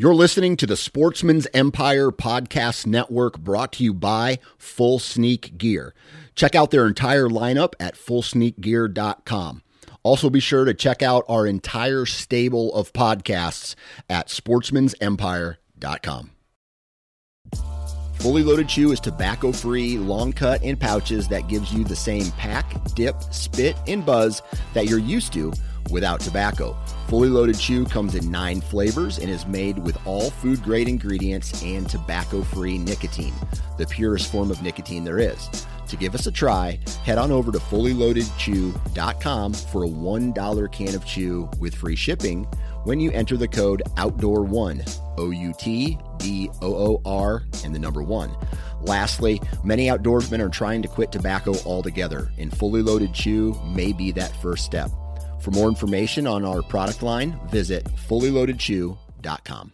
You're 0.00 0.14
listening 0.14 0.56
to 0.58 0.66
the 0.68 0.76
Sportsman's 0.76 1.48
Empire 1.52 2.12
Podcast 2.12 2.86
Network 2.86 3.36
brought 3.36 3.72
to 3.72 3.82
you 3.82 3.92
by 3.92 4.38
Full 4.56 5.00
Sneak 5.00 5.58
Gear. 5.58 5.92
Check 6.36 6.54
out 6.54 6.70
their 6.70 6.86
entire 6.86 7.28
lineup 7.28 7.72
at 7.80 7.96
fullsneakgear.com. 7.96 9.62
Also, 10.04 10.30
be 10.30 10.38
sure 10.38 10.64
to 10.64 10.72
check 10.72 11.02
out 11.02 11.24
our 11.28 11.48
entire 11.48 12.06
stable 12.06 12.72
of 12.74 12.92
podcasts 12.92 13.74
at 14.08 14.28
sportsmansempire.com. 14.28 16.30
Fully 18.20 18.42
Loaded 18.44 18.68
Chew 18.68 18.92
is 18.92 19.00
tobacco 19.00 19.50
free, 19.50 19.98
long 19.98 20.32
cut 20.32 20.62
in 20.62 20.76
pouches 20.76 21.26
that 21.26 21.48
gives 21.48 21.72
you 21.72 21.82
the 21.82 21.96
same 21.96 22.30
pack, 22.32 22.72
dip, 22.94 23.20
spit, 23.32 23.76
and 23.88 24.06
buzz 24.06 24.42
that 24.74 24.86
you're 24.86 25.00
used 25.00 25.32
to 25.32 25.52
without 25.90 26.20
tobacco. 26.20 26.76
Fully 27.08 27.28
Loaded 27.28 27.58
Chew 27.58 27.84
comes 27.84 28.14
in 28.14 28.30
nine 28.30 28.60
flavors 28.60 29.18
and 29.18 29.30
is 29.30 29.46
made 29.46 29.78
with 29.78 29.96
all 30.06 30.30
food 30.30 30.62
grade 30.62 30.88
ingredients 30.88 31.62
and 31.62 31.88
tobacco 31.88 32.42
free 32.42 32.78
nicotine, 32.78 33.34
the 33.76 33.86
purest 33.86 34.30
form 34.30 34.50
of 34.50 34.62
nicotine 34.62 35.04
there 35.04 35.18
is. 35.18 35.48
To 35.88 35.96
give 35.96 36.14
us 36.14 36.26
a 36.26 36.32
try, 36.32 36.78
head 37.02 37.16
on 37.16 37.32
over 37.32 37.50
to 37.50 37.58
fullyloadedchew.com 37.58 39.52
for 39.54 39.84
a 39.84 39.88
$1 39.88 40.72
can 40.72 40.94
of 40.94 41.06
chew 41.06 41.48
with 41.58 41.74
free 41.74 41.96
shipping 41.96 42.44
when 42.84 43.00
you 43.00 43.10
enter 43.12 43.38
the 43.38 43.48
code 43.48 43.82
OUTDOOR1, 43.96 45.00
O 45.18 45.30
U 45.30 45.54
T 45.58 45.98
D 46.18 46.50
O 46.60 46.74
O 46.74 47.02
R, 47.04 47.44
and 47.64 47.74
the 47.74 47.78
number 47.78 48.02
one. 48.02 48.36
Lastly, 48.82 49.40
many 49.64 49.86
outdoorsmen 49.86 50.40
are 50.40 50.48
trying 50.48 50.82
to 50.82 50.88
quit 50.88 51.10
tobacco 51.10 51.54
altogether, 51.64 52.30
and 52.38 52.56
Fully 52.56 52.82
Loaded 52.82 53.14
Chew 53.14 53.58
may 53.64 53.92
be 53.92 54.12
that 54.12 54.34
first 54.42 54.64
step. 54.64 54.90
For 55.48 55.54
more 55.54 55.68
information 55.68 56.26
on 56.26 56.44
our 56.44 56.60
product 56.60 57.02
line, 57.02 57.40
visit 57.48 57.82
fullyloadedchew.com. 58.06 59.72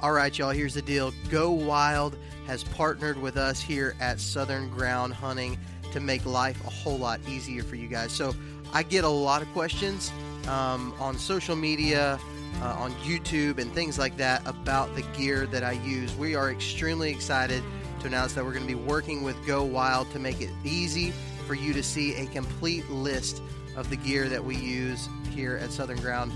All 0.00 0.12
right, 0.12 0.38
y'all, 0.38 0.50
here's 0.50 0.74
the 0.74 0.82
deal. 0.82 1.12
Go 1.28 1.50
Wild 1.50 2.16
has 2.46 2.62
partnered 2.62 3.20
with 3.20 3.36
us 3.36 3.60
here 3.60 3.96
at 3.98 4.20
Southern 4.20 4.68
Ground 4.68 5.12
Hunting 5.12 5.58
to 5.90 5.98
make 5.98 6.24
life 6.24 6.64
a 6.64 6.70
whole 6.70 6.98
lot 6.98 7.18
easier 7.28 7.64
for 7.64 7.74
you 7.74 7.88
guys. 7.88 8.12
So 8.12 8.32
I 8.72 8.84
get 8.84 9.02
a 9.02 9.08
lot 9.08 9.42
of 9.42 9.48
questions 9.48 10.12
um, 10.46 10.94
on 11.00 11.18
social 11.18 11.56
media, 11.56 12.16
uh, 12.62 12.76
on 12.78 12.92
YouTube, 13.02 13.58
and 13.58 13.72
things 13.72 13.98
like 13.98 14.16
that 14.18 14.46
about 14.46 14.94
the 14.94 15.02
gear 15.18 15.46
that 15.46 15.64
I 15.64 15.72
use. 15.72 16.14
We 16.14 16.36
are 16.36 16.52
extremely 16.52 17.10
excited 17.10 17.64
to 17.98 18.06
announce 18.06 18.34
that 18.34 18.44
we're 18.44 18.52
going 18.52 18.68
to 18.68 18.72
be 18.72 18.80
working 18.80 19.24
with 19.24 19.34
Go 19.48 19.64
Wild 19.64 20.08
to 20.12 20.20
make 20.20 20.40
it 20.40 20.50
easy 20.62 21.12
for 21.50 21.56
you 21.56 21.72
to 21.72 21.82
see 21.82 22.14
a 22.14 22.26
complete 22.26 22.88
list 22.90 23.42
of 23.74 23.90
the 23.90 23.96
gear 23.96 24.28
that 24.28 24.44
we 24.44 24.54
use 24.54 25.08
here 25.34 25.56
at 25.56 25.72
Southern 25.72 26.00
Ground 26.00 26.30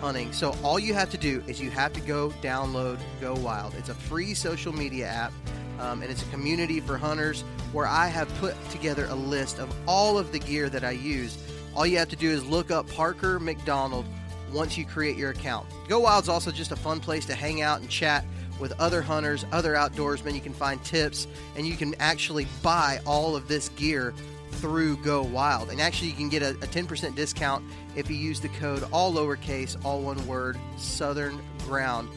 Hunting. 0.00 0.32
So 0.32 0.56
all 0.64 0.76
you 0.76 0.92
have 0.92 1.08
to 1.10 1.16
do 1.16 1.40
is 1.46 1.60
you 1.60 1.70
have 1.70 1.92
to 1.92 2.00
go 2.00 2.30
download 2.42 2.98
Go 3.20 3.36
Wild. 3.36 3.74
It's 3.74 3.90
a 3.90 3.94
free 3.94 4.34
social 4.34 4.72
media 4.72 5.06
app. 5.06 5.32
Um, 5.78 6.02
and 6.02 6.10
it's 6.10 6.22
a 6.22 6.30
community 6.30 6.80
for 6.80 6.98
hunters 6.98 7.42
where 7.70 7.86
I 7.86 8.08
have 8.08 8.28
put 8.40 8.56
together 8.70 9.06
a 9.08 9.14
list 9.14 9.60
of 9.60 9.72
all 9.86 10.18
of 10.18 10.32
the 10.32 10.40
gear 10.40 10.68
that 10.70 10.82
I 10.82 10.90
use. 10.90 11.38
All 11.76 11.86
you 11.86 11.98
have 11.98 12.08
to 12.08 12.16
do 12.16 12.28
is 12.28 12.44
look 12.44 12.72
up 12.72 12.90
Parker 12.90 13.38
McDonald 13.38 14.04
once 14.52 14.76
you 14.76 14.84
create 14.84 15.16
your 15.16 15.30
account. 15.30 15.68
Go 15.86 16.00
Wild's 16.00 16.28
also 16.28 16.50
just 16.50 16.72
a 16.72 16.76
fun 16.76 16.98
place 16.98 17.24
to 17.26 17.36
hang 17.36 17.62
out 17.62 17.82
and 17.82 17.88
chat 17.88 18.24
with 18.58 18.72
other 18.80 19.00
hunters, 19.00 19.44
other 19.52 19.74
outdoorsmen. 19.74 20.34
You 20.34 20.40
can 20.40 20.54
find 20.54 20.82
tips 20.82 21.28
and 21.54 21.64
you 21.68 21.76
can 21.76 21.94
actually 22.00 22.48
buy 22.64 22.98
all 23.06 23.36
of 23.36 23.46
this 23.46 23.68
gear 23.70 24.12
through 24.52 24.96
Go 24.98 25.22
Wild. 25.22 25.70
And 25.70 25.80
actually, 25.80 26.08
you 26.08 26.14
can 26.14 26.28
get 26.28 26.42
a, 26.42 26.50
a 26.50 26.66
10% 26.66 27.14
discount 27.14 27.64
if 27.94 28.10
you 28.10 28.16
use 28.16 28.40
the 28.40 28.48
code 28.48 28.84
all 28.92 29.12
lowercase, 29.12 29.76
all 29.84 30.00
one 30.00 30.24
word, 30.26 30.58
Southern 30.76 31.40
Ground 31.64 32.08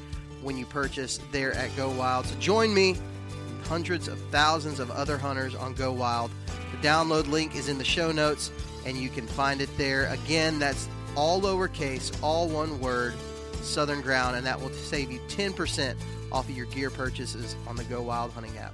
when 0.42 0.58
you 0.58 0.66
purchase 0.66 1.20
there 1.32 1.54
at 1.54 1.76
Go 1.76 1.90
Wild. 1.90 2.26
So 2.26 2.36
join 2.40 2.74
me, 2.74 2.98
hundreds 3.64 4.08
of 4.08 4.20
thousands 4.32 4.80
of 4.80 4.90
other 4.92 5.18
hunters 5.18 5.56
on 5.56 5.74
Go 5.74 5.92
Wild. 5.92 6.32
The 6.72 6.88
download 6.88 7.28
link 7.28 7.56
is 7.56 7.70
in 7.70 7.78
the 7.78 7.84
show 7.84 8.12
notes, 8.12 8.52
and 8.86 8.98
you 8.98 9.10
can 9.10 9.28
find 9.28 9.62
it 9.62 9.70
there. 9.78 10.08
Again, 10.08 10.60
that's 10.60 10.88
all 11.16 11.42
lowercase, 11.42 12.18
all 12.24 12.48
one 12.48 12.80
word, 12.80 13.16
Southern 13.62 14.02
Ground, 14.02 14.38
and 14.38 14.46
that 14.46 14.60
will 14.60 14.70
save 14.70 15.12
you 15.12 15.20
10% 15.28 15.96
off 16.32 16.48
of 16.48 16.56
your 16.56 16.68
gear 16.68 16.90
purchases 16.90 17.56
on 17.68 17.76
the 17.76 17.84
Go 17.86 18.02
Wild 18.02 18.32
Hunting 18.32 18.58
app. 18.58 18.74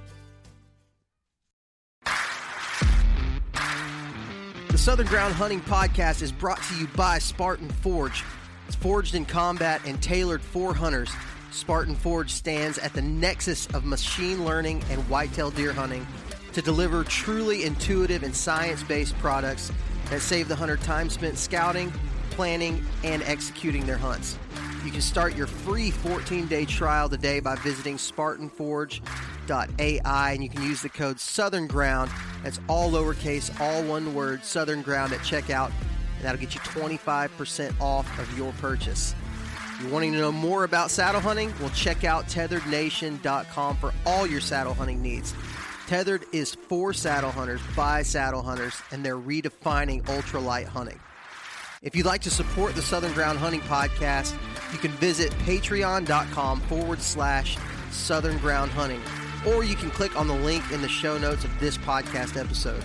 The 4.76 4.82
Southern 4.82 5.06
Ground 5.06 5.32
Hunting 5.32 5.62
Podcast 5.62 6.20
is 6.20 6.30
brought 6.30 6.62
to 6.64 6.74
you 6.74 6.86
by 6.88 7.18
Spartan 7.18 7.70
Forge. 7.70 8.22
It's 8.66 8.76
forged 8.76 9.14
in 9.14 9.24
combat 9.24 9.80
and 9.86 10.02
tailored 10.02 10.42
for 10.42 10.74
hunters. 10.74 11.10
Spartan 11.50 11.94
Forge 11.94 12.30
stands 12.30 12.76
at 12.76 12.92
the 12.92 13.00
nexus 13.00 13.66
of 13.68 13.86
machine 13.86 14.44
learning 14.44 14.84
and 14.90 15.00
whitetail 15.08 15.50
deer 15.50 15.72
hunting 15.72 16.06
to 16.52 16.60
deliver 16.60 17.04
truly 17.04 17.64
intuitive 17.64 18.22
and 18.22 18.36
science 18.36 18.82
based 18.82 19.16
products 19.16 19.72
that 20.10 20.20
save 20.20 20.46
the 20.46 20.54
hunter 20.54 20.76
time 20.76 21.08
spent 21.08 21.38
scouting, 21.38 21.90
planning, 22.28 22.84
and 23.02 23.22
executing 23.22 23.86
their 23.86 23.96
hunts. 23.96 24.38
You 24.86 24.92
can 24.92 25.00
start 25.00 25.34
your 25.34 25.48
free 25.48 25.90
14 25.90 26.46
day 26.46 26.64
trial 26.64 27.08
today 27.08 27.40
by 27.40 27.56
visiting 27.56 27.96
SpartanForge.ai 27.96 30.32
and 30.32 30.44
you 30.44 30.48
can 30.48 30.62
use 30.62 30.80
the 30.80 30.88
code 30.88 31.18
Southern 31.18 31.66
Ground. 31.66 32.08
That's 32.44 32.60
all 32.68 32.92
lowercase, 32.92 33.60
all 33.60 33.82
one 33.82 34.14
word, 34.14 34.44
Southern 34.44 34.82
Ground 34.82 35.12
at 35.12 35.18
checkout, 35.22 35.72
and 36.14 36.24
that'll 36.24 36.40
get 36.40 36.54
you 36.54 36.60
25% 36.60 37.80
off 37.80 38.16
of 38.20 38.38
your 38.38 38.52
purchase. 38.60 39.12
You're 39.80 39.90
wanting 39.90 40.12
to 40.12 40.18
know 40.18 40.30
more 40.30 40.62
about 40.62 40.92
saddle 40.92 41.20
hunting? 41.20 41.52
Well, 41.58 41.70
check 41.70 42.04
out 42.04 42.28
tetherednation.com 42.28 43.78
for 43.78 43.92
all 44.06 44.24
your 44.24 44.40
saddle 44.40 44.74
hunting 44.74 45.02
needs. 45.02 45.34
Tethered 45.88 46.26
is 46.30 46.54
for 46.54 46.92
saddle 46.92 47.32
hunters 47.32 47.60
by 47.74 48.02
saddle 48.02 48.42
hunters, 48.42 48.80
and 48.92 49.04
they're 49.04 49.18
redefining 49.18 50.04
ultralight 50.04 50.66
hunting. 50.66 51.00
If 51.82 51.94
you'd 51.94 52.06
like 52.06 52.22
to 52.22 52.30
support 52.30 52.74
the 52.74 52.82
Southern 52.82 53.12
Ground 53.12 53.38
Hunting 53.38 53.60
Podcast, 53.60 54.34
you 54.72 54.78
can 54.78 54.92
visit 54.92 55.30
patreon.com 55.44 56.60
forward 56.62 57.00
slash 57.00 57.58
Southern 57.90 58.38
Ground 58.38 58.70
Hunting, 58.70 59.00
or 59.46 59.62
you 59.62 59.76
can 59.76 59.90
click 59.90 60.18
on 60.18 60.26
the 60.26 60.34
link 60.34 60.64
in 60.72 60.80
the 60.80 60.88
show 60.88 61.18
notes 61.18 61.44
of 61.44 61.60
this 61.60 61.76
podcast 61.76 62.40
episode. 62.40 62.82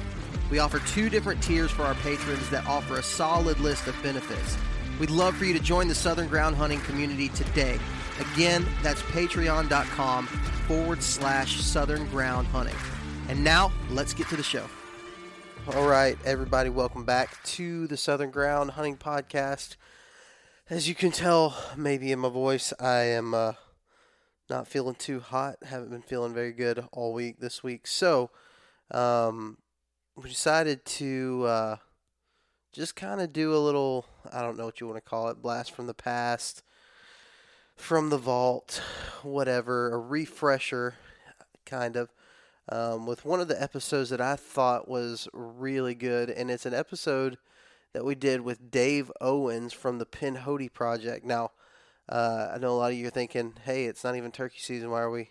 We 0.50 0.60
offer 0.60 0.80
two 0.80 1.10
different 1.10 1.42
tiers 1.42 1.72
for 1.72 1.84
our 1.84 1.96
patrons 1.96 2.50
that 2.50 2.68
offer 2.68 2.98
a 2.98 3.04
solid 3.04 3.60
list 3.60 3.88
of 3.88 3.96
benefits. 4.04 4.58
We'd 5.00 5.10
love 5.10 5.38
for 5.38 5.46
you 5.46 5.54
to 5.54 5.64
join 5.64 5.88
the 5.88 5.96
Southern 5.96 6.28
Ground 6.28 6.58
Hunting 6.58 6.82
community 6.82 7.30
today. 7.30 7.80
Again, 8.34 8.66
that's 8.84 9.02
patreon.com 9.04 10.28
forward 10.28 11.02
slash 11.02 11.62
Southern 11.62 12.08
Ground 12.10 12.48
Hunting. 12.48 12.76
And 13.30 13.42
now, 13.42 13.72
let's 13.90 14.14
get 14.14 14.28
to 14.30 14.36
the 14.36 14.44
show. 14.44 14.68
All 15.68 15.88
right, 15.88 16.18
everybody, 16.26 16.72
welcome 16.72 17.06
back 17.06 17.42
to 17.44 17.86
the 17.86 17.96
Southern 17.96 18.32
Ground 18.32 18.72
Hunting 18.72 18.98
Podcast. 18.98 19.76
As 20.72 20.90
you 20.90 20.96
can 20.96 21.12
tell, 21.12 21.56
maybe 21.78 22.12
in 22.12 22.18
my 22.18 22.30
voice, 22.30 22.74
I 22.80 23.02
am 23.04 23.36
uh, 23.36 23.54
not 24.50 24.68
feeling 24.68 24.96
too 24.96 25.20
hot. 25.20 25.58
Haven't 25.64 25.92
been 25.92 26.02
feeling 26.02 26.34
very 26.34 26.52
good 26.52 26.84
all 26.92 27.14
week 27.14 27.40
this 27.40 27.62
week. 27.62 27.86
So, 27.86 28.32
um, 28.90 29.60
we 30.16 30.30
decided 30.30 30.84
to 30.84 31.46
uh, 31.46 31.76
just 32.74 32.96
kind 32.96 33.22
of 33.22 33.32
do 33.32 33.54
a 33.54 33.60
little, 33.60 34.08
I 34.34 34.42
don't 34.42 34.58
know 34.58 34.66
what 34.66 34.82
you 34.82 34.88
want 34.88 34.98
to 34.98 35.10
call 35.10 35.30
it, 35.30 35.44
blast 35.44 35.74
from 35.74 35.86
the 35.86 35.94
past, 35.94 36.64
from 37.76 38.10
the 38.10 38.18
vault, 38.18 38.82
whatever, 39.22 39.94
a 39.94 40.00
refresher, 40.00 40.96
kind 41.68 41.96
of, 41.96 42.10
um, 42.70 43.06
with 43.06 43.26
one 43.26 43.40
of 43.40 43.48
the 43.48 43.62
episodes 43.62 44.10
that 44.10 44.22
I 44.22 44.36
thought 44.36 44.88
was 44.88 45.28
really 45.34 45.96
good. 45.96 46.30
And 46.30 46.50
it's 46.52 46.66
an 46.66 46.74
episode 46.74 47.38
that 47.94 48.06
we 48.06 48.16
did 48.16 48.42
with 48.42 48.72
Dave 48.72 49.12
Owens 49.20 49.74
from 49.74 49.98
the 49.98 50.06
Pinhoti 50.06 50.72
Project. 50.72 51.26
Now, 51.26 51.52
uh, 52.08 52.52
I 52.54 52.58
know 52.58 52.72
a 52.72 52.78
lot 52.78 52.92
of 52.92 52.98
you 52.98 53.08
are 53.08 53.12
thinking, 53.12 53.54
hey, 53.64 53.86
it's 53.86 54.04
not 54.04 54.16
even 54.16 54.32
turkey 54.32 54.60
season. 54.60 54.92
Why 54.92 55.02
are 55.02 55.12
we 55.12 55.30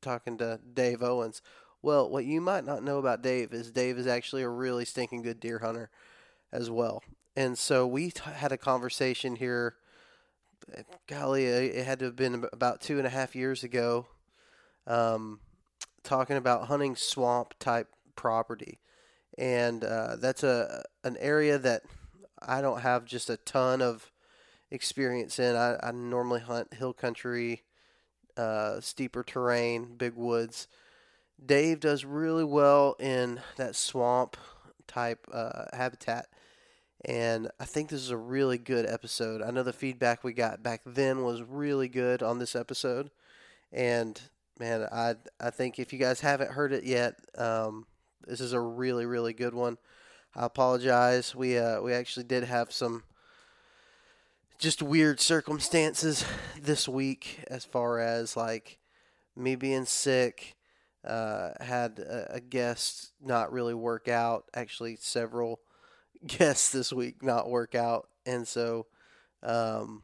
talking 0.00 0.38
to 0.38 0.60
Dave 0.74 1.02
Owens? 1.02 1.42
Well, 1.82 2.08
what 2.08 2.24
you 2.24 2.40
might 2.40 2.64
not 2.64 2.84
know 2.84 2.98
about 2.98 3.22
Dave 3.22 3.52
is 3.52 3.70
Dave 3.70 3.98
is 3.98 4.06
actually 4.06 4.42
a 4.42 4.48
really 4.48 4.84
stinking 4.84 5.22
good 5.22 5.40
deer 5.40 5.58
hunter 5.58 5.90
as 6.52 6.70
well. 6.70 7.02
And 7.34 7.58
so 7.58 7.86
we 7.86 8.10
t- 8.10 8.20
had 8.30 8.52
a 8.52 8.58
conversation 8.58 9.36
here. 9.36 9.76
Golly, 11.08 11.46
it 11.46 11.84
had 11.84 11.98
to 11.98 12.04
have 12.04 12.16
been 12.16 12.44
about 12.52 12.80
two 12.80 12.98
and 12.98 13.06
a 13.06 13.10
half 13.10 13.34
years 13.34 13.64
ago, 13.64 14.06
um, 14.86 15.40
talking 16.02 16.36
about 16.36 16.66
hunting 16.66 16.96
swamp 16.96 17.54
type 17.58 17.88
property, 18.16 18.78
and 19.38 19.84
uh, 19.84 20.16
that's 20.16 20.42
a 20.42 20.84
an 21.04 21.16
area 21.18 21.58
that 21.58 21.82
I 22.40 22.60
don't 22.60 22.80
have 22.80 23.04
just 23.04 23.30
a 23.30 23.36
ton 23.36 23.82
of 23.82 24.10
experience 24.70 25.38
in. 25.38 25.56
I, 25.56 25.76
I 25.82 25.92
normally 25.92 26.40
hunt 26.40 26.74
hill 26.74 26.92
country, 26.92 27.62
uh, 28.36 28.80
steeper 28.80 29.22
terrain, 29.22 29.94
big 29.96 30.14
woods. 30.14 30.68
Dave 31.44 31.80
does 31.80 32.04
really 32.04 32.44
well 32.44 32.94
in 33.00 33.40
that 33.56 33.74
swamp 33.74 34.36
type 34.86 35.26
uh, 35.32 35.64
habitat 35.72 36.28
and 37.04 37.50
I 37.58 37.64
think 37.64 37.88
this 37.88 38.00
is 38.00 38.10
a 38.10 38.16
really 38.16 38.58
good 38.58 38.86
episode. 38.86 39.42
I 39.42 39.50
know 39.50 39.62
the 39.62 39.72
feedback 39.72 40.22
we 40.22 40.32
got 40.32 40.62
back 40.62 40.82
then 40.86 41.22
was 41.24 41.42
really 41.42 41.88
good 41.88 42.22
on 42.22 42.38
this 42.38 42.54
episode, 42.54 43.10
and 43.72 44.20
man, 44.58 44.86
I 44.90 45.14
I 45.40 45.50
think 45.50 45.78
if 45.78 45.92
you 45.92 45.98
guys 45.98 46.20
haven't 46.20 46.52
heard 46.52 46.72
it 46.72 46.84
yet, 46.84 47.16
um, 47.36 47.86
this 48.26 48.40
is 48.40 48.52
a 48.52 48.60
really 48.60 49.06
really 49.06 49.32
good 49.32 49.54
one. 49.54 49.78
I 50.34 50.46
apologize. 50.46 51.34
We 51.34 51.58
uh, 51.58 51.80
we 51.80 51.92
actually 51.92 52.24
did 52.24 52.44
have 52.44 52.72
some 52.72 53.04
just 54.58 54.82
weird 54.82 55.20
circumstances 55.20 56.24
this 56.60 56.88
week 56.88 57.40
as 57.48 57.64
far 57.64 57.98
as 57.98 58.36
like 58.36 58.78
me 59.36 59.56
being 59.56 59.84
sick. 59.84 60.56
Uh, 61.04 61.50
had 61.60 61.98
a, 61.98 62.34
a 62.34 62.40
guest 62.40 63.10
not 63.20 63.52
really 63.52 63.74
work 63.74 64.06
out. 64.06 64.44
Actually, 64.54 64.96
several 65.00 65.60
guests 66.26 66.70
this 66.70 66.92
week 66.92 67.22
not 67.22 67.50
work 67.50 67.74
out, 67.74 68.08
and 68.24 68.46
so 68.46 68.86
um, 69.42 70.02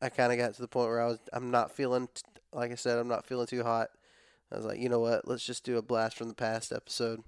I 0.00 0.08
kind 0.08 0.32
of 0.32 0.38
got 0.38 0.54
to 0.54 0.62
the 0.62 0.68
point 0.68 0.88
where 0.88 1.02
I 1.02 1.06
was 1.06 1.18
I'm 1.32 1.50
not 1.50 1.72
feeling 1.72 2.08
like 2.52 2.72
I 2.72 2.76
said 2.76 2.98
I'm 2.98 3.08
not 3.08 3.26
feeling 3.26 3.46
too 3.46 3.62
hot. 3.62 3.90
I 4.52 4.56
was 4.56 4.64
like, 4.64 4.78
you 4.80 4.88
know 4.88 5.00
what? 5.00 5.28
Let's 5.28 5.44
just 5.44 5.64
do 5.64 5.78
a 5.78 5.82
blast 5.82 6.16
from 6.16 6.28
the 6.28 6.34
past 6.34 6.72
episode. 6.72 7.22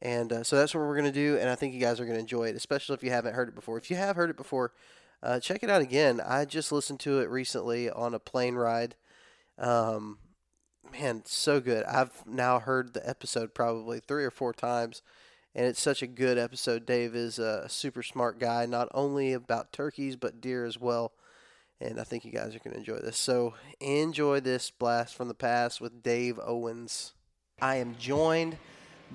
And 0.00 0.32
uh, 0.32 0.44
so 0.44 0.56
that's 0.56 0.74
what 0.74 0.80
we're 0.80 0.96
going 0.96 1.06
to 1.06 1.12
do, 1.12 1.38
and 1.38 1.48
I 1.48 1.54
think 1.54 1.72
you 1.72 1.80
guys 1.80 1.98
are 1.98 2.04
going 2.04 2.16
to 2.16 2.20
enjoy 2.20 2.48
it, 2.48 2.56
especially 2.56 2.94
if 2.94 3.02
you 3.02 3.10
haven't 3.10 3.34
heard 3.34 3.48
it 3.48 3.54
before. 3.54 3.78
If 3.78 3.90
you 3.90 3.96
have 3.96 4.14
heard 4.14 4.28
it 4.28 4.36
before, 4.36 4.72
uh, 5.22 5.40
check 5.40 5.62
it 5.62 5.70
out 5.70 5.80
again. 5.80 6.20
I 6.20 6.44
just 6.44 6.70
listened 6.70 7.00
to 7.00 7.20
it 7.20 7.30
recently 7.30 7.88
on 7.88 8.12
a 8.12 8.18
plane 8.18 8.56
ride. 8.56 8.94
Um, 9.58 10.18
man, 10.92 11.22
so 11.24 11.60
good. 11.60 11.84
I've 11.84 12.26
now 12.26 12.60
heard 12.60 12.92
the 12.92 13.08
episode 13.08 13.54
probably 13.54 14.00
three 14.00 14.24
or 14.24 14.30
four 14.30 14.52
times, 14.52 15.00
and 15.54 15.66
it's 15.66 15.80
such 15.80 16.02
a 16.02 16.06
good 16.06 16.36
episode. 16.36 16.84
Dave 16.84 17.14
is 17.16 17.38
a 17.38 17.66
super 17.68 18.02
smart 18.02 18.38
guy, 18.38 18.66
not 18.66 18.88
only 18.92 19.32
about 19.32 19.72
turkeys, 19.72 20.14
but 20.14 20.42
deer 20.42 20.66
as 20.66 20.78
well. 20.78 21.12
And 21.80 22.00
I 22.00 22.04
think 22.04 22.24
you 22.24 22.32
guys 22.32 22.54
are 22.54 22.58
going 22.60 22.72
to 22.72 22.78
enjoy 22.78 22.98
this. 22.98 23.16
So 23.18 23.54
enjoy 23.80 24.40
this 24.40 24.70
blast 24.70 25.14
from 25.14 25.28
the 25.28 25.34
past 25.34 25.80
with 25.80 26.02
Dave 26.02 26.40
Owens. 26.42 27.12
I 27.60 27.76
am 27.76 27.96
joined 27.98 28.56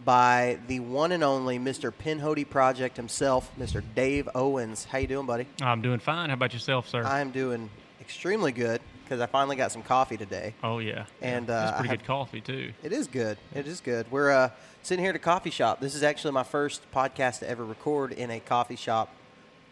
by 0.05 0.59
the 0.67 0.79
one 0.79 1.11
and 1.11 1.23
only 1.23 1.57
Mr. 1.59 1.91
Pinhoti 1.91 2.47
Project 2.47 2.97
himself, 2.97 3.51
Mr. 3.59 3.83
Dave 3.95 4.29
Owens. 4.35 4.85
How 4.85 4.99
you 4.99 5.07
doing, 5.07 5.25
buddy? 5.25 5.47
I'm 5.61 5.81
doing 5.81 5.99
fine. 5.99 6.29
How 6.29 6.35
about 6.35 6.53
yourself, 6.53 6.87
sir? 6.87 7.03
I'm 7.03 7.31
doing 7.31 7.69
extremely 7.99 8.51
good 8.51 8.79
because 9.03 9.19
I 9.19 9.25
finally 9.25 9.55
got 9.57 9.71
some 9.71 9.83
coffee 9.83 10.15
today. 10.15 10.53
oh 10.63 10.79
yeah, 10.79 11.05
And, 11.21 11.49
uh, 11.49 11.65
That's 11.65 11.79
pretty 11.79 11.93
I 11.93 11.95
good 11.97 12.05
coffee 12.05 12.41
too. 12.41 12.71
It 12.83 12.93
is 12.93 13.07
good. 13.07 13.37
It 13.53 13.67
is 13.67 13.81
good. 13.81 14.09
We're 14.09 14.31
uh, 14.31 14.49
sitting 14.83 15.03
here 15.03 15.09
at 15.09 15.15
a 15.17 15.19
coffee 15.19 15.49
shop. 15.49 15.81
This 15.81 15.95
is 15.95 16.03
actually 16.03 16.31
my 16.31 16.43
first 16.43 16.89
podcast 16.93 17.39
to 17.39 17.49
ever 17.49 17.65
record 17.65 18.13
in 18.13 18.31
a 18.31 18.39
coffee 18.39 18.77
shop, 18.77 19.13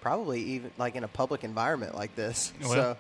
probably 0.02 0.42
even 0.42 0.72
like 0.78 0.96
in 0.96 1.04
a 1.04 1.08
public 1.08 1.44
environment 1.44 1.96
like 1.96 2.16
this. 2.16 2.54
Well, 2.62 2.70
so, 2.72 2.98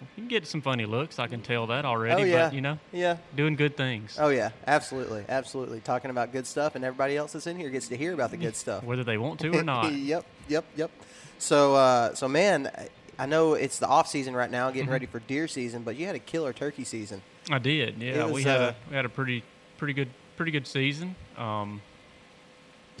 You 0.00 0.06
can 0.16 0.28
get 0.28 0.46
some 0.46 0.60
funny 0.62 0.86
looks. 0.86 1.18
I 1.18 1.26
can 1.26 1.40
tell 1.42 1.66
that 1.68 1.84
already. 1.84 2.22
oh 2.22 2.24
yeah, 2.24 2.46
But 2.46 2.54
you 2.54 2.60
know, 2.60 2.78
yeah. 2.92 3.16
doing 3.36 3.56
good 3.56 3.76
things. 3.76 4.16
Oh 4.20 4.28
yeah, 4.28 4.50
absolutely, 4.66 5.24
absolutely. 5.28 5.80
Talking 5.80 6.10
about 6.10 6.32
good 6.32 6.46
stuff, 6.46 6.74
and 6.76 6.84
everybody 6.84 7.16
else 7.16 7.32
that's 7.32 7.46
in 7.46 7.56
here 7.56 7.70
gets 7.70 7.88
to 7.88 7.96
hear 7.96 8.12
about 8.14 8.30
the 8.30 8.36
good 8.36 8.54
stuff. 8.64 8.84
Whether 8.84 9.04
they 9.04 9.18
want 9.18 9.40
to 9.40 9.50
or 9.56 9.62
not. 9.62 9.92
yep, 9.92 10.24
yep, 10.48 10.64
yep. 10.76 10.90
So, 11.38 11.74
uh, 11.74 12.14
so 12.14 12.28
man, 12.28 12.70
I- 13.18 13.26
know 13.26 13.54
it's 13.54 13.78
the 13.80 13.86
off 13.88 14.06
season 14.08 14.34
right 14.36 14.50
now, 14.50 14.66
Mm-hmm. 14.68 14.74
getting 14.76 14.90
ready 14.90 15.06
for 15.06 15.18
deer 15.18 15.48
season, 15.48 15.82
but 15.82 15.96
you 15.96 16.06
had 16.06 16.14
a 16.14 16.20
killer 16.20 16.52
turkey 16.52 16.84
season. 16.84 17.20
I 17.50 17.58
did. 17.58 18.00
Yeah, 18.00 18.24
was, 18.24 18.32
we 18.34 18.42
had 18.44 18.60
uh, 18.60 18.64
a 18.64 18.74
we 18.90 18.96
had 18.96 19.04
a 19.04 19.08
pretty 19.08 19.42
pretty 19.78 19.92
good 19.94 20.08
pretty 20.36 20.52
good 20.52 20.66
season. 20.68 21.16
Um, 21.36 21.82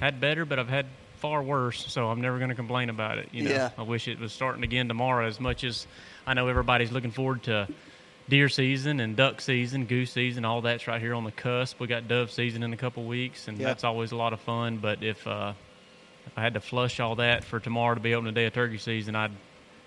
had 0.00 0.20
better, 0.20 0.44
but 0.44 0.58
I've 0.58 0.68
had 0.68 0.86
far 1.18 1.42
worse, 1.42 1.84
so 1.92 2.08
I'm 2.08 2.20
never 2.20 2.38
going 2.38 2.50
to 2.50 2.54
complain 2.54 2.90
about 2.90 3.18
it. 3.18 3.28
You 3.32 3.42
know, 3.44 3.50
Yeah. 3.50 3.70
I 3.76 3.82
wish 3.82 4.08
it 4.08 4.18
was 4.18 4.32
starting 4.32 4.64
again 4.64 4.88
tomorrow. 4.88 5.26
As 5.26 5.38
much 5.40 5.64
as 5.64 5.86
I 6.26 6.34
know 6.34 6.48
everybody's 6.48 6.92
looking 6.92 7.10
forward 7.10 7.42
to 7.44 7.68
deer 8.28 8.48
season 8.48 9.00
and 9.00 9.16
duck 9.16 9.40
season, 9.40 9.86
goose 9.86 10.12
season, 10.12 10.44
all 10.44 10.60
that's 10.62 10.86
right 10.86 11.00
here 11.00 11.14
on 11.14 11.24
the 11.24 11.32
cusp. 11.32 11.80
We 11.80 11.86
got 11.86 12.08
dove 12.08 12.30
season 12.30 12.62
in 12.62 12.72
a 12.72 12.76
couple 12.76 13.04
weeks, 13.04 13.48
and 13.48 13.58
Yeah. 13.58 13.66
that's 13.68 13.84
always 13.84 14.12
a 14.12 14.16
lot 14.16 14.32
of 14.32 14.40
fun. 14.40 14.78
But 14.78 15.02
if 15.02 15.26
uh, 15.26 15.52
if 16.26 16.32
I 16.36 16.42
had 16.42 16.54
to 16.54 16.60
flush 16.60 17.00
all 17.00 17.16
that 17.16 17.44
for 17.44 17.58
tomorrow 17.60 17.94
to 17.94 18.00
be 18.00 18.14
open 18.14 18.26
the 18.26 18.32
day 18.32 18.46
of 18.46 18.52
turkey 18.52 18.78
season, 18.78 19.14
I'd 19.16 19.30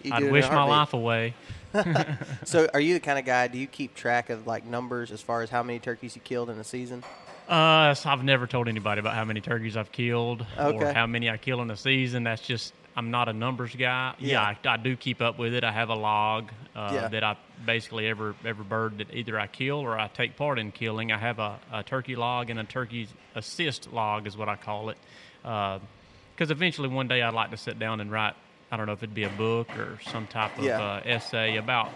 You 0.03 0.13
I'd 0.13 0.31
wish 0.31 0.47
my 0.49 0.63
life 0.63 0.93
away. 0.93 1.33
So, 2.43 2.67
are 2.73 2.79
you 2.81 2.95
the 2.95 2.99
kind 2.99 3.17
of 3.19 3.23
guy? 3.25 3.47
Do 3.47 3.57
you 3.57 3.67
keep 3.67 3.95
track 3.95 4.29
of 4.29 4.45
like 4.47 4.65
numbers 4.65 5.11
as 5.11 5.21
far 5.21 5.41
as 5.43 5.49
how 5.49 5.63
many 5.63 5.79
turkeys 5.79 6.15
you 6.15 6.21
killed 6.21 6.49
in 6.49 6.57
a 6.59 6.63
season? 6.63 7.03
Uh, 7.51 7.93
I've 8.05 8.23
never 8.23 8.47
told 8.47 8.69
anybody 8.69 8.99
about 8.99 9.13
how 9.13 9.25
many 9.25 9.41
turkeys 9.41 9.75
I've 9.75 9.91
killed 9.91 10.45
Okay. 10.57 10.77
or 10.85 10.93
how 10.93 11.05
many 11.05 11.29
I 11.29 11.35
kill 11.37 11.61
in 11.61 11.69
a 11.69 11.75
season. 11.75 12.23
That's 12.23 12.41
just 12.41 12.73
I'm 12.95 13.11
not 13.11 13.27
a 13.29 13.33
numbers 13.33 13.75
guy. 13.75 14.15
Yeah. 14.19 14.53
Yeah, 14.63 14.69
I, 14.71 14.73
I 14.73 14.77
do 14.77 14.95
keep 14.95 15.21
up 15.21 15.37
with 15.37 15.53
it. 15.53 15.63
I 15.65 15.71
have 15.71 15.89
a 15.89 15.95
log 15.95 16.49
uh, 16.75 16.91
Yeah. 16.93 17.07
that 17.09 17.23
I 17.25 17.35
basically 17.65 18.07
every 18.07 18.33
every 18.45 18.63
bird 18.63 18.99
that 18.99 19.13
either 19.13 19.37
I 19.37 19.47
kill 19.47 19.79
or 19.79 19.99
I 19.99 20.07
take 20.07 20.37
part 20.37 20.59
in 20.59 20.71
killing. 20.71 21.11
I 21.11 21.17
have 21.17 21.39
a, 21.39 21.59
a 21.73 21.83
turkey 21.83 22.15
log 22.15 22.49
and 22.49 22.57
a 22.59 22.63
turkey 22.63 23.09
assist 23.35 23.91
log 23.91 24.27
is 24.27 24.37
what 24.37 24.47
I 24.47 24.55
call 24.55 24.89
it. 24.89 24.97
Because 25.43 26.51
eventually 26.51 26.87
one 26.87 27.09
day 27.09 27.21
I'd 27.21 27.33
like 27.33 27.51
to 27.51 27.57
sit 27.57 27.77
down 27.79 27.99
and 27.99 28.09
write. 28.11 28.33
I 28.71 28.77
don't 28.77 28.85
know 28.85 28.93
if 28.93 29.03
it'd 29.03 29.13
be 29.13 29.25
a 29.25 29.29
book 29.29 29.69
or 29.77 29.99
some 30.09 30.25
type 30.27 30.57
of 30.57 30.63
Yeah. 30.63 30.81
uh, 30.81 31.01
essay 31.03 31.57
about 31.57 31.89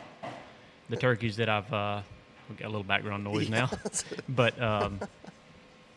the 0.89 0.97
turkeys 0.97 1.37
that 1.37 1.47
I've. 1.47 1.71
Uh, 1.71 2.01
we 2.49 2.55
got 2.57 2.65
a 2.65 2.69
little 2.69 2.83
background 2.83 3.23
noise 3.23 3.49
now, 3.59 3.69
but 4.29 4.61
um, 4.61 4.99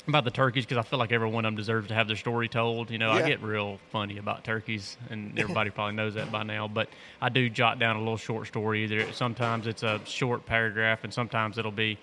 about 0.08 0.24
the 0.24 0.30
turkeys 0.30 0.64
because 0.64 0.78
I 0.78 0.82
feel 0.88 0.98
like 0.98 1.12
every 1.12 1.28
one 1.28 1.44
of 1.44 1.48
them 1.50 1.56
deserves 1.56 1.88
to 1.88 1.94
have 1.94 2.06
their 2.08 2.16
story 2.16 2.48
told. 2.48 2.90
You 2.90 2.98
know, 2.98 3.12
Yeah. 3.14 3.24
I 3.24 3.28
get 3.28 3.42
real 3.42 3.78
funny 3.90 4.18
about 4.18 4.42
turkeys, 4.44 4.96
and 5.10 5.38
everybody 5.38 5.70
probably 5.70 5.94
knows 5.94 6.14
that 6.14 6.32
by 6.32 6.42
now. 6.42 6.66
But 6.66 6.88
I 7.20 7.28
do 7.28 7.48
jot 7.50 7.78
down 7.78 7.96
a 7.96 7.98
little 7.98 8.16
short 8.16 8.46
story. 8.46 8.84
Either 8.84 9.12
sometimes 9.12 9.66
it's 9.66 9.82
a 9.82 10.00
short 10.04 10.46
paragraph, 10.46 11.04
and 11.04 11.12
sometimes 11.12 11.58
it'll 11.58 11.70
be, 11.70 11.98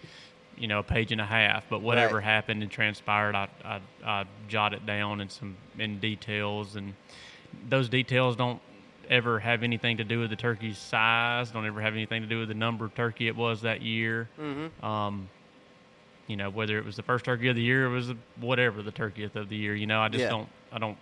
you 0.57 0.67
know, 0.67 0.79
a 0.79 0.83
page 0.83 1.11
and 1.11 1.19
a 1.19 1.25
half. 1.25 1.65
But 1.69 1.81
whatever 1.81 2.15
Right. 2.17 2.23
happened 2.23 2.61
and 2.61 2.71
transpired, 2.71 3.35
I, 3.35 3.47
I 3.63 3.79
I 4.05 4.25
jot 4.47 4.73
it 4.73 4.85
down 4.85 5.19
in 5.21 5.29
some 5.29 5.57
in 5.79 5.99
details, 5.99 6.75
and 6.75 6.93
those 7.69 7.89
details 7.89 8.35
don't 8.35 8.61
ever 9.09 9.39
have 9.39 9.61
anything 9.63 9.97
to 9.97 10.03
do 10.03 10.19
with 10.19 10.29
the 10.31 10.35
turkey's 10.35 10.77
size. 10.77 11.51
Don't 11.51 11.65
ever 11.65 11.79
have 11.81 11.93
anything 11.93 12.21
to 12.23 12.27
do 12.27 12.39
with 12.39 12.47
the 12.49 12.55
number 12.55 12.85
of 12.85 12.95
turkey 12.95 13.27
it 13.27 13.35
was 13.35 13.61
that 13.61 13.81
year. 13.81 14.29
Mm-hmm. 14.39 14.85
Um, 14.85 15.29
you 16.27 16.35
know, 16.35 16.49
whether 16.49 16.77
it 16.77 16.85
was 16.85 16.95
the 16.95 17.03
first 17.03 17.25
turkey 17.25 17.47
of 17.49 17.55
the 17.55 17.61
year 17.61 17.87
or 17.87 17.91
it 17.91 17.95
was 17.95 18.07
the, 18.07 18.17
whatever 18.39 18.81
the 18.81 18.91
turkeyth 18.91 19.35
of 19.35 19.49
the 19.49 19.55
year. 19.55 19.75
You 19.75 19.85
know, 19.87 19.99
I 20.01 20.07
just 20.09 20.23
Yeah. 20.23 20.29
don't. 20.29 20.49
I 20.71 20.79
don't. 20.79 20.97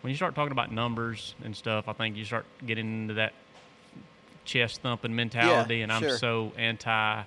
When 0.00 0.10
you 0.10 0.16
start 0.16 0.34
talking 0.34 0.52
about 0.52 0.70
numbers 0.72 1.34
and 1.44 1.56
stuff, 1.56 1.88
I 1.88 1.92
think 1.94 2.16
you 2.16 2.24
start 2.24 2.44
getting 2.66 3.02
into 3.02 3.14
that 3.14 3.32
chest 4.44 4.82
thumping 4.82 5.14
mentality, 5.14 5.76
yeah, 5.78 5.82
and 5.84 5.92
I'm 5.92 6.02
sure. 6.02 6.18
so 6.18 6.52
anti. 6.58 7.22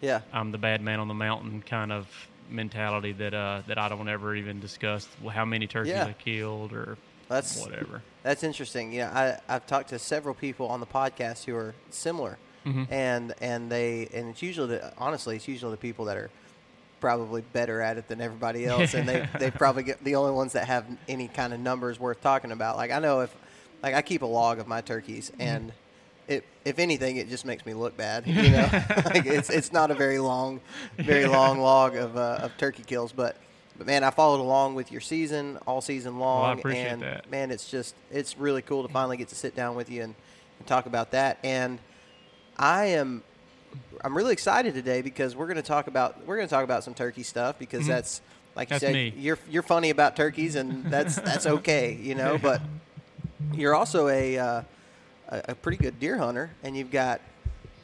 Yeah, 0.00 0.22
I'm 0.32 0.50
the 0.50 0.58
bad 0.58 0.80
man 0.80 0.98
on 0.98 1.08
the 1.08 1.14
mountain 1.14 1.62
kind 1.62 1.92
of 1.92 2.06
mentality 2.48 3.12
that 3.12 3.34
uh, 3.34 3.62
that 3.66 3.78
I 3.78 3.88
don't 3.88 4.08
ever 4.08 4.34
even 4.34 4.60
discuss 4.60 5.06
how 5.30 5.44
many 5.44 5.66
turkeys 5.66 5.92
Yeah. 5.92 6.06
I 6.06 6.12
killed 6.14 6.72
or 6.72 6.96
that's 7.28 7.58
whatever. 7.58 8.02
That's 8.22 8.42
interesting. 8.42 8.92
You 8.92 9.00
know, 9.00 9.06
I 9.08 9.38
I've 9.48 9.66
talked 9.66 9.90
to 9.90 9.98
several 9.98 10.34
people 10.34 10.66
on 10.68 10.80
the 10.80 10.86
podcast 10.86 11.44
who 11.44 11.54
are 11.54 11.74
similar, 11.90 12.38
Mm-hmm. 12.66 12.92
and 12.92 13.34
and 13.40 13.70
they 13.72 14.08
and 14.12 14.28
it's 14.30 14.42
usually 14.42 14.76
the, 14.76 14.92
honestly 14.98 15.36
it's 15.36 15.48
usually 15.48 15.70
the 15.72 15.78
people 15.78 16.04
that 16.06 16.16
are 16.18 16.28
probably 17.00 17.40
better 17.40 17.80
at 17.80 17.96
it 17.96 18.06
than 18.08 18.20
everybody 18.20 18.66
else, 18.72 18.94
and 18.94 19.08
they 19.08 19.26
they 19.38 19.50
probably 19.50 19.82
get 19.82 20.02
the 20.04 20.14
only 20.16 20.32
ones 20.32 20.52
that 20.52 20.66
have 20.66 20.84
any 21.08 21.28
kind 21.28 21.52
of 21.54 21.60
numbers 21.60 21.98
worth 21.98 22.20
talking 22.20 22.52
about. 22.52 22.76
Like 22.76 22.90
I 22.90 22.98
know 22.98 23.20
if 23.20 23.34
like 23.82 23.94
I 23.94 24.02
keep 24.02 24.22
a 24.22 24.26
log 24.26 24.58
of 24.58 24.66
my 24.68 24.80
turkeys 24.80 25.30
Mm-hmm. 25.30 25.42
and. 25.42 25.72
It, 26.28 26.44
if 26.64 26.78
anything, 26.78 27.16
it 27.16 27.28
just 27.28 27.44
makes 27.44 27.66
me 27.66 27.74
look 27.74 27.96
bad. 27.96 28.24
You 28.26 28.50
know, 28.50 28.68
like 29.06 29.26
it's 29.26 29.50
it's 29.50 29.72
not 29.72 29.90
a 29.90 29.94
very 29.94 30.20
long, 30.20 30.60
very 30.96 31.26
long 31.26 31.58
log 31.58 31.96
of 31.96 32.16
uh, 32.16 32.38
of 32.42 32.56
turkey 32.56 32.84
kills, 32.86 33.10
but 33.10 33.34
but 33.76 33.84
man, 33.88 34.04
I 34.04 34.10
followed 34.10 34.40
along 34.40 34.76
with 34.76 34.92
your 34.92 35.00
season 35.00 35.58
all 35.66 35.80
season 35.80 36.20
long, 36.20 36.60
appreciate 36.60 36.86
and 36.86 37.02
that. 37.02 37.28
man, 37.32 37.50
it's 37.50 37.68
just 37.68 37.96
it's 38.12 38.38
really 38.38 38.62
cool 38.62 38.86
to 38.86 38.88
finally 38.92 39.16
get 39.16 39.26
to 39.30 39.34
sit 39.34 39.56
down 39.56 39.74
with 39.74 39.90
you 39.90 40.04
and, 40.04 40.14
and 40.60 40.68
talk 40.68 40.86
about 40.86 41.10
that. 41.10 41.38
And 41.42 41.80
I 42.60 42.86
am 42.86 43.22
I'm 44.04 44.14
really 44.14 44.34
excited 44.34 44.74
today 44.74 45.00
because 45.00 45.34
we're 45.34 45.46
going 45.46 45.56
to 45.56 45.62
talk 45.62 45.86
about 45.86 46.26
we're 46.26 46.36
going 46.36 46.46
to 46.46 46.54
talk 46.54 46.62
about 46.62 46.84
some 46.84 46.92
turkey 46.92 47.22
stuff 47.22 47.58
because 47.58 47.86
that's 47.86 48.20
like 48.54 48.68
you 48.68 48.76
Mm-hmm. 48.76 48.86
That's 48.86 48.92
said 48.92 48.92
me. 48.92 49.14
you're 49.16 49.38
you're 49.50 49.62
funny 49.62 49.88
about 49.88 50.14
turkeys 50.14 50.56
and 50.56 50.84
that's 50.84 51.16
that's 51.16 51.46
okay, 51.46 51.94
you 51.94 52.14
know. 52.14 52.38
But 52.42 52.60
you're 53.54 53.74
also 53.74 54.08
a 54.08 54.38
uh, 54.38 54.62
a, 55.28 55.54
pretty 55.54 55.78
good 55.78 55.98
deer 55.98 56.18
hunter, 56.18 56.50
and 56.62 56.76
you've 56.76 56.90
got 56.90 57.22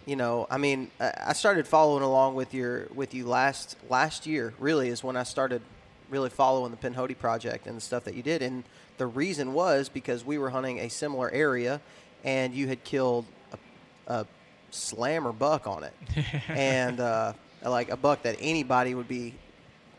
you 0.04 0.14
know 0.14 0.46
I 0.50 0.58
mean 0.58 0.90
I 1.00 1.32
started 1.32 1.66
following 1.66 2.02
along 2.02 2.34
with 2.34 2.52
your 2.52 2.88
with 2.94 3.14
you 3.14 3.26
last 3.26 3.76
last 3.88 4.26
year. 4.26 4.52
Really 4.58 4.90
is 4.90 5.02
when 5.02 5.16
I 5.16 5.22
started 5.22 5.62
really 6.10 6.30
following 6.30 6.70
the 6.70 6.76
Pinhoti 6.76 7.18
project 7.18 7.66
and 7.66 7.78
the 7.78 7.80
stuff 7.80 8.04
that 8.04 8.14
you 8.14 8.22
did, 8.22 8.42
and 8.42 8.64
the 8.98 9.06
reason 9.06 9.54
was 9.54 9.88
because 9.88 10.22
we 10.22 10.36
were 10.36 10.50
hunting 10.50 10.80
a 10.80 10.90
similar 10.90 11.30
area, 11.30 11.80
and 12.24 12.54
you 12.54 12.68
had 12.68 12.84
killed 12.84 13.24
a, 13.52 14.20
a 14.20 14.26
slammer 14.70 15.32
buck 15.32 15.66
on 15.66 15.84
it, 15.84 15.94
and 16.48 17.00
uh, 17.00 17.32
like 17.64 17.90
a 17.90 17.96
buck 17.96 18.22
that 18.22 18.36
anybody 18.40 18.94
would 18.94 19.08
be 19.08 19.34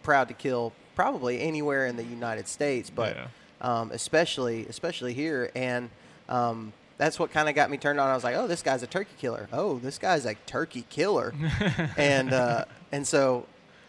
proud 0.04 0.28
to 0.30 0.34
kill, 0.34 0.74
probably 0.96 1.42
anywhere 1.42 1.88
in 1.88 1.96
the 1.98 2.04
United 2.04 2.48
States, 2.48 2.90
but 2.90 3.16
Yeah. 3.16 3.28
um, 3.62 3.92
especially 3.92 4.66
especially 4.68 5.14
here. 5.14 5.52
And 5.56 5.90
um, 6.30 6.74
that's 6.98 7.20
what 7.20 7.32
kind 7.32 7.48
of 7.50 7.56
got 7.56 7.70
me 7.70 7.78
turned 7.78 8.00
on. 8.00 8.10
I 8.10 8.14
was 8.16 8.24
like, 8.24 8.36
oh, 8.36 8.48
this 8.48 8.62
guy's 8.64 8.84
a 8.84 8.88
turkey 8.88 9.14
killer. 9.20 9.48
Oh, 9.54 9.80
this 9.80 9.98
guy's 9.98 10.26
a 10.26 10.36
turkey 10.46 10.86
killer. 10.90 11.34
and 11.98 12.34
uh, 12.34 12.66
and 12.92 13.06
so 13.06 13.46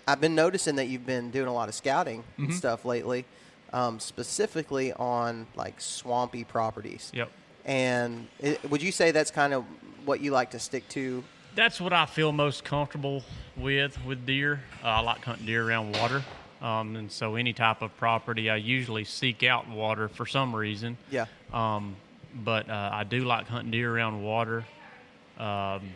I've 0.06 0.20
been 0.20 0.34
noticing 0.34 0.76
that 0.76 0.86
you've 0.88 1.06
been 1.06 1.30
doing 1.30 1.48
a 1.48 1.52
lot 1.52 1.68
of 1.68 1.74
scouting 1.74 2.24
and 2.36 2.52
stuff 2.54 2.84
lately, 2.84 3.24
um, 3.72 4.00
specifically 4.00 4.92
on 4.94 5.46
like 5.54 5.80
swampy 5.80 6.44
properties. 6.44 7.10
Yep. 7.14 7.30
And 7.68 8.26
it, 8.40 8.68
would 8.70 8.82
you 8.82 8.90
say 8.90 9.10
that's 9.10 9.30
kind 9.30 9.52
of 9.52 9.64
what 10.06 10.20
you 10.20 10.30
like 10.30 10.50
to 10.52 10.58
stick 10.58 10.88
to? 10.88 11.22
That's 11.54 11.80
what 11.80 11.92
I 11.92 12.06
feel 12.06 12.32
most 12.32 12.64
comfortable 12.64 13.22
with 13.56 14.02
with 14.06 14.24
deer. 14.24 14.60
Uh, 14.82 14.86
I 14.88 15.00
like 15.00 15.22
hunting 15.22 15.44
deer 15.44 15.68
around 15.68 15.92
water, 15.92 16.24
um, 16.62 16.96
and 16.96 17.12
so 17.12 17.34
any 17.34 17.52
type 17.52 17.82
of 17.82 17.94
property, 17.98 18.48
I 18.48 18.56
usually 18.56 19.04
seek 19.04 19.42
out 19.42 19.68
water 19.68 20.08
for 20.08 20.24
some 20.24 20.56
reason. 20.56 20.96
Yeah. 21.10 21.26
Um, 21.52 21.96
but 22.34 22.70
uh, 22.70 22.90
I 22.92 23.04
do 23.04 23.20
like 23.20 23.48
hunting 23.48 23.70
deer 23.70 23.94
around 23.94 24.22
water. 24.22 24.64
Um, 25.38 25.90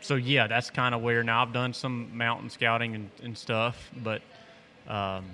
so 0.00 0.14
yeah, 0.14 0.46
that's 0.46 0.70
kind 0.70 0.94
of 0.94 1.02
where 1.02 1.22
now 1.22 1.42
I've 1.42 1.52
done 1.52 1.74
some 1.74 2.16
mountain 2.16 2.48
scouting 2.48 2.94
and, 2.94 3.10
and 3.22 3.36
stuff, 3.36 3.90
but 4.02 4.22
um, 4.88 5.24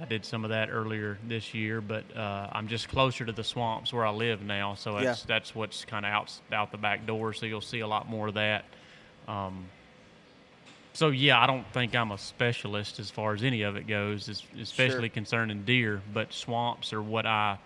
I 0.00 0.04
did 0.06 0.24
some 0.24 0.44
of 0.44 0.50
that 0.50 0.70
earlier 0.70 1.18
this 1.28 1.52
year. 1.54 1.80
But 1.80 2.04
uh, 2.16 2.48
I'm 2.52 2.68
just 2.68 2.88
closer 2.88 3.24
to 3.24 3.32
the 3.32 3.44
swamps 3.44 3.92
where 3.92 4.06
I 4.06 4.10
live 4.10 4.42
now, 4.42 4.74
so 4.74 4.94
that's 4.94 5.20
Yeah. 5.20 5.24
that's 5.26 5.54
what's 5.54 5.84
kind 5.84 6.04
of 6.06 6.12
out 6.12 6.32
out 6.52 6.70
the 6.72 6.78
back 6.78 7.06
door. 7.06 7.32
So 7.32 7.46
you'll 7.46 7.60
see 7.60 7.80
a 7.80 7.86
lot 7.86 8.08
more 8.08 8.28
of 8.28 8.34
that. 8.34 8.64
Um, 9.28 9.66
so 10.94 11.08
yeah, 11.08 11.40
I 11.40 11.46
don't 11.46 11.66
think 11.72 11.94
I'm 11.94 12.10
a 12.10 12.18
specialist 12.18 12.98
as 13.00 13.10
far 13.10 13.34
as 13.34 13.42
any 13.42 13.62
of 13.62 13.76
it 13.76 13.86
goes, 13.86 14.28
es- 14.28 14.42
especially 14.60 15.08
concerning 15.08 15.62
deer. 15.64 16.02
But 16.12 16.32
swamps 16.32 16.92
are 16.92 17.02
what 17.02 17.24
I 17.26 17.58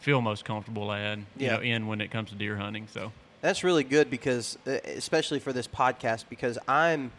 feel 0.00 0.20
most 0.20 0.44
comfortable 0.44 0.90
at, 0.92 1.18
you 1.36 1.48
know, 1.48 1.60
in 1.60 1.86
when 1.86 2.00
it 2.00 2.10
comes 2.10 2.30
to 2.30 2.34
deer 2.34 2.56
hunting. 2.56 2.88
So 2.92 3.12
That's 3.42 3.62
really 3.62 3.84
good 3.84 4.10
because, 4.10 4.58
especially 4.66 5.38
for 5.40 5.52
this 5.52 5.68
podcast, 5.68 6.24
because 6.30 6.58
I'm 6.66 7.12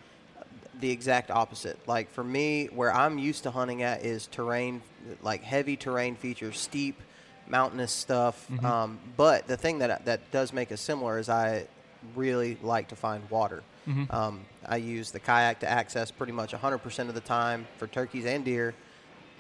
the 0.81 0.91
exact 0.91 1.31
opposite. 1.31 1.79
Like 1.87 2.11
for 2.11 2.23
me, 2.23 2.65
where 2.73 2.93
I'm 2.93 3.17
used 3.17 3.43
to 3.43 3.51
hunting 3.51 3.83
at 3.83 4.03
is 4.03 4.27
terrain, 4.27 4.81
like 5.21 5.43
heavy 5.43 5.77
terrain 5.77 6.15
features, 6.15 6.59
steep, 6.59 6.99
mountainous 7.47 7.91
stuff. 7.91 8.47
Um, 8.65 8.99
but 9.17 9.47
the 9.47 9.57
thing 9.57 9.79
that 9.79 10.05
that 10.05 10.31
does 10.31 10.51
make 10.53 10.71
us 10.71 10.81
similar 10.81 11.17
is 11.19 11.29
I 11.29 11.67
really 12.15 12.57
like 12.61 12.87
to 12.89 12.95
find 12.95 13.21
water. 13.29 13.63
Um, 14.11 14.45
I 14.67 14.77
use 14.77 15.11
the 15.11 15.19
kayak 15.19 15.59
to 15.61 15.69
access 15.69 16.11
pretty 16.11 16.33
much 16.33 16.51
100% 16.53 17.09
of 17.09 17.15
the 17.15 17.19
time 17.21 17.65
for 17.77 17.87
turkeys 17.87 18.25
and 18.25 18.45
deer 18.45 18.73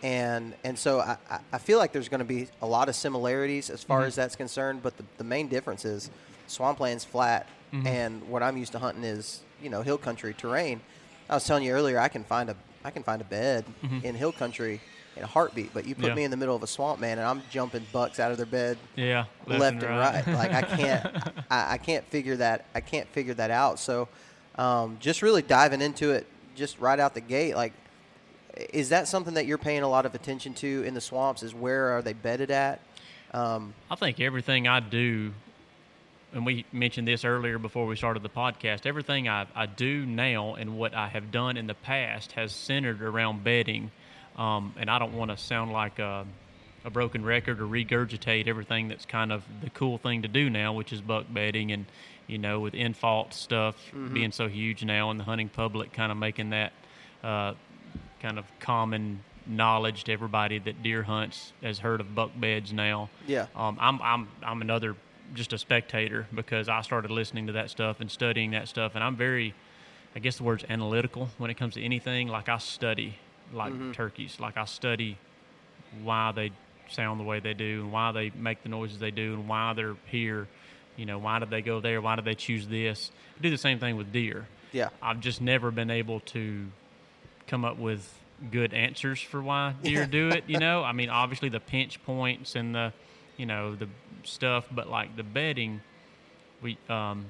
and 0.03 0.55
and 0.63 0.77
so 0.77 0.99
I, 0.99 1.17
I- 1.53 1.57
feel 1.59 1.77
like 1.77 1.91
there's 1.91 2.09
going 2.09 2.19
to 2.19 2.25
be 2.25 2.47
a 2.61 2.65
lot 2.65 2.89
of 2.89 2.95
similarities 2.95 3.69
as 3.69 3.83
far 3.83 4.01
as 4.07 4.15
that's 4.15 4.35
concerned, 4.35 4.81
but 4.81 4.97
the, 4.97 5.03
the 5.17 5.23
main 5.23 5.47
difference 5.47 5.85
is 5.85 6.09
swampland's 6.47 7.05
flat, 7.05 7.47
and 7.85 8.27
what 8.27 8.41
I'm 8.43 8.57
used 8.57 8.71
to 8.73 8.79
hunting 8.79 9.03
is 9.03 9.41
you 9.61 9.69
know 9.69 9.81
hill 9.83 9.97
country 9.99 10.33
terrain. 10.33 10.81
I 11.31 11.35
was 11.35 11.45
telling 11.45 11.63
you 11.63 11.71
earlier, 11.71 11.97
I 11.99 12.09
can 12.09 12.23
find 12.23 12.49
a 12.49 12.55
I 12.83 12.89
can 12.91 13.03
find 13.03 13.21
a 13.21 13.25
bed 13.25 13.63
in 14.03 14.15
hill 14.15 14.31
country 14.31 14.81
in 15.15 15.23
a 15.23 15.27
heartbeat, 15.27 15.71
but 15.73 15.85
you 15.85 15.93
put 15.93 16.05
Yeah. 16.05 16.15
me 16.15 16.23
in 16.23 16.31
the 16.31 16.37
middle 16.37 16.55
of 16.55 16.63
a 16.63 16.67
swamp, 16.67 16.99
man, 16.99 17.19
and 17.19 17.27
I'm 17.27 17.43
jumping 17.51 17.85
bucks 17.91 18.19
out 18.19 18.31
of 18.31 18.37
their 18.37 18.45
bed 18.47 18.77
yeah, 18.95 19.25
left, 19.45 19.83
and 19.83 19.83
right. 19.83 20.25
like 20.27 20.51
I 20.51 20.61
can't, 20.63 21.05
I, 21.51 21.73
I 21.73 21.77
can't 21.77 22.05
figure 22.07 22.37
that. 22.37 22.65
I 22.73 22.79
can't 22.81 23.07
figure 23.09 23.33
that 23.35 23.51
out. 23.51 23.77
So, 23.77 24.07
um, 24.57 24.97
just 24.99 25.21
really 25.21 25.41
diving 25.43 25.81
into 25.81 26.11
it, 26.11 26.25
just 26.55 26.79
right 26.79 26.99
out 26.99 27.13
the 27.13 27.21
gate. 27.21 27.55
Like, 27.55 27.73
is 28.73 28.89
that 28.89 29.07
something 29.07 29.35
that 29.35 29.45
you're 29.45 29.57
paying 29.59 29.83
a 29.83 29.87
lot 29.87 30.05
of 30.07 30.15
attention 30.15 30.53
to 30.55 30.83
in 30.87 30.93
the 30.95 31.01
swamps? 31.01 31.43
Is 31.43 31.53
where 31.53 31.89
are 31.95 32.01
they 32.01 32.13
bedded 32.13 32.49
at? 32.49 32.79
Um, 33.33 33.73
I 33.91 33.95
think 33.95 34.19
everything 34.19 34.67
I 34.67 34.79
do, 34.79 35.33
and 36.33 36.45
we 36.45 36.65
mentioned 36.71 37.07
this 37.07 37.25
earlier 37.25 37.57
before 37.57 37.85
we 37.85 37.95
started 37.95 38.23
the 38.23 38.29
podcast, 38.29 38.85
everything 38.85 39.27
I, 39.27 39.47
I 39.55 39.65
do 39.65 40.05
now 40.05 40.55
and 40.55 40.77
what 40.77 40.93
I 40.93 41.07
have 41.09 41.31
done 41.31 41.57
in 41.57 41.67
the 41.67 41.73
past 41.73 42.31
has 42.33 42.53
centered 42.53 43.01
around 43.01 43.43
bedding. 43.43 43.91
Um, 44.37 44.73
and 44.77 44.89
I 44.89 44.97
don't 44.97 45.13
want 45.13 45.31
to 45.31 45.37
sound 45.37 45.73
like 45.73 45.99
a, 45.99 46.25
a 46.85 46.89
broken 46.89 47.25
record 47.25 47.59
or 47.59 47.65
regurgitate 47.65 48.47
everything 48.47 48.87
that's 48.87 49.05
kind 49.05 49.31
of 49.31 49.43
the 49.61 49.69
cool 49.69 49.97
thing 49.97 50.21
to 50.21 50.27
do 50.27 50.49
now, 50.49 50.73
which 50.73 50.93
is 50.93 51.01
buck 51.01 51.25
bedding 51.29 51.71
and, 51.71 51.85
you 52.27 52.37
know, 52.37 52.61
with 52.61 52.73
Infalt 52.73 53.33
stuff 53.33 53.75
being 54.13 54.31
so 54.31 54.47
huge 54.47 54.85
now 54.85 55.11
and 55.11 55.19
the 55.19 55.25
hunting 55.25 55.49
public 55.49 55.91
kind 55.91 56.11
of 56.11 56.17
making 56.17 56.51
that 56.51 56.71
uh, 57.23 57.53
kind 58.21 58.39
of 58.39 58.45
common 58.59 59.21
knowledge 59.45 60.05
to 60.05 60.13
everybody 60.13 60.59
that 60.59 60.81
deer 60.81 61.03
hunts 61.03 61.51
has 61.61 61.79
heard 61.79 61.99
of 61.99 62.15
buck 62.15 62.31
beds 62.39 62.71
now. 62.71 63.09
Yeah. 63.27 63.47
Um, 63.55 63.77
I'm 63.81 64.01
I'm 64.01 64.27
I'm 64.43 64.61
another 64.61 64.95
just 65.33 65.53
a 65.53 65.57
spectator 65.57 66.27
because 66.33 66.69
I 66.69 66.81
started 66.81 67.11
listening 67.11 67.47
to 67.47 67.53
that 67.53 67.69
stuff 67.69 67.99
and 67.99 68.09
studying 68.09 68.51
that 68.51 68.67
stuff, 68.67 68.95
and 68.95 69.03
I'm 69.03 69.15
very, 69.15 69.53
I 70.15 70.19
guess 70.19 70.37
the 70.37 70.43
word's 70.43 70.65
analytical 70.69 71.29
when 71.37 71.49
it 71.49 71.57
comes 71.57 71.75
to 71.75 71.83
anything. 71.83 72.27
Like 72.27 72.49
I 72.49 72.57
study 72.57 73.17
like 73.53 73.73
mm-hmm. 73.73 73.91
turkeys, 73.91 74.39
like 74.39 74.57
I 74.57 74.65
study 74.65 75.17
why 76.03 76.31
they 76.31 76.51
sound 76.89 77.19
the 77.19 77.23
way 77.23 77.39
they 77.39 77.53
do 77.53 77.81
and 77.81 77.91
why 77.91 78.11
they 78.11 78.31
make 78.35 78.63
the 78.63 78.69
noises 78.69 78.99
they 78.99 79.11
do 79.11 79.33
and 79.33 79.47
why 79.47 79.73
they're 79.73 79.95
here. 80.07 80.47
You 80.97 81.05
know, 81.05 81.19
why 81.19 81.39
did 81.39 81.49
they 81.49 81.61
go 81.61 81.79
there? 81.79 82.01
Why 82.01 82.15
did 82.15 82.25
they 82.25 82.35
choose 82.35 82.67
this? 82.67 83.11
I 83.37 83.41
do 83.41 83.49
the 83.49 83.57
same 83.57 83.79
thing 83.79 83.97
with 83.97 84.11
deer. 84.11 84.47
Yeah. 84.71 84.89
I've 85.01 85.19
just 85.19 85.41
never 85.41 85.71
been 85.71 85.89
able 85.89 86.19
to 86.21 86.67
come 87.47 87.65
up 87.65 87.77
with 87.77 88.17
good 88.51 88.73
answers 88.73 89.21
for 89.21 89.41
why 89.41 89.75
deer 89.83 90.05
do 90.05 90.29
it. 90.29 90.45
You 90.47 90.59
know, 90.65 90.83
I 90.83 90.91
mean, 90.91 91.09
obviously 91.09 91.49
the 91.49 91.59
pinch 91.59 92.03
points 92.03 92.55
and 92.55 92.75
the, 92.75 92.93
you 93.41 93.47
know, 93.47 93.73
the 93.75 93.87
stuff, 94.23 94.67
but 94.71 94.87
like 94.87 95.15
the 95.15 95.23
bedding, 95.23 95.81
we, 96.61 96.77
um, 96.87 97.25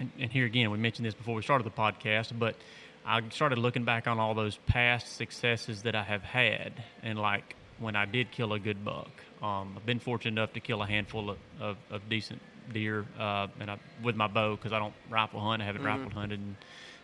and, 0.00 0.10
and 0.18 0.32
here 0.32 0.46
again, 0.46 0.70
we 0.70 0.78
mentioned 0.78 1.04
this 1.04 1.12
before 1.12 1.34
we 1.34 1.42
started 1.42 1.64
the 1.64 1.70
podcast, 1.70 2.32
but 2.38 2.56
I 3.04 3.20
started 3.28 3.58
looking 3.58 3.84
back 3.84 4.06
on 4.06 4.18
all 4.18 4.32
those 4.32 4.56
past 4.66 5.14
successes 5.16 5.82
that 5.82 5.94
I 5.94 6.02
have 6.02 6.22
had, 6.22 6.72
and 7.02 7.18
like 7.18 7.56
when 7.78 7.94
I 7.94 8.06
did 8.06 8.30
kill 8.30 8.54
a 8.54 8.58
good 8.58 8.86
buck, 8.86 9.10
um, 9.42 9.74
I've 9.76 9.84
been 9.84 9.98
fortunate 9.98 10.32
enough 10.32 10.54
to 10.54 10.60
kill 10.60 10.82
a 10.82 10.86
handful 10.86 11.28
of, 11.28 11.38
of, 11.60 11.76
of 11.90 12.08
decent 12.08 12.40
deer, 12.72 13.04
uh, 13.18 13.48
and 13.60 13.70
I, 13.70 13.78
with 14.02 14.16
my 14.16 14.28
bow 14.28 14.56
because 14.56 14.72
I 14.72 14.78
don't 14.78 14.94
rifle 15.10 15.40
hunt. 15.40 15.60
I 15.60 15.66
haven't 15.66 15.84
rifle 15.84 16.08
hunted 16.08 16.40
in 16.40 16.56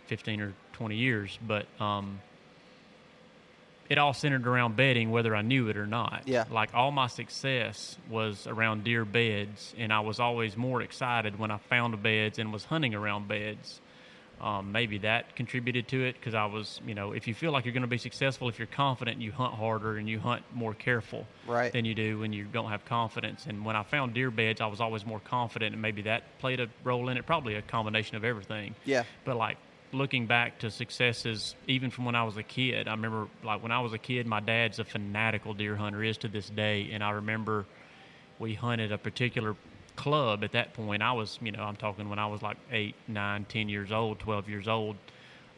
15 0.07 0.41
or 0.41 0.55
20 0.73 0.97
years, 0.97 1.39
but 1.47 1.67
um, 1.79 2.21
it 3.89 3.99
all 3.99 4.13
centered 4.13 4.47
around 4.47 4.77
bedding, 4.77 5.11
whether 5.11 5.35
I 5.35 5.43
knew 5.43 5.69
it 5.69 5.77
or 5.77 5.87
not. 5.87 6.23
Yeah. 6.27 6.45
Like 6.51 6.75
all 6.75 6.91
my 6.91 7.07
success 7.07 7.97
was 8.11 8.47
around 8.47 8.85
deer 8.85 9.05
beds, 9.05 9.75
and 9.79 9.93
I 9.93 10.01
was 10.01 10.21
always 10.21 10.57
more 10.57 10.83
excited 10.83 11.39
when 11.39 11.51
I 11.51 11.57
found 11.59 12.03
beds 12.03 12.39
and 12.39 12.53
was 12.53 12.65
hunting 12.65 12.95
around 12.95 13.29
beds. 13.29 13.81
Um, 14.41 14.71
maybe 14.71 14.99
that 14.99 15.35
contributed 15.35 15.89
to 15.89 16.05
it 16.05 16.15
because 16.15 16.33
I 16.33 16.47
was, 16.47 16.81
you 16.87 16.95
know, 16.95 17.11
if 17.11 17.27
you 17.27 17.35
feel 17.35 17.51
like 17.51 17.65
you're 17.65 17.73
going 17.75 17.81
to 17.83 17.89
be 17.89 17.99
successful, 17.99 18.49
if 18.49 18.57
you're 18.57 18.69
confident, 18.69 19.21
you 19.21 19.33
hunt 19.33 19.55
harder 19.55 19.97
and 19.97 20.09
you 20.09 20.21
hunt 20.21 20.45
more 20.55 20.75
careful 20.75 21.27
Right. 21.45 21.73
than 21.73 21.85
you 21.85 21.93
do 21.93 22.21
when 22.21 22.33
you 22.33 22.45
don't 22.45 22.71
have 22.71 22.85
confidence. 22.85 23.47
And 23.47 23.65
when 23.65 23.75
I 23.75 23.83
found 23.83 24.15
deer 24.15 24.31
beds, 24.31 24.61
I 24.61 24.67
was 24.67 24.81
always 24.81 25.05
more 25.05 25.19
confident, 25.19 25.73
and 25.73 25.83
maybe 25.83 26.03
that 26.03 26.23
played 26.39 26.61
a 26.61 26.69
role 26.85 27.09
in 27.09 27.17
it. 27.17 27.27
Probably 27.27 27.57
a 27.57 27.63
combination 27.63 28.17
of 28.17 28.23
everything. 28.25 28.77
Yeah. 28.85 29.03
But 29.25 29.37
like 29.39 29.57
looking 29.93 30.27
back 30.27 30.59
to 30.61 30.71
successes, 30.71 31.55
even 31.67 31.91
from 31.91 32.05
when 32.05 32.15
I 32.15 32.25
was 32.25 32.37
a 32.37 32.43
kid, 32.43 32.89
I 32.89 32.93
remember 32.93 33.29
like 33.43 33.63
when 33.63 33.73
I 33.73 33.81
was 33.81 33.93
a 33.93 33.99
kid, 33.99 34.27
my 34.27 34.41
dad's 34.41 34.79
a 34.79 34.85
fanatical 34.85 35.55
deer 35.55 35.77
hunter, 35.77 36.03
is 36.03 36.19
to 36.19 36.29
this 36.29 36.51
day, 36.51 36.91
and 36.93 37.03
I 37.03 37.11
remember 37.11 37.65
we 38.39 38.55
hunted 38.55 38.93
a 38.93 38.99
particular 38.99 39.57
club 39.97 40.45
at 40.45 40.53
that 40.53 40.75
point. 40.75 41.03
I 41.03 41.13
was, 41.13 41.39
you 41.43 41.53
know, 41.53 41.63
I'm 41.63 41.77
talking 41.77 42.09
when 42.09 42.19
I 42.19 42.27
was 42.27 42.43
like 42.43 42.57
eight, 42.71 42.95
nine, 43.07 43.47
ten 43.49 43.69
years 43.69 43.91
old, 43.91 44.19
twelve 44.19 44.49
years 44.49 44.69
old. 44.69 44.97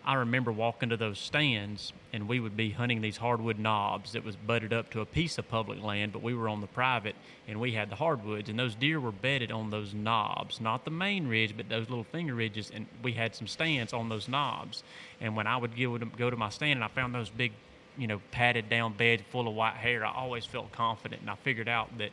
I 0.05 0.15
remember 0.15 0.51
walking 0.51 0.89
to 0.89 0.97
those 0.97 1.19
stands 1.19 1.93
and 2.13 2.27
we 2.27 2.41
would 2.41 2.57
be 2.57 2.71
hunting 2.71 3.01
these 3.01 3.19
hardwood 3.19 3.59
knobs 3.59 4.13
that 4.13 4.25
was 4.25 4.35
butted 4.35 4.73
up 4.73 4.91
to 4.91 5.01
a 5.01 5.07
piece 5.07 5.37
of 5.37 5.49
public 5.49 5.83
land, 5.83 6.13
but 6.13 6.23
we 6.23 6.35
were 6.35 6.49
on 6.49 6.61
the 6.61 6.67
private 6.67 7.15
and 7.47 7.61
we 7.61 7.73
had 7.73 7.91
the 7.91 7.97
hardwoods 7.97 8.49
and 8.49 8.59
those 8.59 8.75
deer 8.75 8.99
were 8.99 9.13
bedded 9.13 9.53
on 9.53 9.71
those 9.71 9.93
knobs, 9.93 10.61
not 10.61 10.85
the 10.85 10.91
main 10.91 11.29
ridge, 11.29 11.55
but 11.57 11.69
those 11.69 11.89
little 11.91 12.05
finger 12.05 12.35
ridges, 12.35 12.71
and 12.75 12.87
we 13.03 13.13
had 13.13 13.35
some 13.35 13.47
stands 13.47 13.93
on 13.93 14.09
those 14.09 14.27
knobs. 14.27 14.83
And 15.21 15.37
when 15.37 15.47
I 15.47 15.57
would 15.57 15.77
go 15.77 16.31
to, 16.31 16.37
my 16.37 16.49
stand 16.49 16.79
and 16.79 16.85
I 16.85 16.89
found 16.89 17.15
those 17.15 17.29
big, 17.29 17.53
you 17.99 18.07
know, 18.07 18.21
padded 18.31 18.71
down 18.71 18.95
beds 18.95 19.23
full 19.31 19.49
of 19.49 19.55
white 19.55 19.75
hair, 19.75 20.05
I 20.05 20.13
always 20.13 20.47
felt 20.47 20.73
confident 20.73 21.21
and 21.21 21.31
I 21.31 21.35
figured 21.37 21.69
out 21.69 21.99
that 21.99 22.11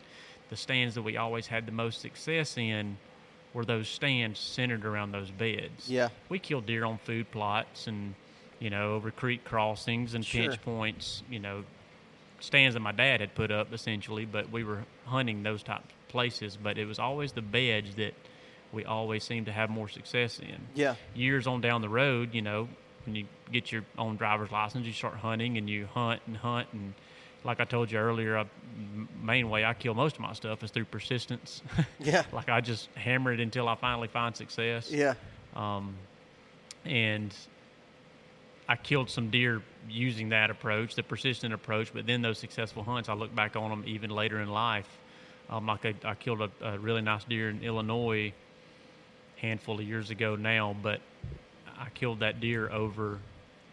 the 0.50 0.58
stands 0.58 0.96
that 0.96 1.02
we 1.02 1.18
always 1.18 1.48
had 1.48 1.66
the 1.66 1.72
most 1.72 2.02
success 2.02 2.58
in 2.58 2.98
were 3.58 3.66
those 3.66 3.88
stands 3.88 4.40
centered 4.40 4.86
around 4.86 5.12
those 5.12 5.32
beds. 5.32 5.90
Yeah. 5.90 6.10
We 6.30 6.38
killed 6.38 6.68
deer 6.68 6.86
on 6.86 7.00
food 7.00 7.32
plots 7.32 7.88
and, 7.88 8.14
you 8.60 8.70
know, 8.70 8.94
over 8.94 9.10
creek 9.10 9.44
crossings 9.44 10.14
and 10.14 10.24
Sure. 10.24 10.44
pinch 10.44 10.62
points, 10.62 11.24
you 11.28 11.40
know, 11.40 11.64
stands 12.40 12.76
that 12.76 12.82
my 12.82 12.92
dad 12.92 13.20
had 13.20 13.34
put 13.34 13.50
up 13.50 13.74
essentially, 13.74 14.26
but 14.26 14.52
we 14.52 14.64
were 14.64 14.84
hunting 15.06 15.42
those 15.42 15.64
type 15.64 15.80
of 15.80 16.08
places. 16.08 16.56
But 16.56 16.78
it 16.78 16.86
was 16.86 17.00
always 17.00 17.32
the 17.32 17.42
beds 17.42 17.96
that 17.96 18.14
we 18.72 18.86
always 18.86 19.24
seemed 19.24 19.48
to 19.48 19.52
have 19.52 19.72
more 19.72 19.90
success 19.90 20.38
in. 20.38 20.68
Yeah. 20.76 20.94
Years 21.16 21.48
on 21.48 21.60
down 21.60 21.82
the 21.82 21.90
road, 21.90 22.36
you 22.36 22.44
know, 22.44 22.70
when 23.08 23.16
you 23.16 23.26
get 23.52 23.72
your 23.72 23.84
own 23.98 24.18
driver's 24.18 24.52
license, 24.52 24.86
you 24.86 24.94
start 24.94 25.16
hunting 25.16 25.58
and 25.58 25.68
you 25.68 25.88
hunt 25.88 26.22
and 26.28 26.38
hunt 26.38 26.68
and 26.74 26.94
like 27.44 27.60
I 27.60 27.66
told 27.66 27.92
you 27.92 28.00
earlier, 28.00 28.38
I, 28.38 28.46
main 29.22 29.50
way 29.50 29.64
I 29.66 29.74
kill 29.74 29.94
most 29.94 30.16
of 30.16 30.22
my 30.22 30.34
stuff 30.34 30.64
is 30.64 30.72
through 30.72 30.86
persistence. 30.86 31.62
Yeah. 32.00 32.24
like 32.32 32.50
I 32.50 32.62
just 32.62 32.90
hammer 32.96 33.34
it 33.34 33.40
until 33.40 33.68
I 33.68 33.76
finally 33.76 34.08
find 34.08 34.36
success. 34.36 34.92
Yeah. 34.92 35.16
Um, 35.56 35.96
and 36.86 37.34
I 38.70 38.76
killed 38.76 39.10
some 39.10 39.30
deer 39.30 39.62
using 39.90 40.30
that 40.30 40.50
approach, 40.50 40.96
the 40.96 41.04
persistent 41.04 41.54
approach. 41.54 41.94
But 41.94 42.06
then 42.06 42.22
those 42.22 42.38
successful 42.38 42.84
hunts, 42.84 43.10
I 43.10 43.14
look 43.14 43.34
back 43.34 43.56
on 43.56 43.70
them 43.70 43.84
even 43.86 44.10
later 44.10 44.42
in 44.42 44.50
life. 44.50 44.88
Um, 45.50 45.66
like 45.68 45.86
I, 45.86 45.94
I 46.04 46.16
killed 46.16 46.42
a, 46.42 46.52
a 46.62 46.78
really 46.78 47.02
nice 47.02 47.24
deer 47.24 47.50
in 47.50 47.64
Illinois, 47.64 48.34
handful 49.38 49.80
of 49.80 49.86
years 49.88 50.10
ago 50.10 50.36
now, 50.36 50.76
but 50.82 51.00
I 51.80 51.90
killed 51.94 52.20
that 52.20 52.42
deer 52.42 52.70
over 52.70 53.20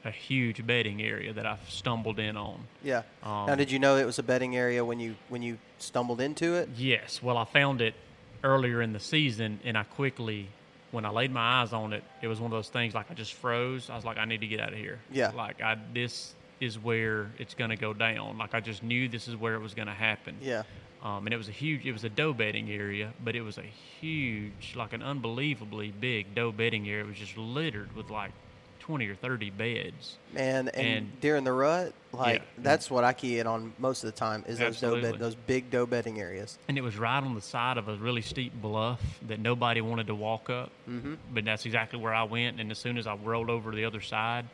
a 0.05 0.11
huge 0.11 0.67
bedding 0.67 1.03
area 1.03 1.33
that 1.33 1.47
I 1.47 1.57
stumbled 1.69 2.19
in 2.19 2.37
on. 2.37 2.61
Yeah. 2.83 3.03
now, 3.25 3.47
Um, 3.49 3.57
did 3.59 3.71
you 3.71 3.79
know 3.79 3.97
it 3.97 4.05
was 4.05 4.19
a 4.19 4.23
bedding 4.23 4.57
area 4.57 4.85
when 4.85 5.01
you 5.01 5.15
when 5.29 5.43
you 5.43 5.59
stumbled 5.79 6.21
into 6.21 6.55
it? 6.55 6.69
Yes. 6.77 7.23
Well, 7.23 7.37
I 7.39 7.45
found 7.45 7.81
it 7.81 7.95
earlier 8.43 8.83
in 8.83 8.93
the 8.93 9.01
season, 9.01 9.61
and 9.65 9.77
I 9.79 9.85
quickly, 9.85 10.49
when 10.91 11.05
I 11.07 11.11
laid 11.11 11.31
my 11.33 11.63
eyes 11.63 11.73
on 11.73 11.93
it, 11.95 12.05
it 12.23 12.29
was 12.29 12.39
one 12.41 12.53
of 12.53 12.57
those 12.57 12.69
things 12.69 12.95
like 12.95 13.11
I 13.11 13.15
just 13.15 13.33
froze. 13.35 13.89
I 13.89 13.97
was 13.97 14.05
like, 14.05 14.19
I 14.19 14.25
need 14.27 14.41
to 14.43 14.47
get 14.47 14.61
out 14.61 14.73
of 14.73 14.79
here. 14.79 14.99
Yeah. 15.11 15.31
Like 15.31 15.63
I, 15.63 15.77
this 15.95 16.35
is 16.61 16.79
where 16.79 17.31
it's 17.39 17.55
going 17.55 17.71
to 17.71 17.77
go 17.77 17.93
down. 17.95 18.39
Like 18.39 18.55
I 18.55 18.61
just 18.61 18.83
knew 18.83 19.09
this 19.09 19.27
is 19.29 19.37
where 19.37 19.55
it 19.55 19.61
was 19.61 19.75
going 19.75 19.89
to 19.89 19.95
happen. 19.95 20.37
Yeah. 20.41 20.63
Um, 21.03 21.27
and 21.27 21.35
it 21.35 21.37
was 21.37 21.49
a 21.49 21.53
huge, 21.53 21.85
it 21.85 21.93
was 21.93 22.05
a 22.05 22.09
doe 22.09 22.33
bedding 22.33 22.71
area, 22.71 23.13
but 23.23 23.35
it 23.37 23.43
was 23.43 23.59
a 23.59 23.65
huge, 24.01 24.75
like 24.77 24.93
an 24.93 25.03
unbelievably 25.03 25.93
big 26.01 26.35
doe 26.35 26.53
bedding 26.53 26.89
area. 26.89 27.05
It 27.05 27.09
was 27.09 27.17
just 27.19 27.37
littered 27.37 27.95
with 27.97 28.09
like 28.11 28.33
20 28.85 29.07
or 29.09 29.15
30 29.15 29.49
beds. 29.49 30.19
And 30.37 30.69
and, 30.77 30.87
And- 30.87 31.21
during 31.23 31.45
the 31.45 31.53
rut, 31.53 31.95
like 32.13 32.43
Yeah. 32.43 32.63
that's 32.63 32.91
what 32.91 33.03
I 33.03 33.15
key 33.15 33.39
in 33.39 33.47
on 33.47 33.73
most 33.79 34.05
of 34.05 34.13
the 34.13 34.19
time 34.19 34.45
is 34.47 34.59
those 34.59 34.79
doe 34.79 35.01
bed, 35.01 35.19
those 35.19 35.35
big 35.35 35.71
doe 35.71 35.87
bedding 35.87 36.21
areas. 36.21 36.59
And 36.69 36.77
it 36.77 36.83
was 36.83 36.99
right 36.99 37.23
on 37.23 37.35
the 37.35 37.41
side 37.41 37.79
of 37.79 37.89
a 37.89 37.97
really 37.97 38.21
steep 38.21 38.53
bluff 38.61 39.01
that 39.27 39.41
nobody 39.41 39.81
wanted 39.81 40.09
to 40.09 40.15
walk 40.15 40.51
up. 40.51 40.71
Mm-hmm. 40.87 41.15
But 41.33 41.47
that's 41.47 41.65
exactly 41.65 41.99
where 41.99 42.13
I 42.13 42.25
went. 42.25 42.61
And 42.61 42.71
as 42.71 42.79
soon 42.79 42.99
as 42.99 43.07
I 43.07 43.15
rolled 43.15 43.49
over 43.49 43.71
to 43.71 43.77
the 43.77 43.87
other 43.87 44.03
side 44.03 44.45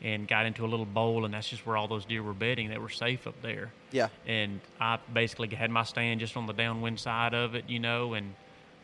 and 0.00 0.26
got 0.26 0.46
into 0.46 0.64
a 0.64 0.68
little 0.68 0.86
bowl, 0.86 1.26
and 1.26 1.34
that's 1.34 1.48
just 1.50 1.66
where 1.66 1.76
all 1.76 1.86
those 1.86 2.06
deer 2.06 2.22
were 2.22 2.32
bedding, 2.32 2.70
they 2.70 2.78
were 2.78 2.88
safe 2.88 3.26
up 3.26 3.40
there. 3.42 3.70
Yeah. 3.92 4.08
And 4.26 4.60
I 4.80 4.98
basically 5.12 5.48
had 5.54 5.70
my 5.70 5.84
stand 5.84 6.20
just 6.20 6.38
on 6.38 6.46
the 6.46 6.54
downwind 6.54 7.00
side 7.00 7.34
of 7.34 7.54
it, 7.54 7.68
you 7.68 7.80
know, 7.80 8.14
and 8.14 8.34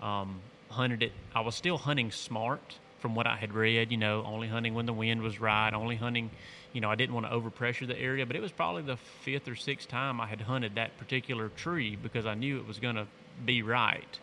um, 0.03 0.41
hunted 0.69 1.03
it. 1.03 1.13
I 1.35 1.41
was 1.41 1.55
still 1.55 1.79
hunting 1.79 2.11
smart 2.11 2.77
from 3.01 3.15
what 3.15 3.27
I 3.27 3.37
had 3.37 3.53
read, 3.53 3.91
you 3.91 3.97
know, 3.97 4.23
only 4.25 4.49
hunting 4.49 4.75
when 4.75 4.87
the 4.87 4.93
wind 4.93 5.23
was 5.23 5.41
right, 5.41 5.73
only 5.73 5.97
hunting, 5.97 6.31
you 6.73 6.81
know, 6.81 6.91
I 6.91 6.95
didn't 6.95 7.15
want 7.15 7.27
to 7.27 7.33
overpressure 7.33 7.87
the 7.87 7.99
area, 7.99 8.27
but 8.27 8.37
it 8.37 8.43
was 8.43 8.53
probably 8.53 8.83
the 8.83 8.97
fifth 8.97 9.49
or 9.49 9.57
sixth 9.57 9.89
time 9.89 10.21
I 10.21 10.27
had 10.27 10.41
hunted 10.41 10.77
that 10.77 10.97
particular 10.99 11.49
tree 11.49 11.97
because 11.97 12.27
I 12.27 12.35
knew 12.35 12.59
it 12.59 12.67
was 12.67 12.79
going 12.79 12.97
to 12.97 13.07
be 13.45 13.63
right. 13.63 14.19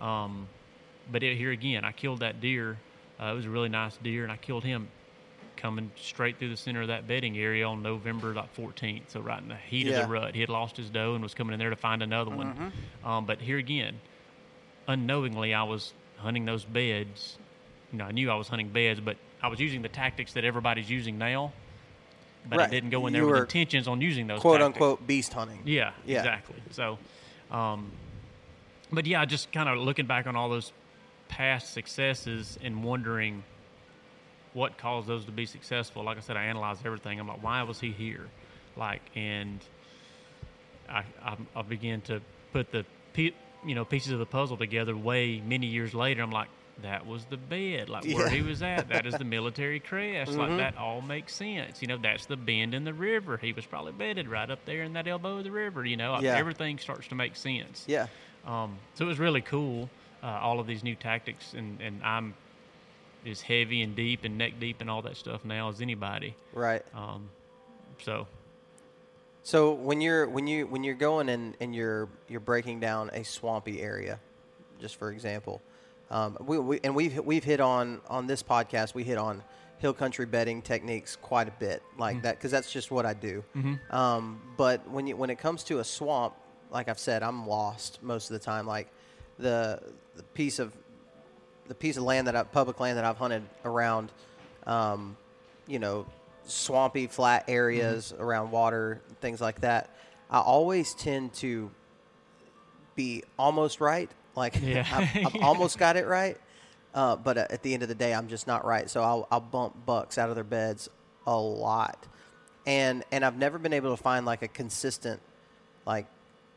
Um, 0.00 0.48
but 1.10 1.22
it, 1.22 1.36
here 1.36 1.50
again, 1.50 1.84
I 1.84 1.92
killed 1.92 2.20
that 2.20 2.40
deer. 2.40 2.76
Uh, 3.20 3.26
it 3.26 3.34
was 3.34 3.46
a 3.46 3.50
really 3.50 3.68
nice 3.68 3.96
deer, 3.96 4.22
and 4.22 4.30
I 4.32 4.36
killed 4.36 4.64
him 4.64 4.88
coming 5.56 5.90
straight 5.96 6.38
through 6.38 6.50
the 6.50 6.56
center 6.56 6.82
of 6.82 6.88
that 6.88 7.08
bedding 7.08 7.36
area 7.36 7.66
on 7.66 7.82
November 7.82 8.32
like 8.32 8.54
14th. 8.54 9.02
So 9.08 9.20
right 9.20 9.42
in 9.42 9.48
the 9.48 9.56
heat 9.56 9.88
of 9.88 9.94
the 10.02 10.12
rut, 10.12 10.34
he 10.34 10.40
had 10.40 10.48
lost 10.50 10.76
his 10.76 10.88
doe 10.88 11.14
and 11.14 11.22
was 11.22 11.34
coming 11.34 11.52
in 11.52 11.58
there 11.58 11.70
to 11.70 11.76
find 11.76 12.00
another 12.02 12.30
one. 12.30 12.72
Um, 13.04 13.26
but 13.26 13.40
here 13.40 13.58
again, 13.58 14.00
unknowingly, 14.86 15.54
I 15.54 15.64
was 15.64 15.92
hunting 16.18 16.44
those 16.44 16.64
beds. 16.64 17.38
You 17.92 17.98
know, 17.98 18.04
I 18.04 18.12
knew 18.12 18.30
I 18.30 18.34
was 18.34 18.48
hunting 18.48 18.68
beds, 18.68 19.00
but 19.00 19.16
I 19.42 19.48
was 19.48 19.60
using 19.60 19.82
the 19.82 19.88
tactics 19.88 20.32
that 20.34 20.44
everybody's 20.44 20.90
using 20.90 21.18
now. 21.18 21.52
But 22.48 22.58
Right. 22.58 22.66
I 22.68 22.70
didn't 22.70 22.90
go 22.90 23.06
in 23.06 23.14
You 23.14 23.20
there 23.22 23.30
with 23.32 23.42
intentions 23.42 23.88
on 23.88 24.00
using 24.00 24.26
those 24.26 24.40
Quote 24.40 24.60
tactics. 24.60 24.76
unquote 24.76 25.06
beast 25.06 25.32
hunting. 25.32 25.60
Yeah, 25.64 25.92
Yeah. 26.06 26.18
exactly. 26.18 26.56
So, 26.70 26.98
um, 27.50 27.90
but 28.92 29.06
yeah, 29.06 29.24
just 29.24 29.52
kind 29.52 29.68
of 29.68 29.78
looking 29.78 30.06
back 30.06 30.26
on 30.26 30.36
all 30.36 30.48
those 30.48 30.72
past 31.28 31.72
successes 31.74 32.58
and 32.62 32.82
wondering 32.82 33.42
what 34.54 34.78
caused 34.78 35.06
those 35.08 35.24
to 35.26 35.30
be 35.32 35.44
successful. 35.46 36.02
Like 36.04 36.16
I 36.16 36.20
said, 36.20 36.36
I 36.36 36.44
analyzed 36.44 36.84
everything. 36.86 37.20
I'm 37.20 37.28
like, 37.28 37.42
why 37.42 37.62
was 37.64 37.80
he 37.80 37.90
here? 37.92 38.26
Like, 38.76 39.02
and 39.14 39.60
I, 40.88 41.04
I, 41.22 41.36
I 41.54 41.62
began 41.62 42.00
to 42.02 42.20
put 42.52 42.70
the 42.72 42.84
you 43.16 43.74
know 43.74 43.84
pieces 43.84 44.12
of 44.12 44.20
the 44.20 44.26
puzzle 44.26 44.56
together. 44.56 44.96
Way 44.96 45.40
many 45.44 45.66
years 45.66 45.92
later, 45.92 46.22
I'm 46.22 46.30
like, 46.30 46.48
that 46.82 47.06
was 47.06 47.24
the 47.26 47.36
bed, 47.36 47.88
like 47.88 48.04
where 48.04 48.26
Yeah. 48.26 48.30
he 48.30 48.42
was 48.42 48.62
at. 48.62 48.88
That 48.88 49.06
is 49.06 49.14
the 49.14 49.24
military 49.38 49.80
crest. 49.80 50.32
Like 50.32 50.56
that 50.58 50.76
all 50.76 51.00
makes 51.00 51.34
sense. 51.34 51.82
You 51.82 51.88
know, 51.88 51.96
that's 51.98 52.26
the 52.26 52.36
bend 52.36 52.74
in 52.74 52.84
the 52.84 52.94
river. 52.94 53.36
He 53.36 53.52
was 53.52 53.66
probably 53.66 53.92
bedded 53.92 54.28
right 54.28 54.48
up 54.50 54.64
there 54.64 54.82
in 54.84 54.92
that 54.92 55.06
elbow 55.08 55.38
of 55.38 55.44
the 55.44 55.50
river. 55.50 55.84
You 55.84 55.96
know, 55.96 56.20
Yeah. 56.20 56.36
everything 56.36 56.78
starts 56.78 57.08
to 57.08 57.14
make 57.14 57.34
sense. 57.36 57.84
Yeah. 57.88 58.06
Um, 58.46 58.78
so 58.94 59.04
it 59.04 59.08
was 59.08 59.18
really 59.18 59.40
cool, 59.42 59.90
uh, 60.22 60.26
all 60.26 60.60
of 60.60 60.66
these 60.66 60.82
new 60.84 60.94
tactics, 60.94 61.52
and, 61.54 61.80
and 61.80 62.00
I'm 62.04 62.34
as 63.26 63.40
heavy 63.42 63.82
and 63.82 63.94
deep 63.96 64.24
and 64.24 64.38
neck 64.38 64.54
deep 64.60 64.80
and 64.80 64.88
all 64.88 65.02
that 65.02 65.16
stuff 65.16 65.44
now 65.44 65.68
as 65.68 65.80
anybody. 65.80 66.34
Right. 66.52 66.82
Um, 66.94 67.28
so 68.00 68.26
So 69.42 69.72
when 69.72 70.00
you're 70.00 70.28
when 70.28 70.46
you 70.46 70.66
when 70.66 70.84
you're 70.84 70.94
going 70.94 71.28
and, 71.28 71.56
and 71.60 71.74
you're 71.74 72.08
you're 72.28 72.40
breaking 72.40 72.80
down 72.80 73.10
a 73.12 73.24
swampy 73.24 73.80
area, 73.80 74.20
just 74.80 74.96
for 74.96 75.10
example, 75.10 75.60
um, 76.10 76.36
we, 76.40 76.58
we 76.58 76.80
and 76.84 76.94
we've 76.94 77.18
we've 77.24 77.44
hit 77.44 77.60
on 77.60 78.00
on 78.08 78.26
this 78.26 78.42
podcast 78.42 78.94
we 78.94 79.04
hit 79.04 79.18
on 79.18 79.42
hill 79.78 79.92
country 79.92 80.26
bedding 80.26 80.60
techniques 80.60 81.16
quite 81.16 81.46
a 81.48 81.52
bit 81.52 81.82
like 81.98 82.22
that 82.22 82.36
because 82.36 82.50
that's 82.50 82.70
just 82.72 82.90
what 82.90 83.06
I 83.06 83.14
do. 83.14 83.44
Um, 83.90 84.40
but 84.56 84.88
when 84.90 85.06
you 85.06 85.16
when 85.16 85.30
it 85.30 85.38
comes 85.38 85.62
to 85.64 85.78
a 85.78 85.84
swamp, 85.84 86.34
like 86.70 86.88
I've 86.88 86.98
said, 86.98 87.22
I'm 87.22 87.46
lost 87.46 88.02
most 88.02 88.30
of 88.30 88.34
the 88.34 88.44
time. 88.44 88.66
Like 88.66 88.88
the 89.38 89.80
the 90.16 90.22
piece 90.34 90.58
of 90.58 90.72
the 91.68 91.74
piece 91.74 91.96
of 91.96 92.02
land 92.02 92.26
that 92.26 92.34
I 92.34 92.42
public 92.42 92.80
land 92.80 92.98
that 92.98 93.04
I've 93.04 93.18
hunted 93.18 93.42
around, 93.64 94.10
um, 94.66 95.16
you 95.66 95.78
know, 95.78 96.06
swampy, 96.46 97.06
flat 97.06 97.44
areas 97.46 98.12
around 98.18 98.50
water, 98.50 99.00
things 99.20 99.40
like 99.40 99.60
that. 99.60 99.90
I 100.30 100.40
always 100.40 100.94
tend 100.94 101.34
to 101.34 101.70
be 102.96 103.22
almost 103.38 103.80
right. 103.80 104.10
Like 104.38 104.58
Yeah. 104.62 104.86
I've, 104.92 105.26
I've 105.26 105.36
almost 105.42 105.78
got 105.78 105.96
it 105.96 106.06
right, 106.06 106.38
uh, 106.94 107.16
but 107.16 107.36
at 107.36 107.62
the 107.62 107.74
end 107.74 107.82
of 107.82 107.88
the 107.88 107.94
day, 107.94 108.14
I'm 108.14 108.28
just 108.28 108.46
not 108.46 108.64
right. 108.64 108.88
So 108.88 109.02
I'll, 109.02 109.28
I'll 109.30 109.40
bump 109.40 109.84
bucks 109.84 110.16
out 110.16 110.28
of 110.30 110.34
their 110.34 110.44
beds 110.44 110.88
a 111.26 111.36
lot, 111.36 112.06
and 112.66 113.04
and 113.12 113.24
I've 113.24 113.36
never 113.36 113.58
been 113.58 113.72
able 113.74 113.94
to 113.94 114.02
find 114.02 114.24
like 114.24 114.42
a 114.42 114.48
consistent, 114.48 115.20
like 115.86 116.06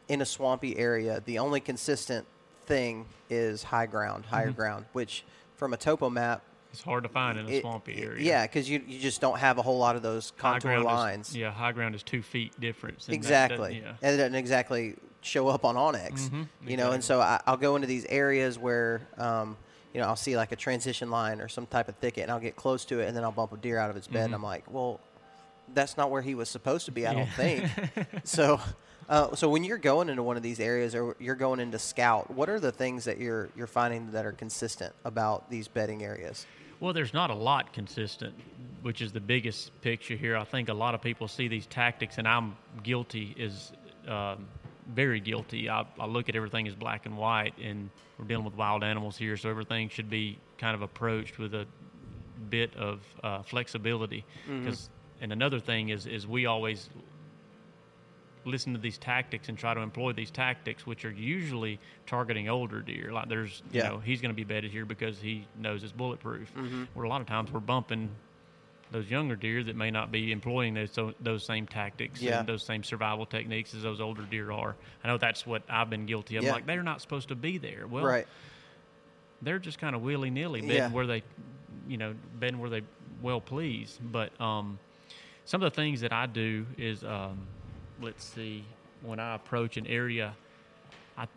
in 0.08 0.22
a 0.22 0.26
swampy 0.26 0.78
area. 0.78 1.22
The 1.26 1.40
only 1.40 1.60
consistent 1.60 2.26
thing 2.66 3.06
is 3.30 3.64
high 3.64 3.88
ground, 3.88 4.26
higher 4.26 4.48
Mm-hmm. 4.48 4.56
ground, 4.56 4.86
which 4.94 5.24
from 5.56 5.74
a 5.74 5.78
topo 5.78 6.10
map. 6.10 6.42
it's 6.72 6.82
hard 6.82 7.04
to 7.04 7.10
find 7.10 7.38
in 7.38 7.46
a 7.48 7.50
it- 7.50 7.62
swampy 7.62 8.02
area. 8.02 8.24
Yeah, 8.24 8.46
because 8.48 8.70
you, 8.70 8.82
you 8.88 9.00
just 9.00 9.20
don't 9.22 9.38
have 9.40 9.58
a 9.58 9.62
whole 9.62 9.78
lot 9.78 9.96
of 9.96 10.02
those 10.02 10.32
contour 10.38 10.80
lines. 10.80 11.30
Is, 11.30 11.38
yeah, 11.38 11.52
high 11.52 11.72
ground 11.72 11.96
is 11.96 12.04
two 12.04 12.22
feet 12.22 12.58
difference. 12.60 13.08
and 13.08 13.14
that 13.14 13.18
Exactly. 13.18 13.82
yeah. 13.84 13.94
And 14.02 14.14
it 14.16 14.18
doesn't 14.18 14.36
exactly 14.36 14.96
show 15.22 15.48
up 15.48 15.66
on 15.66 15.76
onX. 15.76 16.30
Mhm, 16.30 16.48
You 16.66 16.78
know, 16.78 16.92
and 16.92 17.04
so 17.04 17.22
I, 17.22 17.40
I'll 17.46 17.58
go 17.58 17.76
into 17.76 17.88
these 17.88 18.06
areas 18.06 18.58
where, 18.58 19.02
um, 19.18 19.58
you 19.94 20.00
know, 20.02 20.08
I'll 20.08 20.16
see 20.16 20.36
like 20.38 20.52
a 20.52 20.56
transition 20.56 21.10
line 21.12 21.42
or 21.42 21.48
some 21.48 21.66
type 21.66 21.90
of 21.90 21.96
thicket, 21.98 22.24
and 22.24 22.32
I'll 22.32 22.40
get 22.40 22.56
close 22.56 22.86
to 22.86 23.00
it, 23.00 23.08
and 23.08 23.16
then 23.16 23.24
I'll 23.24 23.32
bump 23.32 23.52
a 23.54 23.58
deer 23.58 23.78
out 23.78 23.90
of 23.90 23.98
its 23.98 24.08
bed, 24.08 24.26
and 24.26 24.34
I'm 24.36 24.44
like, 24.44 24.72
well, 24.72 25.00
that's 25.74 25.96
not 25.98 26.10
where 26.12 26.22
he 26.22 26.36
was 26.36 26.50
supposed 26.50 26.86
to 26.86 26.92
be. 26.92 27.06
I 27.08 27.14
don't 27.14 27.30
think. 27.30 27.70
so, 28.24 28.60
uh, 29.10 29.36
so 29.36 29.50
when 29.50 29.64
you're 29.64 29.78
going 29.78 30.10
into 30.10 30.24
one 30.24 30.38
of 30.38 30.44
these 30.44 30.60
areas, 30.60 30.96
or 30.96 31.16
you're 31.20 31.36
going 31.36 31.60
into 31.60 31.78
scout, 31.80 32.32
what 32.32 32.50
are 32.50 32.60
the 32.60 32.72
things 32.72 33.04
that 33.06 33.20
you're 33.20 33.50
you're 33.56 33.68
finding 33.68 34.12
that 34.12 34.26
are 34.26 34.32
consistent 34.32 34.94
about 35.06 35.50
these 35.50 35.68
bedding 35.68 36.04
areas? 36.04 36.46
Well, 36.80 36.94
there's 36.94 37.14
not 37.14 37.30
a 37.30 37.36
lot 37.36 37.74
consistent, 37.74 38.34
which 38.82 39.02
is 39.02 39.12
the 39.12 39.20
biggest 39.20 39.80
picture 39.82 40.16
here. 40.16 40.36
I 40.36 40.44
think 40.46 40.68
a 40.70 40.74
lot 40.74 40.96
of 40.96 41.02
people 41.02 41.28
see 41.28 41.48
these 41.48 41.68
tactics, 41.68 42.18
and 42.18 42.28
I'm 42.28 42.56
guilty, 42.82 43.36
is 43.38 43.72
um, 44.08 44.48
very 44.94 45.20
guilty. 45.20 45.70
I, 45.70 45.86
I 46.00 46.06
look 46.06 46.30
at 46.30 46.36
everything 46.36 46.68
as 46.68 46.76
black 46.76 47.06
and 47.06 47.18
white, 47.18 47.54
and 47.62 47.90
we're 48.18 48.26
dealing 48.26 48.46
with 48.46 48.56
wild 48.56 48.84
animals 48.84 49.18
here, 49.18 49.38
so 49.38 49.50
everything 49.50 49.90
should 49.90 50.10
be 50.10 50.38
kind 50.58 50.76
of 50.76 50.82
approached 50.82 51.40
with 51.40 51.54
a 51.54 51.66
bit 52.50 52.76
of 52.76 53.00
uh, 53.24 53.42
flexibility. 53.42 54.26
Because, 54.64 54.90
and 55.22 55.32
another 55.32 55.60
thing 55.60 55.90
is, 55.90 56.08
is 56.08 56.28
we 56.28 56.46
always 56.46 56.90
listen 58.44 58.74
to 58.74 58.80
these 58.80 58.98
tactics 58.98 59.50
and 59.50 59.58
try 59.58 59.74
to 59.74 59.82
employ 59.82 60.14
these 60.14 60.32
tactics, 60.32 60.86
which 60.86 61.06
are 61.06 61.12
usually 61.12 61.80
targeting 62.08 62.50
older 62.50 62.82
deer. 62.82 63.12
Like 63.12 63.30
there's, 63.30 63.62
you 63.72 63.84
know, 63.84 64.00
he's 64.00 64.20
going 64.20 64.32
to 64.32 64.36
be 64.36 64.44
bedded 64.44 64.72
here 64.72 64.86
because 64.86 65.20
he 65.20 65.48
knows 65.60 65.84
it's 65.84 65.92
bulletproof. 65.92 66.52
Mm-hmm. 66.56 66.86
Where 66.96 67.06
a 67.06 67.10
lot 67.10 67.22
of 67.22 67.28
times 67.28 67.52
we're 67.52 67.60
bumping 67.60 68.10
those 68.92 69.10
younger 69.10 69.36
deer 69.36 69.64
that 69.64 69.76
may 69.76 69.90
not 69.90 70.12
be 70.12 70.32
employing 70.32 70.74
those 70.74 70.98
those 71.22 71.46
same 71.46 71.66
tactics 71.66 72.22
Yeah. 72.22 72.40
and 72.40 72.48
those 72.48 72.64
same 72.64 72.84
survival 72.84 73.26
techniques 73.26 73.74
as 73.74 73.84
those 73.84 74.02
older 74.02 74.24
deer 74.24 74.52
are. 74.52 74.76
I 75.04 75.08
know 75.08 75.18
that's 75.18 75.46
what 75.48 75.64
I've 75.70 75.90
been 75.90 76.06
guilty 76.06 76.36
of. 76.36 76.44
Yeah. 76.44 76.52
Like 76.52 76.66
they're 76.66 76.84
not 76.84 77.02
supposed 77.02 77.30
to 77.30 77.36
be 77.36 77.58
there. 77.58 77.88
Well, 77.88 78.04
right. 78.04 78.28
they're 79.42 79.60
just 79.60 79.80
kind 79.80 79.96
of 79.96 80.02
willy 80.02 80.30
nilly 80.30 80.62
bedding 80.62 80.76
Yeah. 80.76 80.90
where 80.92 81.08
they, 81.08 81.24
you 81.88 81.98
know, 81.98 82.14
bedding 82.40 82.60
where 82.60 82.70
they 82.70 82.82
well 83.22 83.40
please. 83.40 83.98
But 84.02 84.40
um, 84.42 84.78
some 85.46 85.64
of 85.64 85.72
the 85.72 85.76
things 85.76 86.02
that 86.02 86.12
I 86.12 86.26
do 86.26 86.66
is 86.78 87.04
um, 87.04 87.40
let's 88.02 88.26
see, 88.26 88.66
when 89.04 89.20
I 89.20 89.36
approach 89.36 89.78
an 89.78 89.88
area, 89.88 90.36
I, 91.18 91.28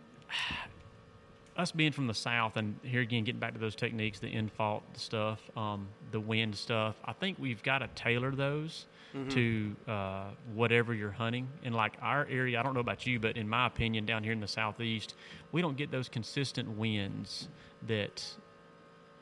us 1.57 1.71
being 1.73 1.93
from 1.93 2.07
the 2.07 2.15
south, 2.15 2.57
and 2.57 2.77
here 2.83 3.01
again, 3.01 3.25
getting 3.25 3.39
back 3.41 3.53
to 3.55 3.61
those 3.61 3.77
techniques, 3.77 4.19
the 4.19 4.27
Infalt 4.33 4.83
stuff, 4.95 5.41
um, 5.57 5.87
the 6.11 6.21
wind 6.21 6.57
stuff, 6.57 6.97
I 7.05 7.13
think 7.13 7.39
we've 7.39 7.63
got 7.63 7.79
to 7.79 7.89
tailor 7.95 8.33
those 8.35 8.87
to 9.31 9.77
uh, 9.87 10.25
whatever 10.55 10.93
you're 10.93 11.13
hunting. 11.13 11.47
And 11.63 11.73
like 11.73 11.93
our 12.03 12.27
area, 12.29 12.59
I 12.59 12.65
don't 12.65 12.75
know 12.75 12.81
about 12.81 13.07
you, 13.07 13.21
but 13.21 13.37
in 13.37 13.49
my 13.49 13.67
opinion, 13.69 14.07
down 14.07 14.25
here 14.25 14.33
in 14.33 14.41
the 14.41 14.49
southeast, 14.49 15.15
we 15.53 15.63
don't 15.63 15.77
get 15.77 15.93
those 15.93 16.09
consistent 16.09 16.69
winds 16.77 17.49
that 17.87 18.25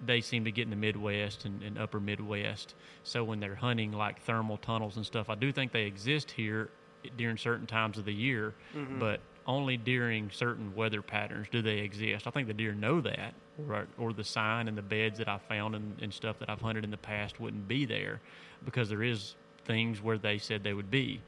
they 0.07 0.23
seem 0.23 0.47
to 0.47 0.51
get 0.51 0.63
in 0.63 0.71
the 0.71 0.77
Midwest 0.77 1.45
and, 1.45 1.63
and 1.63 1.77
upper 1.79 2.01
Midwest. 2.01 2.75
So 3.05 3.23
when 3.23 3.39
they're 3.39 3.55
hunting 3.55 3.93
like 3.93 4.23
thermal 4.23 4.57
tunnels 4.57 4.97
and 4.97 5.05
stuff, 5.05 5.29
I 5.29 5.35
do 5.35 5.53
think 5.53 5.73
they 5.73 5.83
exist 5.83 6.31
here 6.31 6.71
during 7.19 7.37
certain 7.37 7.67
times 7.67 7.99
of 7.99 8.07
the 8.07 8.15
year, 8.15 8.55
but 8.99 9.21
only 9.47 9.77
during 9.77 10.31
certain 10.31 10.75
weather 10.75 11.03
patterns 11.03 11.49
do 11.51 11.63
they 11.63 11.79
exist. 11.79 12.27
I 12.27 12.31
think 12.31 12.49
the 12.49 12.55
deer 12.55 12.75
know 12.75 13.01
that, 13.01 13.35
or, 13.69 13.87
or 13.99 14.13
the 14.13 14.25
sign 14.25 14.69
and 14.69 14.77
the 14.77 14.83
beds 14.83 15.19
that 15.19 15.29
I 15.29 15.39
found 15.39 15.75
and, 15.75 16.01
and 16.01 16.13
stuff 16.13 16.39
that 16.39 16.49
I've 16.49 16.61
hunted 16.61 16.85
in 16.85 16.91
the 16.91 16.97
past 16.97 17.41
wouldn't 17.41 17.67
be 17.67 17.85
there 17.85 18.21
because 18.65 18.89
there 18.89 19.03
is 19.03 19.35
things 19.65 20.03
where 20.03 20.19
they 20.19 20.39
said 20.39 20.63
they 20.63 20.75
would 20.75 20.91
be. 20.91 21.21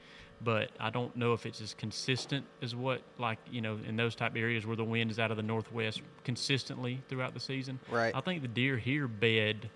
But 0.43 0.71
I 0.79 0.91
don't 0.91 1.15
know 1.17 1.33
if 1.33 1.47
it's 1.47 1.61
as 1.61 1.75
consistent 1.75 2.45
as 2.61 2.75
what, 2.75 3.03
like, 3.19 3.39
you 3.51 3.61
know, 3.61 3.79
in 3.87 3.97
those 3.97 4.15
type 4.15 4.37
areas 4.37 4.67
where 4.67 4.77
the 4.77 4.85
wind 4.85 5.11
is 5.11 5.19
out 5.19 5.31
of 5.31 5.37
the 5.37 5.43
northwest 5.43 6.03
consistently 6.25 7.01
throughout 7.09 7.35
the 7.35 7.41
season. 7.41 7.79
Right. 7.91 8.15
I 8.15 8.21
think 8.21 8.43
the 8.43 8.49
deer 8.49 8.77
here 8.77 9.09
bed 9.09 9.71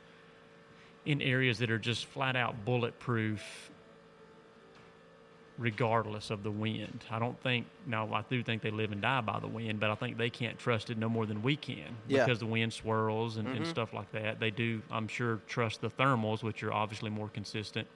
in 1.06 1.22
areas 1.22 1.58
that 1.58 1.70
are 1.70 1.78
just 1.78 2.06
flat 2.06 2.36
out 2.36 2.64
bulletproof 2.64 3.70
regardless 5.58 6.30
of 6.30 6.42
the 6.44 6.50
wind. 6.50 7.04
I 7.10 7.18
don't 7.18 7.38
think 7.42 7.66
now 7.86 8.12
I 8.14 8.22
do 8.30 8.42
think 8.42 8.62
they 8.62 8.70
live 8.70 8.92
and 8.92 9.02
die 9.02 9.20
by 9.20 9.40
the 9.40 9.48
wind, 9.48 9.80
but 9.80 9.90
I 9.90 9.96
think 9.96 10.16
they 10.16 10.30
can't 10.30 10.58
trust 10.58 10.88
it 10.88 10.98
no 10.98 11.08
more 11.08 11.26
than 11.26 11.42
we 11.42 11.56
can 11.56 11.96
Yeah. 12.06 12.24
because 12.24 12.38
the 12.38 12.46
wind 12.46 12.72
swirls 12.72 13.36
and, 13.36 13.48
and 13.48 13.60
mm-hmm. 13.60 13.70
stuff 13.70 13.92
like 13.92 14.10
that. 14.12 14.38
They 14.38 14.50
do, 14.50 14.80
I'm 14.90 15.08
sure, 15.08 15.40
trust 15.48 15.80
the 15.80 15.90
thermals, 15.90 16.42
which 16.42 16.62
are 16.62 16.72
obviously 16.72 17.10
more 17.10 17.28
consistent. 17.28 17.88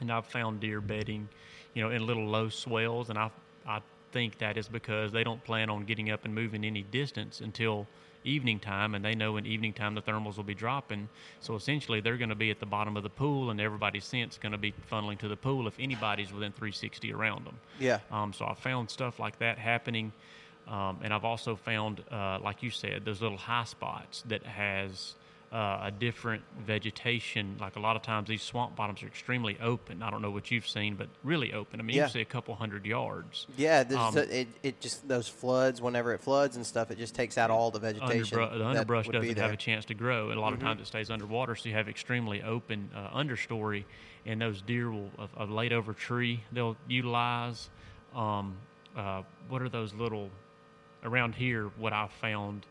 And 0.00 0.12
I've 0.12 0.26
found 0.26 0.60
deer 0.60 0.80
bedding, 0.80 1.28
you 1.74 1.82
know, 1.82 1.90
in 1.90 2.06
little 2.06 2.26
low 2.26 2.48
swells, 2.48 3.08
and 3.08 3.18
I 3.18 3.30
I 3.66 3.80
think 4.12 4.38
that 4.38 4.56
is 4.56 4.68
because 4.68 5.12
they 5.12 5.24
don't 5.24 5.42
plan 5.44 5.70
on 5.70 5.84
getting 5.84 6.10
up 6.10 6.24
and 6.24 6.34
moving 6.34 6.64
any 6.64 6.82
distance 6.82 7.40
until 7.40 7.86
evening 8.24 8.58
time, 8.58 8.94
and 8.94 9.04
they 9.04 9.14
know 9.14 9.36
in 9.36 9.46
evening 9.46 9.72
time 9.72 9.94
the 9.94 10.02
thermals 10.02 10.36
will 10.36 10.44
be 10.44 10.54
dropping. 10.54 11.08
So 11.40 11.54
essentially, 11.54 12.00
they're 12.00 12.16
going 12.16 12.28
to 12.28 12.34
be 12.34 12.50
at 12.50 12.60
the 12.60 12.66
bottom 12.66 12.96
of 12.96 13.02
the 13.02 13.10
pool, 13.10 13.50
and 13.50 13.60
everybody's 13.60 14.04
scent's 14.04 14.38
going 14.38 14.52
to 14.52 14.58
be 14.58 14.74
funneling 14.90 15.18
to 15.18 15.28
the 15.28 15.36
pool 15.36 15.66
if 15.66 15.74
anybody's 15.78 16.32
within 16.32 16.52
360 16.52 17.12
around 17.12 17.46
them. 17.46 17.58
Yeah. 17.78 18.00
Um, 18.10 18.32
so 18.32 18.44
I 18.44 18.54
found 18.54 18.90
stuff 18.90 19.18
like 19.18 19.38
that 19.38 19.58
happening, 19.58 20.12
um, 20.68 20.98
and 21.02 21.12
I've 21.12 21.24
also 21.24 21.56
found, 21.56 22.02
uh, 22.10 22.38
like 22.42 22.62
you 22.62 22.70
said, 22.70 23.04
those 23.04 23.20
little 23.20 23.38
high 23.38 23.64
spots 23.64 24.22
that 24.28 24.44
has 24.44 25.14
uh, 25.52 25.80
a 25.84 25.90
different 25.90 26.42
vegetation. 26.64 27.56
Like 27.60 27.76
a 27.76 27.80
lot 27.80 27.94
of 27.94 28.02
times, 28.02 28.28
these 28.28 28.42
swamp 28.42 28.74
bottoms 28.74 29.02
are 29.02 29.06
extremely 29.06 29.58
open. 29.60 30.02
I 30.02 30.10
don't 30.10 30.22
know 30.22 30.30
what 30.30 30.50
you've 30.50 30.66
seen, 30.66 30.96
but 30.96 31.08
really 31.22 31.52
open. 31.52 31.78
I 31.78 31.82
mean, 31.82 31.96
Yeah. 31.96 32.04
you 32.04 32.10
see 32.10 32.20
a 32.22 32.24
couple 32.24 32.54
hundred 32.54 32.86
yards. 32.86 33.46
Yeah, 33.58 33.82
this, 33.82 33.98
Um, 33.98 34.16
it, 34.16 34.48
it 34.62 34.80
just 34.80 35.06
those 35.06 35.28
floods. 35.28 35.82
Whenever 35.82 36.14
it 36.14 36.22
floods 36.22 36.56
and 36.56 36.66
stuff, 36.66 36.90
it 36.90 36.96
just 36.96 37.14
takes 37.14 37.36
out 37.36 37.50
all 37.50 37.70
the 37.70 37.80
vegetation. 37.80 38.38
Underbrush, 38.38 38.58
the 38.58 38.64
underbrush 38.66 39.08
doesn't 39.08 39.36
have 39.38 39.52
a 39.52 39.56
chance 39.56 39.84
to 39.86 39.94
grow. 39.94 40.30
And 40.30 40.38
a 40.38 40.40
lot 40.40 40.52
Mhm. 40.52 40.56
of 40.56 40.60
times 40.60 40.80
it 40.80 40.86
stays 40.86 41.10
underwater, 41.10 41.54
so 41.54 41.68
you 41.68 41.74
have 41.74 41.88
extremely 41.88 42.42
open 42.42 42.90
uh, 42.94 43.10
understory. 43.10 43.84
And 44.24 44.40
those 44.40 44.62
deer 44.62 44.90
will, 44.90 45.10
a, 45.36 45.44
a 45.44 45.46
laid 45.46 45.72
over 45.72 45.92
tree, 45.92 46.40
they'll 46.52 46.76
utilize. 46.88 47.68
Um, 48.14 48.56
uh, 48.96 49.22
what 49.48 49.60
are 49.60 49.68
those 49.68 49.92
little, 49.92 50.30
around 51.04 51.34
here, 51.34 51.70
what 51.76 51.92
I've 51.92 52.12
found 52.12 52.64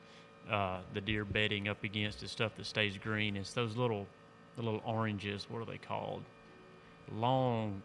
uh, 0.51 0.79
the 0.93 1.01
deer 1.01 1.25
bedding 1.25 1.67
up 1.69 1.83
against 1.83 2.21
is 2.23 2.29
stuff 2.31 2.55
that 2.57 2.65
stays 2.65 2.97
green. 2.97 3.35
It's 3.37 3.53
those 3.53 3.75
little, 3.77 4.05
the 4.57 4.61
little 4.61 4.81
oranges, 4.85 5.47
what 5.49 5.59
are 5.61 5.65
they 5.65 5.77
called? 5.77 6.23
Long 7.13 7.81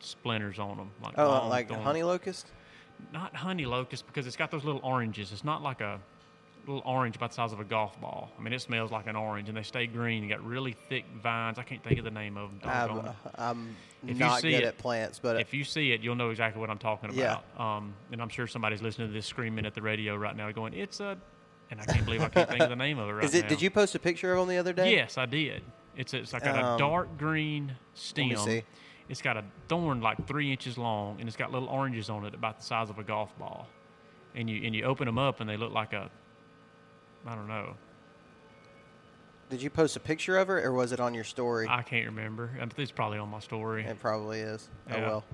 splinters 0.00 0.58
on 0.58 0.76
them. 0.76 0.90
Like 1.02 1.14
Oh, 1.18 1.48
like 1.48 1.68
thorn- 1.68 1.82
honey 1.82 2.02
locust. 2.02 2.46
not 3.12 3.34
honey 3.34 3.66
locust 3.66 4.06
because 4.06 4.26
it's 4.26 4.36
got 4.36 4.50
those 4.50 4.64
little 4.64 4.80
oranges. 4.84 5.32
It's 5.32 5.44
not 5.44 5.62
like 5.62 5.80
a 5.80 6.00
little 6.66 6.82
orange 6.86 7.16
about 7.16 7.30
the 7.30 7.34
size 7.34 7.52
of 7.52 7.58
a 7.60 7.64
golf 7.64 8.00
ball. 8.00 8.30
I 8.38 8.42
mean, 8.42 8.52
it 8.52 8.60
smells 8.62 8.92
like 8.92 9.08
an 9.08 9.16
orange, 9.16 9.48
and 9.48 9.56
they 9.58 9.62
stay 9.64 9.86
green. 9.88 10.22
You 10.22 10.28
got 10.28 10.44
really 10.46 10.76
thick 10.88 11.04
vines. 11.20 11.58
I 11.58 11.64
can't 11.64 11.82
think 11.82 11.98
of 11.98 12.04
the 12.04 12.10
name 12.12 12.36
of 12.36 12.50
them. 12.60 12.70
I'm, 12.70 13.14
I'm 13.36 13.76
If 14.04 14.10
you 14.10 14.14
not 14.24 14.40
see 14.42 14.50
good 14.52 14.62
it- 14.62 14.66
at 14.66 14.78
plants, 14.78 15.18
but 15.18 15.40
if 15.40 15.52
you 15.52 15.64
see 15.64 15.90
it, 15.92 16.00
you'll 16.02 16.14
know 16.14 16.30
exactly 16.30 16.60
what 16.60 16.70
I'm 16.70 16.78
talking 16.78 17.10
Yeah. 17.12 17.38
about. 17.56 17.60
Um, 17.60 17.94
and 18.12 18.22
I'm 18.22 18.28
sure 18.28 18.46
somebody's 18.46 18.80
listening 18.80 19.08
to 19.08 19.12
this 19.14 19.26
screaming 19.26 19.66
at 19.66 19.74
the 19.74 19.82
radio 19.82 20.14
right 20.16 20.36
now, 20.36 20.50
going, 20.52 20.72
"It's 20.74 21.00
a," 21.00 21.18
and 21.72 21.80
I 21.80 21.84
can't 21.86 22.04
believe 22.04 22.22
I 22.22 22.28
can't 22.28 22.48
think 22.48 22.60
of 22.62 22.68
the 22.68 22.76
name 22.76 22.98
of 22.98 23.08
it 23.08 23.12
right 23.12 23.24
is 23.24 23.34
it? 23.34 23.42
now. 23.44 23.48
Did 23.48 23.62
you 23.62 23.70
post 23.70 23.94
a 23.94 23.98
picture 23.98 24.32
of 24.32 24.38
them 24.38 24.48
the 24.48 24.58
other 24.58 24.72
day? 24.74 24.92
Yes, 24.92 25.16
I 25.18 25.26
did. 25.26 25.62
It's 25.96 26.14
it's 26.14 26.32
like 26.32 26.44
got 26.44 26.56
Um, 26.62 26.74
a 26.74 26.78
dark 26.78 27.18
green 27.18 27.74
stem. 27.94 28.36
see. 28.36 28.62
It's 29.08 29.20
got 29.22 29.36
a 29.36 29.44
thorn 29.68 30.00
like 30.00 30.26
three 30.26 30.52
inches 30.52 30.78
long, 30.78 31.18
and 31.18 31.28
it's 31.28 31.36
got 31.36 31.50
little 31.50 31.68
oranges 31.68 32.08
on 32.08 32.24
it 32.24 32.34
about 32.34 32.58
the 32.58 32.64
size 32.64 32.88
of 32.90 32.98
a 32.98 33.02
golf 33.02 33.36
ball. 33.38 33.66
And 34.34 34.48
you 34.48 34.64
and 34.64 34.74
you 34.74 34.84
open 34.84 35.06
them 35.06 35.18
up, 35.18 35.40
and 35.40 35.48
they 35.50 35.56
look 35.56 35.72
like 35.72 35.92
a, 35.92 36.10
I 37.26 37.34
don't 37.34 37.48
know. 37.48 37.74
Did 39.50 39.60
you 39.60 39.68
post 39.68 39.96
a 39.96 40.00
picture 40.00 40.38
of 40.38 40.48
her, 40.48 40.62
or 40.64 40.72
was 40.72 40.92
it 40.92 41.00
on 41.00 41.12
your 41.12 41.24
story? 41.24 41.66
I 41.68 41.82
can't 41.82 42.06
remember. 42.06 42.50
I 42.56 42.60
think 42.60 42.78
It's 42.78 42.90
probably 42.92 43.18
on 43.18 43.28
my 43.28 43.40
story. 43.40 43.84
it 43.84 43.98
probably 44.00 44.40
is. 44.40 44.68
Oh 44.90 44.96
Yeah. 44.96 45.06
well. 45.08 45.24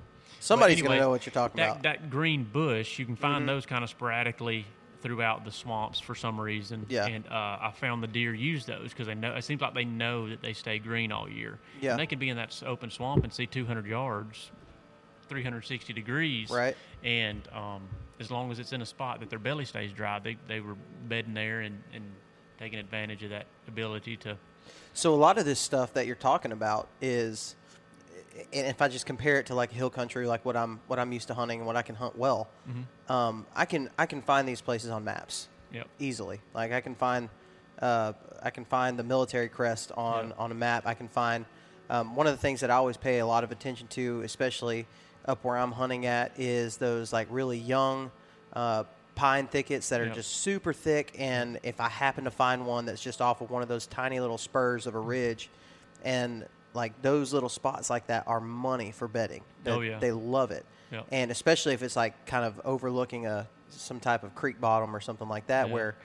Somebody's 0.41 0.77
anyway, 0.79 0.95
gonna 0.95 1.01
know 1.01 1.09
what 1.09 1.25
you're 1.25 1.33
talking 1.33 1.57
that, 1.57 1.71
about. 1.71 1.83
That 1.83 2.09
green 2.09 2.43
bush, 2.43 2.99
you 2.99 3.05
can 3.05 3.15
find 3.15 3.43
Mhm. 3.43 3.47
those 3.47 3.65
kind 3.65 3.83
of 3.83 3.89
sporadically 3.89 4.65
throughout 5.01 5.45
the 5.45 5.51
swamps 5.51 5.99
for 5.99 6.15
some 6.15 6.39
reason. 6.39 6.85
Yeah. 6.89 7.07
And 7.07 7.25
uh, 7.27 7.57
I 7.61 7.73
found 7.75 8.03
the 8.03 8.07
deer 8.07 8.33
use 8.33 8.65
those 8.65 8.89
because 8.89 9.07
they 9.07 9.15
know. 9.15 9.35
It 9.35 9.43
seems 9.43 9.61
like 9.61 9.73
they 9.73 9.85
know 9.85 10.29
that 10.29 10.41
they 10.41 10.53
stay 10.53 10.79
green 10.79 11.11
all 11.11 11.29
year. 11.29 11.59
Yeah. 11.81 11.91
And 11.91 11.99
they 11.99 12.07
could 12.07 12.19
be 12.19 12.29
in 12.29 12.37
that 12.37 12.61
open 12.65 12.89
swamp 12.89 13.23
and 13.23 13.33
see 13.33 13.45
200 13.45 13.85
yards, 13.85 14.51
360 15.27 15.93
degrees. 15.93 16.49
Right. 16.49 16.75
And 17.03 17.47
um, 17.53 17.87
as 18.19 18.29
long 18.29 18.51
as 18.51 18.59
it's 18.59 18.73
in 18.73 18.81
a 18.81 18.85
spot 18.85 19.21
that 19.21 19.29
their 19.29 19.39
belly 19.39 19.65
stays 19.65 19.91
dry, 19.91 20.19
they 20.19 20.37
they 20.47 20.59
were 20.59 20.75
bedding 21.07 21.33
there 21.33 21.61
and 21.61 21.81
and 21.93 22.03
taking 22.59 22.79
advantage 22.79 23.23
of 23.23 23.29
that 23.29 23.45
ability 23.67 24.17
to. 24.17 24.37
So 24.93 25.13
a 25.13 25.15
lot 25.15 25.37
of 25.37 25.45
this 25.45 25.59
stuff 25.59 25.93
that 25.93 26.05
you're 26.05 26.15
talking 26.15 26.51
about 26.51 26.89
is, 27.01 27.55
and 28.53 28.67
if 28.67 28.81
I 28.81 28.87
just 28.87 29.05
compare 29.05 29.37
it 29.39 29.47
to 29.47 29.55
like 29.55 29.71
hill 29.71 29.89
country, 29.89 30.27
like 30.27 30.45
what 30.45 30.55
I'm 30.55 30.79
what 30.87 30.99
I'm 30.99 31.11
used 31.11 31.27
to 31.29 31.33
hunting 31.33 31.59
and 31.59 31.67
what 31.67 31.75
I 31.75 31.81
can 31.81 31.95
hunt 31.95 32.17
well, 32.17 32.47
Mm-hmm. 32.69 33.11
um, 33.11 33.45
I 33.55 33.65
can 33.65 33.89
I 33.97 34.05
can 34.05 34.21
find 34.21 34.47
these 34.47 34.61
places 34.61 34.89
on 34.91 35.03
maps 35.03 35.47
Yep. 35.71 35.87
easily. 35.99 36.41
Like 36.53 36.71
I 36.71 36.81
can 36.81 36.95
find 36.95 37.29
uh, 37.81 38.13
I 38.43 38.49
can 38.49 38.65
find 38.65 38.97
the 38.99 39.03
military 39.03 39.49
crest 39.49 39.91
on 39.95 40.29
Yeah. 40.29 40.33
on 40.37 40.51
a 40.51 40.55
map. 40.55 40.83
I 40.85 40.93
can 40.93 41.07
find 41.07 41.45
um, 41.89 42.15
one 42.15 42.27
of 42.27 42.33
the 42.33 42.37
things 42.39 42.59
that 42.61 42.69
I 42.69 42.75
always 42.75 42.97
pay 42.97 43.19
a 43.19 43.25
lot 43.25 43.43
of 43.43 43.51
attention 43.51 43.87
to, 43.89 44.21
especially 44.21 44.85
up 45.25 45.43
where 45.43 45.57
I'm 45.57 45.71
hunting 45.71 46.05
at, 46.05 46.31
is 46.39 46.77
those 46.77 47.11
like 47.13 47.27
really 47.31 47.57
young. 47.57 48.11
Uh, 48.53 48.83
pine 49.15 49.47
thickets 49.47 49.89
that 49.89 49.99
are 49.99 50.05
Yep. 50.05 50.15
just 50.15 50.31
super 50.37 50.71
thick 50.71 51.13
and 51.19 51.59
if 51.61 51.81
i 51.81 51.89
happen 51.89 52.23
to 52.23 52.31
find 52.31 52.65
one 52.65 52.85
that's 52.85 53.03
just 53.03 53.19
off 53.19 53.41
of 53.41 53.51
one 53.51 53.61
of 53.61 53.67
those 53.67 53.85
tiny 53.85 54.17
little 54.21 54.37
spurs 54.37 54.87
of 54.87 54.95
a 54.95 54.99
ridge 54.99 55.49
and 56.05 56.45
like 56.73 57.01
those 57.01 57.33
little 57.33 57.49
spots 57.49 57.89
like 57.89 58.07
that 58.07 58.23
are 58.27 58.39
money 58.39 58.91
for 58.91 59.07
bedding 59.07 59.43
They- 59.63 59.71
Oh, 59.71 59.81
yeah. 59.81 59.99
they 59.99 60.11
love 60.11 60.51
it 60.51 60.65
Yep. 60.91 61.07
and 61.11 61.31
especially 61.31 61.73
if 61.73 61.83
it's 61.83 61.95
like 61.95 62.25
kind 62.25 62.45
of 62.45 62.59
overlooking 62.65 63.25
a 63.27 63.47
some 63.69 63.99
type 63.99 64.23
of 64.23 64.33
creek 64.35 64.59
bottom 64.59 64.95
or 64.95 64.99
something 64.99 65.27
like 65.29 65.47
that 65.47 65.67
Yeah. 65.67 65.73
where 65.73 65.95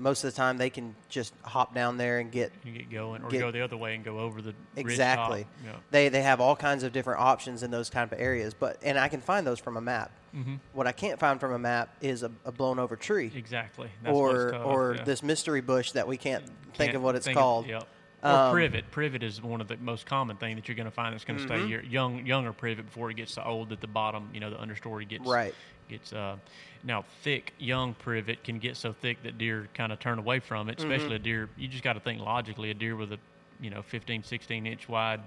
most 0.00 0.22
of 0.22 0.30
the 0.32 0.36
time 0.36 0.58
they 0.58 0.70
can 0.70 0.94
just 1.08 1.34
hop 1.42 1.74
down 1.74 1.96
there 1.96 2.20
and 2.20 2.30
get 2.30 2.52
You 2.64 2.70
get 2.70 2.88
going, 2.88 3.20
or 3.24 3.28
Get- 3.30 3.40
go 3.40 3.50
the 3.50 3.62
other 3.62 3.76
way 3.76 3.96
and 3.96 4.04
go 4.04 4.20
over 4.20 4.40
the 4.40 4.54
exactly. 4.76 5.44
Yeah. 5.64 5.72
they 5.90 6.08
they 6.08 6.22
have 6.22 6.40
all 6.40 6.54
kinds 6.56 6.84
of 6.84 6.92
different 6.92 7.20
options 7.20 7.62
in 7.64 7.70
those 7.72 7.90
kind 7.90 8.10
of 8.12 8.18
areas 8.20 8.54
but 8.54 8.76
and 8.82 8.96
i 8.98 9.08
can 9.08 9.20
find 9.20 9.46
those 9.46 9.58
from 9.58 9.76
a 9.76 9.80
map 9.80 10.10
Mm-hmm. 10.36 10.56
what 10.74 10.86
i 10.86 10.92
can't 10.92 11.18
find 11.18 11.40
from 11.40 11.52
a 11.52 11.58
map 11.58 11.88
is 12.02 12.22
a, 12.22 12.30
a 12.44 12.52
blown 12.52 12.78
over 12.78 12.96
tree 12.96 13.32
Exactly. 13.34 13.88
That's 14.02 14.14
or 14.14 14.50
tough, 14.52 14.66
or 14.66 14.94
yeah. 14.98 15.04
this 15.04 15.22
mystery 15.22 15.62
bush 15.62 15.92
that 15.92 16.06
we 16.06 16.16
can't 16.18 16.44
think 16.46 16.76
Can't 16.76 16.96
of 16.96 17.02
what 17.02 17.16
it's 17.16 17.24
think 17.24 17.38
called 17.38 17.66
Yep. 17.66 17.88
Or 18.22 18.30
Um, 18.30 18.52
privet. 18.52 18.90
Privet 18.90 19.22
is 19.22 19.40
one 19.40 19.60
of 19.60 19.68
the 19.68 19.76
most 19.76 20.04
common 20.06 20.36
thing 20.36 20.56
that 20.56 20.66
you're 20.66 20.74
going 20.74 20.86
to 20.86 20.90
find 20.90 21.14
that's 21.14 21.24
going 21.24 21.38
to 21.38 21.42
stay 21.44 21.58
Mhm. 21.58 21.66
here. 21.68 21.82
Young, 21.82 22.26
younger 22.26 22.52
privet 22.52 22.86
before 22.86 23.10
it 23.10 23.14
gets 23.14 23.32
so 23.34 23.42
old 23.42 23.68
that 23.68 23.80
the 23.80 23.86
bottom, 23.86 24.28
you 24.34 24.40
know, 24.40 24.50
the 24.50 24.56
understory 24.56 25.06
gets 25.06 25.24
Right. 25.24 25.54
Gets 25.88 26.12
uh, 26.12 26.36
now 26.82 27.02
thick 27.22 27.54
young 27.58 27.94
privet 27.94 28.42
can 28.44 28.58
get 28.58 28.76
so 28.76 28.92
thick 28.92 29.22
that 29.22 29.38
deer 29.38 29.68
kind 29.72 29.92
of 29.92 29.98
turn 30.00 30.18
away 30.18 30.40
from 30.40 30.68
it. 30.68 30.78
Mm-hmm. 30.78 30.90
Especially 30.90 31.16
a 31.16 31.18
deer. 31.20 31.48
You 31.56 31.68
just 31.68 31.84
got 31.84 31.92
to 31.94 32.00
think 32.00 32.20
logically. 32.20 32.70
A 32.70 32.74
deer 32.74 32.96
with 32.96 33.12
a, 33.12 33.18
you 33.60 33.70
know, 33.70 33.82
15, 33.82 34.22
16 34.24 34.66
inch 34.66 34.88
wide, 34.88 35.20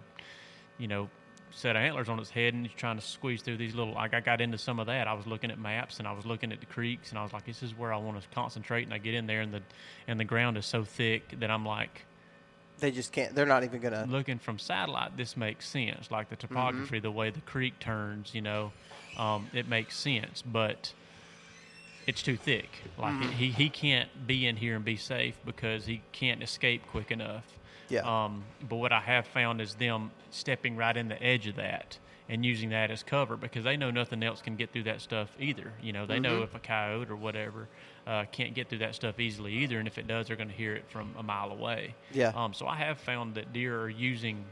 you 0.78 0.88
know, 0.88 1.10
set 1.54 1.76
of 1.76 1.82
antlers 1.82 2.08
on 2.10 2.18
its 2.20 2.30
head 2.30 2.54
and 2.54 2.66
it's 2.66 2.76
trying 2.76 2.96
to 2.98 3.02
squeeze 3.02 3.42
through 3.42 3.58
these 3.58 3.76
little 3.76 3.94
like 3.94 4.14
I 4.14 4.20
got 4.22 4.40
into 4.40 4.58
some 4.58 4.80
of 4.80 4.86
that. 4.88 5.08
I 5.08 5.14
was 5.14 5.28
looking 5.28 5.50
at 5.52 5.60
maps 5.60 6.00
and 6.00 6.08
I 6.08 6.12
was 6.14 6.26
looking 6.26 6.52
at 6.54 6.60
the 6.62 6.66
creeks 6.66 7.10
and 7.10 7.20
I 7.20 7.24
was 7.24 7.34
like, 7.34 7.44
this 7.46 7.62
is 7.64 7.76
where 7.78 7.92
I 7.94 7.98
want 7.98 8.22
to 8.22 8.28
concentrate 8.30 8.84
and 8.84 8.94
I 8.94 9.00
get 9.00 9.14
in 9.16 9.28
there 9.28 9.42
and 9.42 9.54
the 9.54 9.62
and 10.08 10.18
the 10.20 10.24
ground 10.26 10.58
is 10.58 10.66
so 10.66 10.84
thick 10.86 11.40
that 11.40 11.50
I'm 11.52 11.66
like 11.66 12.06
they 12.82 12.92
just 12.92 13.12
can't. 13.14 13.34
They're 13.34 13.46
not 13.46 13.64
even 13.64 13.80
gonna. 13.80 14.06
looking 14.10 14.40
from 14.40 14.60
satellite, 14.60 15.16
this 15.16 15.38
makes 15.38 15.68
sense. 15.68 16.12
Like 16.12 16.30
the 16.30 16.36
topography, 16.36 17.00
the 17.00 17.12
way 17.12 17.30
the 17.30 17.42
creek 17.42 17.80
turns, 17.80 18.36
you 18.36 18.42
know, 18.42 18.74
um, 19.18 19.48
it 19.54 19.70
makes 19.70 19.96
sense. 19.98 20.42
But 20.42 20.94
it's 22.08 22.22
too 22.22 22.36
thick. 22.36 22.70
Like 22.98 23.22
he, 23.32 23.52
he 23.52 23.70
can't 23.70 24.10
be 24.28 24.48
in 24.48 24.58
here 24.58 24.76
and 24.76 24.84
be 24.84 24.98
safe 24.98 25.38
because 25.46 25.86
he 25.86 26.02
can't 26.12 26.44
escape 26.44 26.82
quick 26.88 27.12
enough. 27.12 27.46
Yeah. 27.90 28.02
Um, 28.26 28.44
but 28.68 28.78
what 28.78 28.92
I 28.92 29.02
have 29.02 29.28
found 29.28 29.62
is 29.62 29.76
them 29.76 30.12
stepping 30.32 30.76
right 30.76 30.96
in 30.96 31.08
the 31.08 31.22
edge 31.22 31.48
of 31.48 31.56
that 31.58 31.98
and 32.32 32.46
using 32.46 32.70
that 32.70 32.90
as 32.90 33.04
cover 33.04 33.36
because 33.36 33.66
they 33.66 33.76
know 33.76 33.92
nothing 33.92 34.24
else 34.24 34.42
can 34.42 34.56
get 34.56 34.72
through 34.72 34.84
that 34.84 35.02
stuff 35.02 35.30
either. 35.38 35.74
You 35.84 35.92
know, 35.92 36.06
they 36.06 36.18
know 36.18 36.42
if 36.44 36.56
a 36.56 36.60
coyote 36.60 37.12
or 37.12 37.18
whatever 37.18 37.68
uh, 38.08 38.24
can't 38.32 38.54
get 38.56 38.70
through 38.70 38.78
that 38.80 38.96
stuff 38.96 39.20
easily 39.20 39.52
either, 39.56 39.80
and 39.80 39.88
if 39.88 39.98
it 39.98 40.08
does, 40.08 40.28
they're 40.28 40.38
going 40.38 40.48
to 40.48 40.56
hear 40.56 40.74
it 40.74 40.86
from 40.90 41.14
a 41.20 41.24
mile 41.24 41.52
away. 41.52 41.94
Yeah. 42.14 42.32
Um, 42.34 42.54
so 42.54 42.68
I 42.68 42.78
have 42.78 43.00
found 43.00 43.36
that 43.36 43.52
deer 43.52 43.82
are 43.82 43.90
using 43.90 44.46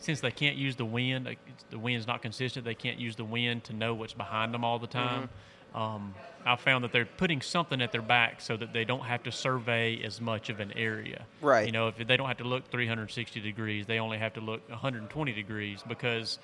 since 0.00 0.22
they 0.22 0.30
can't 0.30 0.56
use 0.56 0.76
the 0.76 0.84
wind, 0.86 1.36
the 1.68 1.78
wind's 1.78 2.06
not 2.06 2.22
consistent. 2.22 2.64
They 2.64 2.74
can't 2.74 2.98
use 2.98 3.16
the 3.16 3.24
wind 3.24 3.64
to 3.64 3.74
know 3.74 3.92
what's 3.92 4.14
behind 4.14 4.54
them 4.54 4.64
all 4.64 4.78
the 4.78 4.86
time. 4.86 5.28
Um, 5.74 6.14
I 6.44 6.56
found 6.56 6.84
that 6.84 6.92
they're 6.92 7.04
putting 7.04 7.42
something 7.42 7.82
at 7.82 7.92
their 7.92 8.02
back 8.02 8.40
so 8.40 8.56
that 8.56 8.72
they 8.72 8.84
don't 8.84 9.04
have 9.04 9.22
to 9.24 9.32
survey 9.32 10.02
as 10.02 10.20
much 10.20 10.48
of 10.48 10.58
an 10.58 10.72
area. 10.72 11.26
Right. 11.42 11.66
You 11.66 11.72
know, 11.72 11.88
if 11.88 11.98
they 11.98 12.16
don't 12.16 12.28
have 12.28 12.38
to 12.38 12.44
look 12.44 12.70
360 12.70 13.40
degrees, 13.40 13.86
they 13.86 13.98
only 13.98 14.18
have 14.18 14.32
to 14.34 14.40
look 14.40 14.66
120 14.70 15.32
degrees 15.32 15.82
because 15.86 16.38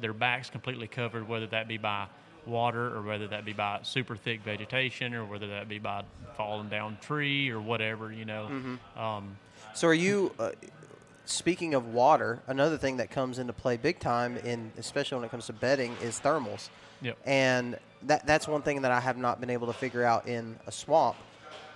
their 0.00 0.14
back's 0.14 0.48
completely 0.48 0.86
covered, 0.88 1.28
whether 1.28 1.46
that 1.48 1.68
be 1.68 1.76
by 1.76 2.06
water 2.46 2.96
or 2.96 3.02
whether 3.02 3.28
that 3.28 3.44
be 3.44 3.52
by 3.52 3.80
super 3.82 4.16
thick 4.16 4.42
vegetation 4.42 5.14
or 5.14 5.24
whether 5.24 5.46
that 5.48 5.68
be 5.68 5.78
by 5.78 6.02
falling 6.36 6.68
down 6.68 6.96
tree 7.02 7.50
or 7.50 7.60
whatever. 7.60 8.10
You 8.12 8.24
know. 8.24 8.78
Um, 8.96 9.36
So 9.74 9.86
are 9.88 9.94
you? 9.94 10.32
Uh, 10.38 10.52
speaking 11.24 11.74
of 11.74 11.88
water, 11.92 12.40
another 12.46 12.78
thing 12.78 12.96
that 12.96 13.10
comes 13.10 13.38
into 13.38 13.52
play 13.52 13.76
big 13.76 14.00
time 14.00 14.38
in, 14.38 14.72
especially 14.78 15.16
when 15.16 15.24
it 15.24 15.30
comes 15.30 15.46
to 15.46 15.52
bedding, 15.52 15.94
is 16.02 16.18
thermals. 16.20 16.68
Yep. 17.02 17.18
And 17.26 17.78
that 18.04 18.26
that's 18.26 18.48
one 18.48 18.62
thing 18.62 18.82
that 18.82 18.92
I 18.92 19.00
have 19.00 19.16
not 19.16 19.40
been 19.40 19.50
able 19.50 19.66
to 19.68 19.72
figure 19.72 20.04
out 20.04 20.26
in 20.28 20.58
a 20.66 20.72
swamp 20.72 21.16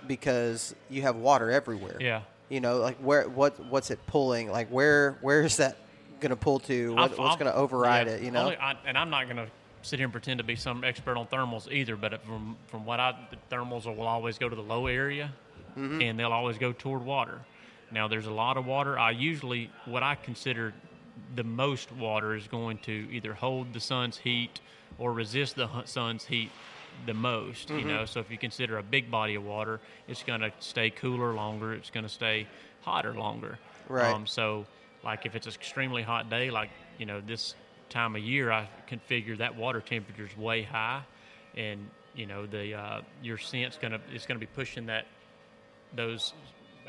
because 0.07 0.75
you 0.89 1.01
have 1.03 1.15
water 1.15 1.51
everywhere. 1.51 1.97
Yeah. 1.99 2.21
You 2.49 2.61
know, 2.61 2.77
like 2.77 2.97
where 2.97 3.27
what 3.27 3.59
what's 3.65 3.91
it 3.91 3.99
pulling? 4.07 4.49
Like 4.49 4.69
where 4.69 5.17
where 5.21 5.41
is 5.43 5.57
that 5.57 5.77
going 6.19 6.29
to 6.29 6.35
pull 6.35 6.59
to? 6.61 6.93
What, 6.93 7.11
I've- 7.11 7.21
what's 7.21 7.35
going 7.35 7.51
to 7.51 7.57
override 7.57 8.07
yeah, 8.07 8.13
it? 8.13 8.21
You 8.23 8.31
know. 8.31 8.43
only- 8.43 8.57
I, 8.57 8.75
and 8.85 8.97
I'm 8.97 9.09
not 9.09 9.25
going 9.25 9.37
to 9.37 9.47
sit 9.81 9.99
here 9.99 10.05
and 10.05 10.11
pretend 10.13 10.37
to 10.39 10.43
be 10.43 10.55
some 10.55 10.83
expert 10.83 11.17
on 11.17 11.27
thermals 11.27 11.71
either. 11.71 11.95
But 11.95 12.23
from 12.25 12.55
from 12.67 12.85
what 12.85 12.99
I, 12.99 13.15
the 13.31 13.55
thermals 13.55 13.85
will 13.85 14.07
always 14.07 14.37
go 14.37 14.47
to 14.49 14.55
the 14.55 14.63
low 14.63 14.87
area, 14.87 15.31
Mm-hmm. 15.77 16.01
and 16.01 16.19
they'll 16.19 16.31
always 16.33 16.57
go 16.57 16.71
toward 16.73 17.03
water. 17.05 17.39
Now 17.91 18.07
there's 18.07 18.25
a 18.27 18.31
lot 18.33 18.57
of 18.57 18.65
water. 18.65 18.97
I 18.97 19.11
usually 19.11 19.69
what 19.85 20.01
I 20.03 20.15
consider 20.15 20.73
the 21.35 21.43
most 21.43 21.91
water 21.91 22.35
is 22.35 22.47
going 22.47 22.77
to 22.79 23.07
either 23.11 23.33
hold 23.33 23.73
the 23.73 23.79
sun's 23.79 24.17
heat 24.17 24.59
or 24.97 25.13
resist 25.13 25.55
the 25.55 25.69
sun's 25.85 26.25
heat 26.25 26.51
the 27.05 27.13
most. 27.13 27.69
Mm-hmm. 27.69 27.79
You 27.79 27.93
know, 27.95 28.05
so 28.05 28.19
if 28.19 28.31
you 28.31 28.37
consider 28.37 28.77
a 28.77 28.83
big 28.83 29.11
body 29.11 29.35
of 29.35 29.45
water, 29.45 29.79
it's 30.07 30.23
going 30.23 30.41
to 30.41 30.51
stay 30.59 30.89
cooler 30.89 31.33
longer. 31.33 31.73
It's 31.73 31.89
going 31.89 32.05
to 32.05 32.09
stay 32.09 32.47
hotter 32.81 33.13
longer. 33.13 33.59
Right. 33.89 34.13
Um, 34.13 34.25
so, 34.25 34.65
like 35.03 35.25
if 35.25 35.35
it's 35.35 35.47
an 35.47 35.53
extremely 35.53 36.01
hot 36.01 36.29
day, 36.29 36.49
like 36.49 36.69
you 36.97 37.05
know 37.05 37.21
this 37.21 37.55
time 37.89 38.15
of 38.15 38.21
year, 38.21 38.51
I 38.51 38.67
can 38.87 38.99
figure 38.99 39.35
that 39.37 39.55
water 39.55 39.81
temperature 39.81 40.25
is 40.25 40.37
way 40.37 40.63
high, 40.63 41.03
and 41.55 41.87
you 42.15 42.25
know 42.25 42.45
the 42.45 42.73
uh, 42.73 43.01
your 43.21 43.37
scent's 43.37 43.77
gonna 43.77 43.99
it's 44.11 44.25
gonna 44.25 44.39
be 44.39 44.47
pushing 44.47 44.87
that 44.87 45.05
those 45.95 46.33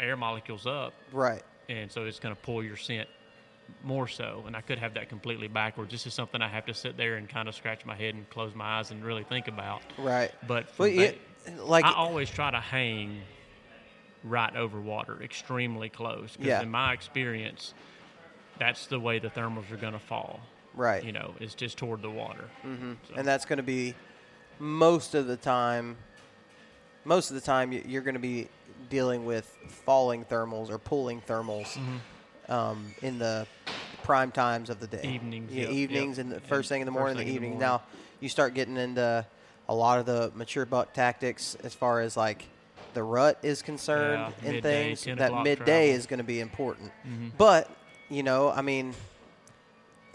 air 0.01 0.17
molecules 0.17 0.67
up, 0.67 0.93
right. 1.13 1.43
and 1.69 1.91
so 1.91 2.05
it's 2.05 2.19
gonna 2.19 2.35
pull 2.35 2.65
your 2.65 2.77
scent 2.77 3.09
more 3.85 4.09
so. 4.09 4.43
And 4.47 4.57
I 4.57 4.61
could 4.61 4.79
have 4.79 4.95
that 4.95 5.09
completely 5.09 5.49
backwards. 5.49 5.91
This 5.93 6.07
is 6.07 6.15
something 6.15 6.43
I 6.43 6.49
have 6.49 6.67
to 6.67 6.75
sit 6.75 6.97
there 6.97 7.17
and 7.17 7.29
kind 7.29 7.49
of 7.49 7.55
scratch 7.55 7.85
my 7.87 7.95
head 7.95 8.15
and 8.15 8.29
close 8.31 8.55
my 8.55 8.79
eyes 8.79 8.91
and 8.91 9.05
really 9.05 9.25
think 9.25 9.49
about. 9.49 9.83
Right. 9.99 10.31
But 10.47 10.67
Well, 10.79 10.91
that- 10.97 11.17
like 11.65 11.85
I 11.85 11.93
always 11.95 12.29
try 12.29 12.51
to 12.51 12.61
hang 12.61 13.23
right 14.25 14.55
over 14.57 14.81
water, 14.81 15.23
extremely 15.23 15.89
close. 15.89 16.33
Because 16.33 16.47
Yeah. 16.47 16.63
in 16.63 16.71
my 16.71 16.93
experience, 16.93 17.73
that's 18.59 18.87
the 18.87 18.99
way 19.01 19.19
the 19.19 19.29
thermals 19.31 19.71
are 19.71 19.77
going 19.77 19.93
to 19.95 19.99
fall. 19.99 20.41
right. 20.75 21.03
You 21.03 21.11
know, 21.13 21.35
it's 21.41 21.55
just 21.57 21.77
toward 21.79 22.03
the 22.03 22.11
water. 22.11 22.45
Mm-hmm. 22.65 22.93
So, 23.09 23.15
and 23.17 23.27
that's 23.27 23.45
going 23.47 23.57
to 23.57 23.63
be 23.65 23.95
most 24.61 25.15
of 25.17 25.27
the 25.27 25.37
time. 25.37 25.97
Most 27.05 27.31
of 27.31 27.35
the 27.35 27.41
time, 27.41 27.73
you- 27.73 27.83
you're 27.87 28.03
going 28.03 28.15
to 28.15 28.21
be 28.21 28.49
dealing 28.89 29.25
with 29.25 29.47
falling 29.69 30.25
thermals 30.25 30.71
or 30.71 30.79
pulling 30.79 31.21
thermals 31.23 31.73
Mm-hmm. 31.75 31.97
Um, 32.49 32.95
in 33.03 33.19
the 33.19 33.47
prime 34.03 34.31
times 34.31 34.71
of 34.71 34.81
the 34.81 34.87
day. 34.87 35.03
Evenings, 35.03 35.53
yeah, 35.53 35.65
yep, 35.65 35.71
evenings, 35.71 36.19
yep. 36.19 36.27
and 36.27 36.35
the 36.35 36.41
first 36.41 36.69
thing 36.69 36.81
in 36.81 36.87
the 36.87 36.93
morning, 36.93 37.17
the 37.17 37.23
in 37.23 37.29
the 37.29 37.35
evening. 37.35 37.59
Now, 37.59 37.83
you 38.21 38.29
start 38.29 38.55
getting 38.55 38.77
into 38.77 39.25
a 39.69 39.75
lot 39.75 39.99
of 39.99 40.07
the 40.07 40.33
mature 40.35 40.65
buck 40.65 40.93
tactics 40.95 41.57
as 41.63 41.75
far 41.75 42.01
as 42.01 42.17
like 42.17 42.45
the 42.95 43.03
rut 43.03 43.39
is 43.43 43.63
concerned 43.63 44.33
Yeah, 44.43 44.49
in 44.49 44.55
midday, 44.55 44.95
things. 44.95 45.19
That 45.19 45.43
midday 45.43 45.89
travel. 45.89 45.97
is 45.97 46.07
going 46.07 46.19
to 46.19 46.25
be 46.25 46.41
important. 46.41 46.91
Mm-hmm. 47.07 47.29
But 47.37 47.71
you 48.09 48.23
know, 48.23 48.51
I 48.51 48.63
mean, 48.63 48.95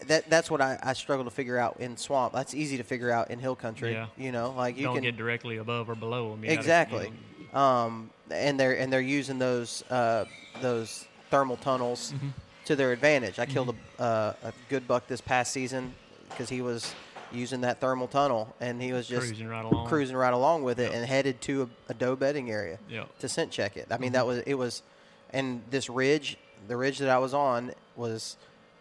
that 0.08 0.30
that's 0.30 0.50
what 0.50 0.62
I, 0.62 0.80
I 0.82 0.94
struggle 0.94 1.26
to 1.26 1.32
figure 1.32 1.58
out 1.58 1.80
in 1.80 1.98
swamp. 1.98 2.34
That's 2.34 2.54
easy 2.54 2.78
to 2.78 2.84
figure 2.84 3.12
out 3.12 3.30
in 3.32 3.40
hill 3.40 3.56
country. 3.56 3.94
Yeah. 3.94 4.08
You 4.18 4.32
know, 4.32 4.52
like 4.52 4.78
you 4.78 4.84
don't 4.84 4.96
can 4.96 5.04
get 5.04 5.18
directly 5.18 5.58
above 5.58 5.90
or 5.90 5.96
below 5.96 6.32
them. 6.32 6.44
You 6.44 6.50
gotta, 6.50 6.54
you 6.54 6.60
exactly. 6.60 7.14
know, 7.54 7.60
Um, 7.60 8.10
and 8.32 8.60
they're 8.60 8.78
and 8.80 8.92
they're 8.92 9.02
using 9.02 9.38
those 9.40 9.84
uh, 9.90 10.26
those 10.62 11.08
thermal 11.34 11.58
tunnels 11.58 12.14
Mm-hmm. 12.16 12.28
to 12.66 12.76
their 12.76 12.92
advantage. 12.94 13.40
I 13.40 13.46
killed 13.48 13.76
a, 14.00 14.02
uh, 14.02 14.34
a 14.44 14.54
good 14.70 14.88
buck 14.88 15.08
this 15.08 15.20
past 15.20 15.52
season 15.52 15.94
because 16.30 16.48
he 16.48 16.62
was 16.62 16.94
using 17.32 17.62
that 17.62 17.82
thermal 17.82 18.08
tunnel 18.08 18.56
and 18.62 18.80
he 18.80 18.94
was 18.94 19.08
just 19.08 19.26
Cruising 19.28 19.48
right 19.48 19.66
along. 19.66 19.88
cruising 19.88 20.16
right 20.16 20.32
along 20.34 20.64
with 20.64 20.80
it 20.80 20.94
and 20.94 21.04
headed 21.06 21.42
to 21.42 21.64
a, 21.64 21.92
a 21.92 21.94
doe 21.96 22.16
bedding 22.16 22.52
area 22.52 22.78
Yep. 22.88 23.18
to 23.20 23.28
scent 23.28 23.50
check 23.52 23.76
it. 23.78 23.88
I 23.90 23.98
mean 23.98 24.10
Mm-hmm. 24.10 24.14
that 24.14 24.28
was 24.28 24.38
it 24.46 24.54
was, 24.54 24.84
and 25.32 25.64
this 25.72 25.90
ridge, 25.90 26.38
the 26.68 26.78
ridge 26.78 27.00
that 27.00 27.10
I 27.10 27.18
was 27.18 27.34
on 27.34 27.74
was, 27.96 28.38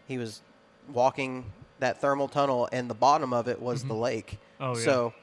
he 0.07 0.19
was 0.19 0.43
walking 0.93 1.47
that 1.81 2.01
thermal 2.03 2.29
tunnel 2.29 2.69
and 2.71 2.89
the 2.91 2.95
bottom 2.95 3.33
of 3.33 3.49
it 3.49 3.61
was 3.61 3.83
the 3.85 3.95
lake. 3.95 4.39
Oh, 4.61 4.77
yeah. 4.77 4.85
So, 4.85 5.15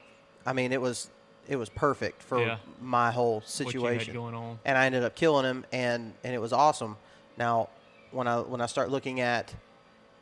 I 0.44 0.52
mean 0.52 0.72
it 0.72 0.80
was 0.80 1.08
it 1.48 1.56
was 1.56 1.68
perfect 1.70 2.22
for 2.22 2.40
Yeah. 2.44 2.56
my 2.82 3.10
whole 3.12 3.36
What 3.36 3.74
you 3.74 3.84
had 3.84 4.00
situation. 4.00 4.56
And 4.66 4.76
I 4.76 4.84
ended 4.86 5.04
up 5.04 5.14
killing 5.14 5.44
him 5.46 5.64
and 5.72 6.12
and 6.24 6.34
it 6.34 6.40
was 6.40 6.52
awesome. 6.52 6.96
Now, 7.36 7.68
when 8.10 8.26
I 8.26 8.40
when 8.40 8.60
I 8.60 8.66
start 8.66 8.90
looking 8.90 9.20
at 9.20 9.54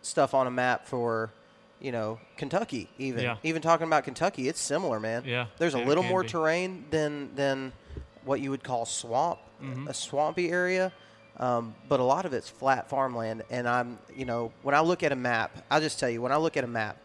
stuff 0.03 0.35
on 0.35 0.47
a 0.47 0.51
map 0.51 0.87
for 0.87 1.31
you 1.81 1.93
know 1.93 2.19
Kentucky 2.37 2.89
even 2.99 3.23
Yeah. 3.25 3.37
even 3.43 3.63
talking 3.63 3.87
about 3.87 4.05
Kentucky 4.05 4.49
it's 4.49 4.61
similar 4.61 4.99
man 5.01 5.23
Yeah, 5.27 5.47
there's 5.59 5.75
a 5.75 5.79
little 5.79 6.03
more 6.05 6.23
be. 6.23 6.29
terrain 6.29 6.85
than 6.91 7.35
than 7.35 7.73
what 8.25 8.41
you 8.41 8.51
would 8.51 8.63
call 8.65 8.85
swamp 8.85 9.39
Mm-hmm. 9.63 9.89
a 9.89 9.95
swampy 9.95 10.51
area 10.51 10.93
um, 11.39 11.75
but 11.89 11.99
a 11.99 12.03
lot 12.05 12.25
of 12.27 12.33
it's 12.33 12.49
flat 12.49 12.89
farmland 12.89 13.43
and 13.51 13.69
I'm 13.69 13.99
you 14.15 14.25
know 14.25 14.53
when 14.63 14.75
I 14.75 14.81
look 14.81 15.03
at 15.03 15.11
a 15.13 15.17
map 15.17 15.65
I'll 15.71 15.81
just 15.81 15.99
tell 15.99 16.09
you 16.11 16.21
when 16.23 16.31
I 16.33 16.37
look 16.37 16.57
at 16.57 16.63
a 16.65 16.69
map 16.69 16.97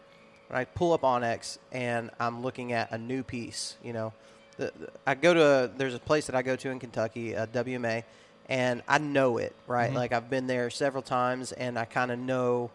when 0.48 0.60
I 0.60 0.64
pull 0.64 0.92
up 0.92 1.02
onX 1.02 1.58
and 1.72 2.10
I'm 2.20 2.42
looking 2.42 2.72
at 2.72 2.92
a 2.92 2.98
new 2.98 3.22
piece 3.24 3.76
you 3.82 3.92
know 3.92 4.12
the, 4.56 4.72
the- 4.78 4.90
I 5.06 5.14
go 5.16 5.34
to 5.34 5.70
there's 5.76 5.94
a 5.94 5.98
place 6.00 6.26
that 6.26 6.36
I 6.36 6.42
go 6.42 6.54
to 6.56 6.70
in 6.70 6.78
Kentucky 6.78 7.34
uh, 7.36 7.46
WMA 7.46 8.04
and 8.48 8.82
I 8.88 8.98
know 8.98 9.38
it 9.38 9.54
right 9.66 9.88
Mm-hmm. 9.88 9.96
like 9.96 10.12
I've 10.12 10.28
been 10.30 10.46
there 10.46 10.68
several 10.70 11.02
times 11.02 11.52
and 11.52 11.78
I 11.78 11.84
kind 11.86 12.10
of 12.10 12.18
know 12.18 12.70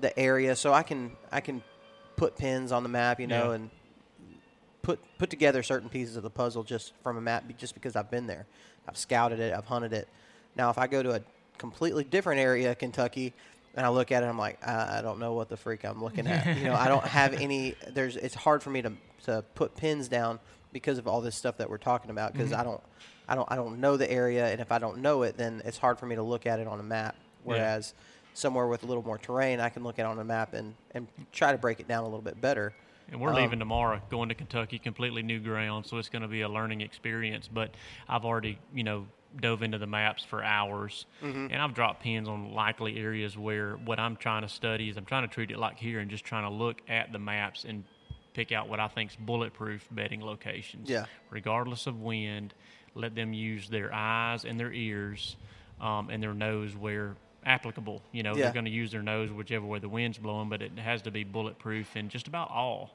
the 0.00 0.16
area 0.18 0.56
so 0.56 0.72
I 0.72 0.82
can 0.82 1.12
I 1.30 1.40
can 1.40 1.62
put 2.16 2.36
pins 2.36 2.72
on 2.72 2.82
the 2.82 2.88
map 2.88 3.20
you 3.20 3.26
know 3.26 3.48
Yeah. 3.50 3.54
and 3.56 3.70
put 4.82 4.98
put 5.18 5.30
together 5.30 5.62
certain 5.62 5.88
pieces 5.88 6.16
of 6.16 6.22
the 6.22 6.30
puzzle 6.30 6.62
just 6.64 6.92
from 7.02 7.16
a 7.16 7.20
map 7.20 7.44
just 7.58 7.74
because 7.74 7.94
I've 7.96 8.10
been 8.10 8.26
there. 8.26 8.46
I've 8.88 8.96
scouted 8.96 9.38
it, 9.38 9.54
I've 9.54 9.66
hunted 9.66 9.92
it. 9.92 10.08
Now 10.56 10.70
if 10.70 10.78
I 10.78 10.86
go 10.86 11.02
to 11.02 11.12
a 11.16 11.20
completely 11.58 12.04
different 12.04 12.40
area 12.40 12.70
of 12.72 12.78
Kentucky 12.78 13.32
and 13.74 13.86
I 13.86 13.90
look 13.90 14.10
at 14.12 14.22
it 14.22 14.26
I'm 14.26 14.38
like 14.38 14.66
I, 14.66 14.98
I 14.98 15.02
don't 15.02 15.18
know 15.18 15.34
what 15.34 15.48
the 15.48 15.56
freak 15.56 15.84
I'm 15.84 16.02
looking 16.02 16.26
at. 16.26 16.56
you 16.56 16.64
know, 16.64 16.74
I 16.74 16.88
don't 16.88 17.04
have 17.20 17.34
any 17.34 17.74
there's 17.92 18.16
it's 18.16 18.34
hard 18.34 18.62
for 18.62 18.70
me 18.70 18.82
to 18.82 18.92
to 19.24 19.44
put 19.54 19.76
pins 19.76 20.08
down 20.08 20.40
because 20.72 20.98
of 20.98 21.06
all 21.06 21.20
this 21.20 21.36
stuff 21.36 21.56
that 21.58 21.68
we're 21.68 21.78
talking 21.78 22.10
about 22.10 22.32
because 22.32 22.52
I 22.52 22.64
don't 22.64 22.80
I 23.28 23.34
don't 23.34 23.50
I 23.50 23.56
don't 23.56 23.80
know 23.80 23.96
the 23.96 24.10
area 24.10 24.46
and 24.50 24.60
if 24.60 24.72
I 24.72 24.78
don't 24.78 24.98
know 24.98 25.22
it 25.22 25.36
then 25.36 25.62
it's 25.64 25.78
hard 25.78 25.98
for 25.98 26.06
me 26.06 26.16
to 26.16 26.22
look 26.22 26.46
at 26.46 26.58
it 26.60 26.66
on 26.66 26.80
a 26.80 26.82
map 26.82 27.14
whereas 27.44 27.94
somewhere 28.34 28.66
with 28.66 28.82
a 28.82 28.86
little 28.86 29.02
more 29.04 29.18
terrain 29.18 29.60
I 29.60 29.68
can 29.68 29.82
look 29.84 29.98
at 29.98 30.02
it 30.02 30.08
on 30.08 30.18
a 30.18 30.24
map 30.24 30.54
and 30.54 30.74
and 30.92 31.06
try 31.32 31.52
to 31.52 31.58
break 31.58 31.80
it 31.80 31.88
down 31.88 32.00
a 32.02 32.06
little 32.06 32.22
bit 32.22 32.40
better. 32.40 32.72
And 33.10 33.20
we're 33.20 33.30
Um, 33.30 33.36
leaving 33.36 33.58
tomorrow, 33.58 34.00
going 34.10 34.30
to 34.30 34.34
Kentucky, 34.34 34.78
completely 34.78 35.22
new 35.22 35.38
ground, 35.38 35.84
so 35.84 35.98
it's 35.98 36.08
going 36.08 36.22
to 36.22 36.28
be 36.28 36.40
a 36.42 36.48
learning 36.48 36.80
experience. 36.80 37.46
But 37.46 37.74
I've 38.08 38.24
already, 38.24 38.58
you 38.72 38.84
know, 38.84 39.06
dove 39.38 39.62
into 39.62 39.76
the 39.76 39.86
maps 39.88 40.24
for 40.24 40.42
hours, 40.42 41.04
Mm-hmm. 41.22 41.48
and 41.50 41.56
I've 41.60 41.74
dropped 41.74 42.02
pins 42.02 42.26
on 42.28 42.52
likely 42.54 42.98
areas 42.98 43.36
where 43.36 43.74
what 43.84 43.98
I'm 43.98 44.16
trying 44.16 44.42
to 44.42 44.48
study 44.48 44.88
is 44.88 44.96
I'm 44.96 45.04
trying 45.04 45.28
to 45.28 45.34
treat 45.34 45.50
it 45.50 45.58
like 45.58 45.78
here 45.78 45.98
and 46.00 46.10
just 46.10 46.24
trying 46.24 46.44
to 46.44 46.54
look 46.54 46.80
at 46.88 47.12
the 47.12 47.18
maps 47.18 47.64
and 47.64 47.84
pick 48.34 48.52
out 48.52 48.68
what 48.68 48.80
I 48.80 48.88
think's 48.88 49.16
bulletproof 49.16 49.86
bedding 49.90 50.20
locations. 50.22 50.88
Yeah. 50.88 51.04
Regardless 51.30 51.86
of 51.86 52.00
wind, 52.00 52.54
let 52.94 53.14
them 53.14 53.32
use 53.32 53.68
their 53.68 53.92
eyes 53.92 54.44
and 54.44 54.58
their 54.58 54.72
ears. 54.72 55.36
um, 55.80 56.10
and 56.10 56.22
their 56.22 56.32
nose 56.34 56.76
where 56.76 57.16
applicable. 57.44 58.00
You 58.12 58.22
know, 58.22 58.36
Yeah. 58.36 58.44
they're 58.44 58.52
going 58.52 58.66
to 58.66 58.70
use 58.70 58.92
their 58.92 59.02
nose 59.02 59.32
whichever 59.32 59.66
way 59.66 59.80
the 59.80 59.88
wind's 59.88 60.16
blowing, 60.16 60.48
but 60.48 60.62
it 60.62 60.78
has 60.78 61.02
to 61.02 61.10
be 61.10 61.24
bulletproof 61.24 61.96
in 61.96 62.08
just 62.08 62.28
about 62.28 62.52
all. 62.52 62.94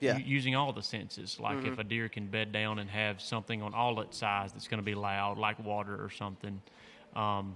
Yeah. 0.00 0.12
Mm-hmm. 0.14 0.20
U- 0.20 0.34
using 0.34 0.54
all 0.56 0.72
the 0.72 0.82
senses. 0.82 1.38
Like 1.38 1.62
if 1.66 1.78
a 1.78 1.84
deer 1.84 2.08
can 2.08 2.28
bed 2.28 2.52
down 2.52 2.78
and 2.78 2.88
have 2.88 3.20
something 3.20 3.60
on 3.62 3.74
all 3.74 4.00
its 4.00 4.16
sides 4.16 4.54
that's 4.54 4.66
going 4.66 4.78
to 4.80 4.84
be 4.84 4.94
loud, 4.94 5.36
like 5.36 5.58
water 5.62 6.02
or 6.02 6.08
something. 6.08 6.62
Um, 7.14 7.54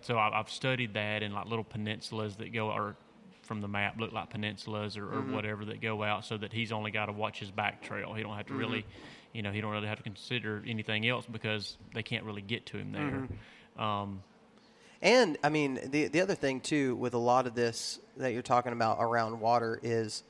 so 0.00 0.18
I've 0.18 0.48
studied 0.48 0.94
that 0.94 1.22
in 1.22 1.34
like 1.34 1.44
little 1.46 1.64
peninsulas 1.66 2.36
that 2.38 2.50
go, 2.54 2.70
or 2.70 2.96
from 3.50 3.60
the 3.60 3.66
map 3.66 3.98
look 3.98 4.12
like 4.12 4.30
peninsulas 4.30 4.96
or, 4.96 5.12
or 5.12 5.22
whatever 5.22 5.64
that 5.64 5.80
go 5.80 6.04
out, 6.04 6.24
so 6.24 6.36
that 6.38 6.52
he's 6.52 6.70
only 6.70 6.92
got 6.92 7.06
to 7.06 7.12
watch 7.12 7.40
his 7.40 7.50
back 7.50 7.82
trail. 7.82 8.14
He 8.14 8.22
don't 8.22 8.36
have 8.36 8.46
to 8.46 8.54
really, 8.54 8.86
you 9.32 9.42
know, 9.42 9.50
he 9.50 9.60
don't 9.60 9.72
really 9.72 9.88
have 9.88 9.96
to 9.96 10.04
consider 10.04 10.62
anything 10.68 11.04
else 11.08 11.26
because 11.26 11.76
they 11.92 12.04
can't 12.04 12.22
really 12.22 12.42
get 12.42 12.64
to 12.66 12.76
him 12.78 12.92
there. 12.92 13.84
Um, 13.84 14.22
And 15.02 15.36
I 15.42 15.48
mean, 15.48 15.80
the 15.90 16.06
the 16.06 16.20
other 16.20 16.36
thing 16.36 16.60
too 16.60 16.94
with 16.94 17.12
a 17.14 17.18
lot 17.18 17.48
of 17.48 17.56
this 17.56 17.98
that 18.18 18.32
you're 18.32 18.42
talking 18.42 18.72
about 18.72 18.98
around 19.00 19.40
water 19.40 19.80
is, 19.82 20.22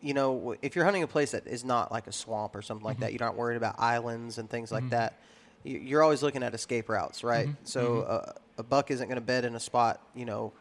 you 0.00 0.14
know, 0.14 0.54
if 0.62 0.76
you're 0.76 0.84
hunting 0.84 1.02
a 1.02 1.08
place 1.08 1.32
that 1.32 1.48
is 1.48 1.64
not 1.64 1.90
like 1.90 2.06
a 2.06 2.12
swamp 2.12 2.54
or 2.54 2.62
something 2.62 2.84
like 2.84 2.96
Mm-hmm. 2.98 3.02
that, 3.06 3.12
you're 3.12 3.26
not 3.26 3.34
worried 3.36 3.56
about 3.56 3.74
islands 3.80 4.38
and 4.38 4.48
things 4.48 4.70
like 4.70 4.88
that. 4.90 5.18
you- 5.64 5.78
You're 5.80 6.02
always 6.04 6.22
looking 6.22 6.44
at 6.44 6.54
escape 6.54 6.88
routes, 6.88 7.24
right? 7.24 7.48
Mm-hmm. 7.48 7.64
So 7.64 8.02
uh, 8.02 8.32
a 8.58 8.62
buck 8.62 8.92
isn't 8.92 9.08
going 9.08 9.16
to 9.20 9.26
bed 9.34 9.44
in 9.44 9.56
a 9.56 9.60
spot, 9.60 10.00
you 10.14 10.24
know, 10.24 10.52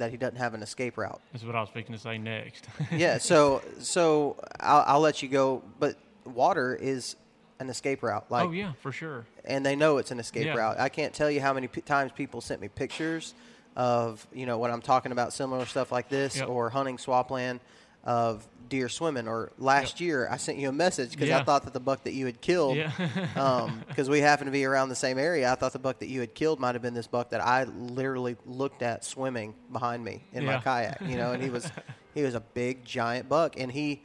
that 0.00 0.10
he 0.10 0.16
doesn't 0.16 0.36
have 0.38 0.54
an 0.54 0.62
escape 0.62 0.96
route. 0.98 1.20
that's 1.30 1.44
what 1.44 1.54
I 1.54 1.60
was 1.60 1.68
thinking 1.70 1.94
to 1.94 2.00
say 2.00 2.18
next. 2.18 2.66
yeah. 2.92 3.18
So 3.18 3.62
so 3.78 4.36
I'll, 4.58 4.84
I'll 4.86 5.00
let 5.00 5.22
you 5.22 5.28
go, 5.28 5.62
but 5.78 5.96
water 6.24 6.74
is 6.74 7.16
an 7.60 7.68
escape 7.68 8.02
route. 8.02 8.24
Like 8.30 8.46
oh 8.48 8.50
yeah, 8.50 8.72
for 8.80 8.90
sure. 8.92 9.26
and 9.44 9.64
they 9.64 9.76
know 9.76 9.98
it's 9.98 10.10
an 10.10 10.18
escape 10.18 10.46
Yeah. 10.46 10.54
route. 10.56 10.80
I 10.80 10.88
can't 10.88 11.12
tell 11.14 11.30
you 11.30 11.40
how 11.42 11.52
many 11.52 11.68
p- 11.68 11.82
times 11.82 12.12
people 12.12 12.40
sent 12.40 12.60
me 12.62 12.68
pictures 12.68 13.34
of 13.76 14.26
you 14.32 14.46
know 14.46 14.58
when 14.58 14.70
I'm 14.70 14.80
talking 14.82 15.12
about 15.12 15.32
similar 15.32 15.64
stuff 15.66 15.92
like 15.92 16.08
this 16.08 16.36
Yep. 16.38 16.48
or 16.48 16.70
hunting 16.70 16.98
swampland 16.98 17.60
of 18.04 18.46
deer 18.68 18.88
swimming. 18.88 19.26
Or 19.28 19.52
last 19.58 20.00
year 20.00 20.28
I 20.30 20.36
sent 20.36 20.58
you 20.58 20.68
a 20.68 20.72
message 20.72 21.10
because 21.10 21.30
I 21.30 21.42
thought 21.42 21.64
that 21.64 21.72
the 21.72 21.80
buck 21.80 22.04
that 22.04 22.12
you 22.12 22.26
had 22.26 22.40
killed, 22.40 22.76
Yeah. 22.76 23.70
because 23.88 24.08
we 24.08 24.20
happen 24.20 24.46
to 24.46 24.52
be 24.52 24.64
around 24.64 24.88
the 24.88 24.94
same 24.94 25.18
area. 25.18 25.50
I 25.50 25.54
thought 25.56 25.72
the 25.72 25.78
buck 25.78 25.98
that 25.98 26.08
you 26.08 26.20
had 26.20 26.34
killed 26.34 26.60
might 26.60 26.74
have 26.74 26.82
been 26.82 26.94
this 26.94 27.06
buck 27.08 27.30
that 27.30 27.40
I 27.40 27.64
literally 27.64 28.36
looked 28.46 28.82
at 28.82 29.04
swimming 29.04 29.54
behind 29.72 30.04
me 30.04 30.22
in 30.32 30.44
my 30.46 30.58
kayak. 30.58 31.00
You 31.02 31.16
know, 31.16 31.32
and 31.32 31.42
he 31.42 31.50
was 31.50 31.70
he 32.14 32.22
was 32.22 32.34
a 32.34 32.40
big 32.40 32.84
giant 32.84 33.28
buck, 33.28 33.58
and 33.58 33.70
he 33.72 34.02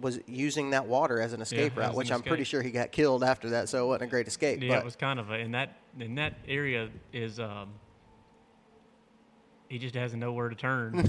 was 0.00 0.18
using 0.26 0.70
that 0.70 0.86
water 0.86 1.20
as 1.20 1.32
an 1.32 1.40
escape 1.40 1.76
route, 1.76 1.94
which 1.94 2.10
I'm 2.10 2.22
pretty 2.22 2.44
sure 2.44 2.60
he 2.62 2.70
got 2.70 2.90
killed 2.92 3.22
after 3.22 3.50
that, 3.50 3.68
so 3.68 3.84
it 3.84 3.86
wasn't 3.88 4.04
a 4.04 4.06
great 4.08 4.26
escape. 4.26 4.60
Yeah, 4.62 4.68
but 4.70 4.78
it 4.78 4.84
was 4.84 4.96
kind 4.96 5.20
of 5.20 5.30
a, 5.30 5.38
in 5.38 5.52
that 5.52 5.76
in 5.98 6.14
that 6.16 6.34
area 6.48 6.88
is 7.12 7.38
um, 7.38 7.68
he 9.72 9.78
just 9.78 9.94
has 9.94 10.12
nowhere 10.14 10.50
to 10.50 10.54
turn. 10.54 11.08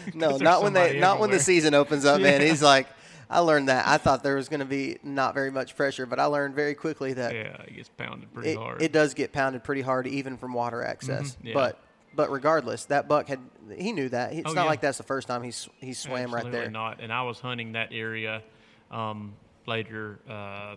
No, 0.14 0.38
not 0.38 0.62
when 0.62 0.72
they 0.72 0.98
not 0.98 1.20
when 1.20 1.30
the 1.30 1.38
season 1.38 1.74
opens 1.74 2.06
up, 2.06 2.20
man. 2.22 2.40
Yeah. 2.40 2.48
He's 2.48 2.62
like, 2.62 2.86
I 3.28 3.40
learned 3.40 3.68
that. 3.68 3.86
I 3.86 3.98
thought 3.98 4.22
there 4.22 4.36
was 4.36 4.48
going 4.48 4.60
to 4.60 4.66
be 4.66 4.96
not 5.02 5.34
very 5.34 5.50
much 5.50 5.76
pressure, 5.76 6.06
but 6.06 6.18
I 6.18 6.24
learned 6.24 6.54
very 6.54 6.74
quickly 6.74 7.12
that 7.12 7.34
Yeah, 7.34 7.62
he 7.68 7.74
gets 7.74 7.90
pounded 7.90 8.32
pretty 8.32 8.52
it, 8.52 8.56
hard. 8.56 8.80
it 8.80 8.90
does 8.92 9.12
get 9.12 9.32
pounded 9.32 9.62
pretty 9.62 9.82
hard, 9.82 10.06
even 10.06 10.38
from 10.38 10.54
water 10.54 10.82
access. 10.82 11.32
Mhm, 11.36 11.36
yeah. 11.48 11.54
But 11.54 11.78
but 12.14 12.30
regardless, 12.32 12.86
that 12.86 13.06
buck 13.08 13.28
had 13.28 13.40
he 13.76 13.92
knew 13.92 14.08
that. 14.08 14.32
It's 14.32 14.50
Oh, 14.50 14.54
not 14.54 14.62
yeah. 14.62 14.70
like 14.70 14.80
that's 14.80 14.96
the 14.98 15.04
first 15.04 15.28
time 15.28 15.42
he's 15.42 15.68
he 15.78 15.92
swam 15.92 16.34
right 16.34 16.50
there. 16.50 16.70
Not. 16.70 17.00
And 17.02 17.12
I 17.12 17.22
was 17.22 17.38
hunting 17.40 17.72
that 17.72 17.90
area 17.92 18.42
um, 18.90 19.34
later 19.66 20.18
uh, 20.28 20.76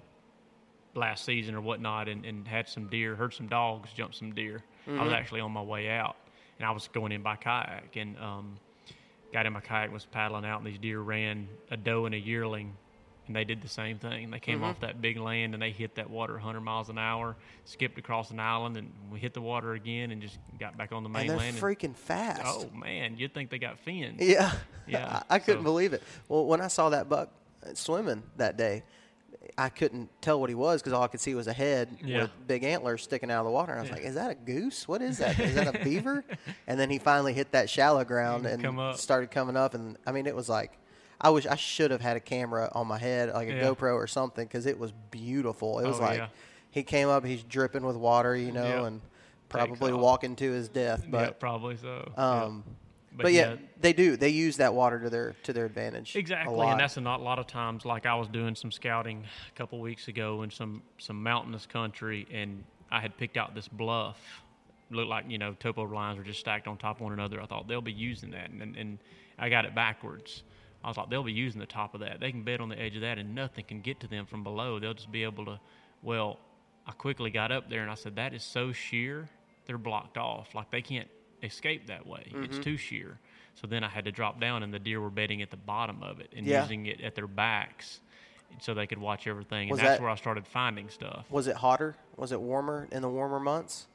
last 0.93 1.23
season 1.23 1.55
or 1.55 1.61
whatnot, 1.61 2.09
and, 2.09 2.25
and 2.25 2.45
had 2.45 2.67
some 2.67 2.87
deer, 2.87 3.15
heard 3.15 3.33
some 3.33 3.47
dogs 3.47 3.89
jump 3.95 4.13
some 4.13 4.33
deer. 4.33 4.61
I 4.85 4.89
Mm-hmm. 4.89 5.03
was 5.05 5.13
actually 5.13 5.39
on 5.41 5.51
my 5.51 5.61
way 5.61 5.89
out, 5.89 6.15
and 6.61 6.67
I 6.67 6.71
was 6.71 6.87
going 6.89 7.11
in 7.11 7.23
by 7.23 7.37
kayak, 7.37 7.95
and 7.95 8.15
um, 8.19 8.59
got 9.33 9.47
in 9.47 9.53
my 9.53 9.61
kayak, 9.61 9.91
was 9.91 10.05
paddling 10.05 10.45
out, 10.45 10.59
and 10.61 10.67
these 10.67 10.77
deer 10.77 10.99
ran 10.99 11.47
a 11.71 11.77
doe 11.77 12.05
and 12.05 12.13
a 12.13 12.19
yearling. 12.19 12.75
And 13.27 13.35
they 13.35 13.43
did 13.45 13.61
the 13.61 13.67
same 13.67 13.97
thing. 13.97 14.29
They 14.29 14.39
came 14.39 14.57
Mm-hmm. 14.57 14.63
off 14.65 14.79
that 14.81 15.01
big 15.01 15.17
land 15.17 15.53
and 15.53 15.61
they 15.61 15.71
hit 15.71 15.95
that 15.95 16.09
water 16.09 16.33
100 16.33 16.59
miles 16.61 16.89
an 16.89 16.97
hour, 16.97 17.35
skipped 17.65 17.97
across 17.97 18.29
an 18.31 18.39
island, 18.39 18.77
and 18.77 18.91
we 19.11 19.19
hit 19.19 19.33
the 19.33 19.41
water 19.41 19.73
again 19.73 20.11
and 20.11 20.21
just 20.21 20.37
got 20.59 20.75
back 20.77 20.91
on 20.91 21.01
the 21.03 21.09
mainland. 21.09 21.39
And 21.41 21.55
they're 21.55 21.61
freaking 21.61 21.95
fast. 21.95 22.41
oh 22.45 22.69
man, 22.75 23.15
you'd 23.17 23.33
think 23.33 23.49
they 23.49 23.59
got 23.59 23.79
fins. 23.79 24.19
Yeah. 24.21 24.51
Yeah, 24.87 25.21
I, 25.29 25.35
I 25.35 25.39
couldn't 25.39 25.61
so- 25.61 25.63
believe 25.63 25.93
it. 25.93 26.03
Well, 26.27 26.45
when 26.45 26.61
I 26.61 26.67
saw 26.67 26.89
that 26.89 27.07
buck 27.09 27.29
swimming 27.73 28.23
that 28.37 28.57
day, 28.57 28.83
I 29.57 29.69
couldn't 29.69 30.09
tell 30.21 30.39
what 30.39 30.49
he 30.49 30.55
was 30.55 30.81
because 30.81 30.93
all 30.93 31.03
I 31.03 31.07
could 31.07 31.19
see 31.19 31.35
was 31.35 31.47
a 31.47 31.53
head 31.53 31.89
Yeah. 32.03 32.23
with 32.23 32.31
big 32.47 32.63
antlers 32.63 33.03
sticking 33.03 33.29
out 33.31 33.39
of 33.39 33.45
the 33.45 33.51
water. 33.51 33.71
And 33.73 33.79
I 33.79 33.81
was 33.83 33.91
like, 33.91 34.03
"Is 34.03 34.15
that 34.15 34.31
a 34.31 34.35
goose? 34.35 34.87
What 34.87 35.01
is 35.01 35.17
that? 35.17 35.39
Is 35.39 35.55
that 35.55 35.75
a 35.75 35.83
beaver?" 35.83 36.23
And 36.67 36.79
then 36.79 36.89
he 36.89 36.99
finally 36.99 37.33
hit 37.33 37.51
that 37.51 37.69
shallow 37.69 38.03
ground 38.03 38.45
and 38.45 38.97
started 38.97 39.31
coming 39.31 39.57
up. 39.57 39.73
And 39.73 39.97
I 40.05 40.11
mean, 40.11 40.25
it 40.27 40.35
was 40.35 40.47
like, 40.47 40.77
I 41.19 41.29
wish 41.31 41.45
I 41.45 41.55
should 41.55 41.91
have 41.91 42.01
had 42.01 42.17
a 42.17 42.19
camera 42.21 42.71
on 42.73 42.87
my 42.87 42.97
head, 42.97 43.29
like 43.33 43.47
a 43.49 43.53
Yeah. 43.53 43.63
GoPro 43.63 43.93
or 43.95 44.07
something, 44.07 44.45
because 44.45 44.65
it 44.65 44.79
was 44.79 44.91
beautiful. 45.11 45.79
It 45.79 45.87
was 45.87 45.99
Oh, 45.99 46.03
like 46.03 46.17
yeah. 46.19 46.27
he 46.71 46.83
came 46.83 47.09
up, 47.09 47.25
he's 47.25 47.43
dripping 47.43 47.85
with 47.85 47.95
water, 47.97 48.35
you 48.35 48.51
know, 48.51 48.63
Yeah. 48.81 48.85
and 48.87 49.01
probably 49.49 49.91
walking 49.93 50.35
to 50.37 50.51
his 50.51 50.69
death. 50.69 51.01
yeah, 51.03 51.09
But 51.11 51.39
probably 51.39 51.77
so. 51.77 52.11
yeah. 52.17 52.23
um, 52.43 52.63
but, 53.21 53.33
yeah, 53.33 53.51
yeah, 53.51 53.55
they 53.79 53.93
do. 53.93 54.17
They 54.17 54.29
use 54.29 54.57
that 54.57 54.73
water 54.73 54.99
to 54.99 55.09
their 55.09 55.33
to 55.43 55.53
their 55.53 55.65
advantage. 55.65 56.15
Exactly, 56.15 56.67
and 56.67 56.79
that's 56.79 56.97
a 56.97 57.01
not 57.01 57.19
a 57.19 57.23
lot 57.23 57.39
of 57.39 57.47
times. 57.47 57.85
Like 57.85 58.05
I 58.05 58.15
was 58.15 58.27
doing 58.27 58.55
some 58.55 58.71
scouting 58.71 59.23
a 59.49 59.57
couple 59.57 59.79
weeks 59.79 60.07
ago 60.07 60.43
in 60.43 60.51
some 60.51 60.81
some 60.97 61.21
mountainous 61.21 61.65
country, 61.65 62.27
and 62.31 62.63
I 62.91 62.99
had 63.01 63.17
picked 63.17 63.37
out 63.37 63.55
this 63.55 63.67
bluff. 63.67 64.17
Looked 64.89 65.09
like 65.09 65.25
you 65.29 65.37
know 65.37 65.55
topo 65.59 65.83
lines 65.83 66.17
were 66.17 66.23
just 66.23 66.39
stacked 66.39 66.67
on 66.67 66.77
top 66.77 66.97
of 66.97 67.01
one 67.01 67.13
another. 67.13 67.41
I 67.41 67.45
thought 67.45 67.67
they'll 67.67 67.81
be 67.81 67.93
using 67.93 68.31
that, 68.31 68.49
and 68.49 68.61
and, 68.61 68.75
and 68.75 68.99
I 69.39 69.49
got 69.49 69.65
it 69.65 69.73
backwards. 69.73 70.43
I 70.83 70.87
was 70.87 70.97
like, 70.97 71.09
they'll 71.09 71.23
be 71.23 71.31
using 71.31 71.59
the 71.59 71.67
top 71.67 71.93
of 71.93 71.99
that. 72.01 72.19
They 72.19 72.31
can 72.31 72.43
bed 72.43 72.59
on 72.59 72.69
the 72.69 72.79
edge 72.79 72.95
of 72.95 73.01
that, 73.01 73.19
and 73.19 73.35
nothing 73.35 73.65
can 73.65 73.81
get 73.81 73.99
to 73.99 74.07
them 74.07 74.25
from 74.25 74.43
below. 74.43 74.79
They'll 74.79 74.95
just 74.95 75.11
be 75.11 75.23
able 75.23 75.45
to. 75.45 75.59
Well, 76.01 76.39
I 76.87 76.91
quickly 76.91 77.29
got 77.29 77.51
up 77.51 77.69
there, 77.69 77.81
and 77.81 77.91
I 77.91 77.95
said, 77.95 78.15
that 78.15 78.33
is 78.33 78.43
so 78.43 78.71
sheer, 78.71 79.29
they're 79.65 79.77
blocked 79.77 80.17
off. 80.17 80.55
Like 80.55 80.71
they 80.71 80.81
can't 80.81 81.07
escape 81.43 81.87
that 81.87 82.05
way. 82.05 82.23
It's 82.27 82.55
Mm-hmm. 82.55 82.61
too 82.61 82.77
sheer. 82.77 83.19
So 83.55 83.67
then 83.67 83.83
I 83.83 83.89
had 83.89 84.05
to 84.05 84.11
drop 84.11 84.39
down, 84.39 84.63
and 84.63 84.73
the 84.73 84.79
deer 84.79 85.01
were 85.01 85.09
bedding 85.09 85.41
at 85.41 85.51
the 85.51 85.57
bottom 85.57 86.01
of 86.03 86.19
it 86.19 86.31
and 86.35 86.45
Yeah. 86.45 86.61
using 86.61 86.85
it 86.85 87.01
at 87.01 87.15
their 87.15 87.27
backs, 87.27 87.99
so 88.59 88.73
they 88.73 88.87
could 88.87 88.97
watch 88.97 89.27
everything. 89.27 89.63
And 89.63 89.71
Was 89.71 89.79
that's 89.81 89.97
that- 89.97 90.01
where 90.01 90.09
I 90.09 90.15
started 90.15 90.47
finding 90.47 90.89
stuff. 90.89 91.25
Was 91.29 91.47
it 91.47 91.57
hotter? 91.57 91.95
Was 92.17 92.31
it 92.31 92.39
warmer 92.41 92.87
in 92.91 93.01
the 93.01 93.09
warmer 93.09 93.39
months? 93.39 93.87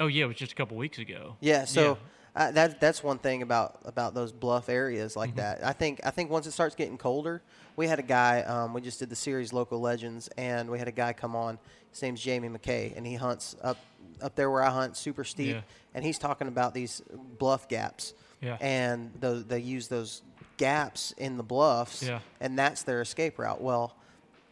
Oh 0.00 0.08
yeah, 0.08 0.24
it 0.24 0.28
was 0.28 0.36
just 0.36 0.52
a 0.52 0.54
couple 0.56 0.76
weeks 0.76 0.98
ago. 0.98 1.36
Yeah. 1.40 1.64
So 1.64 1.98
Uh, 2.36 2.50
that 2.50 2.80
that's 2.80 3.00
one 3.04 3.16
thing 3.18 3.42
about 3.42 3.78
about 3.84 4.12
those 4.12 4.32
bluff 4.32 4.68
areas 4.68 5.14
like 5.14 5.30
Mm-hmm. 5.30 5.38
that. 5.38 5.64
I 5.64 5.72
think 5.72 6.00
I 6.04 6.10
think 6.10 6.30
once 6.30 6.48
it 6.48 6.50
starts 6.50 6.74
getting 6.74 6.98
colder, 6.98 7.40
we 7.76 7.86
had 7.86 8.00
a 8.00 8.02
guy. 8.02 8.42
Um, 8.42 8.74
we 8.74 8.80
just 8.80 8.98
did 8.98 9.08
the 9.08 9.14
series 9.14 9.52
Local 9.52 9.78
Legends, 9.80 10.26
and 10.36 10.68
we 10.68 10.80
had 10.80 10.88
a 10.88 10.92
guy 10.92 11.12
come 11.12 11.36
on. 11.36 11.60
His 11.92 12.02
name's 12.02 12.20
Jamie 12.20 12.48
McKay, 12.48 12.96
and 12.96 13.06
he 13.06 13.14
hunts 13.14 13.54
up 13.62 13.76
up 14.24 14.34
there 14.34 14.50
where 14.50 14.62
I 14.62 14.70
hunt, 14.70 14.96
super 14.96 15.22
steep. 15.22 15.54
Yeah. 15.56 15.60
And 15.94 16.04
he's 16.04 16.18
talking 16.18 16.48
about 16.48 16.74
these 16.74 17.02
bluff 17.38 17.68
gaps. 17.68 18.14
Yeah. 18.40 18.56
And 18.60 19.12
those, 19.20 19.44
they 19.44 19.60
use 19.60 19.86
those 19.88 20.22
gaps 20.56 21.12
in 21.18 21.36
the 21.36 21.42
bluffs, 21.42 22.02
Yeah. 22.02 22.20
and 22.40 22.58
that's 22.58 22.82
their 22.82 23.00
escape 23.00 23.38
route. 23.38 23.60
Well, 23.60 23.96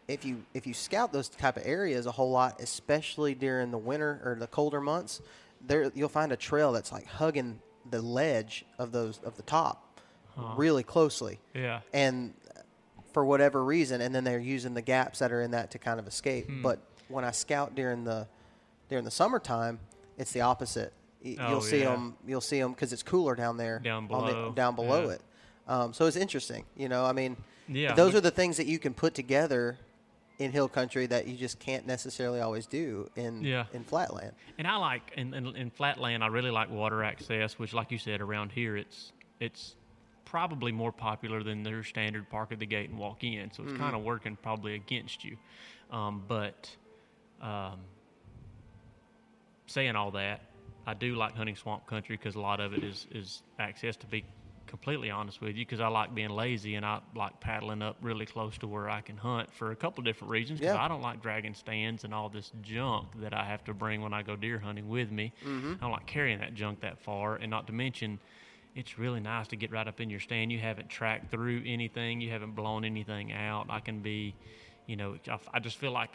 if 0.09 0.25
you 0.25 0.45
if 0.53 0.67
you 0.67 0.75
scout 0.75 1.13
those 1.13 1.29
type 1.29 1.57
of 1.57 1.63
areas 1.67 2.07
a 2.07 2.11
whole 2.13 2.31
lot, 2.31 2.61
especially 2.61 3.35
during 3.35 3.71
the 3.71 3.79
winter 3.79 4.21
or 4.25 4.37
the 4.39 4.47
colder 4.47 4.81
months, 4.81 5.21
there 5.67 5.91
you'll 5.95 6.09
find 6.09 6.33
a 6.33 6.37
trail 6.37 6.73
that's 6.73 6.93
like 6.93 7.07
hugging 7.07 7.61
the 7.91 8.03
ledge 8.03 8.65
of 8.79 8.93
those 8.93 9.21
of 9.25 9.37
the 9.37 9.43
top 9.43 10.01
really 10.57 10.83
closely. 10.83 11.39
Yeah. 11.55 11.81
And 11.93 12.35
for 13.13 13.25
whatever 13.25 13.63
reason, 13.65 14.01
and 14.01 14.15
then 14.15 14.25
they're 14.25 14.39
using 14.41 14.75
the 14.75 14.83
gaps 14.83 15.19
that 15.21 15.31
are 15.33 15.43
in 15.43 15.51
that 15.53 15.71
to 15.73 15.79
kind 15.79 16.01
of 16.01 16.07
escape. 16.07 16.47
Hmm. 16.47 16.63
But 16.63 16.81
when 17.09 17.25
I 17.25 17.31
scout 17.31 17.75
during 17.75 18.05
the 18.05 18.27
during 18.93 19.05
the 19.07 19.11
summertime, 19.11 19.81
it's 20.19 20.33
the 20.33 20.43
opposite. 20.43 20.93
Y- 21.25 21.37
Oh, 21.41 21.49
you'll 21.51 21.61
see 21.63 21.79
yeah. 21.81 21.93
them. 21.93 22.15
You'll 22.27 22.41
see 22.43 22.61
them 22.61 22.73
because 22.73 22.93
it's 22.93 23.03
cooler 23.03 23.35
down 23.35 23.57
there. 23.57 23.79
Down 23.79 24.07
on 24.11 24.27
the- 24.27 24.33
below, 24.33 24.53
down 24.53 24.75
below 24.75 25.05
yeah. 25.07 25.15
it. 25.15 25.23
Um, 25.67 25.93
so 25.95 26.05
it's 26.07 26.17
interesting. 26.17 26.65
You 26.77 26.89
know, 26.91 27.05
I 27.07 27.13
mean, 27.13 27.37
Yeah, 27.69 27.95
those 27.95 28.13
we- 28.13 28.19
are 28.19 28.21
the 28.21 28.31
things 28.31 28.59
that 28.59 28.67
you 28.67 28.79
can 28.79 28.93
put 28.93 29.15
together 29.15 29.79
in 30.39 30.53
hill 30.53 30.69
country 30.69 31.07
that 31.07 31.27
you 31.27 31.37
just 31.37 31.59
can't 31.59 31.87
necessarily 31.87 32.41
always 32.41 32.67
do 32.67 33.09
in 33.17 33.43
Yeah. 33.43 33.65
in 33.73 33.83
flatland. 33.85 34.33
And 34.59 34.67
I 34.67 34.77
like 34.77 35.13
in, 35.17 35.33
in, 35.33 35.57
in 35.57 35.71
flatland. 35.71 36.23
I 36.23 36.27
really 36.27 36.51
like 36.51 36.69
water 36.71 37.03
access, 37.03 37.59
which, 37.59 37.73
like 37.73 37.91
you 37.91 37.99
said, 37.99 38.21
around 38.21 38.53
here 38.53 38.77
it's 38.77 39.13
it's 39.41 39.75
probably 40.27 40.73
more 40.73 40.93
popular 40.93 41.43
than 41.43 41.63
their 41.63 41.83
standard 41.85 42.29
park 42.31 42.53
at 42.53 42.59
the 42.59 42.67
gate 42.67 42.91
and 42.91 42.99
walk 42.99 43.23
in. 43.25 43.51
So 43.53 43.63
it's 43.65 43.73
kind 43.79 43.95
of 43.95 44.03
working 44.03 44.37
probably 44.37 44.75
against 44.75 45.25
you. 45.25 45.37
Um, 45.91 46.25
but 46.27 46.71
um, 47.41 47.81
saying 49.73 49.97
all 49.97 50.13
that, 50.13 50.41
I 50.87 50.95
do 50.95 51.15
like 51.15 51.35
hunting 51.35 51.57
swamp 51.57 51.87
country 51.87 52.17
because 52.17 52.35
a 52.35 52.41
lot 52.41 52.61
of 52.61 52.73
it 52.75 52.85
is 52.85 53.07
is 53.11 53.43
access 53.59 53.97
to 53.99 54.07
be 54.07 54.25
completely 54.67 55.11
honest 55.11 55.41
with 55.41 55.55
you 55.57 55.65
because 55.67 55.81
I 55.81 55.89
like 55.89 56.15
being 56.15 56.31
lazy 56.31 56.77
and 56.77 56.87
I 56.87 57.01
like 57.15 57.41
paddling 57.41 57.83
up 57.83 57.97
really 58.01 58.25
close 58.25 58.57
to 58.59 58.67
where 58.67 58.89
I 58.89 59.01
can 59.03 59.17
hunt 59.19 59.53
for 59.53 59.71
a 59.71 59.77
couple 59.77 60.03
different 60.03 60.31
reasons. 60.31 60.61
Because 60.61 60.77
Yeah. 60.77 60.83
I 60.83 60.89
don't 60.89 61.03
like 61.03 61.21
dragging 61.21 61.53
stands 61.55 62.05
and 62.05 62.15
all 62.15 62.29
this 62.31 62.51
junk 62.63 63.09
that 63.21 63.35
I 63.35 63.45
have 63.45 63.63
to 63.65 63.75
bring 63.75 64.01
when 64.01 64.15
I 64.15 64.23
go 64.23 64.35
deer 64.35 64.59
hunting 64.59 64.89
with 64.89 65.11
me. 65.11 65.33
Mm-hmm. 65.45 65.75
I 65.75 65.77
don't 65.81 65.91
like 65.93 66.07
carrying 66.07 66.39
that 66.39 66.55
junk 66.55 66.81
that 66.81 66.99
far, 67.01 67.37
and 67.37 67.51
not 67.51 67.67
to 67.67 67.73
mention. 67.73 68.19
It's 68.75 68.99
really 68.99 69.21
nice 69.21 69.49
to 69.49 69.57
get 69.57 69.71
right 69.71 69.87
up 69.87 70.01
in 70.01 70.09
your 70.09 70.21
stand. 70.21 70.51
You 70.51 70.59
haven't 70.59 70.89
tracked 70.89 71.31
through 71.31 71.63
anything. 71.67 72.23
You 72.23 72.31
haven't 72.31 72.53
blown 72.55 72.87
anything 72.87 73.31
out. 73.31 73.67
I 73.69 73.81
can 73.81 74.01
be, 74.01 74.35
you 74.87 74.97
know, 74.97 75.17
I, 75.29 75.39
I 75.53 75.59
just 75.59 75.77
feel 75.77 75.93
like, 75.93 76.09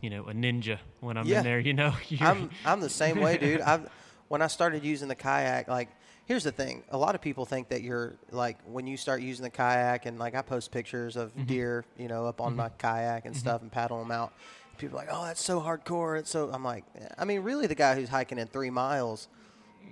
you 0.00 0.10
know, 0.10 0.24
a 0.28 0.32
ninja 0.32 0.78
when 1.00 1.16
I'm 1.16 1.26
Yeah. 1.26 1.38
in 1.38 1.44
there. 1.44 1.58
You 1.60 1.74
know, 1.74 1.94
I'm 2.20 2.50
I'm 2.64 2.80
the 2.80 2.90
same 2.90 3.20
way, 3.20 3.38
dude. 3.38 3.60
I've 3.60 3.88
when 4.28 4.42
I 4.42 4.46
started 4.46 4.84
using 4.84 5.08
the 5.08 5.14
kayak, 5.14 5.68
like 5.68 5.88
here's 6.26 6.44
the 6.44 6.52
thing. 6.52 6.84
A 6.90 6.98
lot 6.98 7.14
of 7.14 7.20
people 7.22 7.46
think 7.46 7.68
that 7.70 7.82
you're 7.82 8.16
like 8.30 8.58
when 8.66 8.86
you 8.86 8.96
start 8.96 9.22
using 9.22 9.42
the 9.42 9.50
kayak 9.50 10.04
and 10.06 10.18
like 10.18 10.34
I 10.34 10.42
post 10.42 10.70
pictures 10.70 11.16
of 11.16 11.30
Mm-hmm. 11.34 11.44
deer, 11.44 11.84
you 11.96 12.08
know, 12.08 12.26
up 12.26 12.40
on 12.40 12.54
my 12.56 12.68
kayak 12.70 13.24
and 13.24 13.36
stuff 13.36 13.62
and 13.62 13.72
paddle 13.72 13.98
them 13.98 14.10
out. 14.10 14.32
People 14.76 14.96
are 14.98 15.06
like, 15.06 15.08
"Oh, 15.10 15.24
that's 15.24 15.42
so 15.42 15.60
hardcore." 15.60 16.18
It's 16.18 16.30
so 16.30 16.50
I'm 16.52 16.62
like, 16.62 16.84
I 17.18 17.24
mean, 17.24 17.40
really 17.40 17.66
the 17.66 17.74
guy 17.74 17.94
who's 17.96 18.08
hiking 18.10 18.38
in 18.38 18.46
3 18.46 18.70
miles 18.70 19.26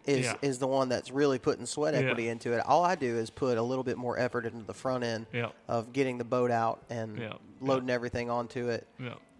is 0.04 0.26
Yeah. 0.26 0.34
is 0.42 0.58
the 0.60 0.66
one 0.68 0.88
that's 0.88 1.10
really 1.10 1.38
putting 1.40 1.66
sweat 1.66 1.94
Yeah. 1.94 2.00
equity 2.00 2.28
into 2.28 2.52
it. 2.52 2.60
All 2.64 2.84
I 2.84 2.94
do 2.94 3.16
is 3.16 3.28
put 3.30 3.58
a 3.58 3.62
little 3.62 3.82
bit 3.82 3.96
more 3.96 4.16
effort 4.16 4.46
into 4.46 4.62
the 4.64 4.74
front 4.74 5.02
end 5.02 5.26
Yeah. 5.32 5.48
of 5.66 5.92
getting 5.92 6.18
the 6.18 6.24
boat 6.24 6.52
out 6.52 6.84
and 6.90 7.18
Yeah. 7.18 7.32
loading 7.60 7.90
everything 7.90 8.30
onto 8.30 8.68
it. 8.68 8.86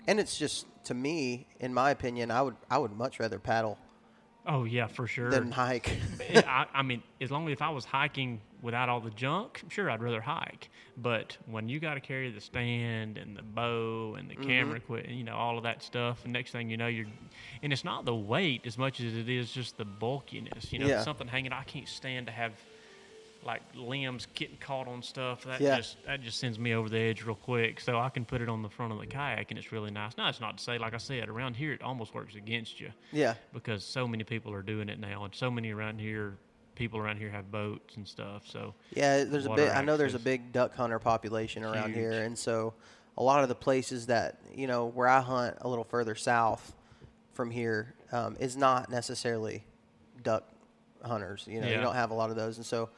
And 0.09 0.21
it's 0.21 0.39
just 0.39 0.67
to 0.85 0.95
me, 0.95 1.47
in 1.61 1.75
my 1.75 1.91
opinion, 1.91 2.31
I 2.31 2.43
would 2.43 2.57
I 2.71 2.79
would 2.79 2.93
much 2.93 3.19
rather 3.21 3.39
paddle 3.39 3.79
Oh 4.49 4.63
yeah, 4.63 4.87
for 4.87 5.09
sure. 5.09 5.31
than 5.31 5.51
hike. 5.51 5.99
I, 6.31 6.67
I 6.73 6.83
mean, 6.83 7.03
as 7.21 7.33
long 7.33 7.49
as 7.49 7.53
if 7.53 7.61
I 7.63 7.71
was 7.71 7.85
hiking 7.85 8.41
without 8.63 8.89
all 8.89 9.01
the 9.01 9.11
junk, 9.11 9.61
sure, 9.69 9.91
I'd 9.91 10.01
rather 10.01 10.21
hike. 10.21 10.69
But 10.97 11.37
when 11.47 11.69
you 11.69 11.81
got 11.81 11.95
to 11.95 12.01
carry 12.01 12.31
the 12.31 12.41
stand 12.41 13.19
and 13.19 13.37
the 13.37 13.43
bow 13.43 14.15
and 14.17 14.31
the 14.31 14.35
Mm-hmm. 14.35 14.47
camera 14.47 14.77
equipment, 14.77 15.17
you 15.17 15.25
know, 15.25 15.35
all 15.35 15.57
of 15.59 15.65
that 15.65 15.83
stuff, 15.83 16.21
and 16.23 16.33
next 16.33 16.53
thing 16.53 16.71
you 16.71 16.77
know, 16.77 16.87
you're, 16.87 17.07
and 17.63 17.73
it's 17.73 17.83
not 17.85 18.05
the 18.05 18.15
weight 18.15 18.63
as 18.67 18.79
much 18.79 19.01
as 19.01 19.17
it 19.17 19.29
is 19.29 19.51
just 19.51 19.77
the 19.79 19.85
bulkiness. 19.85 20.73
You 20.73 20.79
know, 20.79 20.87
Yeah. 20.87 21.03
something 21.03 21.27
hanging. 21.27 21.53
I 21.53 21.65
can't 21.65 21.89
stand 21.89 22.27
to 22.27 22.33
have 22.33 22.53
like 23.47 23.63
limbs 23.75 24.27
getting 24.35 24.57
caught 24.59 24.89
on 24.89 25.01
stuff. 25.03 25.45
That 25.45 25.61
Yeah. 25.61 25.77
just 25.77 26.05
that 26.05 26.21
just 26.21 26.39
sends 26.39 26.59
me 26.59 26.75
over 26.75 26.89
the 26.89 26.99
edge 26.99 27.23
real 27.23 27.37
quick. 27.37 27.81
So 27.81 27.99
I 27.99 28.09
can 28.09 28.25
put 28.25 28.43
it 28.43 28.49
on 28.49 28.61
the 28.63 28.69
front 28.69 28.93
of 28.93 28.99
the 28.99 29.07
kayak, 29.07 29.51
and 29.51 29.59
it's 29.59 29.71
really 29.73 29.93
nice. 29.93 30.17
Now, 30.19 30.29
it's 30.29 30.41
not 30.41 30.59
to 30.59 30.65
say, 30.65 30.79
like 30.79 30.93
I 30.93 30.99
said, 30.99 31.29
around 31.29 31.55
here 31.55 31.73
it 31.73 31.81
almost 31.81 32.13
works 32.13 32.35
against 32.35 32.81
you 32.81 32.93
yeah, 33.13 33.35
because 33.55 33.85
so 33.85 34.07
many 34.09 34.25
people 34.25 34.53
are 34.53 34.63
doing 34.63 34.89
it 34.89 34.99
now, 34.99 35.25
and 35.25 35.35
so 35.35 35.51
many 35.51 35.73
around 35.73 36.01
here, 36.01 36.37
people 36.75 36.99
around 36.99 37.19
here 37.19 37.31
have 37.31 37.51
boats 37.51 37.97
and 37.97 38.07
stuff. 38.07 38.47
So 38.47 38.75
yeah. 38.91 39.25
There's 39.25 39.47
a 39.47 39.51
big. 39.51 39.71
I 39.71 39.83
know 39.83 39.97
there's 39.97 40.15
a 40.15 40.19
big 40.19 40.53
duck 40.53 40.75
hunter 40.75 40.99
population 40.99 41.63
around 41.63 41.95
here, 41.95 42.25
and 42.25 42.37
so 42.37 42.75
a 43.17 43.23
lot 43.23 43.43
of 43.43 43.49
the 43.49 43.55
places 43.55 44.07
that 44.07 44.41
you 44.53 44.67
know 44.67 44.87
where 44.87 45.09
I 45.09 45.21
hunt 45.21 45.57
a 45.61 45.69
little 45.69 45.85
further 45.85 46.17
south 46.17 46.75
from 47.33 47.51
here 47.51 47.95
um, 48.13 48.37
is 48.41 48.57
not 48.57 48.91
necessarily 48.91 49.63
duck 50.23 50.45
hunters. 51.05 51.45
You 51.47 51.61
know, 51.61 51.69
you 51.69 51.77
don't 51.77 51.95
have 51.95 52.11
a 52.11 52.15
lot 52.15 52.31
of 52.31 52.37
those, 52.37 52.57
and 52.57 52.67
so 52.67 52.89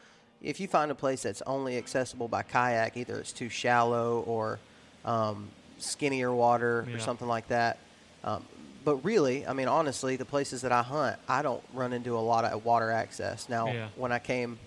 if 0.43 0.61
you 0.61 0.69
find 0.69 0.91
a 0.91 0.95
place 0.95 1.23
that's 1.23 1.43
only 1.43 1.77
accessible 1.77 2.29
by 2.29 2.43
kayak, 2.43 2.97
either 2.97 3.19
it's 3.19 3.33
too 3.33 3.49
shallow 3.49 4.21
or 4.27 4.59
um, 5.05 5.49
skinnier 5.79 6.33
water 6.33 6.87
or 6.93 6.99
something 6.99 7.29
like 7.29 7.49
that. 7.49 7.79
Um, 8.25 8.45
but 8.85 8.97
really, 9.05 9.47
I 9.47 9.53
mean, 9.53 9.69
honestly, 9.69 10.17
the 10.17 10.25
places 10.25 10.63
that 10.63 10.73
I 10.73 10.83
hunt, 10.83 11.17
I 11.29 11.43
don't 11.43 11.63
run 11.75 11.93
into 11.93 12.17
a 12.17 12.21
lot 12.21 12.45
of 12.45 12.65
water 12.65 12.91
access. 12.91 13.49
Now, 13.49 13.67
Yeah. 13.73 13.89
when 13.97 14.13
I 14.13 14.19
came 14.19 14.59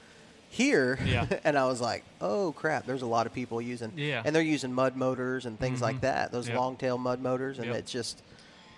here, 0.50 1.00
Yeah. 1.06 1.26
and 1.44 1.58
I 1.58 1.66
was 1.66 1.80
like, 1.82 2.04
oh 2.20 2.52
crap, 2.52 2.86
there's 2.86 3.02
a 3.02 3.06
lot 3.08 3.26
of 3.26 3.34
people 3.34 3.62
using, 3.62 3.94
Yeah. 3.96 4.18
Mm-hmm. 4.20 4.28
and 4.28 4.36
they're 4.36 4.44
using 4.44 4.74
mud 4.74 4.96
motors 4.96 5.46
and 5.46 5.58
things 5.60 5.82
like 5.82 6.02
that, 6.02 6.32
those 6.32 6.48
Yep. 6.50 6.58
long 6.58 6.76
tail 6.76 6.98
mud 6.98 7.22
motors, 7.22 7.58
and 7.58 7.68
Yep. 7.68 7.76
it's 7.78 7.92
just, 7.92 8.22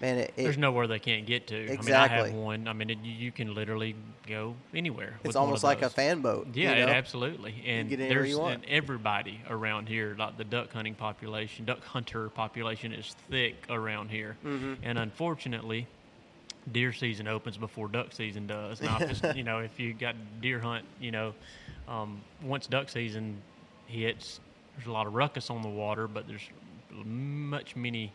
man, 0.03 0.17
it, 0.17 0.33
it 0.35 0.43
there's 0.43 0.57
nowhere 0.57 0.85
they 0.85 0.99
can't 0.99 1.25
get 1.25 1.47
to. 1.47 1.55
I 1.73 1.81
mean, 1.81 1.93
I 1.93 2.07
have 2.07 2.33
one. 2.33 2.67
I 2.67 2.73
mean, 2.73 2.89
it, 2.89 2.97
you- 3.03 3.13
you 3.13 3.31
can 3.31 3.53
literally 3.55 3.95
go 4.27 4.55
anywhere. 4.73 5.17
it's 5.23 5.35
almost 5.35 5.63
like 5.63 5.81
a 5.81 5.89
fan 5.89 6.19
boat. 6.21 6.47
you 6.53 6.63
Yeah, 6.63 6.71
it 6.73 6.85
know? 6.85 6.91
absolutely. 6.91 7.55
And 7.65 7.89
there's 7.89 8.29
you 8.29 8.41
and 8.43 8.63
everybody 8.65 9.39
around 9.49 9.87
here, 9.87 10.15
like 10.19 10.37
the 10.37 10.43
duck 10.43 10.71
hunting 10.73 10.93
population, 10.95 11.63
duck 11.65 11.83
hunter 11.83 12.29
population 12.29 12.91
is 12.93 13.15
thick 13.29 13.55
around 13.69 14.09
here. 14.11 14.35
Mm-hmm. 14.45 14.73
And 14.83 14.99
unfortunately, 14.99 15.87
deer 16.71 16.91
season 16.93 17.27
opens 17.27 17.57
before 17.57 17.87
duck 17.87 18.11
season 18.11 18.45
does. 18.47 18.81
Now, 18.81 18.97
if 18.99 19.23
it's, 19.23 19.37
you 19.37 19.43
know, 19.43 19.59
if 19.59 19.79
you 19.79 19.93
got 19.93 20.15
deer 20.41 20.59
hunt, 20.59 20.85
you 20.99 21.11
know, 21.11 21.33
um, 21.87 22.19
once 22.41 22.67
duck 22.67 22.89
season 22.89 23.37
hits, 23.87 24.39
there's 24.75 24.87
a 24.87 24.91
lot 24.91 25.07
of 25.07 25.13
ruckus 25.13 25.49
on 25.49 25.61
the 25.61 25.69
water, 25.69 26.07
but 26.07 26.27
there's 26.27 26.47
much 27.05 27.75
many 27.75 28.11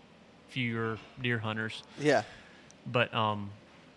fewer 0.49 0.99
deer 1.23 1.39
hunters. 1.39 1.83
Yeah, 2.01 2.23
But 2.87 3.13
um, 3.15 3.51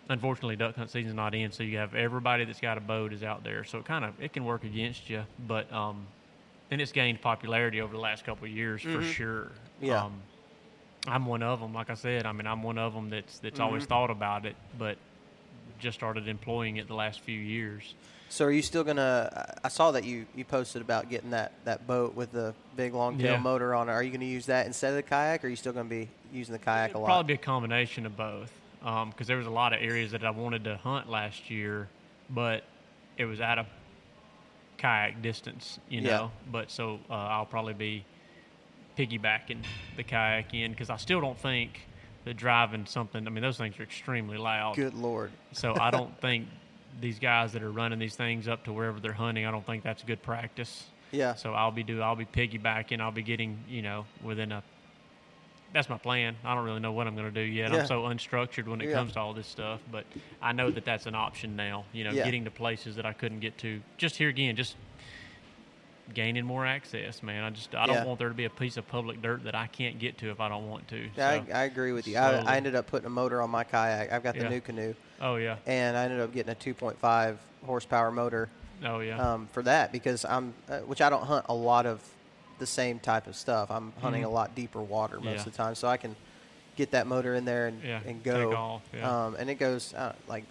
unfortunately, 0.10 0.56
duck 0.56 0.76
hunt 0.76 0.90
season's 0.90 1.16
not 1.16 1.34
in, 1.36 1.52
so 1.52 1.64
you 1.64 1.78
have 1.78 1.96
everybody 1.96 2.46
that's 2.46 2.60
got 2.60 2.78
a 2.78 2.82
boat 2.82 3.14
is 3.14 3.24
out 3.24 3.44
there. 3.44 3.64
So 3.64 3.80
it 3.80 3.86
kind 3.86 4.06
of 4.06 4.14
it 4.22 4.34
can 4.34 4.46
work 4.46 4.64
against 4.64 5.10
you, 5.10 5.24
but 5.48 5.72
um, 5.74 6.06
then 6.70 6.80
it's 6.80 6.92
gained 6.92 7.22
popularity 7.22 7.82
over 7.82 7.94
the 7.94 8.00
last 8.00 8.26
couple 8.26 8.46
of 8.46 8.52
years 8.52 8.82
for 8.82 9.02
sure. 9.02 9.52
Mm-hmm. 9.80 9.86
Yeah. 9.86 10.04
Um, 10.06 10.22
I'm 11.08 11.26
one 11.26 11.42
of 11.42 11.60
them. 11.60 11.74
Like 11.74 11.90
I 11.90 11.96
said, 11.96 12.26
I 12.28 12.32
mean, 12.32 12.46
I'm 12.46 12.62
one 12.64 12.78
of 12.78 12.94
them 12.94 13.10
that's 13.10 13.40
that's 13.40 13.56
Mm-hmm. 13.56 13.64
always 13.64 13.86
thought 13.86 14.10
about 14.12 14.46
it, 14.46 14.56
but 14.78 14.98
just 15.80 15.98
started 15.98 16.28
employing 16.28 16.78
it 16.78 16.88
the 16.88 16.94
last 16.94 17.22
few 17.22 17.40
years. 17.40 17.96
So 18.30 18.46
are 18.46 18.52
you 18.52 18.62
still 18.62 18.84
gonna? 18.84 19.58
I 19.64 19.66
I 19.66 19.70
saw 19.70 19.92
that 19.92 20.04
you 20.06 20.26
you 20.36 20.46
posted 20.46 20.82
about 20.82 21.10
getting 21.10 21.32
that 21.32 21.52
that 21.66 21.88
boat 21.88 22.14
with 22.16 22.32
the 22.32 22.54
big 22.78 22.94
long 22.94 23.18
tail 23.18 23.34
Yeah. 23.34 23.38
motor 23.40 23.74
on 23.74 23.90
it. 23.90 23.92
Are 23.94 24.04
you 24.04 24.12
gonna 24.12 24.26
use 24.26 24.46
that 24.46 24.68
instead 24.68 24.90
of 24.92 24.96
the 24.96 25.04
kayak, 25.04 25.44
or 25.44 25.48
are 25.48 25.50
you 25.50 25.56
still 25.58 25.74
gonna 25.74 25.90
be 25.90 26.08
using 26.32 26.54
the 26.54 26.60
kayak 26.60 26.94
a 26.96 26.98
lot? 27.00 27.06
probably 27.06 27.36
be 27.36 27.40
a 27.42 27.44
combination 27.44 28.06
of 28.06 28.16
both. 28.18 28.52
Because 28.82 29.28
there 29.28 29.38
was 29.38 29.46
a 29.46 29.52
lot 29.52 29.74
of 29.74 29.80
areas 29.82 30.12
that 30.12 30.24
I 30.24 30.32
wanted 30.32 30.64
to 30.64 30.76
hunt 30.78 31.08
last 31.08 31.52
year, 31.52 31.88
but 32.32 32.64
it 33.16 33.26
was 33.26 33.40
out 33.40 33.60
of 33.60 33.68
kayak 34.78 35.22
distance, 35.22 35.80
you 35.90 36.02
Yeah. 36.02 36.18
know. 36.18 36.32
But 36.52 36.72
so 36.72 37.00
uh, 37.10 37.14
I'll 37.14 37.46
probably 37.46 37.74
be 37.76 38.04
piggybacking 38.98 39.64
the 39.96 40.04
kayak 40.04 40.54
in 40.54 40.72
because 40.72 40.90
I 40.90 40.98
still 40.98 41.22
don't 41.22 41.38
think 41.38 41.80
that 42.26 42.38
driving 42.38 42.86
something. 42.86 43.26
I 43.26 43.30
mean, 43.30 43.42
those 43.44 43.58
things 43.58 43.80
are 43.80 43.84
extremely 43.84 44.38
loud. 44.38 44.76
Good 44.76 44.94
lord. 44.96 45.32
So 45.54 45.76
I 45.76 45.92
don't 45.92 46.16
think 46.22 46.48
these 47.00 47.20
guys 47.20 47.54
that 47.54 47.64
are 47.64 47.72
running 47.72 48.00
these 48.00 48.16
things 48.16 48.48
up 48.48 48.64
to 48.66 48.74
wherever 48.74 49.00
they're 49.00 49.14
hunting. 49.14 49.46
I 49.46 49.52
don't 49.52 49.66
think 49.66 49.84
that's 49.84 50.04
good 50.04 50.22
practice. 50.22 50.86
Yeah. 51.12 51.36
So 51.36 51.54
I'll 51.54 51.72
be 51.72 51.84
do 51.84 52.02
I'll 52.02 52.16
be 52.16 52.26
piggybacking. 52.26 53.00
I'll 53.00 53.12
be 53.12 53.24
getting 53.24 53.60
you 53.70 53.82
know 53.82 54.06
within 54.24 54.52
a. 54.52 54.64
That's 55.74 55.88
my 55.90 55.98
plan. 55.98 56.36
I 56.44 56.54
don't 56.54 56.66
really 56.66 56.80
know 56.82 56.92
what 56.92 57.08
I'm 57.08 57.16
going 57.16 57.32
to 57.34 57.44
do 57.44 57.48
yet. 57.50 57.72
Yeah. 57.72 57.80
I'm 57.80 57.86
so 57.88 58.02
unstructured 58.04 58.68
when 58.68 58.82
it 58.82 58.90
Yeah. 58.90 58.96
comes 58.96 59.14
to 59.14 59.20
all 59.20 59.34
this 59.34 59.48
stuff, 59.48 59.80
but 59.92 60.06
I 60.42 60.52
know 60.52 60.70
that 60.70 60.84
that's 60.84 61.06
an 61.06 61.16
option 61.16 61.56
now. 61.56 61.86
You 61.94 62.04
know, 62.04 62.12
Yeah. 62.12 62.26
getting 62.26 62.44
to 62.44 62.52
places 62.52 62.98
that 62.98 63.06
I 63.06 63.14
couldn't 63.14 63.40
get 63.40 63.58
to. 63.60 63.82
Just 63.98 64.18
here 64.18 64.28
again, 64.30 64.56
just 64.58 64.76
gaining 66.14 66.44
more 66.46 66.66
access, 66.66 67.24
man. 67.24 67.44
I 67.44 67.50
just 67.52 67.74
I 67.74 67.86
don't 67.86 68.06
want 68.06 68.20
there 68.20 68.28
to 68.28 68.34
be 68.36 68.44
a 68.44 68.50
piece 68.50 68.76
of 68.76 68.86
public 68.88 69.22
dirt 69.22 69.46
that 69.46 69.56
I 69.56 69.68
can't 69.68 69.98
get 69.98 70.18
to 70.18 70.30
if 70.30 70.42
I 70.42 70.50
don't 70.50 70.70
want 70.70 70.88
to. 70.90 70.98
Yeah, 71.16 71.46
So- 71.46 71.54
I, 71.54 71.60
I 71.60 71.64
agree 71.64 71.94
with 71.94 72.06
you. 72.08 72.18
I. 72.18 72.34
I 72.42 72.58
ended 72.58 72.76
up 72.76 72.88
putting 72.88 73.06
a 73.06 73.10
motor 73.10 73.42
on 73.42 73.50
my 73.50 73.64
kayak. 73.64 74.12
I've 74.12 74.24
got 74.24 74.36
the 74.36 74.50
new 74.50 74.60
canoe, 74.60 74.94
oh 75.22 75.38
yeah. 75.38 75.56
and 75.66 75.96
I 75.96 76.04
ended 76.04 76.20
up 76.20 76.34
getting 76.34 76.52
a 76.52 76.56
2.5 76.56 77.38
horsepower 77.66 78.12
motor 78.12 78.50
Oh 78.84 79.00
yeah. 79.00 79.18
um, 79.34 79.48
for 79.54 79.64
that 79.64 79.92
because 79.94 80.26
I'm, 80.26 80.54
uh, 80.68 80.80
which 80.80 81.00
I 81.02 81.10
don't 81.10 81.24
hunt 81.24 81.46
a 81.48 81.54
lot 81.54 81.86
of 81.86 82.02
the 82.62 82.66
same 82.68 83.00
type 83.00 83.28
of 83.28 83.36
stuff. 83.36 83.70
I'm 83.70 83.92
hunting 84.02 84.24
a 84.24 84.30
lot 84.30 84.56
deeper 84.56 84.82
water 84.82 85.16
most 85.16 85.26
Mm-hmm. 85.26 85.34
Yeah. 85.34 85.40
of 85.40 85.46
the 85.46 85.52
time, 85.52 85.76
so 85.76 85.88
I 85.90 85.98
can 85.98 86.16
get 86.78 86.92
that 86.92 87.06
motor 87.08 87.36
in 87.36 87.44
there 87.44 87.68
and, 87.68 87.84
Yeah, 87.84 88.00
and 88.06 88.24
go. 88.24 88.54
off, 88.56 88.82
yeah. 88.96 89.26
Um, 89.26 89.36
and 89.38 89.50
it 89.50 89.56
goes 89.56 89.94
uh, 89.94 90.14
like 90.30 90.46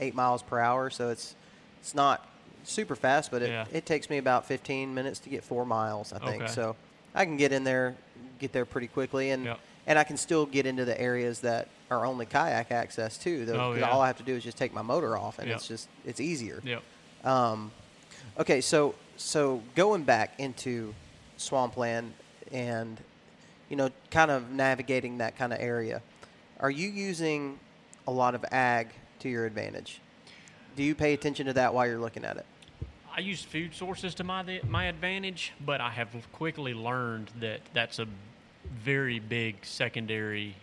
eight 0.00 0.14
miles 0.16 0.42
per 0.42 0.58
hour, 0.58 0.90
so 0.90 1.10
it's 1.10 1.36
it's 1.80 1.94
not 1.94 2.26
super 2.64 2.96
fast, 2.96 3.30
but 3.30 3.42
it, 3.42 3.50
Yeah. 3.50 3.66
it 3.72 3.86
takes 3.86 4.10
me 4.10 4.18
about 4.18 4.44
15 4.46 4.92
minutes 4.94 5.18
to 5.20 5.28
get 5.30 5.44
four 5.44 5.64
miles, 5.64 6.12
I 6.12 6.18
think. 6.18 6.42
Okay. 6.42 6.52
So 6.52 6.74
I 7.14 7.24
can 7.24 7.36
get 7.36 7.52
in 7.52 7.62
there, 7.64 7.94
get 8.38 8.52
there 8.52 8.64
pretty 8.66 8.88
quickly, 8.88 9.30
and 9.30 9.44
Yep. 9.44 9.58
and 9.86 9.98
I 9.98 10.04
can 10.04 10.16
still 10.16 10.44
get 10.46 10.66
into 10.66 10.84
the 10.84 10.98
areas 11.00 11.40
that 11.40 11.68
are 11.90 12.04
only 12.06 12.26
kayak 12.26 12.70
access 12.72 13.16
too. 13.18 13.44
Though, 13.46 13.74
Oh, 13.78 13.82
all 13.84 14.00
I 14.00 14.06
have 14.08 14.16
to 14.18 14.22
do 14.22 14.34
is 14.34 14.42
just 14.44 14.56
take 14.58 14.72
my 14.74 14.82
motor 14.82 15.16
off, 15.16 15.38
and 15.38 15.48
Yep. 15.48 15.56
it's 15.56 15.68
just 15.68 15.88
it's 16.04 16.20
easier. 16.20 16.60
yep. 16.64 16.82
Um, 17.24 17.70
okay, 18.38 18.60
so 18.60 18.94
so 19.16 19.62
going 19.74 20.02
back 20.04 20.32
into 20.38 20.94
swampland 21.40 22.12
and 22.52 23.00
you 23.68 23.76
know 23.76 23.90
kind 24.10 24.30
of 24.30 24.50
navigating 24.50 25.18
that 25.18 25.36
kind 25.36 25.52
of 25.52 25.60
area, 25.60 26.02
are 26.60 26.70
you 26.70 26.88
using 26.88 27.58
a 28.06 28.10
lot 28.10 28.34
of 28.34 28.44
ag 28.50 28.88
to 29.20 29.28
your 29.28 29.46
advantage? 29.46 30.00
Do 30.76 30.82
you 30.82 30.94
pay 30.94 31.12
attention 31.12 31.46
to 31.46 31.52
that 31.54 31.74
while 31.74 31.86
you're 31.86 31.98
looking 31.98 32.24
at 32.24 32.36
it? 32.36 32.46
I 33.14 33.20
use 33.20 33.42
food 33.42 33.74
sources 33.74 34.14
to 34.16 34.24
my 34.24 34.60
my 34.68 34.84
advantage, 34.84 35.52
but 35.64 35.80
I 35.80 35.90
have 35.90 36.08
quickly 36.32 36.74
learned 36.74 37.30
that 37.40 37.60
that's 37.74 37.98
a 37.98 38.06
very 38.84 39.18
big 39.18 39.64
secondary 39.64 40.54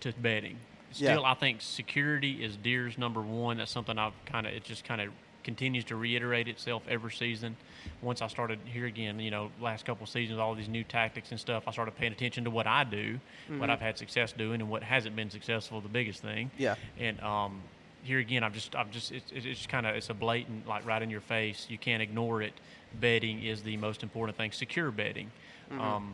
to 0.00 0.12
bedding. 0.20 0.58
Yeah. 0.94 1.12
Still, 1.12 1.24
I 1.24 1.34
think 1.34 1.62
security 1.62 2.44
is 2.44 2.56
deer's 2.56 2.98
number 2.98 3.20
one. 3.20 3.56
That's 3.56 3.70
something 3.70 3.98
I've 3.98 4.12
kind 4.26 4.46
of 4.46 4.52
it 4.52 4.64
just 4.64 4.84
kind 4.84 5.00
of 5.00 5.08
continues 5.44 5.84
to 5.86 5.96
reiterate 5.96 6.48
itself 6.48 6.82
every 6.88 7.12
season. 7.12 7.56
Once 8.00 8.22
I 8.22 8.28
started 8.28 8.58
here 8.64 8.86
again, 8.86 9.18
you 9.20 9.30
know, 9.30 9.50
last 9.60 9.84
couple 9.84 10.04
of 10.04 10.10
seasons, 10.10 10.38
all 10.38 10.54
these 10.54 10.68
new 10.68 10.84
tactics 10.84 11.30
and 11.30 11.40
stuff, 11.40 11.64
I 11.66 11.72
started 11.72 11.96
paying 11.96 12.12
attention 12.12 12.44
to 12.44 12.50
what 12.50 12.66
I 12.66 12.84
do, 12.84 13.18
Mm-hmm. 13.48 13.58
what 13.58 13.70
I've 13.70 13.80
had 13.80 13.98
success 13.98 14.32
doing, 14.32 14.60
and 14.60 14.70
what 14.70 14.82
hasn't 14.82 15.16
been 15.16 15.30
successful. 15.30 15.80
The 15.80 15.88
biggest 15.88 16.20
thing. 16.22 16.50
Yeah. 16.58 16.76
And 16.98 17.20
um, 17.20 17.60
here 18.04 18.18
again, 18.20 18.44
I'm 18.44 18.52
just, 18.52 18.76
I'm 18.76 18.90
just, 18.90 19.10
it's, 19.12 19.30
it's 19.32 19.44
just 19.44 19.68
kind 19.68 19.86
of, 19.86 19.96
it's 19.96 20.10
a 20.10 20.14
blatant, 20.14 20.66
like 20.68 20.86
right 20.86 21.02
in 21.02 21.10
your 21.10 21.20
face. 21.20 21.66
You 21.68 21.78
can't 21.78 22.02
ignore 22.02 22.40
it. 22.42 22.52
Bedding 23.00 23.42
is 23.42 23.62
the 23.62 23.76
most 23.78 24.02
important 24.02 24.36
thing. 24.36 24.52
Secure 24.52 24.90
bedding. 24.90 25.30
Um, 25.72 26.12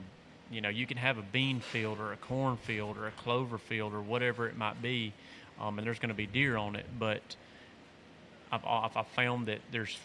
you 0.50 0.60
know, 0.60 0.68
you 0.68 0.86
can 0.86 0.96
have 0.96 1.18
a 1.18 1.22
bean 1.22 1.60
field 1.60 1.98
or 1.98 2.12
a 2.12 2.16
corn 2.16 2.56
field 2.56 2.96
or 2.96 3.08
a 3.08 3.10
clover 3.10 3.58
field 3.58 3.92
or 3.92 4.00
whatever 4.00 4.48
it 4.48 4.56
might 4.56 4.80
be, 4.80 5.12
um, 5.60 5.78
and 5.78 5.86
there's 5.86 5.98
going 5.98 6.08
to 6.10 6.14
be 6.14 6.26
deer 6.26 6.56
on 6.56 6.76
it. 6.76 6.86
But 6.98 7.36
I've, 8.50 8.64
I've 8.64 9.06
found 9.08 9.46
that 9.48 9.60
there's 9.70 9.98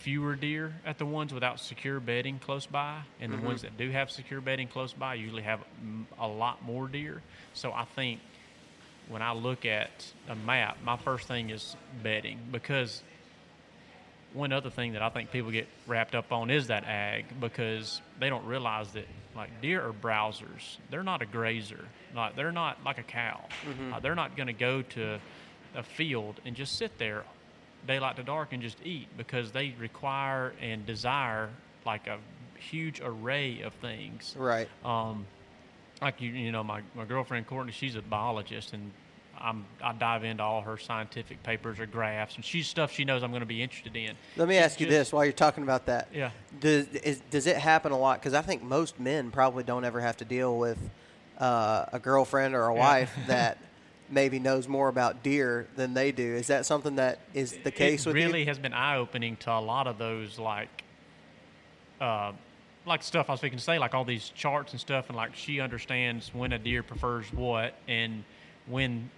fewer 0.00 0.36
deer 0.36 0.72
at 0.86 0.98
the 0.98 1.04
ones 1.04 1.34
without 1.34 1.58
secure 1.60 1.98
bedding 2.00 2.38
close 2.38 2.66
by, 2.66 3.00
and 3.20 3.32
the 3.32 3.36
ones 3.46 3.62
that 3.62 3.76
do 3.76 3.90
have 3.90 4.10
secure 4.10 4.40
bedding 4.40 4.68
close 4.68 4.92
by 4.92 5.14
usually 5.14 5.42
have 5.42 5.60
a 6.18 6.28
lot 6.28 6.62
more 6.64 6.86
deer. 6.86 7.20
So 7.54 7.72
I 7.72 7.84
think 7.96 8.20
when 9.08 9.22
I 9.22 9.32
look 9.32 9.64
at 9.64 10.12
a 10.28 10.36
map, 10.36 10.78
my 10.84 10.96
first 10.96 11.26
thing 11.26 11.50
is 11.50 11.76
bedding 12.02 12.38
because 12.52 13.02
one 14.34 14.52
other 14.52 14.70
thing 14.70 14.92
that 14.92 15.02
I 15.02 15.08
think 15.08 15.30
people 15.32 15.50
get 15.50 15.66
wrapped 15.86 16.14
up 16.14 16.32
on 16.32 16.50
is 16.50 16.66
that 16.68 16.84
ag 16.84 17.24
because 17.40 18.00
they 18.20 18.28
don't 18.28 18.44
realize 18.44 18.92
that 18.92 19.06
like 19.34 19.60
deer 19.60 19.80
are 19.86 19.92
browsers. 19.92 20.76
They're 20.90 21.02
not 21.02 21.22
a 21.22 21.26
grazer. 21.26 21.84
Like 22.14 22.36
they're 22.36 22.52
not 22.52 22.84
like 22.84 22.98
a 22.98 23.02
cow. 23.02 23.40
Uh, 23.94 24.00
they're 24.00 24.14
not 24.14 24.36
going 24.36 24.48
to 24.48 24.52
go 24.52 24.82
to 24.82 25.18
a 25.74 25.82
field 25.82 26.40
and 26.44 26.54
just 26.54 26.76
sit 26.76 26.98
there 26.98 27.24
daylight 27.88 28.14
to 28.16 28.22
dark 28.22 28.52
and 28.52 28.62
just 28.62 28.76
eat 28.84 29.08
because 29.16 29.50
they 29.50 29.74
require 29.80 30.52
and 30.60 30.86
desire 30.86 31.48
like 31.86 32.06
a 32.06 32.18
huge 32.58 33.00
array 33.02 33.62
of 33.62 33.72
things 33.74 34.34
Right. 34.38 34.68
um, 34.84 35.26
like 36.00 36.20
you, 36.20 36.30
you 36.30 36.52
know, 36.52 36.62
my, 36.62 36.82
my 36.94 37.04
girlfriend 37.04 37.46
Courtney, 37.48 37.72
she's 37.72 37.96
a 37.96 38.02
biologist, 38.02 38.72
and 38.72 38.92
I'm 39.40 39.64
I 39.82 39.92
dive 39.94 40.22
into 40.24 40.42
all 40.42 40.60
her 40.62 40.76
scientific 40.76 41.42
papers 41.42 41.80
or 41.80 41.86
graphs, 41.86 42.36
and 42.36 42.44
she's 42.44 42.68
stuff 42.68 42.92
she 42.92 43.04
knows 43.04 43.22
I'm 43.24 43.30
going 43.30 43.40
to 43.40 43.46
be 43.46 43.62
interested 43.62 43.96
in. 43.96 44.14
Let 44.36 44.48
me 44.48 44.58
ask 44.58 44.78
you 44.80 44.86
just- 44.86 44.96
this 44.96 45.12
while 45.12 45.24
you're 45.24 45.32
talking 45.32 45.64
about 45.64 45.86
that. 45.86 46.08
Yeah. 46.12 46.30
Does 46.60 46.86
is, 46.88 47.20
does 47.30 47.46
it 47.48 47.56
happen 47.56 47.90
a 47.92 47.98
lot? 47.98 48.20
Because 48.20 48.34
I 48.34 48.42
think 48.42 48.62
most 48.62 49.00
men 49.00 49.30
probably 49.30 49.64
don't 49.64 49.84
ever 49.84 50.00
have 50.00 50.16
to 50.18 50.24
deal 50.24 50.56
with 50.58 50.78
uh, 51.38 51.86
a 51.92 51.98
girlfriend 51.98 52.54
or 52.54 52.66
a 52.68 52.74
Yeah. 52.74 52.80
wife 52.80 53.12
that 53.28 53.58
maybe 54.10 54.38
knows 54.38 54.68
more 54.68 54.88
about 54.88 55.22
deer 55.22 55.66
than 55.76 55.94
they 55.94 56.12
do. 56.12 56.34
Is 56.34 56.48
that 56.48 56.66
something 56.66 56.96
that 56.96 57.20
is 57.34 57.56
the 57.64 57.70
case 57.70 58.06
with 58.06 58.16
it 58.16 58.18
with 58.18 58.26
really 58.26 58.40
you? 58.40 58.46
has 58.46 58.58
been 58.58 58.72
eye 58.72 58.96
opening 58.96 59.36
to 59.38 59.52
a 59.52 59.60
lot 59.60 59.86
of 59.86 59.98
those 59.98 60.38
like, 60.38 60.84
uh, 62.00 62.32
like 62.86 63.02
stuff 63.02 63.28
I 63.28 63.32
was 63.32 63.40
speaking 63.40 63.58
to 63.58 63.64
say, 63.64 63.78
like 63.78 63.94
all 63.94 64.04
these 64.04 64.30
charts 64.30 64.72
and 64.72 64.80
stuff, 64.80 65.08
and 65.08 65.16
like 65.16 65.34
she 65.34 65.60
understands 65.60 66.32
when 66.34 66.52
a 66.52 66.58
deer 66.58 66.82
prefers 66.82 67.32
what, 67.32 67.74
and 67.86 68.24
when, 68.66 69.10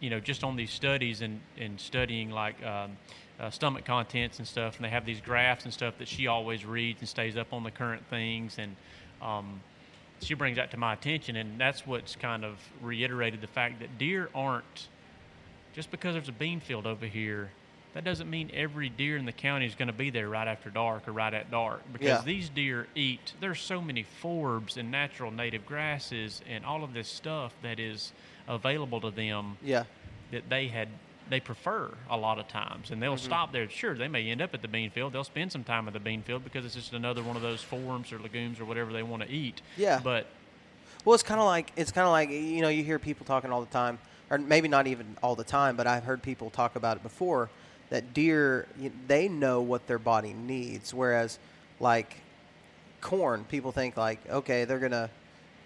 you 0.00 0.10
know, 0.10 0.20
just 0.20 0.44
on 0.44 0.56
these 0.56 0.70
studies 0.70 1.22
and 1.22 1.40
and 1.58 1.80
studying 1.80 2.30
like. 2.30 2.62
Um, 2.64 2.96
uh, 3.40 3.50
stomach 3.50 3.84
contents 3.84 4.38
and 4.38 4.48
stuff, 4.48 4.76
and 4.76 4.84
they 4.84 4.88
have 4.88 5.06
these 5.06 5.20
graphs 5.20 5.64
and 5.64 5.72
stuff 5.72 5.94
that 5.98 6.08
she 6.08 6.26
always 6.26 6.64
reads 6.64 7.00
and 7.00 7.08
stays 7.08 7.36
up 7.36 7.52
on 7.52 7.62
the 7.62 7.70
current 7.70 8.04
things, 8.10 8.56
and 8.58 8.74
um, 9.22 9.60
she 10.20 10.34
brings 10.34 10.56
that 10.56 10.70
to 10.72 10.76
my 10.76 10.92
attention, 10.92 11.36
and 11.36 11.60
that's 11.60 11.86
what's 11.86 12.16
kind 12.16 12.44
of 12.44 12.58
reiterated 12.82 13.40
the 13.40 13.46
fact 13.46 13.80
that 13.80 13.98
deer 13.98 14.28
aren't 14.34 14.88
just 15.74 15.90
because 15.90 16.14
there's 16.14 16.28
a 16.28 16.32
bean 16.32 16.60
field 16.60 16.86
over 16.86 17.06
here, 17.06 17.50
that 17.94 18.04
doesn't 18.04 18.28
mean 18.28 18.50
every 18.52 18.88
deer 18.88 19.16
in 19.16 19.24
the 19.24 19.32
county 19.32 19.64
is 19.66 19.74
going 19.74 19.86
to 19.86 19.92
be 19.92 20.10
there 20.10 20.28
right 20.28 20.48
after 20.48 20.70
dark 20.70 21.06
or 21.08 21.12
right 21.12 21.32
at 21.32 21.50
dark. 21.50 21.80
Because 21.92 22.20
Yeah. 22.20 22.22
these 22.24 22.48
deer 22.48 22.86
eat, 22.94 23.32
there's 23.40 23.60
so 23.60 23.80
many 23.80 24.04
forbs 24.22 24.76
and 24.76 24.90
natural 24.90 25.30
native 25.30 25.64
grasses 25.66 26.42
and 26.48 26.64
all 26.64 26.82
of 26.84 26.94
this 26.94 27.08
stuff 27.08 27.54
that 27.62 27.78
is 27.78 28.12
available 28.46 29.00
to 29.00 29.10
them 29.10 29.56
Yeah. 29.62 29.84
that 30.30 30.48
they 30.48 30.68
had 30.68 30.88
they 31.30 31.40
prefer 31.40 31.90
a 32.10 32.16
lot 32.16 32.38
of 32.38 32.48
times 32.48 32.90
and 32.90 33.02
they'll 33.02 33.14
Mm-hmm. 33.16 33.24
stop 33.26 33.52
there 33.52 33.68
sure 33.68 33.94
they 33.94 34.08
may 34.08 34.30
end 34.30 34.40
up 34.40 34.54
at 34.54 34.62
the 34.62 34.68
bean 34.68 34.90
field 34.90 35.12
they'll 35.12 35.24
spend 35.24 35.50
some 35.52 35.64
time 35.64 35.86
at 35.86 35.92
the 35.94 36.00
bean 36.00 36.22
field 36.22 36.44
because 36.44 36.64
it's 36.64 36.74
just 36.74 36.92
another 36.92 37.22
one 37.22 37.36
of 37.36 37.42
those 37.42 37.62
forbs 37.62 38.12
or 38.12 38.18
legumes 38.18 38.60
or 38.60 38.64
whatever 38.64 38.92
they 38.92 39.02
want 39.02 39.22
to 39.22 39.28
eat 39.30 39.60
Yeah. 39.76 40.00
but 40.02 40.26
Well, 41.04 41.14
it's 41.14 41.22
kind 41.22 41.40
of 41.40 41.46
like 41.46 41.70
it's 41.76 41.92
kind 41.92 42.06
of 42.06 42.12
like 42.12 42.30
you 42.30 42.60
know 42.60 42.68
you 42.68 42.82
hear 42.84 42.98
people 42.98 43.24
talking 43.26 43.50
all 43.52 43.60
the 43.60 43.66
time, 43.72 43.98
or 44.30 44.38
maybe 44.38 44.68
not 44.68 44.86
even 44.86 45.16
all 45.22 45.34
the 45.36 45.44
time, 45.44 45.76
but 45.76 45.86
I've 45.86 46.04
heard 46.04 46.22
people 46.22 46.50
talk 46.50 46.76
about 46.76 46.96
it 46.98 47.02
before 47.02 47.48
that 47.90 48.12
deer 48.12 48.66
they 49.06 49.28
know 49.28 49.60
what 49.62 49.86
their 49.86 49.98
body 49.98 50.32
needs, 50.34 50.92
whereas 50.92 51.38
like 51.80 52.16
corn, 53.00 53.44
people 53.44 53.72
think 53.72 53.96
like 53.96 54.18
okay 54.28 54.64
they're 54.64 54.78
gonna 54.80 55.08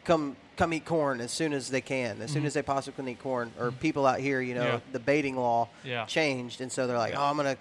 come 0.05 0.37
come 0.57 0.75
eat 0.75 0.85
corn 0.85 1.21
as 1.21 1.31
soon 1.33 1.53
as 1.53 1.71
they 1.71 1.81
can, 1.81 2.21
as 2.21 2.31
soon 2.31 2.45
as 2.45 2.55
they 2.55 2.63
possibly 2.63 2.97
can 2.97 3.09
eat 3.09 3.19
corn, 3.21 3.51
or 3.59 3.71
people 3.73 4.07
out 4.07 4.21
here 4.21 4.41
you 4.41 4.55
know 4.55 4.61
Mm-hmm. 4.63 4.73
Yeah. 4.75 4.93
the 4.93 4.99
baiting 5.01 5.37
law 5.37 5.69
Yeah. 5.85 6.05
changed, 6.07 6.61
and 6.61 6.71
so 6.71 6.87
they're 6.87 6.99
like 6.99 7.15
oh 7.17 7.23
I'm 7.25 7.37
gonna 7.37 7.57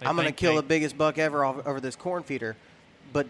They 0.00 0.06
I'm 0.06 0.16
gonna 0.16 0.32
kill 0.32 0.52
they- 0.52 0.56
the 0.58 0.66
biggest 0.66 0.96
buck 0.98 1.18
ever 1.18 1.44
off, 1.44 1.66
over 1.66 1.80
this 1.80 1.96
corn 1.96 2.22
feeder, 2.22 2.56
but 3.12 3.26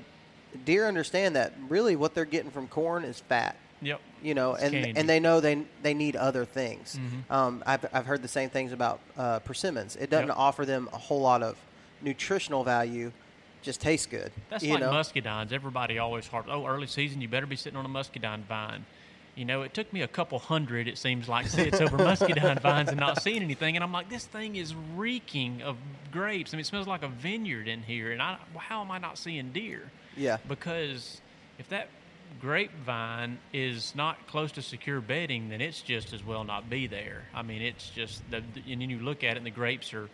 deer 0.64 0.86
understand 0.86 1.36
that 1.36 1.52
really 1.68 1.96
what 1.96 2.14
they're 2.14 2.24
getting 2.24 2.50
from 2.50 2.66
corn 2.68 3.04
is 3.04 3.20
fat 3.20 3.56
yep 3.82 4.00
you 4.22 4.34
know, 4.34 4.54
It's 4.54 4.62
and 4.64 4.72
candy. 4.72 4.92
and 4.98 5.08
they 5.08 5.20
know 5.20 5.40
they 5.40 5.62
they 5.82 5.94
need 5.94 6.16
other 6.16 6.44
things. 6.44 6.98
Mhm. 6.98 7.30
Um, 7.34 7.62
I've 7.66 7.84
I've 7.92 8.06
heard 8.06 8.22
the 8.22 8.28
same 8.28 8.48
things 8.50 8.72
about 8.72 8.98
uh, 9.16 9.38
persimmons. 9.40 9.94
It 9.96 10.08
doesn't 10.10 10.28
Yep. 10.28 10.36
offer 10.38 10.64
them 10.64 10.88
a 10.92 10.98
whole 10.98 11.20
lot 11.20 11.42
of 11.42 11.56
nutritional 12.02 12.64
value, 12.64 13.12
just 13.62 13.80
tastes 13.80 14.06
good. 14.06 14.32
That's 14.48 14.64
like 14.64 14.80
know? 14.80 14.90
muscadines. 14.90 15.52
Everybody 15.52 15.98
always 15.98 16.26
harps, 16.26 16.48
oh, 16.50 16.66
early 16.66 16.86
season, 16.86 17.20
you 17.20 17.28
better 17.28 17.46
be 17.46 17.56
sitting 17.56 17.78
on 17.78 17.84
a 17.84 17.88
muscadine 17.88 18.44
vine. 18.44 18.84
You 19.34 19.44
know, 19.44 19.62
it 19.62 19.74
took 19.74 19.92
me 19.92 20.00
a 20.00 20.08
couple 20.08 20.38
hundred, 20.38 20.88
it 20.88 20.96
seems 20.96 21.28
like, 21.28 21.46
sits 21.46 21.80
over 21.80 21.98
muscadine 21.98 22.58
vines 22.62 22.88
and 22.88 22.98
not 22.98 23.22
seeing 23.22 23.42
anything. 23.42 23.76
And 23.76 23.84
I'm 23.84 23.92
like, 23.92 24.08
this 24.08 24.24
thing 24.24 24.56
is 24.56 24.74
reeking 24.94 25.60
of 25.62 25.76
grapes. 26.10 26.54
I 26.54 26.56
mean, 26.56 26.62
it 26.62 26.66
smells 26.66 26.86
like 26.86 27.02
a 27.02 27.08
vineyard 27.08 27.68
in 27.68 27.82
here. 27.82 28.12
And 28.12 28.22
I, 28.22 28.38
how 28.56 28.80
am 28.80 28.90
I 28.90 28.98
not 28.98 29.18
seeing 29.18 29.52
deer? 29.52 29.90
Yeah. 30.16 30.38
Because 30.48 31.20
if 31.58 31.68
that 31.68 31.88
grapevine 32.40 33.38
is 33.52 33.94
not 33.94 34.26
close 34.26 34.52
to 34.52 34.62
secure 34.62 35.02
bedding, 35.02 35.50
then 35.50 35.60
it's 35.60 35.82
just 35.82 36.12
as 36.14 36.24
well 36.24 36.44
not 36.44 36.70
be 36.70 36.86
there. 36.86 37.24
I 37.34 37.42
mean, 37.42 37.60
it's 37.60 37.90
just, 37.90 38.22
the, 38.30 38.38
and 38.38 38.80
then 38.80 38.88
you 38.88 39.00
look 39.00 39.22
at 39.22 39.32
it 39.32 39.36
and 39.36 39.46
the 39.46 39.50
grapes 39.50 39.92
are, 39.92 40.08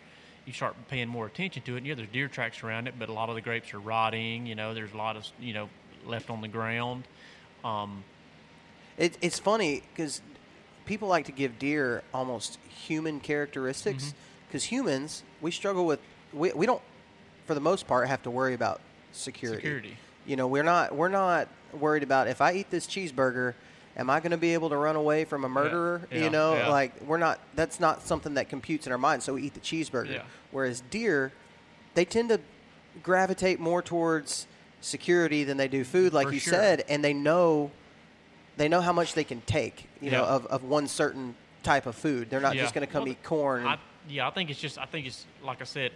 you 0.47 0.53
start 0.53 0.74
paying 0.88 1.09
more 1.09 1.26
attention 1.26 1.62
to 1.62 1.74
it. 1.74 1.78
And 1.78 1.86
yeah, 1.86 1.95
there's 1.95 2.09
deer 2.09 2.28
tracks 2.28 2.62
around 2.62 2.88
it, 2.88 2.95
but 2.99 3.09
a 3.09 3.12
lot 3.12 3.28
of 3.28 3.34
the 3.34 3.40
grapes 3.40 3.72
are 3.74 3.80
rotting. 3.80 4.47
You 4.47 4.55
know, 4.55 4.74
there's 4.74 4.93
a 4.93 4.97
lot 4.97 5.16
of, 5.16 5.26
you 5.40 5.55
know, 5.55 5.68
left 6.07 6.30
on 6.30 6.40
the 6.40 6.49
ground. 6.49 7.05
Um, 7.64 8.03
It, 8.99 9.16
it's 9.20 9.38
funny 9.38 9.82
because 9.95 10.20
people 10.84 11.09
like 11.09 11.26
to 11.26 11.32
give 11.32 11.59
deer 11.59 12.03
almost 12.12 12.59
human 12.86 13.20
characteristics 13.20 14.05
Mm-hmm. 14.07 14.16
because 14.49 14.64
humans 14.64 15.22
we 15.40 15.51
struggle 15.51 15.86
with 15.86 16.01
we, 16.32 16.53
we 16.53 16.66
don't 16.66 16.82
for 17.47 17.55
the 17.55 17.61
most 17.61 17.86
part 17.86 18.09
have 18.09 18.22
to 18.22 18.30
worry 18.30 18.55
about 18.55 18.80
security. 19.12 19.61
Security. 19.61 19.97
You 20.26 20.36
know, 20.36 20.47
we're 20.49 20.64
not 20.64 20.95
we're 20.95 21.09
not 21.09 21.49
worried 21.72 22.03
about 22.03 22.26
if 22.28 22.40
I 22.40 22.53
eat 22.55 22.70
this 22.70 22.86
cheeseburger, 22.86 23.55
am 23.97 24.11
I 24.11 24.20
going 24.20 24.30
to 24.30 24.36
be 24.36 24.55
able 24.55 24.68
to 24.70 24.76
run 24.76 24.97
away 24.97 25.24
from 25.24 25.45
a 25.45 25.49
murderer? 25.49 26.03
yeah, 26.11 26.24
you 26.24 26.30
know, 26.30 26.55
yeah. 26.57 26.68
like 26.68 27.01
we're 27.03 27.18
not. 27.18 27.40
That's 27.55 27.80
not 27.80 28.03
something 28.03 28.34
that 28.34 28.49
computes 28.49 28.86
in 28.86 28.93
our 28.93 28.99
mind. 28.99 29.22
So 29.22 29.34
we 29.34 29.43
eat 29.43 29.55
the 29.55 29.61
cheeseburger. 29.61 30.12
Yeah. 30.14 30.22
Whereas 30.51 30.82
deer, 30.90 31.32
they 31.95 32.05
tend 32.05 32.28
to 32.30 32.40
gravitate 33.03 33.59
more 33.61 33.82
towards 33.82 34.47
security 34.80 35.45
than 35.45 35.57
they 35.57 35.68
do 35.68 35.84
food, 35.84 36.12
like 36.12 36.28
For 36.28 36.34
you 36.34 36.40
sure. 36.40 36.53
said, 36.55 36.84
and 36.88 37.05
they 37.05 37.14
know 37.14 37.70
they 38.57 38.68
know 38.68 38.80
how 38.80 38.93
much 38.93 39.14
they 39.14 39.24
can 39.24 39.40
take. 39.43 39.88
You 40.01 40.11
know, 40.11 40.24
of, 40.24 40.47
of 40.47 40.64
one 40.64 40.88
certain 40.88 41.34
type 41.62 41.86
of 41.86 41.95
food. 41.95 42.28
They're 42.28 42.40
not 42.40 42.55
Yeah. 42.57 42.62
just 42.62 42.74
going 42.74 42.86
to 42.86 42.93
come 42.93 43.05
Well, 43.05 43.12
eat 43.12 43.22
corn. 43.22 43.66
I, 43.66 43.78
yeah, 44.09 44.26
I 44.26 44.30
think 44.30 44.51
it's 44.51 44.61
just. 44.61 44.78
I 44.78 44.84
think 44.86 45.07
it's 45.07 45.26
like 45.45 45.61
I 45.61 45.64
said. 45.64 45.93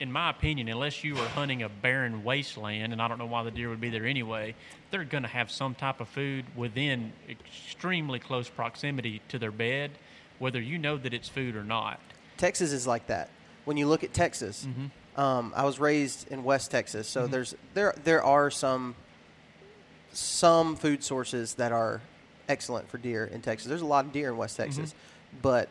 In 0.00 0.10
my 0.10 0.28
opinion, 0.30 0.68
unless 0.68 1.04
you 1.04 1.16
are 1.18 1.28
hunting 1.28 1.62
a 1.62 1.68
barren 1.68 2.24
wasteland, 2.24 2.92
and 2.92 3.00
I 3.00 3.06
don't 3.08 3.18
know 3.18 3.26
why 3.26 3.44
the 3.44 3.50
deer 3.50 3.68
would 3.70 3.80
be 3.80 3.90
there 3.90 4.06
anyway, 4.06 4.54
they're 4.90 5.04
going 5.04 5.22
to 5.22 5.28
have 5.28 5.50
some 5.50 5.74
type 5.74 6.00
of 6.00 6.08
food 6.08 6.44
within 6.56 7.12
extremely 7.28 8.18
close 8.18 8.48
proximity 8.48 9.22
to 9.28 9.38
their 9.38 9.52
bed, 9.52 9.92
whether 10.40 10.60
you 10.60 10.78
know 10.78 10.96
that 10.96 11.14
it's 11.14 11.28
food 11.28 11.54
or 11.54 11.62
not. 11.64 12.00
Texas 12.36 12.72
is 12.72 12.86
like 12.86 13.06
that. 13.06 13.30
When 13.66 13.76
you 13.76 13.86
look 13.86 14.02
at 14.04 14.12
Texas, 14.12 14.66
Mm-hmm. 14.68 15.20
um, 15.20 15.52
I 15.54 15.64
was 15.64 15.78
raised 15.78 16.30
in 16.30 16.42
West 16.44 16.70
Texas, 16.72 17.06
so 17.08 17.26
there's 17.28 17.54
there 17.74 17.94
there 18.04 18.22
are 18.22 18.50
some 18.50 18.96
some 20.12 20.76
food 20.76 21.02
sources 21.02 21.54
that 21.54 21.72
are 21.72 22.00
excellent 22.48 22.88
for 22.90 22.98
deer 22.98 23.24
in 23.26 23.40
Texas. 23.42 23.68
There's 23.68 23.80
a 23.80 23.86
lot 23.86 24.04
of 24.04 24.12
deer 24.12 24.30
in 24.30 24.36
West 24.36 24.56
Texas, 24.56 24.90
Mm-hmm. 24.90 25.38
but 25.42 25.68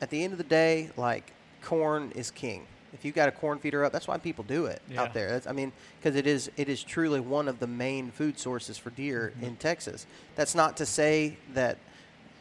at 0.00 0.10
the 0.10 0.24
end 0.24 0.32
of 0.32 0.38
the 0.38 0.44
day, 0.44 0.90
like 0.96 1.32
corn 1.62 2.10
is 2.14 2.30
king. 2.30 2.66
If 2.92 3.04
you've 3.04 3.14
got 3.14 3.28
a 3.28 3.32
corn 3.32 3.58
feeder 3.58 3.84
up, 3.84 3.92
that's 3.92 4.08
why 4.08 4.18
people 4.18 4.44
do 4.44 4.66
it 4.66 4.82
Yeah. 4.90 5.02
out 5.02 5.14
there. 5.14 5.30
That's, 5.30 5.46
I 5.46 5.52
mean, 5.52 5.72
because 6.00 6.16
it 6.16 6.26
is 6.26 6.50
it 6.56 6.68
is 6.68 6.82
truly 6.82 7.20
one 7.20 7.46
of 7.48 7.60
the 7.60 7.66
main 7.66 8.10
food 8.10 8.38
sources 8.38 8.76
for 8.78 8.90
deer 8.90 9.32
Mm-hmm. 9.36 9.46
in 9.46 9.56
Texas. 9.56 10.06
That's 10.36 10.54
not 10.54 10.76
to 10.78 10.86
say 10.86 11.36
that 11.54 11.78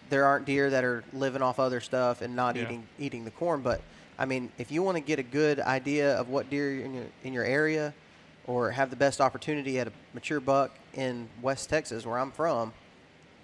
there 0.10 0.26
aren't 0.26 0.46
deer 0.46 0.70
that 0.72 0.84
are 0.84 1.04
living 1.14 1.42
off 1.44 1.60
other 1.60 1.80
stuff 1.82 2.22
and 2.22 2.36
not 2.36 2.56
Yeah. 2.56 2.64
eating 2.64 2.84
eating 2.98 3.26
the 3.26 3.32
corn, 3.32 3.62
but 3.62 3.82
I 4.18 4.26
mean, 4.26 4.52
if 4.58 4.72
you 4.72 4.84
want 4.84 4.98
to 4.98 5.02
get 5.02 5.18
a 5.20 5.24
good 5.24 5.60
idea 5.60 6.16
of 6.16 6.30
what 6.30 6.50
deer 6.50 6.82
in 6.82 6.94
your 6.94 7.06
in 7.24 7.32
your 7.34 7.46
area, 7.46 7.94
or 8.48 8.72
have 8.72 8.90
the 8.90 8.96
best 8.96 9.22
opportunity 9.22 9.80
at 9.80 9.88
a 9.88 9.92
mature 10.16 10.40
buck 10.40 10.72
in 10.96 11.30
West 11.42 11.70
Texas, 11.70 12.06
where 12.06 12.18
I'm 12.18 12.32
from, 12.32 12.74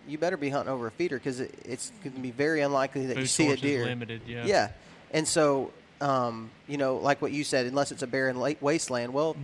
you 0.07 0.17
better 0.17 0.35
be 0.37 0.49
hunting 0.49 0.73
over 0.73 0.87
a 0.87 0.91
feeder 0.91 1.17
because 1.17 1.39
it, 1.39 1.53
it's 1.63 1.91
going 2.03 2.15
to 2.15 2.21
be 2.21 2.31
very 2.31 2.61
unlikely 2.61 3.05
that 3.05 3.13
Food 3.13 3.21
you 3.21 3.27
see 3.27 3.49
a 3.51 3.57
deer. 3.57 3.85
limited, 3.85 4.21
yeah. 4.27 4.45
Yeah, 4.45 4.69
and 5.11 5.27
so 5.27 5.71
um, 6.01 6.49
you 6.67 6.77
know, 6.77 6.97
like 6.97 7.21
what 7.21 7.31
you 7.31 7.43
said, 7.43 7.65
unless 7.65 7.91
it's 7.91 8.03
a 8.03 8.07
barren 8.07 8.39
lake 8.39 8.61
wasteland, 8.61 9.13
well, 9.13 9.35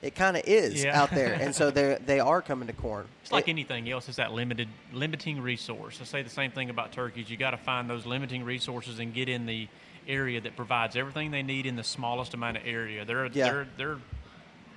it 0.00 0.14
kind 0.14 0.36
of 0.36 0.44
is 0.46 0.84
Yeah. 0.84 1.00
out 1.00 1.10
there, 1.10 1.32
and 1.34 1.54
so 1.54 1.70
they 1.72 1.98
they 2.04 2.20
are 2.20 2.40
coming 2.40 2.68
to 2.68 2.72
corn. 2.74 3.06
It's 3.22 3.32
like 3.32 3.48
It- 3.48 3.50
anything 3.52 3.90
else. 3.90 4.08
It's 4.08 4.16
that 4.18 4.32
limited, 4.32 4.68
limiting 4.92 5.40
resource. 5.40 5.98
I 6.00 6.04
say 6.04 6.22
the 6.22 6.30
same 6.30 6.50
thing 6.52 6.70
about 6.70 6.92
turkeys. 6.92 7.28
You 7.30 7.36
got 7.36 7.50
to 7.50 7.56
find 7.56 7.90
those 7.90 8.06
limiting 8.06 8.44
resources 8.44 8.98
and 9.00 9.12
get 9.12 9.28
in 9.28 9.46
the 9.46 9.68
area 10.06 10.40
that 10.40 10.56
provides 10.56 10.96
everything 10.96 11.30
they 11.32 11.42
need 11.42 11.66
in 11.66 11.76
the 11.76 11.84
smallest 11.84 12.32
amount 12.32 12.56
of 12.56 12.62
area. 12.66 13.04
They're 13.04 13.26
Yeah. 13.26 13.44
they're 13.50 13.66
they're 13.76 13.98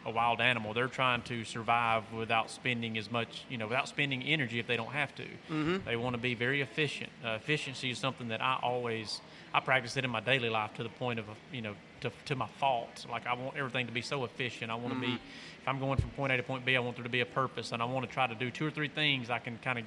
a 0.03 0.09
wild 0.09 0.41
animal. 0.41 0.73
They're 0.73 0.87
trying 0.87 1.21
to 1.23 1.45
survive 1.45 2.11
without 2.11 2.49
spending 2.49 2.97
as 2.97 3.11
much, 3.11 3.43
you 3.47 3.59
know, 3.59 3.67
without 3.67 3.87
spending 3.87 4.23
energy 4.23 4.57
if 4.57 4.65
they 4.65 4.75
don't 4.75 4.91
have 4.93 5.13
to. 5.13 5.23
Mm-hmm. 5.23 5.77
They 5.85 5.95
want 5.95 6.15
to 6.15 6.17
be 6.21 6.33
very 6.33 6.61
efficient. 6.61 7.11
Uh, 7.23 7.37
efficiency 7.39 7.91
is 7.91 7.99
something 7.99 8.29
that 8.29 8.41
I 8.41 8.57
always 8.63 9.21
I 9.53 9.59
practice 9.59 9.97
it 9.97 10.05
in 10.05 10.11
my 10.11 10.21
daily 10.21 10.49
life 10.49 10.73
to 10.75 10.83
the 10.83 10.89
point 10.89 11.19
of, 11.19 11.25
you 11.51 11.61
know, 11.61 11.75
to, 12.01 12.11
to 12.25 12.35
my 12.35 12.47
fault. 12.59 13.05
Like 13.09 13.27
I 13.27 13.33
want 13.33 13.57
everything 13.57 13.87
to 13.87 13.91
be 13.91 14.01
so 14.01 14.23
efficient. 14.23 14.71
I 14.71 14.75
want 14.75 14.93
to 14.93 14.99
be, 14.99 15.13
if 15.13 15.67
I'm 15.67 15.79
going 15.79 15.97
from 15.99 16.09
point 16.11 16.31
A 16.31 16.37
to 16.37 16.43
point 16.43 16.65
B, 16.65 16.75
I 16.75 16.79
want 16.79 16.95
there 16.95 17.03
to 17.03 17.09
be 17.09 17.21
a 17.21 17.25
purpose, 17.25 17.71
and 17.71 17.81
I 17.81 17.85
want 17.85 18.07
to 18.07 18.11
try 18.11 18.27
to 18.27 18.35
do 18.35 18.49
two 18.49 18.65
or 18.65 18.71
three 18.71 18.87
things. 18.87 19.29
I 19.29 19.39
can 19.39 19.57
kind 19.59 19.79
of 19.79 19.85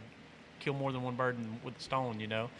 kill 0.60 0.74
more 0.74 0.92
than 0.92 1.02
one 1.02 1.14
bird 1.14 1.36
with 1.64 1.76
a 1.78 1.80
stone, 1.82 2.20
you 2.20 2.26
know. 2.26 2.50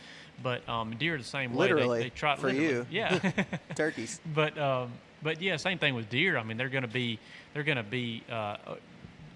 But 0.43 0.69
um, 0.69 0.97
deer 0.97 1.15
are 1.15 1.19
the 1.19 1.25
same 1.25 1.55
way. 1.55 1.69
They- 1.69 1.75
Literally, 1.75 2.03
they, 2.05 2.11
try 2.11 2.37
for 2.37 2.49
literally, 2.49 2.69
you. 2.69 2.87
yeah. 2.91 3.19
turkeys. 3.75 4.21
but 4.35 4.59
um, 4.59 4.93
but 5.23 5.41
yeah, 5.41 5.57
same 5.57 5.79
thing 5.79 5.95
with 5.95 6.09
deer. 6.11 6.37
I 6.37 6.43
mean, 6.43 6.57
they're 6.57 6.69
going 6.69 6.83
to 6.83 6.89
be 6.89 7.19
they're 7.53 7.63
going 7.63 7.77
to 7.77 7.83
be 7.83 8.23
uh, 8.31 8.57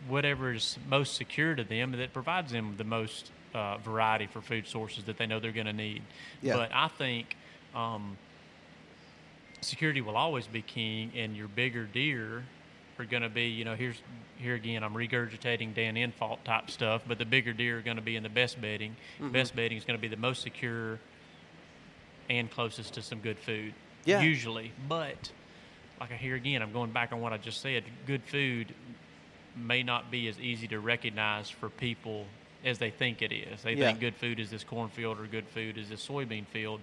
whatever 0.09 0.53
is 0.53 0.79
most 0.89 1.15
secure 1.15 1.55
to 1.55 1.65
them 1.65 1.93
that 1.93 2.13
provides 2.13 2.51
them 2.53 2.75
the 2.77 2.85
most 2.85 3.31
uh, 3.55 3.79
variety 3.79 4.27
for 4.27 4.41
food 4.41 4.67
sources 4.67 5.05
that 5.05 5.19
they 5.19 5.27
know 5.27 5.41
they're 5.41 5.53
going 5.53 5.67
to 5.67 5.73
need. 5.73 6.03
Yeah. 6.43 6.57
But 6.57 6.71
I 6.73 6.89
think 6.89 7.37
um, 7.75 8.17
security 9.61 10.01
will 10.01 10.17
always 10.17 10.47
be 10.47 10.63
king, 10.63 11.13
and 11.17 11.37
your 11.37 11.49
bigger 11.49 11.85
deer 11.85 12.45
are 12.99 13.05
going 13.05 13.23
to 13.23 13.29
be, 13.29 13.45
you 13.45 13.65
know, 13.65 13.75
here's 13.75 13.97
here 14.39 14.55
again, 14.55 14.83
I'm 14.83 14.95
regurgitating 14.95 15.75
Dan 15.75 15.95
Infalt 15.95 16.43
type 16.45 16.71
stuff, 16.71 17.03
but 17.07 17.19
the 17.19 17.25
bigger 17.25 17.53
deer 17.53 17.79
are 17.79 17.83
going 17.83 17.97
to 17.97 18.03
be 18.03 18.17
in 18.17 18.23
the 18.23 18.29
best 18.29 18.61
bedding. 18.61 18.97
Mm-hmm. 19.21 19.33
Best 19.33 19.55
bedding 19.55 19.79
is 19.79 19.85
going 19.85 19.99
to 19.99 20.01
be 20.01 20.09
the 20.09 20.21
most 20.21 20.43
secure 20.43 20.99
and 22.29 22.51
closest 22.51 22.95
to 22.95 23.03
some 23.03 23.21
good 23.21 23.39
food. 23.39 23.75
Yeah. 24.05 24.21
Usually, 24.21 24.73
but 24.89 25.31
like 26.01 26.13
I 26.13 26.17
hear 26.17 26.35
again, 26.35 26.63
I'm 26.63 26.73
going 26.73 26.93
back 26.93 27.13
on 27.13 27.21
what 27.21 27.33
I 27.33 27.37
just 27.37 27.61
said. 27.61 27.85
Good 28.07 28.23
food 28.25 28.75
may 29.57 29.83
not 29.83 30.11
be 30.11 30.29
as 30.29 30.39
easy 30.39 30.69
to 30.69 30.79
recognize 30.79 31.51
for 31.51 31.69
people 31.69 32.27
as 32.65 32.79
they 32.79 32.91
think 32.91 33.23
it 33.23 33.33
is. 33.33 33.63
They 33.63 33.75
Yeah. 33.75 33.89
think 33.89 34.01
good 34.01 34.17
food 34.17 34.41
is 34.41 34.51
this 34.51 34.65
cornfield 34.65 35.19
or 35.19 35.27
good 35.27 35.47
food 35.49 35.79
is 35.79 35.89
this 35.89 36.07
soybean 36.07 36.47
field. 36.47 36.81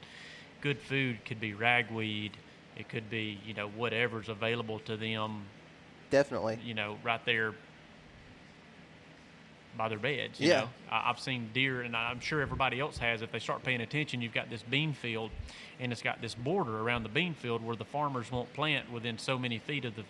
Good 0.66 0.82
food 0.82 1.24
could 1.26 1.39
be 1.39 1.53
ragweed. 1.53 2.32
It 2.76 2.89
could 2.89 3.07
be 3.07 3.39
you 3.45 3.53
know 3.53 3.68
whatever's 3.70 4.30
available 4.30 4.80
to 4.80 4.97
them. 4.97 5.43
Definitely. 6.09 6.57
You 6.66 6.74
know 6.74 6.97
right 7.03 7.24
there 7.24 7.53
by 9.78 9.89
their 9.89 9.99
beds. 9.99 10.39
You 10.39 10.47
Yeah. 10.49 10.59
know? 10.61 10.70
I, 10.89 11.11
I've 11.11 11.20
seen 11.20 11.51
deer, 11.53 11.82
and 11.82 11.95
I'm 11.95 12.20
sure 12.20 12.41
everybody 12.41 12.80
else 12.80 12.97
has. 12.97 13.22
If 13.22 13.32
they 13.32 13.38
start 13.38 13.61
paying 13.61 13.82
attention, 13.82 14.24
you've 14.24 14.34
got 14.34 14.49
this 14.49 14.63
bean 14.63 14.93
field, 14.93 15.30
and 15.80 15.91
it's 15.91 16.01
got 16.01 16.20
this 16.20 16.34
border 16.34 16.80
around 16.80 17.03
the 17.03 17.09
bean 17.09 17.36
field 17.36 17.63
where 17.63 17.76
the 17.76 17.86
farmers 17.86 18.32
won't 18.32 18.51
plant 18.53 18.91
within 18.91 19.20
so 19.20 19.38
many 19.38 19.59
feet 19.59 19.86
of 19.86 19.95
the 19.95 20.03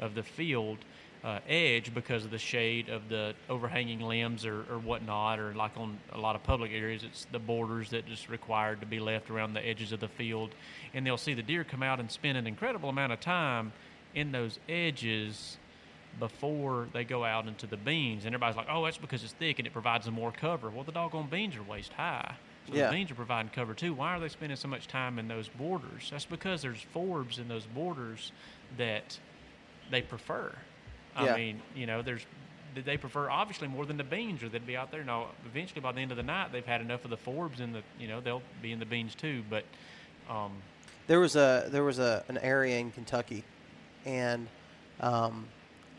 of 0.00 0.14
the 0.14 0.22
field 0.22 0.78
uh, 1.24 1.40
edge 1.48 1.92
because 1.94 2.24
of 2.24 2.30
the 2.30 2.38
shade 2.38 2.88
of 2.88 3.08
the 3.08 3.34
overhanging 3.50 4.00
limbs 4.00 4.46
or, 4.46 4.60
or 4.70 4.78
whatnot, 4.78 5.38
or 5.40 5.52
like 5.54 5.76
on 5.76 5.98
a 6.12 6.18
lot 6.18 6.36
of 6.36 6.42
public 6.44 6.70
areas, 6.72 7.02
it's 7.02 7.26
the 7.32 7.38
borders 7.38 7.90
that 7.90 8.06
just 8.06 8.28
required 8.28 8.80
to 8.80 8.86
be 8.86 9.00
left 9.00 9.28
around 9.30 9.52
the 9.54 9.66
edges 9.66 9.90
of 9.92 10.00
the 10.00 10.08
field, 10.08 10.50
and 10.94 11.04
they'll 11.06 11.16
see 11.16 11.34
the 11.34 11.42
deer 11.42 11.64
come 11.64 11.82
out 11.82 11.98
and 12.00 12.10
spend 12.10 12.38
an 12.38 12.46
incredible 12.46 12.88
amount 12.88 13.12
of 13.12 13.20
time 13.20 13.72
in 14.14 14.30
those 14.32 14.58
edges 14.68 15.56
before 16.18 16.88
they 16.92 17.04
go 17.04 17.24
out 17.24 17.46
into 17.46 17.66
the 17.66 17.76
beans. 17.76 18.24
And 18.24 18.34
everybody's 18.34 18.56
like, 18.56 18.66
oh, 18.70 18.84
that's 18.84 18.98
because 18.98 19.22
it's 19.22 19.32
thick 19.34 19.58
and 19.58 19.66
it 19.66 19.72
provides 19.72 20.04
them 20.06 20.14
more 20.14 20.32
cover. 20.32 20.70
Well, 20.70 20.84
the 20.84 20.92
doggone 20.92 21.28
beans 21.28 21.54
are 21.56 21.62
waist 21.62 21.92
high. 21.92 22.34
So 22.68 22.74
Yeah. 22.74 22.86
the 22.86 22.96
beans 22.96 23.10
are 23.10 23.14
providing 23.14 23.50
cover 23.50 23.74
too. 23.74 23.94
Why 23.94 24.14
are 24.16 24.20
they 24.20 24.28
spending 24.28 24.56
so 24.56 24.68
much 24.68 24.88
time 24.88 25.18
in 25.18 25.28
those 25.28 25.48
borders? 25.48 26.08
That's 26.10 26.24
because 26.24 26.62
there's 26.62 26.84
forbs 26.94 27.38
in 27.38 27.48
those 27.48 27.66
borders 27.66 28.32
that 28.76 29.18
they 29.90 30.02
prefer. 30.02 30.52
I 31.16 31.24
Yeah. 31.26 31.36
mean, 31.36 31.62
you 31.74 31.86
know, 31.86 32.02
there's 32.02 32.24
they 32.74 32.96
prefer 32.96 33.28
obviously 33.28 33.66
more 33.66 33.84
than 33.86 33.96
the 33.96 34.04
beans 34.04 34.42
or 34.42 34.48
they'd 34.48 34.66
be 34.66 34.76
out 34.76 34.92
there. 34.92 35.02
Now, 35.02 35.28
eventually 35.46 35.80
by 35.80 35.90
the 35.90 36.00
end 36.00 36.12
of 36.12 36.16
the 36.16 36.22
night, 36.22 36.52
they've 36.52 36.64
had 36.64 36.80
enough 36.80 37.02
of 37.04 37.10
the 37.10 37.16
forbs, 37.16 37.58
and 37.60 37.74
the, 37.74 37.82
you 37.98 38.06
know, 38.06 38.20
they'll 38.20 38.42
be 38.62 38.70
in 38.70 38.78
the 38.78 38.86
beans 38.86 39.14
too. 39.16 39.42
But, 39.50 39.64
um, 40.28 40.52
There 41.08 41.18
was 41.18 41.34
a 41.34 41.66
there 41.68 41.82
was 41.82 41.98
a 41.98 42.24
an 42.28 42.38
area 42.38 42.78
in 42.78 42.92
Kentucky, 42.92 43.42
and 44.04 44.46
um, 45.00 45.46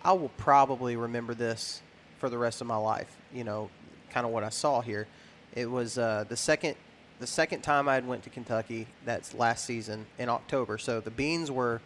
I 0.04 0.14
will 0.14 0.30
probably 0.38 0.96
remember 0.96 1.34
this 1.34 1.82
for 2.20 2.30
the 2.30 2.38
rest 2.38 2.62
of 2.62 2.68
my 2.68 2.78
life. 2.78 3.14
You 3.34 3.44
know, 3.44 3.70
kind 4.12 4.26
of 4.26 4.32
what 4.32 4.44
I 4.44 4.50
saw 4.50 4.82
here. 4.82 5.08
It 5.56 5.70
was 5.70 5.98
uh, 5.98 6.26
the 6.30 6.38
second 6.38 6.76
the 7.20 7.28
second 7.28 7.62
time 7.62 7.90
I 7.90 7.96
had 7.96 8.08
went 8.08 8.24
to 8.24 8.30
Kentucky. 8.30 8.88
That's 9.04 9.34
last 9.34 9.66
season 9.66 10.06
in 10.18 10.30
October. 10.30 10.78
So 10.78 11.02
the 11.02 11.12
beans 11.12 11.50
were 11.52 11.82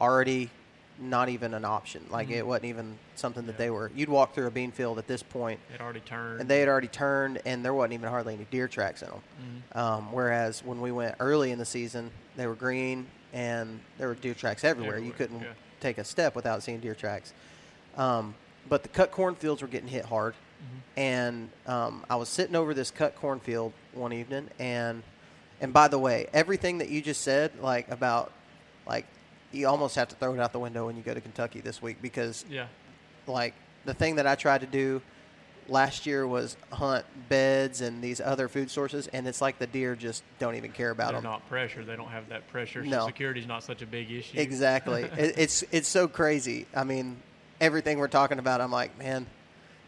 already 0.00 0.50
not 0.98 1.28
even 1.28 1.54
an 1.54 1.64
option. 1.64 2.04
Like 2.10 2.30
it 2.30 2.46
wasn't 2.46 2.66
even 2.66 2.98
something 3.16 3.46
that 3.46 3.52
Yeah. 3.52 3.58
they 3.58 3.70
were. 3.70 3.90
You'd 3.94 4.08
walk 4.08 4.34
through 4.34 4.46
a 4.46 4.50
bean 4.50 4.70
field 4.72 4.98
at 4.98 5.06
this 5.06 5.22
point, 5.22 5.58
it 5.74 5.80
already 5.80 6.00
turned. 6.00 6.40
and 6.40 6.48
they 6.48 6.60
had 6.60 6.68
already 6.68 6.88
turned, 6.88 7.40
and 7.44 7.64
there 7.64 7.74
wasn't 7.74 7.94
even 7.94 8.08
hardly 8.08 8.34
any 8.34 8.44
deer 8.50 8.68
tracks 8.68 9.02
in 9.02 9.08
them. 9.08 9.62
Um, 9.74 10.12
whereas 10.12 10.62
when 10.64 10.80
we 10.80 10.92
went 10.92 11.16
early 11.18 11.50
in 11.50 11.58
the 11.58 11.64
season, 11.64 12.10
they 12.36 12.46
were 12.46 12.54
green, 12.54 13.06
and 13.32 13.80
there 13.98 14.08
were 14.08 14.14
deer 14.14 14.34
tracks 14.34 14.64
everywhere. 14.64 14.98
You 14.98 15.12
couldn't 15.12 15.40
yeah. 15.40 15.52
take 15.80 15.98
a 15.98 16.04
step 16.04 16.34
without 16.36 16.62
seeing 16.62 16.80
deer 16.80 16.94
tracks. 16.94 17.32
Um, 17.96 18.34
but 18.68 18.82
the 18.82 18.88
cut 18.88 19.10
cornfields 19.10 19.60
were 19.62 19.68
getting 19.68 19.88
hit 19.88 20.04
hard, 20.04 20.34
and 20.96 21.50
um, 21.66 22.04
I 22.08 22.16
was 22.16 22.28
sitting 22.28 22.54
over 22.54 22.74
this 22.74 22.90
cut 22.90 23.16
cornfield 23.16 23.72
one 23.92 24.12
evening, 24.12 24.48
and 24.58 25.02
and 25.60 25.72
by 25.72 25.88
the 25.88 25.98
way, 25.98 26.26
everything 26.32 26.78
that 26.78 26.88
you 26.90 27.00
just 27.02 27.22
said, 27.22 27.52
like 27.60 27.90
about 27.90 28.32
like 28.86 29.06
you 29.52 29.68
almost 29.68 29.96
have 29.96 30.08
to 30.08 30.16
throw 30.16 30.34
it 30.34 30.40
out 30.40 30.52
the 30.52 30.58
window 30.58 30.86
when 30.86 30.96
you 30.96 31.02
go 31.02 31.14
to 31.14 31.20
Kentucky 31.20 31.60
this 31.60 31.80
week 31.80 32.00
because 32.02 32.44
yeah. 32.50 32.66
like 33.26 33.54
the 33.84 33.94
thing 33.94 34.16
that 34.16 34.26
I 34.26 34.34
tried 34.34 34.62
to 34.62 34.66
do 34.66 35.02
last 35.68 36.06
year 36.06 36.26
was 36.26 36.56
hunt 36.70 37.04
beds 37.28 37.80
and 37.80 38.02
these 38.02 38.20
other 38.20 38.48
food 38.48 38.70
sources, 38.70 39.06
and 39.08 39.26
it's 39.26 39.40
like 39.40 39.58
the 39.58 39.66
deer 39.66 39.94
just 39.96 40.22
don't 40.38 40.56
even 40.56 40.72
care 40.72 40.90
about 40.90 41.12
They're 41.12 41.20
them. 41.20 41.30
not 41.30 41.48
pressure. 41.48 41.84
They 41.84 41.96
don't 41.96 42.08
have 42.08 42.28
that 42.28 42.48
pressure. 42.48 42.82
No. 42.82 43.00
So 43.00 43.06
security's 43.06 43.46
not 43.46 43.62
such 43.62 43.82
a 43.82 43.86
big 43.86 44.10
issue. 44.10 44.38
Exactly. 44.38 45.02
it, 45.16 45.34
it's 45.38 45.64
it's 45.70 45.88
so 45.88 46.08
crazy. 46.08 46.66
I 46.74 46.84
mean, 46.84 47.22
everything 47.60 47.98
we're 47.98 48.08
talking 48.08 48.38
about, 48.38 48.60
I'm 48.60 48.72
like, 48.72 48.98
man, 48.98 49.26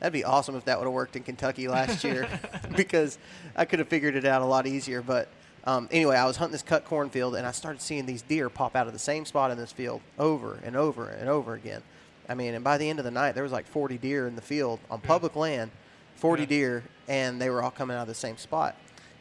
that'd 0.00 0.12
be 0.12 0.24
awesome 0.24 0.56
if 0.56 0.64
that 0.66 0.78
would 0.78 0.86
have 0.86 0.94
worked 0.94 1.16
in 1.16 1.22
Kentucky 1.22 1.68
last 1.68 2.04
year, 2.04 2.28
because 2.76 3.18
I 3.56 3.64
could 3.64 3.78
have 3.78 3.88
figured 3.88 4.16
it 4.16 4.24
out 4.24 4.42
a 4.42 4.46
lot 4.46 4.66
easier. 4.66 5.02
But 5.02 5.28
um, 5.64 5.88
anyway, 5.90 6.16
I 6.16 6.26
was 6.26 6.36
hunting 6.36 6.52
this 6.52 6.62
cut 6.62 6.84
cornfield, 6.84 7.34
and 7.34 7.46
I 7.46 7.50
started 7.52 7.80
seeing 7.80 8.06
these 8.06 8.22
deer 8.22 8.48
pop 8.50 8.76
out 8.76 8.86
of 8.86 8.92
the 8.92 8.98
same 8.98 9.24
spot 9.24 9.50
in 9.50 9.56
this 9.58 9.72
field 9.72 10.02
over 10.18 10.58
and 10.64 10.76
over 10.76 11.08
and 11.08 11.28
over 11.28 11.54
again. 11.54 11.82
I 12.28 12.34
mean, 12.34 12.54
and 12.54 12.62
by 12.64 12.78
the 12.78 12.88
end 12.88 12.98
of 12.98 13.04
the 13.04 13.10
night, 13.10 13.32
there 13.34 13.42
was 13.42 13.52
like 13.52 13.66
40 13.66 13.98
deer 13.98 14.26
in 14.26 14.36
the 14.36 14.42
field 14.42 14.80
on 14.90 15.00
public 15.00 15.36
land, 15.36 15.70
40 16.16 16.42
Yeah. 16.42 16.48
deer, 16.48 16.84
and 17.08 17.40
they 17.40 17.50
were 17.50 17.62
all 17.62 17.70
coming 17.70 17.96
out 17.96 18.02
of 18.02 18.08
the 18.08 18.14
same 18.14 18.36
spot. 18.36 18.76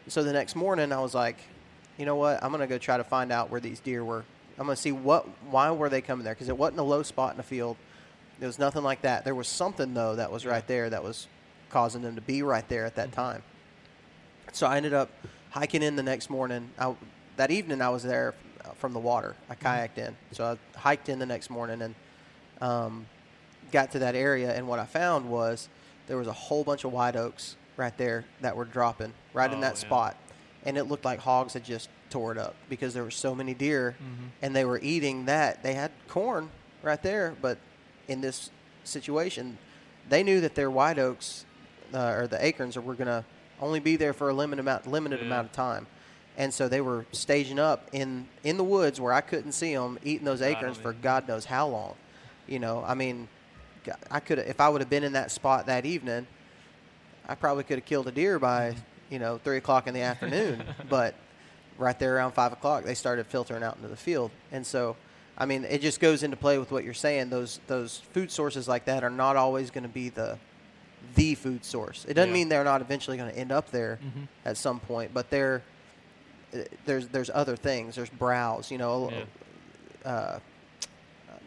So 0.07 0.23
the 0.23 0.33
next 0.33 0.55
morning, 0.55 0.91
I 0.91 0.99
was 0.99 1.13
like, 1.13 1.37
you 1.97 2.05
know 2.05 2.15
what? 2.15 2.43
I'm 2.43 2.51
gonna 2.51 2.67
go 2.67 2.77
try 2.77 2.97
to 2.97 3.03
find 3.03 3.31
out 3.31 3.49
where 3.49 3.61
these 3.61 3.79
deer 3.79 4.03
were. 4.03 4.25
I'm 4.57 4.65
gonna 4.65 4.75
see 4.75 4.91
what, 4.91 5.27
why 5.49 5.71
were 5.71 5.89
they 5.89 6.01
coming 6.01 6.23
there? 6.25 6.33
Because 6.33 6.49
it 6.49 6.57
wasn't 6.57 6.79
a 6.79 6.83
low 6.83 7.03
spot 7.03 7.31
in 7.31 7.37
the 7.37 7.43
field. 7.43 7.77
There 8.39 8.47
was 8.47 8.59
nothing 8.59 8.83
like 8.83 9.01
that. 9.03 9.23
There 9.23 9.35
was 9.35 9.47
something 9.47 9.93
though 9.93 10.15
that 10.15 10.31
was 10.31 10.45
right 10.45 10.65
there 10.67 10.89
that 10.89 11.03
was 11.03 11.27
causing 11.69 12.01
them 12.01 12.15
to 12.15 12.21
be 12.21 12.43
right 12.43 12.67
there 12.67 12.85
at 12.85 12.95
that 12.95 13.11
time. 13.13 13.43
So 14.51 14.67
I 14.67 14.77
ended 14.77 14.93
up 14.93 15.09
hiking 15.54 15.84
in 15.84 15.95
the 15.95 16.04
next 16.04 16.30
morning. 16.30 16.70
I, 16.78 16.95
that 17.38 17.51
evening, 17.51 17.82
I 17.82 17.89
was 17.89 18.04
there 18.04 18.34
uh, 18.66 18.70
from 18.72 18.93
the 18.93 18.99
water. 18.99 19.36
I 19.49 19.56
kayaked 19.56 19.97
in, 19.97 20.16
so 20.32 20.45
I 20.76 20.78
hiked 20.78 21.10
in 21.10 21.20
the 21.20 21.26
next 21.26 21.49
morning 21.49 21.82
and 21.82 21.95
um, 22.62 23.06
got 23.72 23.91
to 23.91 23.99
that 23.99 24.16
area. 24.16 24.54
And 24.54 24.68
what 24.68 24.80
I 24.80 24.86
found 24.86 25.30
was 25.30 25.70
there 26.08 26.18
was 26.18 26.28
a 26.28 26.34
whole 26.34 26.64
bunch 26.64 26.84
of 26.84 26.91
white 26.91 27.16
oaks 27.16 27.56
right 27.78 27.95
there 27.97 28.26
that 28.41 28.56
were 28.56 28.66
dropping 28.66 29.14
right 29.34 29.51
in 29.51 29.60
Oh, 29.60 29.62
that 29.62 29.76
yeah. 29.76 29.80
spot, 29.88 30.18
and 30.66 30.78
it 30.78 30.84
looked 30.86 31.06
like 31.06 31.20
hogs 31.20 31.54
had 31.54 31.64
just 31.64 31.89
tore 32.10 32.32
it 32.32 32.38
up 32.38 32.56
because 32.70 32.93
there 32.93 33.04
were 33.04 33.10
so 33.12 33.34
many 33.34 33.54
deer, 33.54 33.95
and 34.41 34.56
they 34.56 34.66
were 34.66 34.80
eating 34.82 35.26
that. 35.26 35.64
They 35.64 35.74
had 35.76 35.91
corn 36.08 36.49
right 36.84 37.01
there, 37.01 37.36
but 37.41 37.58
in 38.08 38.22
this 38.22 38.49
situation, 38.84 39.58
they 40.10 40.22
knew 40.24 40.41
that 40.41 40.54
their 40.56 40.70
white 40.70 40.99
oaks 40.99 41.45
uh, 41.93 42.14
or 42.18 42.28
the 42.28 42.43
acorns 42.43 42.76
were 42.78 42.93
going 42.95 43.08
to 43.08 43.24
only 43.62 43.80
be 43.80 43.95
there 43.95 44.14
for 44.14 44.30
a 44.30 44.34
limited 44.34 44.62
amount 44.62 44.88
limited 44.88 45.20
Yeah. 45.20 45.26
amount 45.28 45.47
of 45.47 45.54
time, 45.54 45.88
and 46.38 46.54
so 46.54 46.68
they 46.68 46.82
were 46.82 47.06
staging 47.12 47.60
up 47.60 47.88
in 47.91 48.28
in 48.43 48.58
the 48.58 48.64
woods 48.64 48.99
where 48.99 49.14
I 49.14 49.22
couldn't 49.22 49.51
see 49.54 49.74
them, 49.74 49.99
eating 50.04 50.26
those 50.26 50.41
acorns 50.41 50.78
for 50.78 50.93
God 50.93 51.28
knows 51.28 51.45
how 51.45 51.68
long. 51.68 51.95
You 52.47 52.60
know, 52.60 52.84
I 52.86 52.93
mean, 52.93 53.28
I 54.12 54.20
could 54.20 54.39
if 54.39 54.60
I 54.60 54.70
would 54.70 54.82
have 54.82 54.89
been 54.89 55.04
in 55.04 55.14
that 55.14 55.32
spot 55.32 55.66
that 55.68 55.86
evening, 55.86 56.28
I 57.28 57.36
probably 57.36 57.64
could 57.64 57.78
have 57.80 57.86
killed 57.86 58.08
a 58.08 58.12
deer 58.12 58.39
by 58.39 58.76
you 59.10 59.20
know 59.20 59.38
three 59.43 59.58
o'clock 59.58 59.88
in 59.88 59.93
the 59.93 60.01
afternoon. 60.01 60.64
but 60.89 61.16
right 61.78 61.97
there 61.99 62.16
around 62.16 62.34
five 62.34 62.51
o'clock, 62.54 62.84
they 62.84 62.93
started 62.95 63.26
filtering 63.28 63.64
out 63.64 63.76
into 63.78 63.88
the 63.88 63.97
field, 63.97 64.32
and 64.51 64.66
so. 64.66 64.95
I 65.36 65.47
mean, 65.47 65.64
it 65.64 65.82
just 65.82 65.99
goes 65.99 66.22
into 66.22 66.38
play 66.38 66.60
with 66.60 66.72
what 66.72 66.84
you're 66.84 66.93
saying. 66.93 67.32
Those 67.32 67.60
those 67.66 67.97
food 68.14 68.32
sources 68.32 68.68
like 68.68 68.86
that 68.86 69.04
are 69.04 69.10
not 69.10 69.36
always 69.36 69.72
going 69.72 69.82
to 69.82 69.89
be 69.89 70.10
the 70.10 70.38
the 71.16 71.36
food 71.36 71.64
source. 71.66 72.06
It 72.08 72.14
doesn't 72.16 72.30
Yeah. 72.30 72.34
mean 72.34 72.49
they're 72.49 72.64
not 72.64 72.82
eventually 72.82 73.18
going 73.18 73.32
to 73.32 73.38
end 73.38 73.51
up 73.51 73.70
there 73.72 73.99
Mhm. 74.04 74.28
at 74.45 74.58
some 74.58 74.80
point, 74.80 75.14
but 75.14 75.30
they're 75.30 75.62
uh, 76.54 76.60
there's 76.86 77.08
there's 77.10 77.30
other 77.34 77.56
things. 77.56 77.95
There's 77.95 78.10
browse, 78.10 78.70
you 78.72 78.78
know, 78.78 79.12
Yeah. 79.12 80.10
uh, 80.10 80.39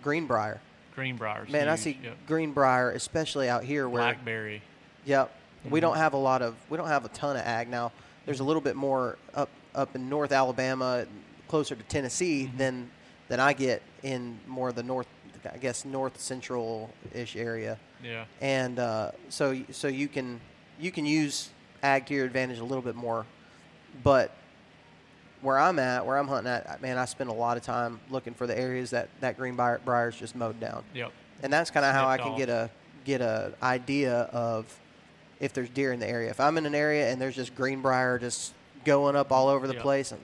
greenbrier. 0.02 0.60
Greenbriers. 0.94 1.48
Man, 1.50 1.68
I 1.68 1.76
see 1.76 1.98
yep. 2.02 2.16
greenbrier, 2.26 2.90
especially 2.92 3.48
out 3.48 3.64
here 3.64 3.88
where 3.88 4.02
blackberry. 4.02 4.62
Yep. 5.04 5.30
We 5.68 5.78
Mhm. 5.78 5.82
don't 5.82 5.96
have 5.96 6.14
a 6.14 6.18
lot 6.18 6.42
of 6.42 6.54
we 6.70 6.76
don't 6.76 6.88
have 6.88 7.04
a 7.04 7.08
ton 7.08 7.36
of 7.36 7.42
ag 7.42 7.68
now. 7.68 7.92
There's 8.24 8.40
a 8.40 8.44
little 8.44 8.62
bit 8.62 8.76
more 8.76 9.18
up 9.34 9.50
up 9.74 9.94
in 9.94 10.08
North 10.08 10.32
Alabama, 10.32 11.06
closer 11.48 11.74
to 11.76 11.82
Tennessee 11.84 12.46
Mhm. 12.52 12.58
than 12.58 12.90
than 13.28 13.40
I 13.40 13.52
get 13.52 13.82
in 14.02 14.40
more 14.46 14.68
of 14.70 14.74
the 14.74 14.82
north 14.82 15.06
I 15.52 15.58
guess 15.58 15.84
north 15.84 16.18
central 16.20 16.90
ish 17.14 17.36
area. 17.36 17.78
Yeah. 18.06 18.24
And 18.40 18.78
uh, 18.78 19.10
so 19.28 19.58
so 19.72 19.88
you 19.88 20.08
can 20.08 20.40
you 20.78 20.90
can 20.90 21.04
use 21.06 21.50
ag 21.82 22.06
to 22.06 22.14
your 22.14 22.24
advantage 22.24 22.58
a 22.58 22.64
little 22.64 22.82
bit 22.82 22.94
more. 22.94 23.26
But 24.04 24.30
where 25.42 25.58
I'm 25.58 25.78
at, 25.78 26.04
where 26.06 26.16
I'm 26.18 26.28
hunting 26.28 26.50
at, 26.52 26.80
man, 26.82 26.98
I 26.98 27.04
spend 27.04 27.30
a 27.30 27.32
lot 27.32 27.56
of 27.56 27.62
time 27.62 28.00
looking 28.10 28.34
for 28.34 28.46
the 28.46 28.58
areas 28.58 28.90
that 28.90 29.08
that 29.20 29.36
greenbrier 29.36 29.80
briar's 29.84 30.16
just 30.16 30.34
mowed 30.34 30.58
down 30.60 30.82
Yep. 30.94 31.12
and 31.42 31.52
that's 31.52 31.70
kind 31.70 31.84
of 31.86 31.94
how 31.94 32.08
I 32.08 32.16
can 32.18 32.28
off. 32.32 32.38
get 32.38 32.48
a 32.48 32.70
get 33.04 33.20
a 33.20 33.52
idea 33.62 34.12
of 34.32 34.64
if 35.40 35.52
there's 35.52 35.68
deer 35.68 35.92
in 35.92 36.00
the 36.00 36.08
area. 36.08 36.30
If 36.30 36.40
I'm 36.40 36.56
in 36.58 36.66
an 36.66 36.74
area 36.74 37.10
and 37.12 37.20
there's 37.20 37.36
just 37.36 37.54
greenbrier 37.54 38.18
just 38.18 38.52
going 38.84 39.14
up 39.16 39.30
all 39.32 39.48
over 39.48 39.66
the 39.66 39.74
Yep. 39.74 39.82
place, 39.82 40.12
and- 40.12 40.20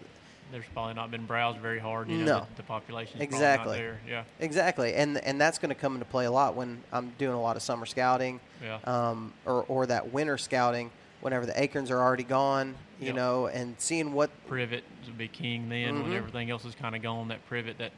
There's 0.52 0.66
probably 0.74 0.92
not 0.94 1.10
been 1.10 1.24
browsed 1.24 1.58
very 1.60 1.78
hard. 1.78 2.08
You 2.10 2.18
know, 2.18 2.24
No. 2.24 2.40
the, 2.40 2.56
the 2.58 2.62
population 2.62 3.20
Exactly. 3.22 3.72
Not 3.72 3.78
there. 3.78 4.00
Yeah. 4.06 4.24
exactly, 4.38 4.94
and 4.94 5.16
and 5.18 5.40
that's 5.40 5.58
going 5.58 5.70
to 5.70 5.74
come 5.74 5.94
into 5.94 6.04
play 6.04 6.26
a 6.26 6.30
lot 6.30 6.54
when 6.54 6.82
I'm 6.92 7.12
doing 7.18 7.32
a 7.34 7.40
lot 7.40 7.56
of 7.56 7.62
summer 7.62 7.86
scouting, 7.86 8.38
Yeah. 8.62 8.78
um, 8.84 9.32
or 9.46 9.64
or 9.66 9.86
that 9.86 10.12
winter 10.12 10.36
scouting. 10.38 10.90
Whenever 11.22 11.46
the 11.46 11.60
acorns 11.62 11.88
are 11.90 11.98
already 12.02 12.24
gone, 12.24 12.74
you 13.00 13.06
Yep. 13.06 13.14
know, 13.14 13.46
and 13.46 13.76
seeing 13.78 14.12
what 14.12 14.30
privet 14.48 14.82
would 15.06 15.16
be 15.16 15.28
king 15.28 15.68
then 15.68 16.02
when 16.02 16.10
Mhm. 16.12 16.16
everything 16.16 16.50
else 16.50 16.64
is 16.64 16.74
kind 16.74 16.94
of 16.96 17.00
gone. 17.02 17.28
That 17.28 17.46
privet, 17.46 17.78
that 17.78 17.92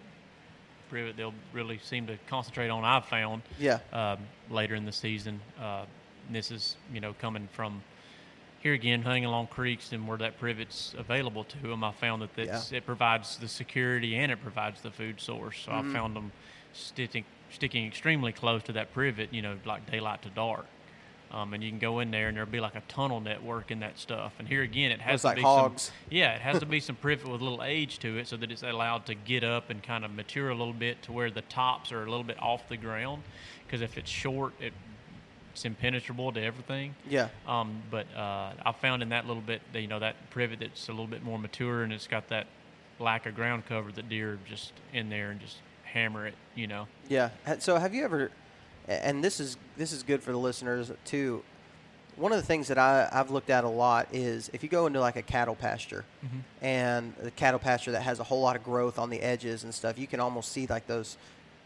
privet, 0.91 1.17
they'll 1.17 1.35
really 1.53 1.79
seem 1.79 2.07
to 2.07 2.19
concentrate 2.29 2.69
on. 2.69 2.85
I've 2.85 3.07
found 3.07 3.43
yeah 3.59 3.79
um, 3.93 4.19
later 4.51 4.75
in 4.75 4.85
the 4.85 4.93
season. 4.93 5.41
Uh, 5.61 5.87
this 6.31 6.51
is 6.51 6.77
you 6.93 7.01
know 7.01 7.15
coming 7.15 7.49
from 7.53 7.83
here 8.65 8.73
again, 8.73 9.03
hunting 9.03 9.27
along 9.27 9.47
creeks 9.49 9.93
and 9.93 10.09
where 10.09 10.17
that 10.17 10.41
privet's 10.41 10.95
available 10.97 11.45
to 11.45 11.59
them. 11.59 11.85
I 11.85 11.93
found 11.93 12.23
that 12.23 12.35
that's, 12.35 12.73
it 12.73 12.87
provides 12.87 13.37
the 13.37 13.47
security 13.47 14.17
and 14.17 14.33
it 14.33 14.41
provides 14.43 14.81
the 14.81 14.91
food 14.91 15.21
source. 15.21 15.59
So 15.67 15.71
Mhm. 15.71 15.91
I 15.91 15.93
found 15.93 16.17
them 16.17 16.33
sticking 16.73 17.25
sticking 17.51 17.87
extremely 17.87 18.33
close 18.33 18.63
to 18.65 18.73
that 18.73 18.93
privet. 18.95 19.33
You 19.33 19.43
know, 19.43 19.59
like 19.67 19.89
daylight 19.89 20.23
to 20.23 20.31
dark. 20.31 20.65
Um, 21.31 21.53
and 21.53 21.63
you 21.63 21.69
can 21.71 21.79
go 21.79 21.99
in 21.99 22.11
there, 22.11 22.29
and 22.29 22.37
there'll 22.37 22.49
be 22.51 22.61
like 22.61 22.75
a 22.77 22.83
tunnel 22.89 23.21
network 23.21 23.71
in 23.71 23.81
that 23.81 23.99
stuff. 23.99 24.33
And 24.39 24.49
here 24.49 24.63
again, 24.63 24.91
it 24.93 25.01
has 25.01 25.15
It's 25.17 25.23
to 25.23 25.27
like 25.29 25.37
be 25.37 25.43
hogs. 25.43 25.83
some 25.83 25.95
yeah, 26.11 26.35
it 26.35 26.41
has 26.41 26.61
to 26.61 26.67
be 26.67 26.81
some 26.89 26.97
privet 26.97 27.27
with 27.29 27.41
a 27.41 27.45
little 27.45 27.63
age 27.63 27.99
to 28.01 28.17
it, 28.19 28.29
so 28.29 28.37
that 28.39 28.51
it's 28.51 28.63
allowed 28.63 29.05
to 29.07 29.15
get 29.15 29.45
up 29.45 29.69
and 29.69 29.83
kind 29.83 30.05
of 30.07 30.13
mature 30.15 30.49
a 30.49 30.55
little 30.55 30.73
bit 30.73 31.03
to 31.03 31.13
where 31.13 31.31
the 31.31 31.43
tops 31.43 31.93
are 31.93 32.03
a 32.03 32.07
little 32.11 32.25
bit 32.25 32.41
off 32.43 32.67
the 32.69 32.77
ground. 32.79 33.23
Because 33.67 33.83
if 33.83 33.99
it's 33.99 34.11
short, 34.11 34.55
it, 34.61 34.73
it's 35.55 35.65
impenetrable 35.65 36.33
to 36.33 36.43
everything. 36.43 36.95
yeah 37.09 37.29
Um, 37.47 37.81
but 37.91 38.07
uh, 38.17 38.53
I 38.67 38.73
found 38.73 39.03
in 39.03 39.11
that 39.11 39.27
little 39.27 39.43
bit, 39.43 39.63
that, 39.73 39.81
you 39.81 39.87
know, 39.87 40.01
that 40.01 40.17
privet 40.31 40.59
that's 40.59 40.89
a 40.89 40.91
little 40.91 41.07
bit 41.07 41.23
more 41.23 41.39
mature 41.39 41.85
and 41.85 41.93
it's 41.93 42.09
got 42.09 42.29
that 42.29 42.47
lack 42.99 43.25
of 43.27 43.35
ground 43.37 43.65
cover 43.67 43.93
that 43.93 44.09
deer 44.09 44.39
just 44.49 44.73
in 44.93 45.09
there 45.09 45.31
and 45.31 45.41
just 45.41 45.59
hammer 45.85 46.27
it. 46.27 46.35
You 46.57 46.67
know. 46.67 46.89
Yeah. 47.09 47.31
So 47.61 47.77
have 47.77 47.95
you 47.95 48.05
ever, 48.05 48.33
and 48.89 49.23
this 49.23 49.39
is 49.39 49.57
this 49.77 49.93
is 49.93 50.03
good 50.03 50.23
for 50.23 50.33
the 50.33 50.39
listeners 50.39 50.91
too. 51.05 51.43
One 52.17 52.31
of 52.33 52.39
the 52.39 52.47
things 52.47 52.69
that 52.69 52.79
I, 52.79 53.09
I've 53.13 53.31
looked 53.31 53.51
at 53.51 53.65
a 53.65 53.69
lot 53.69 54.07
is 54.13 54.49
if 54.53 54.63
you 54.63 54.69
go 54.69 54.87
into 54.87 55.01
like 55.01 55.17
a 55.17 55.23
cattle 55.23 55.57
pasture, 55.57 56.05
and 56.63 57.15
the 57.21 57.31
cattle 57.31 57.59
pasture 57.61 57.93
that 57.93 58.03
has 58.03 58.21
a 58.21 58.25
whole 58.25 58.41
lot 58.41 58.55
of 58.57 58.63
growth 58.63 58.99
on 58.99 59.11
the 59.11 59.21
edges 59.21 59.65
and 59.65 59.75
stuff, 59.75 59.99
you 59.99 60.07
can 60.07 60.21
almost 60.21 60.53
see 60.53 60.67
like 60.67 60.87
those 60.87 61.17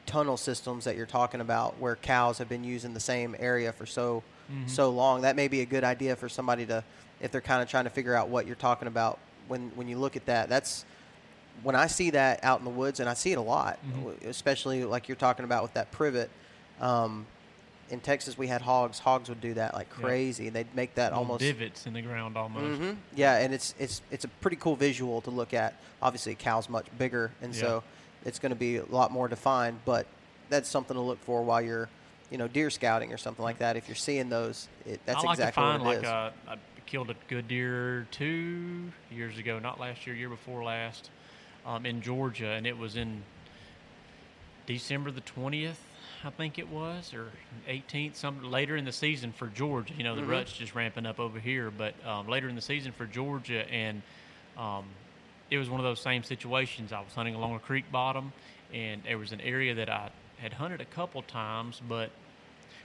tunnel 0.08 0.36
systems 0.36 0.84
that 0.84 0.96
you're 0.96 1.06
talking 1.06 1.40
about, 1.40 1.78
where 1.78 1.94
cows 1.94 2.38
have 2.38 2.48
been 2.48 2.64
using 2.64 2.94
the 2.94 3.00
same 3.00 3.36
area 3.38 3.72
for 3.72 3.86
so 3.86 4.22
so 4.66 4.88
long. 4.88 5.20
That 5.20 5.36
may 5.36 5.46
be 5.46 5.60
a 5.60 5.66
good 5.66 5.84
idea 5.84 6.16
for 6.16 6.26
somebody 6.28 6.64
to, 6.66 6.82
if 7.20 7.30
they're 7.30 7.42
kind 7.42 7.62
of 7.62 7.68
trying 7.68 7.84
to 7.84 7.90
figure 7.90 8.14
out 8.14 8.28
what 8.30 8.46
you're 8.46 8.56
talking 8.56 8.88
about. 8.88 9.18
When 9.46 9.70
when 9.76 9.88
you 9.88 9.98
look 9.98 10.16
at 10.16 10.24
that, 10.26 10.48
that's 10.48 10.84
when 11.62 11.74
I 11.76 11.86
see 11.86 12.10
that 12.10 12.42
out 12.42 12.58
in 12.60 12.64
the 12.64 12.70
woods, 12.70 12.98
and 13.00 13.08
I 13.10 13.14
see 13.14 13.32
it 13.32 13.38
a 13.38 13.42
lot, 13.42 13.78
w- 13.94 14.16
especially 14.26 14.84
like 14.84 15.06
you're 15.08 15.16
talking 15.16 15.44
about 15.44 15.62
with 15.62 15.74
that 15.74 15.90
privet. 15.92 16.30
Um, 16.80 17.26
in 17.90 18.00
Texas, 18.00 18.36
we 18.38 18.46
had 18.46 18.60
hogs. 18.62 18.98
Hogs 18.98 19.28
would 19.30 19.40
do 19.40 19.54
that 19.54 19.74
like 19.74 19.88
Yeah. 19.98 20.46
and 20.46 20.52
They'd 20.54 20.74
make 20.74 20.94
that 20.96 21.12
Little 21.12 21.18
almost 21.18 21.40
divots 21.40 21.86
in 21.86 21.92
the 21.94 22.02
ground 22.02 22.36
almost. 22.36 22.80
hmm 22.80 22.92
Yeah, 23.14 23.36
and 23.38 23.52
it's 23.52 23.74
it's 23.78 24.00
it's 24.10 24.24
a 24.24 24.28
pretty 24.28 24.56
cool 24.56 24.76
visual 24.76 25.20
to 25.22 25.30
look 25.30 25.52
at. 25.52 25.74
Obviously, 26.00 26.32
a 26.32 26.36
cow's 26.36 26.68
much 26.70 26.86
bigger, 26.96 27.32
and 27.42 27.54
Yeah. 27.54 27.60
so 27.60 27.84
it's 28.24 28.38
going 28.38 28.50
to 28.50 28.56
be 28.56 28.76
a 28.76 28.84
lot 28.86 29.10
more 29.10 29.28
defined. 29.28 29.80
But 29.84 30.06
that's 30.50 30.68
something 30.68 30.94
to 30.94 31.00
look 31.00 31.20
for 31.24 31.42
while 31.42 31.60
you're, 31.62 31.88
you 32.30 32.38
know, 32.38 32.48
deer 32.48 32.70
scouting 32.70 33.12
or 33.12 33.16
something 33.16 33.42
like 33.42 33.58
that. 33.58 33.76
If 33.76 33.88
you're 33.88 33.94
seeing 33.94 34.28
those, 34.28 34.68
it, 34.86 35.00
that's 35.06 35.22
I 35.24 35.26
like 35.26 35.38
exactly 35.38 35.62
to 35.62 35.68
find 35.68 35.82
what 35.82 35.90
it 35.92 35.96
like 35.96 36.04
is. 36.04 36.08
a, 36.08 36.32
I 36.52 36.56
killed 36.86 37.10
a 37.10 37.14
good 37.28 37.48
deer 37.48 38.06
two 38.10 38.90
years 39.10 39.36
ago, 39.38 39.58
not 39.58 39.78
last 39.78 40.06
year, 40.06 40.16
year 40.16 40.28
before 40.30 40.64
last, 40.64 41.10
um, 41.66 41.84
in 41.84 42.00
Georgia, 42.00 42.48
and 42.50 42.66
it 42.66 42.76
was 42.78 42.96
in 42.96 43.22
December 44.66 45.10
the 45.10 45.20
twentieth, 45.22 45.80
I 46.24 46.30
think 46.30 46.58
it 46.58 46.68
was, 46.68 47.14
or 47.14 47.30
eighteenth, 47.66 48.16
some 48.16 48.42
later 48.50 48.76
in 48.76 48.84
the 48.84 48.92
season 48.92 49.32
for 49.32 49.46
Georgia. 49.48 49.94
You 49.96 50.04
know, 50.04 50.14
the 50.14 50.22
Mhm. 50.22 50.28
rut's 50.30 50.52
just 50.52 50.74
ramping 50.74 51.06
up 51.06 51.18
over 51.20 51.38
here, 51.40 51.70
but 51.70 51.94
um, 52.06 52.28
later 52.28 52.48
in 52.48 52.54
the 52.54 52.60
season 52.62 52.92
for 52.92 53.06
Georgia, 53.06 53.66
and 53.70 54.02
um, 54.56 54.84
it 55.50 55.58
was 55.58 55.70
one 55.70 55.80
of 55.80 55.84
those 55.84 56.00
same 56.00 56.22
situations. 56.22 56.92
I 56.92 57.00
was 57.00 57.14
hunting 57.14 57.34
along 57.34 57.54
a 57.54 57.58
creek 57.58 57.90
bottom, 57.90 58.32
and 58.72 59.02
there 59.04 59.18
was 59.18 59.32
an 59.32 59.40
area 59.40 59.74
that 59.74 59.88
I 59.88 60.10
had 60.38 60.52
hunted 60.52 60.80
a 60.80 60.84
couple 60.84 61.22
times, 61.22 61.80
but 61.88 62.10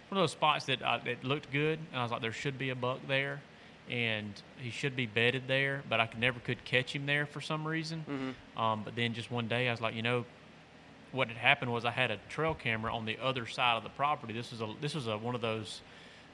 one 0.10 0.18
of 0.20 0.24
those 0.24 0.32
spots 0.32 0.66
that 0.66 0.82
I, 0.84 1.00
that 1.00 1.24
looked 1.24 1.52
good, 1.52 1.80
and 1.92 2.00
I 2.00 2.04
was 2.04 2.12
like, 2.12 2.22
there 2.22 2.32
should 2.34 2.58
be 2.58 2.70
a 2.70 2.76
buck 2.76 3.00
there, 3.08 3.42
and 3.90 4.32
he 4.60 4.70
should 4.72 4.96
be 4.96 5.06
bedded 5.06 5.44
there, 5.48 5.84
but 5.90 6.00
I 6.00 6.08
could 6.08 6.20
never 6.20 6.40
could 6.40 6.64
catch 6.64 6.96
him 6.96 7.06
there 7.06 7.26
for 7.26 7.42
some 7.42 7.68
reason. 7.68 8.36
Mhm. 8.58 8.60
Um, 8.62 8.82
but 8.84 8.96
then 8.96 9.14
just 9.14 9.30
one 9.30 9.48
day, 9.48 9.68
I 9.68 9.72
was 9.72 9.82
like, 9.82 9.94
you 9.96 10.02
know, 10.02 10.26
what 11.12 11.28
had 11.28 11.38
happened 11.38 11.72
was 11.72 11.86
I 11.86 11.92
had 11.92 12.10
a 12.10 12.18
trail 12.30 12.56
camera 12.56 12.96
on 12.96 13.06
the 13.06 13.18
other 13.22 13.46
side 13.46 13.76
of 13.78 13.84
the 13.84 13.90
property. 13.90 14.34
This 14.34 14.52
was 14.52 14.62
a 14.62 14.74
this 14.82 14.96
was 14.96 15.08
a 15.08 15.16
one 15.18 15.36
of 15.36 15.42
those 15.42 15.82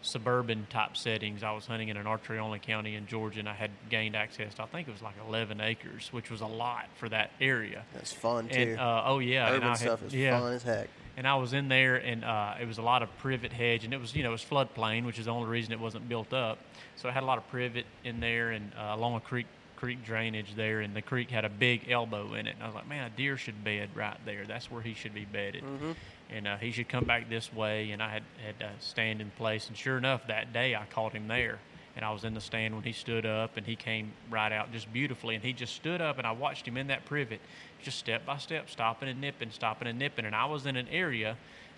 suburban 0.01 0.67
type 0.69 0.95
settings. 0.95 1.43
I 1.43 1.51
was 1.51 1.65
hunting 1.65 1.89
in 1.89 1.97
an 1.97 2.07
archery 2.07 2.39
only 2.39 2.59
county 2.59 2.95
in 2.95 3.07
Georgia, 3.07 3.39
and 3.39 3.49
I 3.49 3.53
had 3.53 3.71
gained 3.89 4.15
access 4.15 4.53
to 4.55 4.63
I 4.63 4.65
think 4.67 4.87
it 4.87 4.91
was 4.91 5.01
like 5.01 5.15
11 5.27 5.61
acres, 5.61 6.09
which 6.11 6.31
was 6.31 6.41
a 6.41 6.45
lot 6.47 6.85
for 6.95 7.09
that 7.09 7.31
area. 7.41 7.83
That's 7.93 8.13
fun 8.13 8.47
too. 8.49 8.59
And 8.59 8.79
uh, 8.79 9.03
oh 9.05 9.19
yeah, 9.19 9.51
Urban 9.51 9.69
had- 9.69 9.77
stuff 9.77 10.03
is 10.03 10.13
yeah, 10.13 10.39
fun 10.39 10.53
as 10.53 10.63
heck. 10.63 10.87
and 11.17 11.27
I 11.27 11.35
was 11.35 11.53
in 11.53 11.67
there, 11.67 11.95
and 11.95 12.23
uh, 12.23 12.55
it 12.61 12.67
was 12.67 12.77
a 12.77 12.81
lot 12.83 13.03
of 13.03 13.15
privet 13.17 13.51
hedge, 13.51 13.83
and 13.83 13.93
it 13.93 13.99
was 13.99 14.15
you 14.15 14.23
know 14.23 14.29
it 14.29 14.33
was 14.33 14.45
floodplain, 14.45 15.05
which 15.05 15.19
is 15.19 15.25
the 15.25 15.31
only 15.31 15.49
reason 15.49 15.73
it 15.73 15.79
wasn't 15.79 16.07
built 16.07 16.33
up. 16.33 16.59
So 16.95 17.09
I 17.09 17.11
had 17.11 17.23
a 17.23 17.25
lot 17.25 17.37
of 17.37 17.47
privet 17.49 17.85
in 18.03 18.19
there, 18.19 18.51
and 18.51 18.71
uh, 18.77 18.95
along 18.95 19.15
a 19.15 19.19
creek 19.21 19.45
creek 19.79 20.03
drainage 20.03 20.55
there, 20.55 20.81
and 20.81 20.93
the 20.95 21.01
creek 21.01 21.29
had 21.31 21.45
a 21.45 21.49
big 21.49 21.89
elbow 21.89 22.33
in 22.33 22.47
it. 22.47 22.55
And 22.55 22.63
I 22.63 22.65
was 22.65 22.75
like, 22.75 22.87
man, 22.87 23.05
a 23.05 23.09
deer 23.15 23.37
should 23.37 23.63
bed 23.63 23.89
right 23.95 24.17
there. 24.25 24.45
That's 24.45 24.69
where 24.69 24.81
he 24.81 24.93
should 24.93 25.13
be 25.13 25.23
bedded, 25.25 25.63
Mhm. 25.63 25.95
and 26.29 26.47
uh, 26.47 26.57
he 26.57 26.71
should 26.71 26.89
come 26.89 27.05
back 27.05 27.29
this 27.29 27.51
way. 27.53 27.91
And 27.91 28.03
I 28.03 28.09
had 28.09 28.23
had 28.45 28.61
uh, 28.61 28.69
stand 28.79 29.21
in 29.21 29.31
place, 29.31 29.67
and 29.69 29.77
sure 29.77 29.97
enough, 29.97 30.27
that 30.27 30.51
day 30.51 30.75
I 30.75 30.85
caught 30.85 31.13
him 31.13 31.27
there. 31.27 31.59
And 31.95 32.05
I 32.05 32.11
was 32.11 32.23
in 32.23 32.33
the 32.33 32.39
stand 32.41 32.75
when 32.75 32.83
he 32.83 32.93
stood 32.93 33.25
up, 33.25 33.57
and 33.57 33.65
he 33.65 33.75
came 33.75 34.11
right 34.29 34.51
out 34.51 34.71
just 34.71 34.91
beautifully. 34.93 35.35
And 35.35 35.43
he 35.43 35.51
just 35.53 35.75
stood 35.75 36.01
up, 36.01 36.17
and 36.17 36.25
I 36.27 36.31
watched 36.31 36.65
him 36.67 36.77
in 36.77 36.87
that 36.87 37.03
privet, 37.05 37.41
just 37.81 37.97
step 37.97 38.25
by 38.25 38.37
step, 38.37 38.69
stopping 38.69 39.09
and 39.09 39.19
nipping, 39.19 39.49
stopping 39.51 39.87
and 39.87 39.97
nipping. 39.99 40.25
And 40.25 40.35
I 40.35 40.45
was 40.45 40.65
in 40.65 40.75
an 40.77 40.87
area 40.89 41.35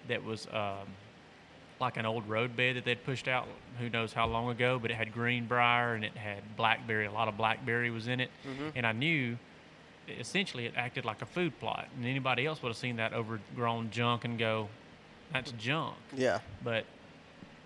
that 0.10 0.24
was 0.24 0.48
um, 0.48 0.88
like 1.82 1.98
an 1.98 2.06
old 2.06 2.30
roadbed 2.30 2.78
that 2.78 2.86
they'd 2.86 3.04
pushed 3.04 3.28
out 3.28 3.48
who 3.80 3.90
knows 3.90 4.14
how 4.14 4.28
long 4.28 4.50
ago, 4.50 4.80
but 4.80 4.92
it 4.92 4.94
had 4.94 5.12
greenbrier 5.12 5.96
and 5.96 6.06
it 6.06 6.16
had 6.16 6.56
blackberry. 6.56 7.08
A 7.08 7.12
lot 7.12 7.28
of 7.28 7.36
blackberry 7.36 7.90
was 7.90 8.08
in 8.08 8.20
it, 8.22 8.30
Mhm. 8.48 8.72
and 8.76 8.88
I 8.88 8.92
knew 8.94 9.38
essentially 10.08 10.66
it 10.66 10.74
acted 10.78 11.04
like 11.06 11.22
a 11.22 11.26
food 11.26 11.60
plot. 11.60 11.88
And 11.96 12.06
anybody 12.06 12.46
else 12.46 12.62
would 12.62 12.70
have 12.70 12.78
seen 12.78 12.98
that 12.98 13.14
overgrown 13.14 13.90
junk 13.92 14.24
and 14.26 14.38
go, 14.38 14.70
"That's 15.34 15.52
junk." 15.54 15.96
Yeah. 16.16 16.40
But 16.64 16.86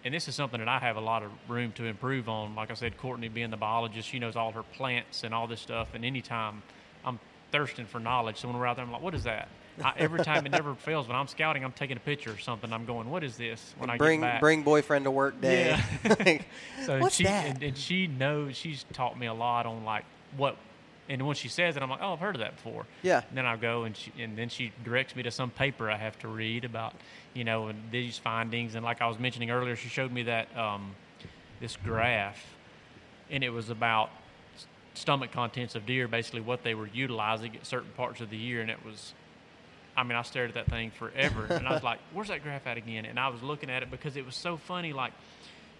and 0.04 0.14
this 0.14 0.28
is 0.28 0.36
something 0.36 0.60
that 0.60 0.68
I 0.70 0.78
have 0.78 0.98
a 0.98 1.02
lot 1.02 1.24
of 1.24 1.32
room 1.50 1.72
to 1.74 1.86
improve 1.86 2.30
on. 2.30 2.54
Like 2.54 2.70
I 2.70 2.76
said, 2.76 2.96
Courtney 2.96 3.28
being 3.28 3.50
the 3.50 3.58
biologist, 3.58 4.08
she 4.08 4.20
knows 4.20 4.36
all 4.36 4.52
her 4.52 4.62
plants 4.62 5.24
and 5.24 5.34
all 5.34 5.48
this 5.48 5.60
stuff. 5.60 5.96
And 5.96 6.06
anytime 6.06 6.62
I'm 7.04 7.20
thirsting 7.52 7.88
for 7.88 8.00
knowledge, 8.00 8.38
so 8.38 8.48
when 8.48 8.56
we're 8.56 8.68
out 8.68 8.76
there, 8.76 8.86
I'm 8.86 8.92
like, 8.92 9.02
what 9.02 9.16
is 9.16 9.24
that? 9.24 9.48
I, 9.84 9.94
every 9.98 10.24
time 10.24 10.46
it 10.46 10.52
never 10.52 10.74
fails. 10.76 11.08
When 11.08 11.16
I'm 11.16 11.28
scouting, 11.28 11.64
I'm 11.64 11.72
taking 11.72 11.98
a 11.98 12.02
picture 12.02 12.32
or 12.32 12.38
something. 12.38 12.72
I'm 12.72 12.86
going, 12.86 13.10
what 13.10 13.24
is 13.24 13.38
this? 13.38 13.74
When 13.78 13.90
I 13.90 13.98
bring 13.98 14.22
get 14.22 14.26
back, 14.26 14.42
bring 14.42 14.64
boyfriend 14.64 15.06
to 15.06 15.12
work 15.12 15.40
day. 15.42 15.80
Yeah. 16.04 16.42
so 16.86 17.00
What's 17.00 17.16
she 17.16 17.24
that? 17.26 17.46
And, 17.48 17.64
and 17.64 17.78
she 17.78 18.08
knows. 18.08 18.56
She's 18.56 18.86
taught 18.94 19.18
me 19.20 19.28
a 19.28 19.34
lot 19.34 19.66
on 19.66 19.84
like 19.84 20.06
what. 20.38 20.56
And 21.08 21.26
when 21.28 21.36
she 21.36 21.50
says 21.50 21.78
it, 21.78 21.84
I'm 21.84 21.90
like, 21.90 22.00
oh, 22.02 22.14
I've 22.14 22.20
heard 22.20 22.36
of 22.36 22.40
that 22.40 22.56
before. 22.56 22.88
Yeah. 23.04 23.22
And 23.30 23.38
then 23.38 23.46
I 23.46 23.58
go 23.58 23.84
and 23.84 23.96
she, 23.96 24.12
and 24.20 24.36
then 24.36 24.50
she 24.50 24.72
directs 24.84 25.16
me 25.16 25.22
to 25.24 25.30
some 25.30 25.52
paper 25.52 25.92
I 25.92 25.98
have 25.98 26.18
to 26.20 26.28
read 26.28 26.66
about, 26.66 26.96
you 27.36 27.44
know, 27.44 27.68
and 27.68 27.80
these 27.92 28.18
findings. 28.18 28.74
And 28.74 28.84
like 28.84 29.02
I 29.02 29.08
was 29.08 29.20
mentioning 29.20 29.52
earlier, 29.52 29.76
she 29.76 29.88
showed 29.88 30.12
me 30.12 30.24
that 30.24 30.56
um, 30.58 30.96
this 31.60 31.78
graph, 31.84 32.44
and 33.30 33.44
it 33.44 33.52
was 33.52 33.70
about 33.70 34.10
stomach 34.96 35.32
contents 35.32 35.76
of 35.76 35.86
deer, 35.86 36.08
basically 36.08 36.42
what 36.42 36.64
they 36.64 36.74
were 36.74 36.88
utilizing 36.88 37.56
at 37.56 37.66
certain 37.66 37.92
parts 37.96 38.22
of 38.22 38.30
the 38.30 38.38
year, 38.38 38.62
and 38.62 38.72
it 38.72 38.84
was 38.84 39.14
I 39.98 40.04
mean, 40.04 40.18
I 40.18 40.22
stared 40.24 40.50
at 40.50 40.56
that 40.56 40.68
thing 40.68 40.92
forever, 40.92 41.46
and 41.46 41.68
I 41.68 41.74
was 41.74 41.84
like, 41.84 42.00
"Where's 42.14 42.28
that 42.28 42.44
graph 42.44 42.68
at 42.68 42.78
again?" 42.78 43.06
And 43.06 43.20
I 43.20 43.30
was 43.30 43.42
looking 43.42 43.70
at 43.70 43.82
it 43.84 43.90
because 43.92 44.16
it 44.18 44.26
was 44.26 44.36
so 44.36 44.58
funny. 44.58 44.92
Like, 44.94 45.14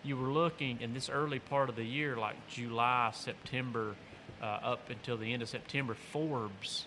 you 0.04 0.16
were 0.18 0.30
looking 0.32 0.80
in 0.82 0.94
this 0.94 1.10
early 1.10 1.40
part 1.40 1.70
of 1.70 1.76
the 1.76 1.84
year, 1.84 2.16
like 2.16 2.36
July, 2.48 3.12
September, 3.14 3.96
uh, 4.42 4.46
up 4.46 4.90
until 4.90 5.18
the 5.18 5.34
end 5.34 5.42
of 5.42 5.50
September. 5.50 5.96
forbs 6.14 6.84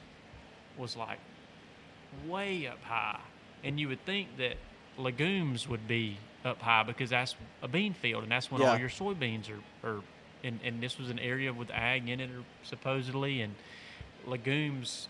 was 0.76 0.96
like 0.96 1.18
way 2.26 2.66
up 2.66 2.82
high, 2.82 3.20
and 3.64 3.78
you 3.78 3.88
would 3.88 4.04
think 4.06 4.36
that 4.38 4.56
legumes 4.96 5.68
would 5.68 5.86
be 5.86 6.16
up 6.44 6.60
high 6.62 6.82
because 6.82 7.10
that's 7.10 7.34
a 7.62 7.68
bean 7.68 7.92
field, 7.94 8.22
and 8.22 8.32
that's 8.32 8.50
when 8.50 8.62
Yeah. 8.62 8.70
all 8.72 8.78
your 8.78 8.88
soybeans 8.88 9.50
are. 9.50 9.88
are 9.88 10.00
and, 10.44 10.60
and 10.62 10.80
this 10.80 10.98
was 10.98 11.10
an 11.10 11.18
area 11.18 11.52
with 11.52 11.68
ag 11.72 12.08
in 12.08 12.20
it, 12.20 12.30
supposedly, 12.62 13.40
and 13.40 13.56
legumes 14.24 15.08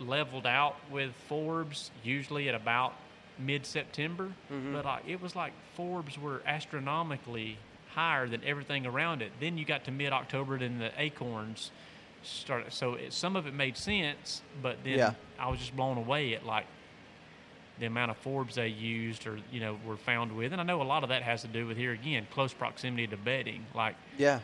leveled 0.00 0.46
out 0.46 0.76
with 0.90 1.12
forbs 1.30 1.90
usually 2.02 2.48
at 2.48 2.54
about 2.54 2.94
mid 3.38 3.64
September, 3.66 4.32
mm-hmm. 4.52 4.72
but 4.72 4.84
like 4.84 5.02
it 5.06 5.20
was 5.20 5.36
like 5.36 5.52
forbs 5.76 6.18
were 6.18 6.42
astronomically 6.46 7.58
higher 7.90 8.28
than 8.28 8.42
everything 8.44 8.86
around 8.86 9.22
it. 9.22 9.32
Then 9.40 9.58
you 9.58 9.64
got 9.64 9.84
to 9.84 9.90
mid 9.90 10.12
October, 10.12 10.58
then 10.58 10.78
the 10.78 10.90
acorns 10.96 11.70
started. 12.22 12.72
So 12.72 12.94
it, 12.94 13.12
some 13.12 13.36
of 13.36 13.46
it 13.46 13.54
made 13.54 13.76
sense, 13.76 14.42
but 14.62 14.78
then 14.84 14.98
Yeah. 14.98 15.14
I 15.38 15.48
was 15.48 15.58
just 15.60 15.74
blown 15.76 15.96
away 15.98 16.34
at 16.34 16.44
like 16.44 16.66
the 17.78 17.86
amount 17.86 18.10
of 18.10 18.22
forbs 18.22 18.54
they 18.54 18.68
used 18.68 19.26
or 19.26 19.38
you 19.52 19.60
know 19.60 19.78
were 19.86 19.96
found 19.96 20.32
with, 20.36 20.52
and 20.52 20.60
I 20.60 20.64
know 20.64 20.82
a 20.82 20.84
lot 20.84 21.02
of 21.02 21.10
that 21.10 21.22
has 21.22 21.42
to 21.42 21.48
do 21.48 21.66
with 21.66 21.76
here 21.76 21.92
again 21.92 22.26
close 22.32 22.52
proximity 22.52 23.06
to 23.06 23.16
bedding, 23.16 23.66
like 23.74 23.94
Yeah. 24.16 24.40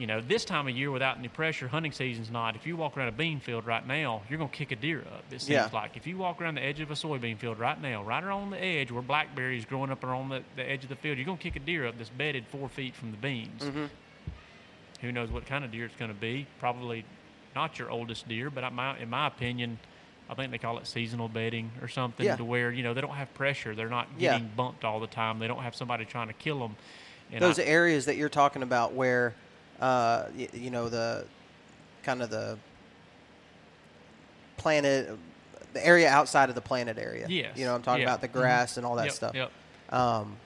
You 0.00 0.06
know, 0.06 0.20
this 0.22 0.46
time 0.46 0.66
of 0.66 0.74
year 0.74 0.90
without 0.90 1.18
any 1.18 1.28
pressure, 1.28 1.68
hunting 1.68 1.92
season's 1.92 2.30
not. 2.30 2.56
If 2.56 2.66
you 2.66 2.74
walk 2.76 2.96
around 2.96 3.08
a 3.08 3.12
bean 3.12 3.38
field 3.38 3.66
right 3.66 3.86
now, 3.86 4.22
you're 4.30 4.38
going 4.38 4.48
to 4.50 4.56
kick 4.56 4.72
a 4.72 4.76
deer 4.76 5.00
up. 5.02 5.24
It 5.30 5.40
seems 5.42 5.50
Yeah. 5.50 5.68
like. 5.72 5.94
If 5.96 6.06
you 6.06 6.16
walk 6.16 6.40
around 6.40 6.54
the 6.54 6.62
edge 6.64 6.80
of 6.80 6.90
a 6.90 6.94
soybean 6.94 7.36
field 7.36 7.58
right 7.58 7.78
now, 7.80 8.02
right 8.02 8.24
around 8.24 8.50
the 8.50 8.64
edge 8.64 8.90
where 8.90 9.02
blackberries 9.02 9.66
growing 9.66 9.90
up 9.90 10.02
around 10.02 10.30
the, 10.30 10.42
the 10.56 10.68
edge 10.68 10.82
of 10.84 10.88
the 10.88 10.96
field, 10.96 11.18
you're 11.18 11.26
going 11.26 11.36
to 11.36 11.42
kick 11.42 11.56
a 11.56 11.60
deer 11.60 11.86
up 11.86 11.98
that's 11.98 12.08
bedded 12.10 12.46
four 12.46 12.68
feet 12.70 12.94
from 12.96 13.10
the 13.10 13.18
beans. 13.18 13.62
Mm-hmm. 13.62 13.84
Who 15.02 15.12
knows 15.12 15.30
what 15.30 15.44
kind 15.46 15.64
of 15.64 15.70
deer 15.70 15.84
it's 15.84 15.96
going 15.96 16.12
to 16.12 16.18
be? 16.18 16.46
Probably 16.58 17.04
not 17.54 17.78
your 17.78 17.90
oldest 17.90 18.26
deer, 18.28 18.48
but 18.50 18.64
I, 18.64 18.70
my, 18.70 18.98
in 18.98 19.10
my 19.10 19.26
opinion, 19.26 19.78
I 20.30 20.34
think 20.34 20.50
they 20.50 20.58
call 20.58 20.78
it 20.78 20.86
seasonal 20.86 21.28
bedding 21.28 21.70
or 21.82 21.88
something 21.88 22.24
Yeah. 22.24 22.36
to 22.36 22.44
where, 22.44 22.70
you 22.70 22.82
know, 22.82 22.94
they 22.94 23.00
don't 23.00 23.10
have 23.10 23.32
pressure. 23.34 23.74
They're 23.74 23.88
not 23.88 24.08
Yeah. 24.18 24.32
getting 24.32 24.50
bumped 24.56 24.84
all 24.84 24.98
the 25.00 25.06
time. 25.06 25.38
They 25.40 25.48
don't 25.48 25.62
have 25.62 25.74
somebody 25.74 26.04
trying 26.06 26.28
to 26.28 26.34
kill 26.34 26.58
them. 26.60 26.76
And 27.32 27.42
Those 27.42 27.58
I- 27.58 27.64
areas 27.64 28.06
that 28.06 28.16
you're 28.16 28.28
talking 28.28 28.62
about 28.62 28.92
where, 28.94 29.34
uh, 29.80 30.24
y- 30.36 30.48
you 30.52 30.70
know, 30.70 30.88
the 30.88 31.24
kind 32.02 32.22
of 32.22 32.30
the 32.30 32.58
planet, 34.56 35.10
the 35.72 35.86
area 35.86 36.08
outside 36.08 36.48
of 36.48 36.54
the 36.54 36.60
planet 36.60 36.98
area. 36.98 37.26
Yes. 37.28 37.56
You 37.56 37.64
know, 37.64 37.74
I'm 37.74 37.82
talking 37.82 38.02
about 38.02 38.20
the 38.20 38.28
Mhm. 38.28 38.32
grass 38.32 38.76
and 38.76 38.84
all 38.86 38.96
that 38.96 39.06
Yep, 39.06 39.14
stuff. 39.14 39.34
Yep. 39.34 39.50
Um, 39.90 40.36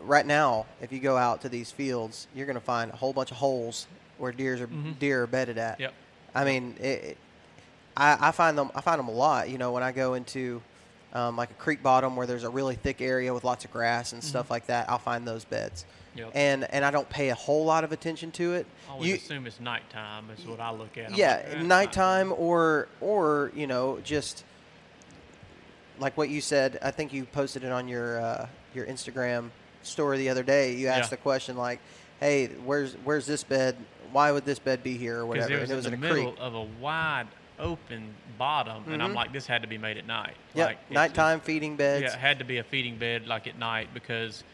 right 0.00 0.24
now, 0.26 0.66
if 0.80 0.92
you 0.92 1.00
go 1.00 1.16
out 1.16 1.40
to 1.42 1.48
these 1.48 1.70
fields, 1.70 2.26
you're 2.34 2.46
going 2.46 2.54
to 2.54 2.60
find 2.64 2.92
a 2.92 2.96
whole 2.96 3.12
bunch 3.12 3.30
of 3.30 3.38
holes 3.38 3.86
where 4.18 4.32
deers 4.32 4.60
are 4.60 4.68
Mhm. 4.68 4.98
deer 4.98 5.24
are 5.24 5.26
bedded 5.26 5.58
at. 5.58 5.80
Yep. 5.80 5.92
I 6.34 6.44
mean, 6.44 6.76
it, 6.78 6.84
it, 7.04 7.18
I, 7.96 8.28
I 8.28 8.30
find 8.30 8.56
them. 8.56 8.70
I 8.74 8.80
find 8.80 8.98
them 8.98 9.08
a 9.08 9.12
lot. 9.12 9.48
You 9.48 9.58
know, 9.58 9.72
when 9.72 9.82
I 9.82 9.90
go 9.92 10.14
into 10.14 10.62
um, 11.14 11.36
like 11.36 11.50
a 11.50 11.54
creek 11.54 11.82
bottom 11.82 12.16
where 12.16 12.26
there's 12.26 12.44
a 12.44 12.50
really 12.50 12.74
thick 12.76 13.00
area 13.00 13.32
with 13.32 13.44
lots 13.44 13.64
of 13.64 13.70
grass 13.70 14.12
and 14.12 14.22
stuff 14.22 14.50
like 14.50 14.66
that, 14.66 14.88
I'll 14.90 14.98
find 14.98 15.26
those 15.26 15.44
beds. 15.44 15.84
Yep. 16.14 16.32
And 16.34 16.64
and 16.72 16.84
I 16.84 16.90
don't 16.90 17.08
pay 17.08 17.28
a 17.30 17.34
whole 17.34 17.64
lot 17.64 17.84
of 17.84 17.92
attention 17.92 18.30
to 18.32 18.54
it. 18.54 18.66
I 18.88 18.92
always 18.92 19.08
You- 19.08 19.14
assume 19.16 19.46
it's 19.46 19.60
nighttime. 19.60 20.28
Is 20.36 20.44
what 20.46 20.58
I 20.60 20.70
look 20.72 20.98
at. 20.98 21.10
I'm 21.10 21.14
yeah, 21.14 21.36
like, 21.48 21.58
eh, 21.58 21.62
nighttime 21.62 22.32
or 22.36 22.88
or 23.00 23.52
you 23.54 23.66
know 23.68 24.00
just 24.02 24.44
like 25.98 26.16
what 26.16 26.28
you 26.28 26.40
said. 26.40 26.78
I 26.82 26.90
think 26.90 27.12
you 27.12 27.24
posted 27.24 27.64
it 27.64 27.72
on 27.72 27.88
your 27.88 28.20
uh, 28.20 28.48
your 28.74 28.86
Instagram 28.86 29.50
story 29.82 30.18
the 30.18 30.28
other 30.28 30.42
day. 30.42 30.74
You 30.74 30.88
asked 30.88 31.06
Yeah. 31.06 31.16
the 31.16 31.16
question 31.18 31.56
like, 31.56 31.80
"Hey, 32.20 32.46
where's 32.64 32.94
where's 33.04 33.26
this 33.26 33.44
bed? 33.44 33.76
Why 34.12 34.32
would 34.32 34.44
this 34.44 34.58
bed 34.58 34.82
be 34.82 34.96
here 34.96 35.18
or 35.20 35.26
whatever?" 35.26 35.52
it 35.54 35.60
was, 35.60 35.70
and 35.70 35.72
it 35.72 35.76
was 35.76 35.86
in 35.86 35.94
in, 35.94 36.00
the 36.00 36.06
a 36.06 36.10
middle 36.14 36.32
creek. 36.32 36.40
of 36.42 36.54
a 36.54 36.62
wide 36.80 37.28
open 37.58 38.14
bottom, 38.38 38.84
and 38.92 39.02
I'm 39.02 39.12
Mhm. 39.12 39.16
like, 39.16 39.32
this 39.32 39.46
had 39.46 39.62
to 39.62 39.68
be 39.68 39.78
made 39.78 39.96
at 39.98 40.06
night. 40.06 40.36
Yep, 40.54 40.66
Like, 40.66 40.90
nighttime 40.90 41.40
feeding 41.40 41.76
beds, 41.76 42.02
Yeah, 42.02 42.12
it 42.14 42.18
had 42.18 42.38
to 42.38 42.44
be 42.44 42.58
a 42.58 42.64
feeding 42.64 42.96
bed 42.98 43.26
like 43.26 43.46
at 43.46 43.58
night 43.58 43.88
because 43.94 44.44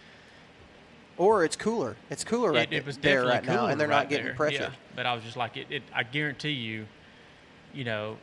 or 1.17 1.45
it's 1.45 1.55
cooler. 1.57 1.97
It's 2.11 2.25
cooler 2.25 2.53
right 2.53 2.71
it, 2.73 2.77
it 2.79 2.87
was 2.87 2.97
there 2.99 3.25
right 3.25 3.45
now, 3.45 3.67
and 3.67 3.81
they're 3.81 3.87
right 3.87 3.99
not 4.03 4.09
getting 4.09 4.27
there. 4.27 4.35
pressure. 4.35 4.55
Yeah, 4.63 4.71
but 4.97 5.07
I 5.07 5.15
was 5.15 5.23
just 5.23 5.37
like, 5.37 5.57
it, 5.57 5.67
it, 5.71 5.83
I 5.95 6.03
guarantee 6.03 6.51
you, 6.51 6.87
you 7.73 7.85
know, 7.85 8.17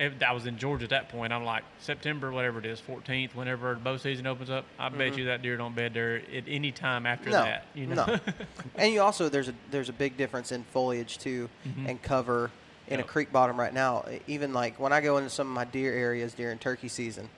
if 0.00 0.12
I 0.22 0.32
was 0.32 0.46
in 0.46 0.58
Georgia 0.58 0.84
at 0.84 0.90
that 0.90 1.08
point. 1.08 1.32
I'm 1.32 1.44
like 1.44 1.64
September, 1.80 2.30
whatever 2.30 2.60
it 2.60 2.66
is, 2.66 2.80
14th, 2.80 3.34
whenever 3.34 3.74
bow 3.74 3.96
season 3.96 4.26
opens 4.28 4.48
up. 4.48 4.64
I 4.78 4.88
bet 4.90 5.16
you 5.18 5.24
that 5.26 5.42
deer 5.42 5.56
don't 5.56 5.74
bed 5.74 5.92
there 5.92 6.16
at 6.34 6.44
any 6.46 6.70
time 6.72 7.04
after 7.04 7.30
Mm-hmm. 7.30 7.38
No, 7.38 7.44
that. 7.44 7.66
You 7.74 7.86
know, 7.88 7.94
no. 8.06 8.18
and 8.76 8.92
you 8.92 9.00
also 9.00 9.28
there's 9.28 9.48
a 9.48 9.54
there's 9.72 9.88
a 9.88 9.92
big 9.92 10.16
difference 10.16 10.52
in 10.52 10.62
foliage 10.64 11.18
too 11.18 11.48
Mhm. 11.68 11.88
and 11.88 12.02
cover 12.02 12.50
in 12.88 13.00
a 13.00 13.02
creek 13.02 13.32
bottom 13.32 13.58
right 13.58 13.72
now. 13.72 14.04
Even 14.26 14.52
like 14.52 14.78
when 14.80 14.92
I 14.92 15.00
go 15.00 15.18
into 15.18 15.30
some 15.30 15.46
of 15.46 15.52
my 15.54 15.64
deer 15.64 15.92
areas 15.92 16.34
during 16.34 16.58
turkey 16.58 16.88
season, 16.88 17.28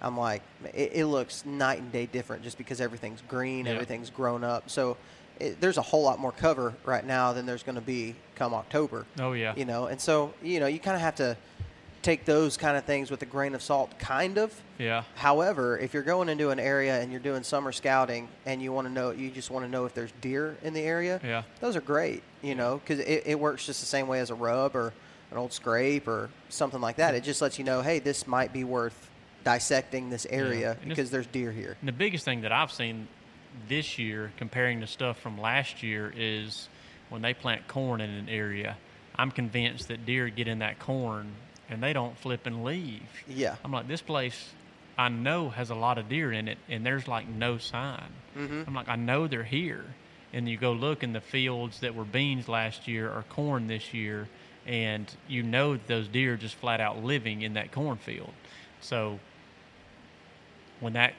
I'm 0.00 0.16
like 0.16 0.42
it, 0.74 0.92
it 0.94 1.06
looks 1.06 1.44
night 1.44 1.80
and 1.80 1.90
day 1.92 2.06
different 2.06 2.42
just 2.42 2.58
because 2.58 2.80
everything's 2.80 3.22
green, 3.28 3.66
Yeah. 3.66 3.72
everything's 3.72 4.10
grown 4.10 4.44
up. 4.44 4.70
So 4.70 4.96
it, 5.40 5.60
there's 5.60 5.78
a 5.78 5.82
whole 5.82 6.02
lot 6.02 6.18
more 6.18 6.32
cover 6.32 6.74
right 6.84 7.04
now 7.06 7.32
than 7.32 7.46
there's 7.46 7.62
going 7.62 7.76
to 7.76 7.80
be 7.80 8.14
come 8.34 8.54
October. 8.54 9.06
oh 9.20 9.32
yeah, 9.32 9.54
You 9.56 9.64
know, 9.64 9.86
and 9.86 10.00
so 10.00 10.34
you 10.42 10.60
know 10.60 10.66
you 10.66 10.78
kind 10.78 10.94
of 10.96 11.00
have 11.00 11.14
to 11.16 11.36
take 12.02 12.24
those 12.24 12.56
kind 12.56 12.76
of 12.76 12.84
things 12.84 13.10
with 13.10 13.20
a 13.22 13.26
grain 13.26 13.54
of 13.54 13.62
salt, 13.62 13.98
kind 13.98 14.38
of. 14.38 14.54
yeah, 14.78 15.02
However, 15.16 15.78
if 15.78 15.92
you're 15.94 16.02
going 16.02 16.28
into 16.28 16.50
an 16.50 16.60
area 16.60 17.00
and 17.00 17.10
you're 17.10 17.20
doing 17.20 17.42
summer 17.42 17.72
scouting 17.72 18.28
and 18.46 18.62
you 18.62 18.72
want 18.72 18.86
to 18.86 18.92
know, 18.92 19.10
you 19.10 19.30
just 19.30 19.50
want 19.50 19.64
to 19.64 19.70
know 19.70 19.84
if 19.84 19.94
there's 19.94 20.12
deer 20.20 20.56
in 20.62 20.74
the 20.74 20.80
area. 20.80 21.20
yeah. 21.24 21.42
Those 21.60 21.76
are 21.76 21.80
great, 21.80 22.22
you 22.42 22.54
know, 22.54 22.78
because 22.78 23.00
it, 23.00 23.24
it 23.26 23.38
works 23.40 23.66
just 23.66 23.80
the 23.80 23.86
same 23.86 24.06
way 24.06 24.20
as 24.20 24.30
a 24.30 24.34
rub 24.34 24.76
or 24.76 24.92
an 25.30 25.36
old 25.36 25.52
scrape 25.52 26.06
or 26.08 26.30
something 26.48 26.80
like 26.80 26.96
that. 26.96 27.14
It 27.14 27.24
just 27.24 27.42
lets 27.42 27.58
you 27.58 27.64
know, 27.64 27.82
hey, 27.82 27.98
this 27.98 28.26
might 28.26 28.52
be 28.52 28.64
worth 28.64 29.10
dissecting 29.44 30.10
this 30.10 30.26
area 30.30 30.72
it's- 30.72 30.88
because 30.88 31.10
there's 31.10 31.26
deer 31.26 31.50
here. 31.52 31.76
And 31.80 31.88
the 31.88 31.92
biggest 31.92 32.24
thing 32.24 32.42
that 32.42 32.52
I've 32.52 32.72
seen 32.72 33.08
this 33.68 33.98
year, 33.98 34.30
comparing 34.36 34.80
to 34.80 34.86
stuff 34.86 35.18
from 35.18 35.38
last 35.40 35.82
year, 35.82 36.12
is 36.16 36.68
when 37.08 37.22
they 37.22 37.34
plant 37.34 37.66
corn 37.66 38.00
in 38.00 38.10
an 38.10 38.28
area. 38.28 38.76
I'm 39.16 39.30
convinced 39.32 39.88
that 39.88 40.06
deer 40.06 40.28
get 40.28 40.46
in 40.46 40.60
that 40.60 40.78
corn 40.78 41.32
and 41.68 41.82
they 41.82 41.92
don't 41.92 42.16
flip 42.18 42.46
and 42.46 42.64
leave. 42.64 43.02
Yeah. 43.28 43.56
I'm 43.64 43.72
like, 43.72 43.88
this 43.88 44.00
place 44.02 44.50
I 44.96 45.08
know 45.08 45.50
has 45.50 45.70
a 45.70 45.74
lot 45.74 45.98
of 45.98 46.08
deer 46.08 46.32
in 46.32 46.48
it, 46.48 46.58
and 46.68 46.84
there's 46.84 47.06
like 47.06 47.28
no 47.28 47.58
sign. 47.58 48.10
Mhm. 48.36 48.66
I'm 48.66 48.74
like, 48.74 48.88
I 48.88 48.96
know 48.96 49.26
they're 49.28 49.44
here. 49.44 49.84
And 50.32 50.48
you 50.48 50.56
go 50.58 50.72
look 50.72 51.02
in 51.02 51.12
the 51.12 51.20
fields 51.20 51.80
that 51.80 51.94
were 51.94 52.04
beans 52.04 52.48
last 52.48 52.86
year 52.86 53.08
or 53.10 53.24
corn 53.30 53.66
this 53.66 53.94
year, 53.94 54.28
and 54.66 55.10
you 55.26 55.42
know 55.42 55.76
those 55.76 56.06
deer 56.08 56.34
are 56.34 56.36
just 56.36 56.54
flat 56.56 56.80
out 56.80 57.02
living 57.02 57.40
in 57.42 57.54
that 57.54 57.72
cornfield. 57.72 58.32
So 58.80 59.20
when 60.80 60.92
that 60.94 61.14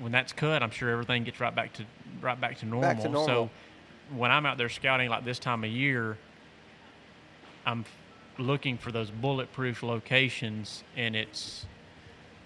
when 0.00 0.10
that's 0.10 0.32
cut, 0.32 0.62
I'm 0.62 0.70
sure 0.72 0.90
everything 0.90 1.22
gets 1.22 1.38
right 1.38 1.54
back 1.54 1.72
to 1.74 1.84
right 2.20 2.40
back 2.40 2.58
to 2.58 2.66
normal. 2.66 2.80
Back 2.90 3.02
to 3.02 3.08
normal. 3.08 3.26
So 3.26 3.50
when 4.16 4.32
I'm 4.32 4.44
out 4.46 4.58
there 4.58 4.68
scouting 4.68 5.08
like 5.08 5.24
this 5.24 5.38
time 5.38 5.62
of 5.62 5.70
year, 5.70 6.18
I'm 7.64 7.84
looking 8.38 8.78
for 8.78 8.90
those 8.92 9.10
bulletproof 9.10 9.82
locations, 9.82 10.82
and 10.96 11.14
it's 11.14 11.66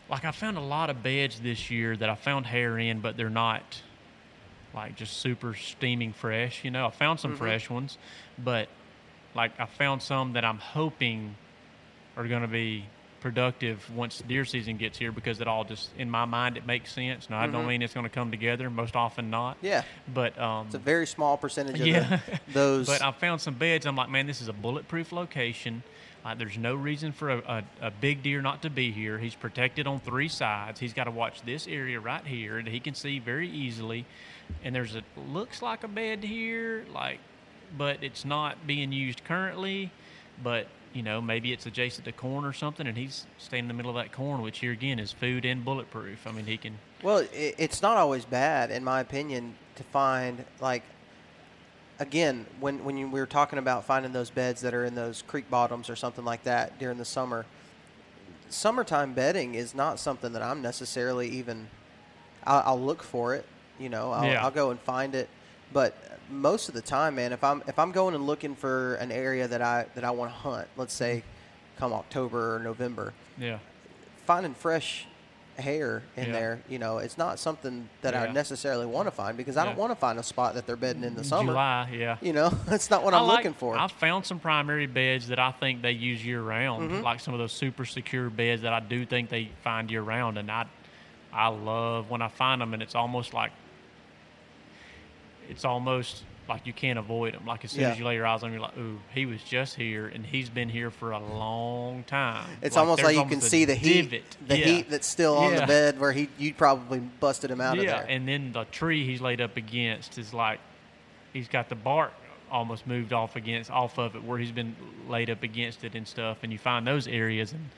like 0.08 0.24
I 0.24 0.30
found 0.32 0.56
a 0.56 0.60
lot 0.62 0.90
of 0.90 1.02
beds 1.02 1.40
this 1.40 1.70
year 1.70 1.96
that 1.96 2.08
I 2.08 2.14
found 2.14 2.46
hair 2.46 2.78
in, 2.78 3.00
but 3.00 3.16
they're 3.16 3.30
not 3.30 3.82
like 4.74 4.96
just 4.96 5.18
super 5.18 5.54
steaming 5.54 6.12
fresh. 6.12 6.64
You 6.64 6.70
know, 6.70 6.86
I 6.86 6.90
found 6.90 7.20
some 7.20 7.32
Mhm. 7.32 7.38
fresh 7.38 7.70
ones, 7.70 7.98
but 8.38 8.68
like 9.34 9.58
I 9.58 9.66
found 9.66 10.02
some 10.02 10.32
that 10.34 10.44
I'm 10.44 10.58
hoping 10.58 11.36
are 12.16 12.26
going 12.26 12.42
to 12.42 12.48
be 12.48 12.84
productive 13.20 13.94
once 13.94 14.22
deer 14.26 14.44
season 14.44 14.76
gets 14.76 14.98
here 14.98 15.12
because 15.12 15.40
it 15.40 15.48
all 15.48 15.64
just 15.64 15.90
in 15.98 16.10
my 16.10 16.24
mind 16.24 16.56
it 16.56 16.66
makes 16.66 16.92
sense. 16.92 17.28
Now 17.28 17.40
I 17.40 17.46
don't 17.46 17.66
mean 17.66 17.82
it's 17.82 17.94
going 17.94 18.04
to 18.04 18.10
come 18.10 18.30
together. 18.30 18.70
Most 18.70 18.96
often 18.96 19.30
not. 19.30 19.56
Mm-hmm. 19.56 19.66
Yeah. 19.66 19.82
But 20.12 20.38
um, 20.38 20.66
It's 20.66 20.74
a 20.74 20.78
very 20.78 21.06
small 21.06 21.36
percentage 21.36 21.80
of 21.80 21.86
yeah. 21.86 22.20
the, 22.30 22.40
those. 22.52 22.86
but 22.86 23.02
I 23.02 23.10
found 23.12 23.40
some 23.40 23.54
beds. 23.54 23.86
I'm 23.86 23.96
like, 23.96 24.10
man, 24.10 24.26
this 24.26 24.40
is 24.40 24.48
a 24.48 24.52
bulletproof 24.52 25.12
location. 25.12 25.82
Uh, 26.24 26.34
there's 26.34 26.58
no 26.58 26.74
reason 26.74 27.12
for 27.12 27.30
a, 27.30 27.38
a, 27.38 27.86
a 27.86 27.90
big 27.90 28.22
deer 28.22 28.42
not 28.42 28.62
to 28.62 28.70
be 28.70 28.90
here. 28.90 29.18
He's 29.18 29.34
protected 29.34 29.86
on 29.86 30.00
three 30.00 30.28
sides. 30.28 30.80
He's 30.80 30.92
got 30.92 31.04
to 31.04 31.10
watch 31.10 31.42
this 31.42 31.66
area 31.66 32.00
right 32.00 32.24
here 32.26 32.62
that 32.62 32.70
he 32.70 32.80
can 32.80 32.94
see 32.94 33.18
very 33.18 33.48
easily. 33.48 34.04
And 34.64 34.74
there's 34.74 34.94
a 34.94 35.02
looks 35.28 35.62
like 35.62 35.84
a 35.84 35.88
bed 35.88 36.24
here, 36.24 36.84
like, 36.92 37.20
but 37.76 38.02
it's 38.02 38.24
not 38.24 38.66
being 38.66 38.92
used 38.92 39.24
currently. 39.24 39.90
But 40.42 40.66
you 40.92 41.02
know, 41.02 41.20
maybe 41.20 41.52
it's 41.52 41.66
adjacent 41.66 42.04
to 42.06 42.12
corn 42.12 42.44
or 42.44 42.52
something, 42.52 42.86
and 42.86 42.96
he's 42.96 43.26
staying 43.38 43.64
in 43.64 43.68
the 43.68 43.74
middle 43.74 43.90
of 43.90 43.96
that 43.96 44.12
corn, 44.12 44.42
which 44.42 44.58
here 44.58 44.72
again 44.72 44.98
is 44.98 45.12
food 45.12 45.44
and 45.44 45.64
bulletproof. 45.64 46.26
I 46.26 46.32
mean, 46.32 46.46
he 46.46 46.56
can. 46.56 46.78
Well, 47.02 47.26
it's 47.32 47.82
not 47.82 47.96
always 47.96 48.24
bad, 48.24 48.70
in 48.70 48.84
my 48.84 49.00
opinion, 49.00 49.54
to 49.76 49.82
find 49.84 50.44
like. 50.60 50.82
Again, 52.00 52.46
when 52.60 52.84
when 52.84 52.96
you, 52.96 53.08
we 53.08 53.18
were 53.18 53.26
talking 53.26 53.58
about 53.58 53.84
finding 53.84 54.12
those 54.12 54.30
beds 54.30 54.60
that 54.60 54.72
are 54.72 54.84
in 54.84 54.94
those 54.94 55.22
creek 55.22 55.50
bottoms 55.50 55.90
or 55.90 55.96
something 55.96 56.24
like 56.24 56.44
that 56.44 56.78
during 56.78 56.96
the 56.96 57.04
summer, 57.04 57.44
summertime 58.48 59.14
bedding 59.14 59.56
is 59.56 59.74
not 59.74 59.98
something 59.98 60.32
that 60.32 60.42
I'm 60.42 60.62
necessarily 60.62 61.28
even. 61.28 61.68
I'll, 62.44 62.62
I'll 62.64 62.80
look 62.80 63.02
for 63.02 63.34
it, 63.34 63.44
you 63.80 63.88
know. 63.88 64.12
I'll, 64.12 64.24
Yeah. 64.30 64.44
I'll 64.44 64.52
go 64.52 64.70
and 64.70 64.78
find 64.80 65.16
it, 65.16 65.28
but 65.72 65.92
most 66.30 66.68
of 66.68 66.74
the 66.74 66.82
time, 66.82 67.14
man, 67.16 67.32
if 67.32 67.42
I'm 67.44 67.62
if 67.66 67.78
I'm 67.78 67.92
going 67.92 68.14
and 68.14 68.26
looking 68.26 68.54
for 68.54 68.94
an 68.96 69.10
area 69.12 69.48
that 69.48 69.62
I 69.62 69.86
that 69.94 70.04
I 70.04 70.10
want 70.10 70.30
to 70.32 70.36
hunt, 70.36 70.68
let's 70.76 70.94
say, 70.94 71.22
come 71.78 71.92
October 71.92 72.56
or 72.56 72.58
November, 72.60 73.12
Yeah. 73.38 73.58
finding 74.26 74.54
fresh 74.54 75.06
hair 75.58 76.02
in 76.16 76.26
Yeah. 76.26 76.32
there, 76.32 76.62
you 76.68 76.78
know, 76.78 76.98
it's 76.98 77.18
not 77.18 77.38
something 77.40 77.88
that 78.02 78.14
I 78.14 78.30
necessarily 78.30 78.86
want 78.86 79.08
to 79.08 79.10
find 79.10 79.36
because 79.36 79.56
I 79.56 79.64
don't 79.64 79.76
want 79.76 79.90
to 79.90 79.96
find 79.96 80.16
a 80.18 80.22
spot 80.22 80.54
that 80.54 80.66
they're 80.68 80.76
bedding 80.76 81.02
in 81.02 81.16
the 81.16 81.24
summer. 81.24 81.50
July, 81.52 81.88
yeah. 81.92 82.16
You 82.20 82.32
know, 82.32 82.48
that's 82.66 82.90
not 82.90 83.02
what 83.02 83.12
I 83.12 83.18
I'm 83.18 83.26
like- 83.26 83.38
looking 83.38 83.54
for. 83.54 83.76
I've 83.76 83.90
found 83.90 84.24
some 84.24 84.38
primary 84.38 84.86
beds 84.86 85.26
that 85.28 85.40
I 85.40 85.50
think 85.50 85.82
they 85.82 85.90
use 85.92 86.24
year 86.24 86.40
round, 86.42 86.90
Mm-hmm. 86.92 87.02
like 87.02 87.18
some 87.18 87.34
of 87.34 87.38
those 87.40 87.52
super 87.52 87.84
secure 87.84 88.30
beds 88.30 88.62
that 88.62 88.72
I 88.72 88.78
do 88.78 89.04
think 89.04 89.30
they 89.30 89.50
find 89.64 89.90
year 89.90 90.02
round, 90.02 90.38
and 90.38 90.48
I, 90.48 90.66
I 91.32 91.48
love 91.48 92.08
when 92.08 92.22
I 92.22 92.28
find 92.28 92.60
them, 92.60 92.72
and 92.72 92.80
it's 92.82 92.94
almost 92.94 93.34
like, 93.34 93.50
it's 95.48 95.64
almost 95.64 96.24
like 96.48 96.66
you 96.66 96.72
can't 96.72 96.98
avoid 96.98 97.34
them. 97.34 97.44
Like 97.46 97.64
as 97.64 97.72
soon 97.72 97.82
Yeah. 97.82 97.90
as 97.90 97.98
you 97.98 98.04
lay 98.06 98.14
your 98.14 98.26
eyes 98.26 98.42
on, 98.42 98.50
you're 98.52 98.60
like, 98.60 98.76
ooh, 98.78 98.98
he 99.14 99.26
was 99.26 99.42
just 99.42 99.74
here, 99.76 100.06
and 100.06 100.24
he's 100.24 100.48
been 100.48 100.68
here 100.68 100.90
for 100.90 101.10
a 101.12 101.18
long 101.18 102.04
time. 102.04 102.48
it's 102.62 102.76
almost 102.76 102.98
there's 102.98 103.08
like 103.08 103.16
you 103.16 103.22
can 103.22 103.34
almost 103.34 103.50
see 103.50 103.64
the 103.64 103.74
heat, 103.74 104.02
divot. 104.10 104.36
the 104.46 104.58
Yeah. 104.58 104.64
heat 104.66 104.90
that's 104.90 105.06
still 105.06 105.36
on 105.36 105.54
the 105.54 105.66
bed 105.66 106.00
where 106.00 106.12
he 106.12 106.28
you 106.38 106.54
probably 106.54 107.00
busted 107.00 107.50
him 107.50 107.60
out 107.60 107.76
yeah, 107.76 107.82
of 107.82 107.86
there. 107.88 108.06
and 108.08 108.26
then 108.26 108.52
the 108.52 108.64
tree 108.64 109.04
he's 109.04 109.20
laid 109.20 109.40
up 109.40 109.56
against 109.56 110.16
is 110.18 110.32
like 110.32 110.58
he's 111.32 111.48
got 111.48 111.68
the 111.68 111.74
bark 111.74 112.12
almost 112.50 112.86
moved 112.86 113.12
off 113.12 113.36
against 113.36 113.70
off 113.70 113.98
of 113.98 114.16
it 114.16 114.24
where 114.24 114.38
he's 114.38 114.52
been 114.52 114.74
laid 115.06 115.28
up 115.28 115.42
against 115.42 115.84
it 115.84 115.94
and 115.94 116.08
stuff, 116.08 116.38
and 116.42 116.50
you 116.52 116.58
find 116.58 116.86
those 116.86 117.06
areas 117.08 117.52
and. 117.52 117.68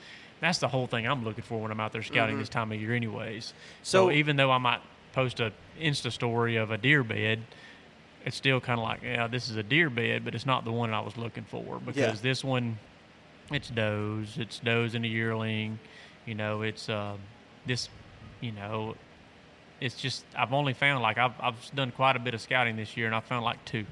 That's 0.41 0.57
the 0.57 0.68
whole 0.68 0.87
thing 0.87 1.07
I'm 1.07 1.23
looking 1.23 1.45
for 1.45 1.61
when 1.61 1.71
I'm 1.71 1.81
out 1.81 1.93
there 1.93 2.03
scouting 2.03 2.37
mm-hmm. 2.37 2.41
this 2.41 2.49
time 2.49 2.73
of 2.73 2.81
year, 2.81 2.95
anyways. 2.95 3.53
So, 3.83 4.07
So- 4.07 4.11
even 4.11 4.37
though 4.37 4.51
I 4.51 4.57
might 4.57 4.81
post 5.12 5.40
a 5.40 5.52
Insta 5.80 6.12
story 6.12 6.56
of 6.56 6.70
a 6.70 6.78
deer 6.78 7.02
bed, 7.02 7.40
it's 8.24 8.36
still 8.36 8.61
kind 8.61 8.78
of 8.78 8.84
like, 8.84 9.02
yeah, 9.02 9.26
this 9.26 9.48
is 9.48 9.56
a 9.56 9.62
deer 9.62 9.90
bed, 9.90 10.24
but 10.24 10.34
it's 10.34 10.46
not 10.46 10.64
the 10.64 10.72
one 10.72 10.92
I 10.92 11.00
was 11.00 11.16
looking 11.16 11.44
for 11.44 11.80
because 11.84 12.20
this 12.20 12.44
one, 12.44 12.78
it's 13.50 13.70
does, 13.70 14.36
it's 14.38 14.58
does 14.58 14.94
and 14.94 15.04
a 15.04 15.08
yearling, 15.08 15.78
you 16.26 16.34
know, 16.34 16.62
it's 16.62 16.88
uh, 16.88 17.16
this, 17.66 17.88
you 18.40 18.52
know, 18.52 18.94
it's 19.80 19.94
just 19.94 20.24
I've 20.36 20.52
only 20.52 20.74
found 20.74 21.02
like 21.02 21.18
I've 21.18 21.32
I've 21.40 21.74
done 21.74 21.90
quite 21.90 22.16
a 22.16 22.18
bit 22.18 22.34
of 22.34 22.40
scouting 22.40 22.76
this 22.76 22.96
year, 22.96 23.06
and 23.06 23.14
I 23.14 23.20
found 23.20 23.44
like 23.44 23.64
two 23.64 23.86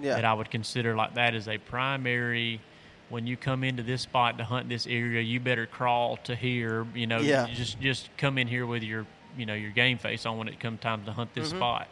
yeah. 0.00 0.16
that 0.16 0.24
I 0.24 0.34
would 0.34 0.50
consider 0.50 0.96
like 0.96 1.14
that 1.14 1.34
as 1.34 1.48
a 1.48 1.58
primary. 1.58 2.60
When 3.08 3.26
you 3.26 3.36
come 3.36 3.64
into 3.64 3.82
this 3.82 4.02
spot 4.02 4.38
to 4.38 4.44
hunt 4.44 4.68
this 4.68 4.86
area, 4.86 5.20
you 5.20 5.40
better 5.40 5.66
crawl 5.66 6.16
to 6.24 6.36
here. 6.36 6.86
You 6.94 7.06
know, 7.06 7.18
Yeah. 7.18 7.46
just 7.52 7.80
just 7.80 8.10
come 8.16 8.38
in 8.38 8.48
here 8.48 8.66
with 8.66 8.82
your 8.82 9.06
you 9.36 9.46
know 9.46 9.54
your 9.54 9.70
game 9.70 9.98
face 9.98 10.26
on 10.26 10.38
when 10.38 10.48
it 10.48 10.58
comes 10.60 10.80
time 10.80 11.04
to 11.04 11.12
hunt 11.12 11.34
this 11.34 11.48
Mm-hmm. 11.48 11.58
spot. 11.58 11.88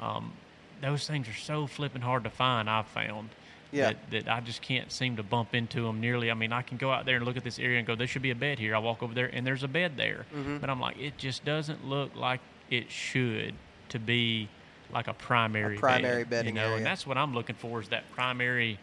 Um, 0.00 0.32
those 0.80 1.06
things 1.06 1.28
are 1.28 1.34
so 1.34 1.66
flipping 1.66 2.02
hard 2.02 2.24
to 2.24 2.30
find. 2.30 2.68
I've 2.70 2.86
found. 2.86 3.30
Yeah. 3.70 3.92
That, 4.10 4.10
that 4.26 4.28
I 4.32 4.40
just 4.40 4.62
can't 4.62 4.90
seem 4.90 5.16
to 5.16 5.22
bump 5.22 5.54
into 5.54 5.82
them 5.82 6.00
nearly. 6.00 6.30
I 6.30 6.34
mean, 6.34 6.52
I 6.52 6.62
can 6.62 6.78
go 6.78 6.90
out 6.90 7.04
there 7.04 7.16
and 7.16 7.24
look 7.26 7.36
at 7.36 7.44
this 7.44 7.58
area 7.58 7.76
and 7.78 7.86
go, 7.86 7.94
there 7.94 8.06
should 8.06 8.22
be 8.22 8.30
a 8.30 8.34
bed 8.34 8.58
here. 8.58 8.74
I 8.74 8.78
walk 8.78 9.02
over 9.02 9.12
there 9.12 9.26
and 9.26 9.46
there's 9.46 9.62
a 9.62 9.68
bed 9.68 9.92
there. 9.98 10.24
Mm-hmm. 10.34 10.56
But 10.58 10.70
I'm 10.70 10.80
like, 10.80 10.96
it 10.98 11.18
just 11.18 11.44
doesn't 11.44 11.84
look 11.86 12.16
like 12.16 12.40
it 12.70 12.90
should 12.90 13.54
to 13.90 13.98
be 13.98 14.48
like 14.90 15.06
a 15.06 15.12
primary 15.12 15.76
A 15.76 15.78
primary 15.80 16.22
bed, 16.24 16.30
bedding 16.30 16.54
you 16.56 16.60
know, 16.62 16.66
area. 16.68 16.76
and 16.78 16.86
that's 16.86 17.06
what 17.06 17.18
I'm 17.18 17.34
looking 17.34 17.56
for 17.56 17.78
is 17.82 17.88
that 17.90 18.04
primary. 18.14 18.78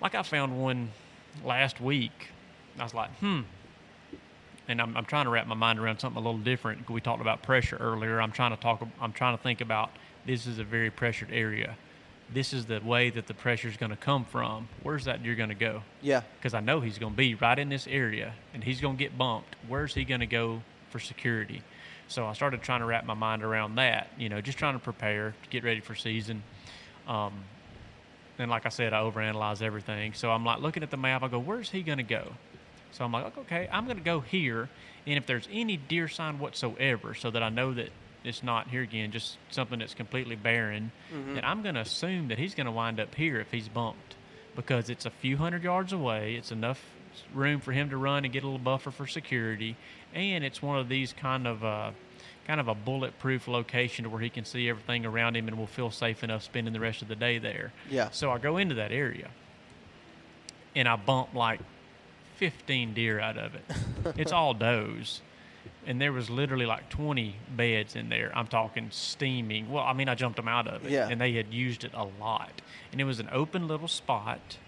Like 0.00 0.14
I 0.14 0.22
found 0.22 0.60
one 0.60 0.90
last 1.44 1.80
week. 1.80 2.28
I 2.78 2.84
was 2.84 2.94
like, 2.94 3.10
hmm. 3.18 3.40
And 4.68 4.80
I'm, 4.80 4.96
I'm 4.96 5.04
trying 5.04 5.24
to 5.24 5.30
wrap 5.30 5.46
my 5.46 5.54
mind 5.54 5.78
around 5.78 5.98
something 5.98 6.22
a 6.22 6.24
little 6.24 6.40
different. 6.40 6.88
We 6.88 7.00
talked 7.00 7.20
about 7.20 7.42
pressure 7.42 7.76
earlier. 7.76 8.20
I'm 8.20 8.32
trying 8.32 8.54
to 8.54 8.56
talk. 8.60 8.86
I'm 9.00 9.12
trying 9.12 9.36
to 9.36 9.42
think 9.42 9.60
about 9.60 9.90
this 10.26 10.46
is 10.46 10.58
a 10.58 10.64
very 10.64 10.90
pressured 10.90 11.30
area. 11.32 11.76
This 12.32 12.52
is 12.52 12.66
the 12.66 12.80
way 12.80 13.10
that 13.10 13.26
the 13.26 13.34
pressure 13.34 13.68
is 13.68 13.76
going 13.76 13.90
to 13.90 13.96
come 13.96 14.24
from. 14.24 14.68
Where's 14.82 15.04
that 15.04 15.24
you're 15.24 15.34
going 15.34 15.50
to 15.50 15.54
go? 15.54 15.82
yeah. 16.00 16.22
because 16.38 16.54
I 16.54 16.60
know 16.60 16.80
he's 16.80 16.98
going 16.98 17.12
to 17.12 17.16
be 17.16 17.34
right 17.34 17.58
in 17.58 17.68
this 17.68 17.86
area 17.86 18.34
and 18.54 18.64
he's 18.64 18.80
going 18.80 18.96
to 18.96 19.04
get 19.04 19.18
bumped. 19.18 19.56
Where's 19.68 19.94
he 19.94 20.04
going 20.04 20.20
to 20.20 20.26
go 20.26 20.62
for 20.90 20.98
security? 20.98 21.62
So 22.08 22.26
I 22.26 22.32
started 22.32 22.62
trying 22.62 22.80
to 22.80 22.86
wrap 22.86 23.04
my 23.04 23.14
mind 23.14 23.42
around 23.42 23.74
that, 23.76 24.08
you 24.16 24.28
know, 24.28 24.40
just 24.40 24.58
trying 24.58 24.74
to 24.74 24.78
prepare 24.78 25.34
to 25.42 25.50
get 25.50 25.64
ready 25.64 25.80
for 25.80 25.94
season. 25.94 26.42
Um, 27.06 27.32
and 28.38 28.50
like 28.50 28.64
I 28.66 28.70
said, 28.70 28.92
I 28.92 29.00
overanalyze 29.02 29.60
everything. 29.60 30.14
So 30.14 30.30
I'm 30.30 30.44
like 30.44 30.60
looking 30.60 30.82
at 30.82 30.90
the 30.90 30.96
map. 30.96 31.22
I 31.22 31.28
go, 31.28 31.38
where's 31.38 31.70
he 31.70 31.82
going 31.82 31.98
to 31.98 32.04
go? 32.04 32.32
So 32.92 33.04
I'm 33.04 33.12
like, 33.12 33.36
okay, 33.38 33.68
I'm 33.72 33.84
going 33.86 33.96
to 33.98 34.04
go 34.04 34.20
here. 34.20 34.68
And 35.06 35.16
if 35.18 35.26
there's 35.26 35.48
any 35.50 35.76
deer 35.76 36.08
sign 36.08 36.38
whatsoever, 36.38 37.14
so 37.14 37.30
that 37.30 37.42
I 37.42 37.48
know 37.48 37.74
that 37.74 37.90
it's 38.24 38.42
not 38.42 38.68
here 38.68 38.82
again, 38.82 39.10
just 39.10 39.36
something 39.50 39.80
that's 39.80 39.94
completely 39.94 40.36
barren, 40.36 40.92
then 41.34 41.44
I'm 41.44 41.62
going 41.62 41.74
to 41.74 41.80
assume 41.80 42.28
that 42.28 42.38
he's 42.38 42.54
going 42.54 42.66
to 42.66 42.72
wind 42.72 43.00
up 43.00 43.14
here 43.14 43.40
if 43.40 43.50
he's 43.50 43.68
bumped 43.68 44.14
because 44.54 44.90
it's 44.90 45.06
a 45.06 45.10
few 45.10 45.36
hundred 45.36 45.64
yards 45.64 45.92
away. 45.92 46.34
It's 46.34 46.52
enough 46.52 46.80
room 47.34 47.60
for 47.60 47.72
him 47.72 47.90
to 47.90 47.96
run 47.96 48.24
and 48.24 48.32
get 48.32 48.42
a 48.42 48.46
little 48.46 48.58
buffer 48.58 48.90
for 48.90 49.06
security, 49.06 49.76
and 50.14 50.44
it's 50.44 50.62
one 50.62 50.78
of 50.78 50.88
these 50.88 51.12
kind 51.12 51.46
of 51.46 51.64
uh, 51.64 51.90
kind 52.46 52.60
of 52.60 52.68
a 52.68 52.74
bulletproof 52.74 53.48
location 53.48 54.04
to 54.04 54.10
where 54.10 54.20
he 54.20 54.30
can 54.30 54.44
see 54.44 54.68
everything 54.68 55.04
around 55.04 55.36
him 55.36 55.48
and 55.48 55.58
will 55.58 55.66
feel 55.66 55.90
safe 55.90 56.22
enough 56.22 56.42
spending 56.42 56.72
the 56.72 56.80
rest 56.80 57.02
of 57.02 57.08
the 57.08 57.16
day 57.16 57.38
there. 57.38 57.72
Yeah. 57.90 58.10
So 58.10 58.30
I 58.30 58.38
go 58.38 58.56
into 58.56 58.76
that 58.76 58.92
area, 58.92 59.28
and 60.76 60.88
I 60.88 60.96
bump 60.96 61.34
like 61.34 61.60
15 62.42 62.92
deer 62.92 63.20
out 63.20 63.38
of 63.38 63.54
it. 63.54 63.62
it's 64.16 64.32
all 64.32 64.52
does. 64.52 65.20
And 65.86 66.00
there 66.00 66.12
was 66.12 66.28
literally 66.28 66.66
like 66.66 66.88
20 66.88 67.36
beds 67.56 67.94
in 67.94 68.08
there. 68.08 68.36
I'm 68.36 68.48
talking 68.48 68.88
steaming. 68.90 69.70
Well, 69.70 69.84
I 69.84 69.92
mean, 69.92 70.08
I 70.08 70.16
jumped 70.16 70.38
them 70.38 70.48
out 70.48 70.66
of 70.66 70.84
it. 70.84 70.90
Yeah. 70.90 71.08
And 71.08 71.20
they 71.20 71.34
had 71.34 71.54
used 71.54 71.84
it 71.84 71.92
a 71.94 72.08
lot. 72.20 72.60
And 72.90 73.00
it 73.00 73.04
was 73.04 73.20
an 73.20 73.28
open 73.30 73.68
little 73.68 73.86
spot, 73.86 74.58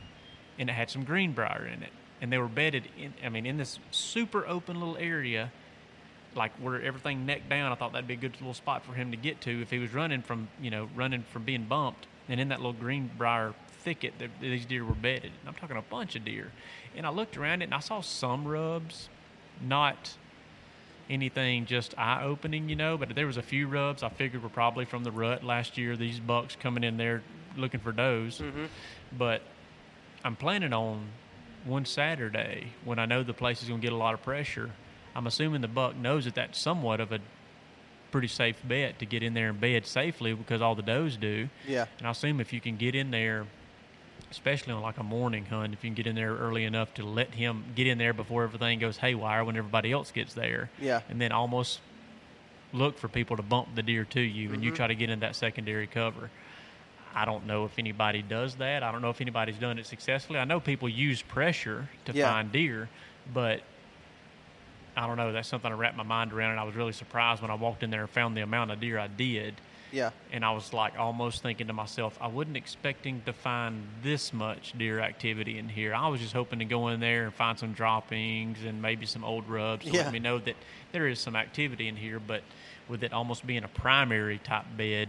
and 0.57 0.71
it 0.71 0.73
had 0.75 0.89
some 0.89 1.03
greenbrier 1.03 1.67
in 1.67 1.83
it. 1.83 1.91
And 2.21 2.33
they 2.33 2.39
were 2.39 2.47
bedded 2.47 2.85
in, 2.97 3.13
I 3.25 3.29
mean, 3.29 3.45
in 3.45 3.57
this 3.57 3.81
super 3.91 4.47
open 4.47 4.79
little 4.79 4.97
area, 4.97 5.51
like 6.37 6.53
where 6.61 6.81
everything 6.81 7.27
neck 7.27 7.49
down. 7.49 7.73
I 7.73 7.75
thought 7.75 7.93
that'd 7.93 8.07
be 8.07 8.15
a 8.15 8.17
good 8.17 8.35
little 8.35 8.55
spot 8.55 8.85
for 8.85 8.93
him 8.93 9.11
to 9.11 9.17
get 9.17 9.41
to 9.43 9.63
if 9.63 9.71
he 9.71 9.81
was 9.81 9.93
running 9.93 10.23
from, 10.23 10.47
you 10.63 10.71
know, 10.71 10.89
running 10.95 11.25
from 11.25 11.43
being 11.43 11.65
bumped. 11.65 12.07
And 12.29 12.39
in 12.39 12.51
that 12.51 12.61
little 12.61 12.73
greenbrier 12.73 13.53
thicket, 13.85 14.19
that 14.19 14.31
these 14.41 14.65
deer 14.65 14.85
were 14.85 14.95
bedded. 14.95 15.33
And 15.41 15.49
I'm 15.49 15.55
talking 15.55 15.77
a 15.77 15.83
bunch 15.83 16.17
of 16.17 16.25
deer. 16.25 16.51
And 16.97 17.07
I 17.07 17.11
looked 17.11 17.37
around 17.37 17.63
it 17.63 17.67
and 17.67 17.75
I 17.75 17.81
saw 17.81 18.01
some 18.01 18.47
rubs, 18.47 19.09
not 19.61 20.17
anything 21.11 21.67
just 21.67 21.97
eye 21.99 22.23
opening, 22.25 22.69
you 22.69 22.77
know, 22.77 22.97
but 22.97 23.15
there 23.15 23.27
was 23.27 23.37
a 23.37 23.43
few 23.43 23.69
rubs 23.69 24.03
I 24.03 24.09
figured 24.09 24.43
were 24.43 24.49
probably 24.49 24.85
from 24.85 25.05
the 25.05 25.13
rut 25.13 25.45
last 25.45 25.77
year. 25.77 25.97
These 25.97 26.19
bucks 26.19 26.57
coming 26.57 26.83
in 26.83 26.97
there 26.97 27.23
looking 27.57 27.81
for 27.81 27.93
does. 27.93 28.39
Mm-hmm. 28.39 28.65
But 29.17 29.43
I'm 30.25 30.37
planning 30.37 30.73
on 30.73 31.07
one 31.65 31.85
Saturday 31.85 32.73
when 32.85 32.99
I 32.99 33.07
know 33.07 33.23
the 33.23 33.35
place 33.35 33.63
is 33.63 33.69
going 33.69 33.81
to 33.81 33.85
get 33.85 33.93
a 33.93 33.97
lot 33.97 34.15
of 34.15 34.23
pressure. 34.23 34.71
I'm 35.15 35.27
assuming 35.27 35.61
the 35.61 35.69
buck 35.69 35.97
knows 35.97 36.25
that 36.25 36.35
that's 36.35 36.59
somewhat 36.59 37.01
of 37.01 37.13
a 37.13 37.21
pretty 38.11 38.29
safe 38.29 38.57
bet 38.65 38.99
to 39.01 39.07
get 39.07 39.23
in 39.23 39.35
there 39.35 39.51
and 39.51 39.61
bed 39.61 39.87
safely 39.87 40.35
because 40.35 40.63
all 40.63 40.75
the 40.75 40.83
does 40.83 41.17
do. 41.17 41.49
Yeah. 41.67 41.87
And 41.99 42.07
I 42.07 42.11
assume 42.11 42.41
if 42.41 42.53
you 42.53 42.61
can 42.61 42.77
get 42.77 42.95
in 42.95 43.11
there, 43.11 43.47
especially 44.35 44.73
on 44.73 44.83
like 44.83 44.99
a 44.99 45.03
morning 45.03 45.45
hunt, 45.47 45.73
if 45.73 45.85
you 45.85 45.89
can 45.91 45.95
get 45.95 46.07
in 46.07 46.15
there 46.17 46.35
early 46.37 46.65
enough 46.65 46.93
to 46.95 47.05
let 47.05 47.31
him 47.35 47.65
get 47.75 47.87
in 47.87 47.99
there 47.99 48.13
before 48.13 48.43
everything 48.45 48.79
goes 48.81 48.97
haywire 48.97 49.45
when 49.45 49.57
everybody 49.57 49.93
else 49.93 50.11
gets 50.11 50.35
there. 50.35 50.71
Yeah. 50.81 51.01
And 51.09 51.21
then 51.21 51.31
almost 51.33 51.81
look 52.73 52.99
for 52.99 53.07
people 53.09 53.37
to 53.37 53.43
bump 53.43 53.69
the 53.77 53.83
deer 53.83 54.05
to 54.05 54.21
you 54.21 54.53
and 54.53 54.63
you 54.65 54.71
Mm-hmm. 54.71 54.77
try 54.77 54.87
to 54.89 54.95
get 54.97 55.09
in 55.09 55.21
that 55.21 55.37
secondary 55.37 55.87
cover. 55.87 56.31
I 57.15 57.25
don't 57.25 57.47
know 57.47 57.65
if 57.65 57.79
anybody 57.79 58.23
does 58.23 58.57
that. 58.57 58.83
I 58.83 58.91
don't 58.91 59.01
know 59.01 59.11
if 59.11 59.21
anybody's 59.21 59.57
done 59.57 59.79
it 59.79 59.87
successfully. 59.87 60.41
I 60.41 60.45
know 60.45 60.59
people 60.59 60.89
use 60.89 61.23
pressure 61.23 61.89
to 62.07 62.13
Yeah. 62.13 62.29
find 62.29 62.51
deer, 62.51 62.89
but 63.33 63.61
I 64.97 65.07
don't 65.07 65.17
know. 65.17 65.33
That's 65.33 65.49
something 65.49 65.71
I 65.71 65.75
wrapped 65.75 65.97
my 65.97 66.03
mind 66.03 66.33
around, 66.33 66.51
and 66.53 66.61
I 66.61 66.65
was 66.65 66.75
really 66.75 66.93
surprised 66.93 67.41
when 67.43 67.51
I 67.53 67.55
walked 67.55 67.83
in 67.85 67.91
there 67.91 68.01
and 68.03 68.11
found 68.11 68.37
the 68.37 68.43
amount 68.43 68.73
of 68.73 68.81
deer 68.81 68.99
I 68.99 69.07
did. 69.07 69.55
Yeah. 69.95 70.11
And 70.33 70.45
I 70.45 70.51
was 70.51 70.73
like 70.73 70.99
almost 70.99 71.43
thinking 71.43 71.69
to 71.69 71.73
myself, 71.73 72.19
I 72.21 72.27
wasn't 72.27 72.57
expecting 72.57 73.23
to 73.27 73.33
find 73.33 73.87
this 74.03 74.33
much 74.33 74.75
deer 74.77 74.99
activity 75.01 75.57
in 75.59 75.69
here. 75.69 75.95
I 75.95 76.09
was 76.09 76.21
just 76.21 76.33
hoping 76.33 76.59
to 76.59 76.65
go 76.65 76.89
in 76.89 76.99
there 77.01 77.25
and 77.25 77.33
find 77.33 77.57
some 77.59 77.73
droppings 77.75 78.59
and 78.65 78.83
maybe 78.83 79.07
some 79.07 79.25
old 79.25 79.49
rubs 79.49 79.87
to 79.87 79.93
Yeah. 79.93 80.03
let 80.05 80.13
me 80.13 80.19
know 80.19 80.39
that 80.41 80.57
there 80.93 81.07
is 81.07 81.21
some 81.21 81.37
activity 81.37 81.87
in 81.87 81.95
here. 81.97 82.19
But 82.19 82.43
with 82.89 83.05
it 83.05 83.13
almost 83.13 83.47
being 83.47 83.63
a 83.63 83.69
primary 83.69 84.39
type 84.39 84.65
bed, 84.77 85.09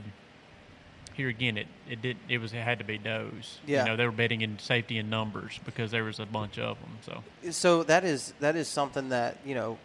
here 1.16 1.30
again, 1.30 1.58
it, 1.58 1.68
it 1.90 2.02
did 2.02 2.18
it 2.30 2.38
was 2.40 2.54
it 2.54 2.58
had 2.62 2.78
to 2.80 2.86
be 2.86 2.98
does. 2.98 3.60
Yeah. 3.66 3.84
You 3.84 3.90
know, 3.90 3.96
they 3.96 4.06
were 4.06 4.12
betting 4.12 4.42
in 4.42 4.60
safety 4.60 4.98
in 4.98 5.10
numbers 5.10 5.60
because 5.66 5.90
there 5.90 6.04
was 6.04 6.20
a 6.20 6.26
bunch 6.26 6.60
of 6.60 6.78
them. 6.80 6.98
So 7.42 7.52
So 7.52 7.84
that 7.84 8.04
is 8.04 8.34
that 8.40 8.56
is 8.56 8.68
something 8.68 9.10
that 9.10 9.38
you 9.46 9.56
know, 9.56 9.78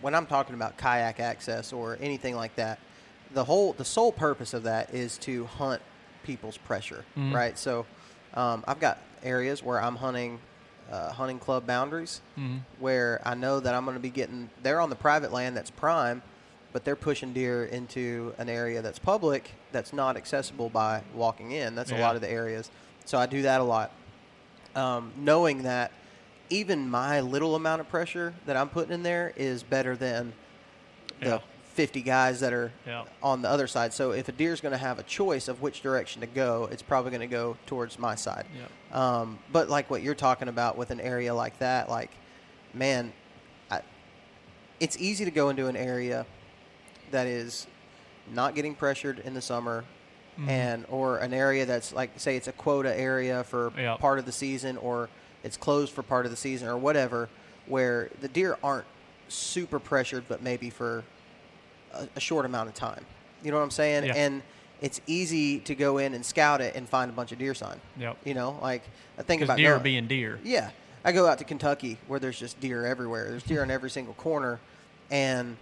when 0.00 0.14
I'm 0.14 0.26
talking 0.26 0.54
about 0.54 0.76
kayak 0.78 1.18
access 1.20 1.72
or 1.72 1.98
anything 2.00 2.36
like 2.36 2.54
that, 2.56 2.78
the 3.32 3.44
whole 3.44 3.72
the 3.72 3.84
sole 3.84 4.12
purpose 4.12 4.54
of 4.54 4.62
that 4.64 4.92
is 4.94 5.18
to 5.18 5.46
hunt 5.46 5.82
people's 6.22 6.56
pressure, 6.56 7.04
Mhm. 7.16 7.32
right? 7.34 7.58
So 7.58 7.86
um, 8.34 8.64
I've 8.66 8.80
got 8.80 8.98
areas 9.22 9.62
where 9.62 9.80
I'm 9.80 9.96
hunting 9.96 10.38
uh, 10.90 11.10
hunting 11.12 11.38
club 11.40 11.66
boundaries 11.66 12.20
Mhm. 12.38 12.60
where 12.78 13.20
I 13.24 13.34
know 13.34 13.58
that 13.60 13.74
I'm 13.74 13.84
going 13.84 13.96
to 13.96 14.00
be 14.00 14.10
getting 14.10 14.50
they're 14.62 14.80
on 14.80 14.88
the 14.90 14.96
private 14.96 15.32
land 15.32 15.56
that's 15.56 15.70
prime, 15.70 16.22
but 16.72 16.84
they're 16.84 16.94
pushing 16.96 17.32
deer 17.32 17.64
into 17.64 18.34
an 18.38 18.48
area 18.48 18.82
that's 18.82 18.98
public 19.00 19.50
that's 19.72 19.92
not 19.92 20.16
accessible 20.16 20.68
by 20.68 21.02
walking 21.14 21.50
in. 21.52 21.74
That's 21.74 21.90
a 21.90 21.96
lot 21.96 22.14
of 22.14 22.20
the 22.22 22.30
areas. 22.30 22.70
So 23.04 23.18
I 23.18 23.26
do 23.26 23.42
that 23.42 23.60
a 23.60 23.64
lot 23.64 23.90
um, 24.76 25.12
knowing 25.16 25.62
that 25.64 25.90
even 26.50 26.88
my 26.88 27.20
little 27.20 27.56
amount 27.56 27.80
of 27.80 27.88
pressure 27.88 28.32
that 28.46 28.56
I'm 28.56 28.68
putting 28.68 28.92
in 28.92 29.02
there 29.02 29.32
is 29.36 29.62
better 29.64 29.96
than 29.96 30.32
the 31.20 31.26
Yeah. 31.26 31.38
50 31.76 32.00
guys 32.00 32.40
that 32.40 32.52
are 32.54 32.72
Yeah. 32.86 33.04
on 33.22 33.42
the 33.42 33.50
other 33.50 33.66
side. 33.66 33.92
So 33.92 34.12
if 34.12 34.28
a 34.28 34.32
deer 34.32 34.52
is 34.54 34.62
going 34.62 34.72
to 34.72 34.78
have 34.78 34.98
a 34.98 35.02
choice 35.02 35.46
of 35.46 35.60
which 35.60 35.82
direction 35.82 36.22
to 36.22 36.26
go, 36.26 36.68
it's 36.72 36.80
probably 36.82 37.10
going 37.10 37.20
to 37.20 37.26
go 37.26 37.56
towards 37.66 37.98
my 37.98 38.14
side. 38.14 38.46
Yep. 38.58 38.96
Um, 38.98 39.38
but 39.52 39.68
like 39.68 39.90
what 39.90 40.02
you're 40.02 40.14
talking 40.14 40.48
about 40.48 40.78
with 40.78 40.90
an 40.90 41.00
area 41.00 41.34
like 41.34 41.58
that, 41.58 41.90
like, 41.90 42.10
man, 42.72 43.12
I, 43.70 43.82
it's 44.80 44.96
easy 44.98 45.26
to 45.26 45.30
go 45.30 45.50
into 45.50 45.66
an 45.66 45.76
area 45.76 46.24
that 47.10 47.26
is 47.26 47.66
not 48.32 48.54
getting 48.54 48.74
pressured 48.74 49.18
in 49.20 49.34
the 49.34 49.42
summer 49.42 49.84
Mhm. 50.38 50.48
and 50.48 50.86
or 50.88 51.18
an 51.18 51.32
area 51.34 51.64
that's 51.66 51.92
like 51.92 52.10
say 52.16 52.36
it's 52.36 52.48
a 52.48 52.52
quota 52.52 52.98
area 52.98 53.44
for 53.44 53.70
part 54.00 54.18
of 54.18 54.24
the 54.26 54.32
season 54.32 54.76
or 54.78 55.08
it's 55.44 55.56
closed 55.56 55.92
for 55.92 56.02
part 56.02 56.24
of 56.26 56.30
the 56.30 56.36
season 56.36 56.68
or 56.68 56.76
whatever 56.76 57.28
where 57.66 58.10
the 58.20 58.28
deer 58.28 58.58
aren't 58.62 58.84
super 59.28 59.78
pressured 59.78 60.24
but 60.28 60.42
maybe 60.42 60.68
for 60.68 61.04
a, 62.00 62.08
a 62.16 62.20
short 62.20 62.44
amount 62.44 62.68
of 62.68 62.74
time 62.74 63.04
you 63.42 63.50
know 63.50 63.56
what 63.58 63.64
i'm 63.64 63.70
saying 63.70 64.04
Yeah. 64.06 64.14
and 64.14 64.42
it's 64.80 65.00
easy 65.06 65.58
to 65.60 65.74
go 65.74 65.98
in 65.98 66.12
and 66.14 66.24
scout 66.24 66.60
it 66.60 66.74
and 66.76 66.88
find 66.88 67.10
a 67.10 67.14
bunch 67.14 67.32
of 67.32 67.38
deer 67.38 67.54
sign 67.54 67.80
Yep. 67.98 68.18
you 68.24 68.34
know 68.34 68.58
like 68.62 68.82
i 69.18 69.22
think 69.22 69.42
about 69.42 69.56
deer 69.56 69.72
going- 69.72 69.82
being 69.82 70.06
deer. 70.06 70.38
yeah. 70.44 70.70
I 71.04 71.12
go 71.12 71.28
out 71.28 71.38
to 71.38 71.44
Kentucky 71.44 71.98
where 72.08 72.18
there's 72.18 72.36
just 72.36 72.58
deer 72.58 72.84
everywhere. 72.84 73.30
There's 73.30 73.44
deer 73.44 73.62
in 73.62 73.70
every 73.70 73.90
single 73.90 74.14
corner. 74.14 74.58
And 75.08 75.56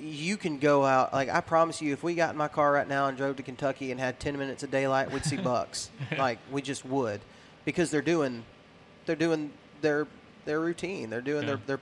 you 0.00 0.38
can 0.38 0.56
go 0.58 0.82
out. 0.86 1.12
Like, 1.12 1.28
I 1.28 1.42
promise 1.42 1.82
you, 1.82 1.92
if 1.92 2.02
we 2.02 2.14
got 2.14 2.30
in 2.30 2.38
my 2.38 2.48
car 2.48 2.72
right 2.72 2.88
now 2.88 3.06
and 3.08 3.18
drove 3.18 3.36
to 3.36 3.42
Kentucky 3.42 3.90
and 3.90 4.00
had 4.00 4.18
10 4.18 4.38
minutes 4.38 4.62
of 4.62 4.70
daylight, 4.70 5.10
we'd 5.12 5.26
see 5.26 5.36
bucks. 5.36 5.90
like, 6.18 6.38
we 6.50 6.62
just 6.62 6.86
would. 6.86 7.20
Because 7.66 7.90
they're 7.90 8.00
doing, 8.00 8.44
they're 9.04 9.14
doing 9.14 9.52
their, 9.82 10.06
their 10.46 10.58
routine. 10.60 11.10
They're 11.10 11.20
doing 11.20 11.42
Yeah. 11.46 11.56
their, 11.66 11.78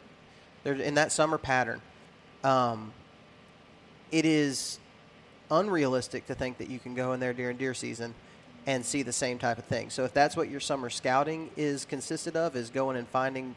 their, 0.64 0.74
they're 0.78 0.84
in 0.84 0.94
that 0.94 1.12
summer 1.12 1.38
pattern. 1.38 1.80
Um, 2.42 2.92
it 4.10 4.24
is 4.24 4.78
unrealistic 5.50 6.26
to 6.26 6.34
think 6.34 6.58
that 6.58 6.68
you 6.68 6.78
can 6.78 6.94
go 6.94 7.12
in 7.12 7.20
there 7.20 7.32
during 7.32 7.56
deer 7.56 7.74
season 7.74 8.14
and 8.66 8.84
see 8.84 9.02
the 9.02 9.12
same 9.12 9.38
type 9.38 9.58
of 9.58 9.64
thing. 9.64 9.88
So 9.90 10.04
if 10.04 10.12
that's 10.12 10.36
what 10.36 10.50
your 10.50 10.60
summer 10.60 10.90
scouting 10.90 11.50
is 11.56 11.84
consisted 11.84 12.36
of, 12.36 12.54
is 12.54 12.68
going 12.70 12.96
and 12.96 13.08
finding 13.08 13.54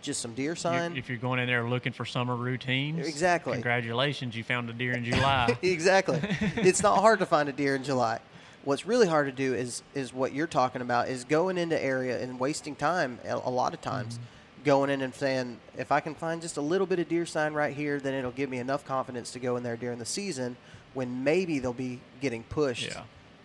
just 0.00 0.20
some 0.20 0.34
deer 0.34 0.56
sign. 0.56 0.96
if 0.96 1.08
you're 1.08 1.18
going 1.18 1.38
in 1.38 1.46
there 1.46 1.68
looking 1.68 1.92
for 1.92 2.04
summer 2.04 2.34
routines, 2.34 3.06
Exactly. 3.06 3.52
Congratulations, 3.52 4.34
you 4.34 4.42
found 4.42 4.68
a 4.68 4.72
deer 4.72 4.92
in 4.92 5.04
July. 5.12 5.56
exactly. 5.62 6.18
it's 6.56 6.82
not 6.82 6.98
hard 7.00 7.18
to 7.20 7.26
find 7.26 7.48
a 7.48 7.52
deer 7.52 7.76
in 7.76 7.84
July. 7.84 8.18
What's 8.64 8.86
really 8.86 9.06
hard 9.06 9.26
to 9.26 9.32
do 9.32 9.54
is 9.54 9.82
is 9.94 10.12
what 10.14 10.32
you're 10.32 10.46
talking 10.46 10.82
about 10.82 11.08
is 11.08 11.24
going 11.24 11.58
into 11.58 11.82
area 11.82 12.20
and 12.22 12.38
wasting 12.38 12.74
time 12.76 13.18
a, 13.24 13.34
a 13.34 13.50
lot 13.50 13.74
of 13.74 13.80
times. 13.80 14.14
Mm-hmm. 14.14 14.24
Going 14.64 14.90
in 14.90 15.02
and 15.02 15.12
saying, 15.14 15.58
if 15.76 15.90
I 15.90 15.98
can 16.00 16.14
find 16.14 16.40
just 16.40 16.56
a 16.56 16.60
little 16.60 16.86
bit 16.86 17.00
of 17.00 17.08
deer 17.08 17.26
sign 17.26 17.52
right 17.52 17.74
here, 17.74 17.98
then 17.98 18.14
it'll 18.14 18.30
give 18.30 18.48
me 18.48 18.58
enough 18.58 18.84
confidence 18.84 19.32
to 19.32 19.40
go 19.40 19.56
in 19.56 19.62
there 19.64 19.76
during 19.76 19.98
the 19.98 20.04
season 20.04 20.56
when 20.94 21.24
maybe 21.24 21.58
they'll 21.58 21.72
be 21.72 21.98
getting 22.20 22.44
pushed 22.44 22.86
Yeah. 22.94 23.02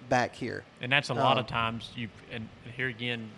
back 0.09 0.35
here. 0.35 0.63
and 0.79 0.91
that's 0.91 1.09
a 1.09 1.13
lot 1.15 1.37
Um, 1.37 1.39
of 1.39 1.47
times 1.47 1.91
you. 1.95 2.09
And 2.31 2.47
here 2.75 2.87
again, 2.87 3.29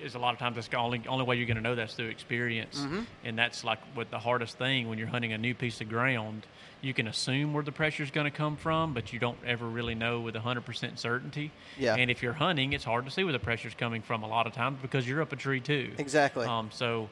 it's 0.00 0.14
a 0.14 0.18
lot 0.18 0.32
of 0.34 0.38
times 0.40 0.54
that's 0.56 0.68
the 0.68 0.76
only 0.76 1.02
only 1.08 1.24
way 1.24 1.36
you're 1.36 1.46
going 1.46 1.56
to 1.56 1.62
know 1.62 1.74
that's 1.74 1.94
through 1.94 2.08
experience, 2.08 2.78
Mhm. 2.80 3.06
and 3.24 3.38
that's 3.38 3.64
like 3.64 3.78
what 3.94 4.10
the 4.10 4.18
hardest 4.18 4.58
thing 4.58 4.88
when 4.88 4.98
you're 4.98 5.08
hunting 5.08 5.32
a 5.32 5.38
new 5.38 5.54
piece 5.54 5.80
of 5.80 5.88
ground. 5.88 6.46
You 6.80 6.92
can 6.92 7.06
assume 7.06 7.52
where 7.54 7.62
the 7.62 7.70
pressure 7.70 8.02
is 8.02 8.10
going 8.10 8.24
to 8.24 8.36
come 8.36 8.56
from, 8.56 8.92
but 8.92 9.12
you 9.12 9.18
don't 9.20 9.38
ever 9.46 9.66
really 9.68 9.94
know 9.94 10.20
with 10.20 10.34
100% 10.34 10.98
certainty. 10.98 11.52
Yeah. 11.78 11.94
And 11.94 12.10
if 12.10 12.22
you're 12.24 12.32
hunting, 12.32 12.72
it's 12.72 12.82
hard 12.84 13.04
to 13.04 13.10
see 13.12 13.22
where 13.22 13.32
the 13.32 13.38
pressure's 13.38 13.74
coming 13.74 14.02
from 14.02 14.24
a 14.24 14.26
lot 14.26 14.48
of 14.48 14.52
times 14.52 14.78
because 14.82 15.06
you're 15.08 15.22
up 15.22 15.32
a 15.32 15.36
tree 15.36 15.60
too. 15.60 15.92
Exactly. 15.98 16.44
Um, 16.46 16.70
so, 16.72 17.08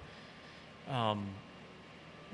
um, 0.89 1.25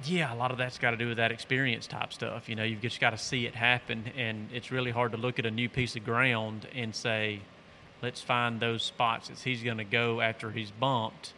yeah, 0.04 0.32
a 0.32 0.36
lot 0.36 0.50
of 0.50 0.58
that's 0.58 0.78
got 0.78 0.90
to 0.92 0.96
do 0.96 1.08
with 1.08 1.16
that 1.18 1.30
experience 1.32 1.86
type 1.86 2.12
stuff. 2.12 2.48
You 2.48 2.54
know, 2.54 2.64
you've 2.64 2.80
just 2.82 3.00
got 3.00 3.10
to 3.10 3.18
see 3.18 3.46
it 3.46 3.54
happen, 3.54 4.04
and 4.16 4.48
it's 4.52 4.70
really 4.70 4.90
hard 4.90 5.12
to 5.12 5.18
look 5.18 5.38
at 5.38 5.46
a 5.46 5.50
new 5.50 5.68
piece 5.68 5.96
of 5.96 6.04
ground 6.04 6.66
and 6.74 6.94
say, 6.94 7.40
"Let's 8.06 8.20
find 8.22 8.60
those 8.60 8.84
spots 8.84 9.28
that 9.28 9.38
he's 9.40 9.62
going 9.64 9.78
to 9.78 9.84
go 9.84 10.20
after 10.20 10.52
he's 10.52 10.70
bumped." 10.70 11.32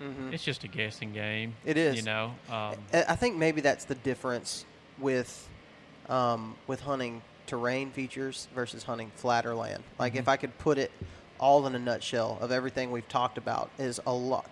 Mhm. 0.00 0.32
It's 0.32 0.44
just 0.44 0.62
a 0.62 0.68
guessing 0.68 1.12
game. 1.12 1.54
It 1.64 1.76
is. 1.76 1.96
You 1.96 2.02
know. 2.02 2.34
Um, 2.48 2.76
I 2.92 3.16
think 3.16 3.36
maybe 3.36 3.60
that's 3.60 3.84
the 3.84 3.96
difference 3.96 4.64
with 4.98 5.48
um, 6.08 6.54
with 6.66 6.80
hunting 6.82 7.22
terrain 7.46 7.90
features 7.90 8.46
versus 8.54 8.84
hunting 8.84 9.10
flatter 9.16 9.54
land. 9.54 9.82
Like 9.98 10.14
if 10.14 10.28
I 10.28 10.36
could 10.36 10.56
put 10.58 10.78
it 10.78 10.92
all 11.40 11.66
in 11.66 11.74
a 11.74 11.78
nutshell 11.78 12.38
of 12.40 12.52
everything 12.52 12.92
we've 12.92 13.08
talked 13.08 13.36
about 13.36 13.68
is 13.78 14.00
a 14.06 14.12
lot. 14.12 14.48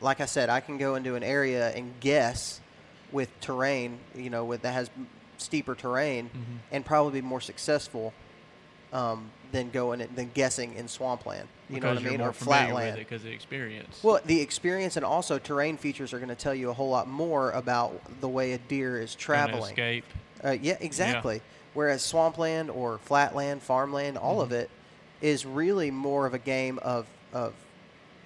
Like 0.00 0.20
I 0.20 0.26
said, 0.26 0.48
I 0.48 0.60
can 0.60 0.78
go 0.78 0.94
into 0.94 1.16
an 1.16 1.22
area 1.24 1.70
and 1.70 1.92
guess 2.00 2.60
with 3.12 3.28
terrain, 3.40 3.98
you 4.14 4.30
know, 4.30 4.44
with 4.44 4.62
that 4.62 4.72
has 4.74 4.90
steeper 5.38 5.74
terrain, 5.74 6.30
and 6.70 6.84
probably 6.84 7.20
be 7.20 7.26
more 7.26 7.40
successful 7.40 8.12
um, 8.92 9.30
than 9.52 9.70
going 9.70 10.00
in- 10.00 10.14
than 10.14 10.30
guessing 10.34 10.74
in 10.74 10.88
swampland. 10.88 11.48
You 11.68 11.80
know 11.80 11.88
what 11.94 11.98
I 11.98 12.08
mean, 12.08 12.20
or 12.20 12.32
flatland. 12.32 12.98
because 12.98 13.22
of 13.24 13.30
experience. 13.30 14.00
Well, 14.02 14.20
the 14.24 14.40
experience 14.40 14.96
and 14.96 15.04
also 15.04 15.38
terrain 15.38 15.76
features 15.76 16.12
are 16.12 16.18
going 16.18 16.28
to 16.28 16.34
tell 16.34 16.54
you 16.54 16.70
a 16.70 16.72
whole 16.72 16.88
lot 16.90 17.08
more 17.08 17.50
about 17.52 18.20
the 18.20 18.28
way 18.28 18.52
a 18.52 18.58
deer 18.58 19.00
is 19.00 19.14
traveling. 19.14 19.70
escape. 19.70 20.04
Uh, 20.44 20.50
yeah, 20.60 20.76
exactly. 20.80 21.42
Whereas 21.74 22.02
swampland 22.02 22.70
or 22.70 22.98
flatland, 22.98 23.62
farmland, 23.62 24.18
all 24.18 24.34
Mm-hmm. 24.36 24.42
of 24.42 24.52
it 24.52 24.70
is 25.20 25.46
really 25.46 25.90
more 25.90 26.26
of 26.26 26.34
a 26.34 26.38
game 26.38 26.78
of, 26.82 27.06
of 27.32 27.52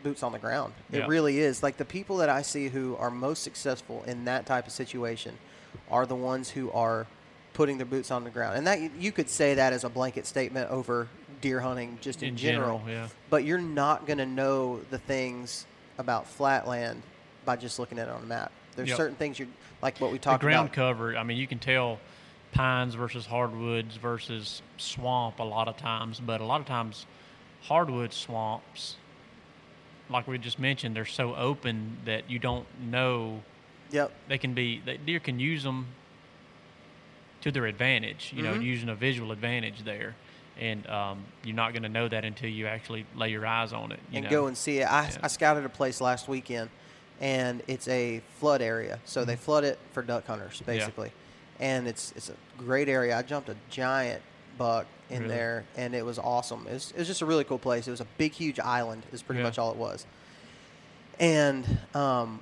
boots 0.03 0.23
on 0.23 0.33
the 0.33 0.39
ground. 0.39 0.73
It 0.93 0.99
Yeah. 1.01 1.07
really 1.07 1.39
is. 1.41 1.63
Like 1.63 1.77
the 1.77 1.85
people 1.85 2.19
that 2.19 2.29
I 2.31 2.41
see 2.43 2.69
who 2.69 2.97
are 2.97 3.11
most 3.11 3.43
successful 3.43 4.03
in 4.07 4.25
that 4.27 4.47
type 4.47 4.67
of 4.67 4.73
situation 4.73 5.37
are 5.91 6.07
the 6.07 6.15
ones 6.15 6.51
who 6.51 6.71
are 6.73 7.07
putting 7.55 7.79
their 7.79 7.87
boots 7.87 8.11
on 8.11 8.25
the 8.25 8.31
ground. 8.31 8.57
And 8.59 8.67
that 8.67 8.81
you 9.01 9.11
could 9.13 9.31
say 9.31 9.55
that 9.55 9.73
as 9.73 9.85
a 9.85 9.89
blanket 9.89 10.27
statement 10.27 10.71
over 10.71 11.09
deer 11.41 11.61
hunting 11.61 11.99
just 12.03 12.23
in, 12.23 12.31
In 12.31 12.37
general. 12.37 12.79
general, 12.81 12.91
yeah. 13.03 13.09
But 13.31 13.45
you're 13.45 13.59
not 13.61 14.07
going 14.07 14.19
to 14.19 14.27
know 14.27 14.81
the 14.91 14.99
things 14.99 15.65
about 15.97 16.27
flatland 16.29 17.03
by 17.45 17.57
just 17.57 17.79
looking 17.79 17.99
at 17.99 18.09
it 18.09 18.11
on 18.11 18.23
a 18.23 18.27
map. 18.27 18.51
There's 18.77 18.89
Yep. 18.91 18.97
certain 18.97 19.17
things 19.17 19.39
you 19.39 19.47
like 19.81 19.99
what 19.99 20.11
we 20.11 20.19
the 20.19 20.25
talked 20.25 20.43
ground 20.43 20.67
about. 20.67 20.75
cover. 20.75 21.17
I 21.17 21.23
mean, 21.23 21.37
you 21.37 21.47
can 21.47 21.59
tell 21.61 22.01
pines 22.53 22.95
versus 22.95 23.27
hardwoods 23.27 23.97
versus 23.97 24.63
swamp 24.77 25.39
a 25.39 25.43
lot 25.45 25.69
of 25.69 25.77
times, 25.77 26.21
but 26.21 26.41
a 26.41 26.45
lot 26.45 26.61
of 26.61 26.67
times 26.67 27.07
hardwood 27.63 28.13
swamps, 28.13 28.97
like 30.11 30.27
we 30.27 30.39
just 30.39 30.59
mentioned, 30.59 30.97
they're 30.97 31.05
so 31.05 31.35
open 31.37 31.99
that 32.05 32.29
you 32.29 32.39
don't 32.39 32.67
know 32.81 33.43
Yep. 33.93 34.13
they 34.29 34.39
can 34.39 34.55
be. 34.55 34.83
They, 34.85 34.97
deer 34.97 35.21
can 35.21 35.39
use 35.39 35.63
them 35.63 35.87
to 37.45 37.53
their 37.53 37.67
advantage. 37.67 38.33
You 38.35 38.43
know, 38.43 38.55
Mhm. 38.55 38.63
using 38.65 38.89
a 38.89 38.95
visual 38.95 39.31
advantage 39.31 39.85
there. 39.85 40.15
And 40.59 40.87
um, 40.89 41.25
you're 41.45 41.55
not 41.55 41.73
going 41.73 41.83
to 41.83 41.89
know 41.91 42.09
that 42.09 42.25
until 42.25 42.49
you 42.49 42.67
actually 42.67 43.05
lay 43.15 43.29
your 43.31 43.45
eyes 43.47 43.73
on 43.75 43.93
it. 43.93 44.01
You 44.11 44.19
and 44.19 44.25
know? 44.25 44.31
go 44.31 44.47
and 44.47 44.57
see 44.57 44.79
it. 44.79 44.85
I, 44.91 45.09
Yeah. 45.09 45.19
I 45.25 45.29
scouted 45.29 45.65
a 45.65 45.69
place 45.69 46.01
last 46.01 46.27
weekend, 46.27 46.71
and 47.21 47.63
it's 47.67 47.87
a 47.89 48.23
flood 48.39 48.63
area. 48.63 48.99
So 49.05 49.25
they 49.27 49.37
flood 49.37 49.65
it 49.65 49.79
for 49.93 50.03
duck 50.03 50.27
hunters, 50.27 50.63
basically. 50.65 51.13
And 51.61 51.87
it's 51.87 52.13
it's 52.17 52.31
a 52.31 52.35
great 52.57 52.89
area. 52.89 53.17
I 53.19 53.23
jumped 53.23 53.49
a 53.51 53.57
giant 53.69 54.23
buck 54.57 54.87
in 55.11 55.23
Really? 55.25 55.35
there, 55.35 55.65
and 55.77 55.95
it 55.95 56.05
was 56.05 56.19
awesome. 56.19 56.67
It 56.69 56.73
was, 56.73 56.91
it 56.93 56.99
was 56.99 57.07
just 57.09 57.21
a 57.21 57.27
really 57.27 57.45
cool 57.45 57.59
place. 57.59 57.87
It 57.87 57.91
was 57.91 58.01
a 58.01 58.07
big, 58.17 58.33
huge 58.33 58.59
island. 58.61 59.03
Is 59.13 59.23
pretty 59.23 59.41
Yeah. 59.41 59.47
much 59.49 59.59
all 59.59 59.71
it 59.71 59.77
was. 59.77 60.07
And 61.21 61.79
um, 61.95 62.41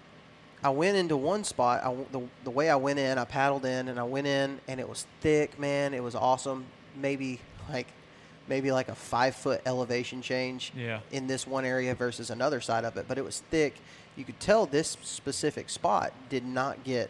I 0.64 0.70
went 0.70 0.97
into 0.97 1.16
one 1.16 1.44
spot. 1.44 1.82
I 1.84 1.94
the, 2.12 2.22
the 2.44 2.51
way 2.51 2.70
I 2.70 2.76
went 2.76 2.98
in, 2.98 3.18
I 3.18 3.24
paddled 3.24 3.64
in, 3.64 3.89
and 3.89 3.98
I 3.98 4.05
went 4.05 4.26
in, 4.26 4.60
and 4.68 4.78
it 4.80 4.89
was 4.89 5.06
thick, 5.20 5.59
man. 5.59 5.93
It 5.94 6.02
was 6.02 6.14
awesome. 6.14 6.66
Maybe 6.97 7.40
like 7.70 7.86
maybe 8.48 8.72
like 8.72 8.89
a 8.89 8.94
five 8.94 9.34
foot 9.36 9.60
elevation 9.66 10.20
change 10.20 10.72
Yeah. 10.76 11.01
in 11.12 11.26
this 11.28 11.47
one 11.47 11.64
area 11.64 11.94
versus 11.94 12.28
another 12.30 12.60
side 12.60 12.84
of 12.84 12.97
it, 12.97 13.06
but 13.09 13.16
it 13.18 13.24
was 13.24 13.40
thick. 13.51 13.74
You 14.16 14.24
could 14.24 14.39
tell 14.40 14.66
this 14.66 14.97
specific 15.02 15.70
spot 15.70 16.12
did 16.28 16.44
not 16.44 16.82
get 16.84 17.09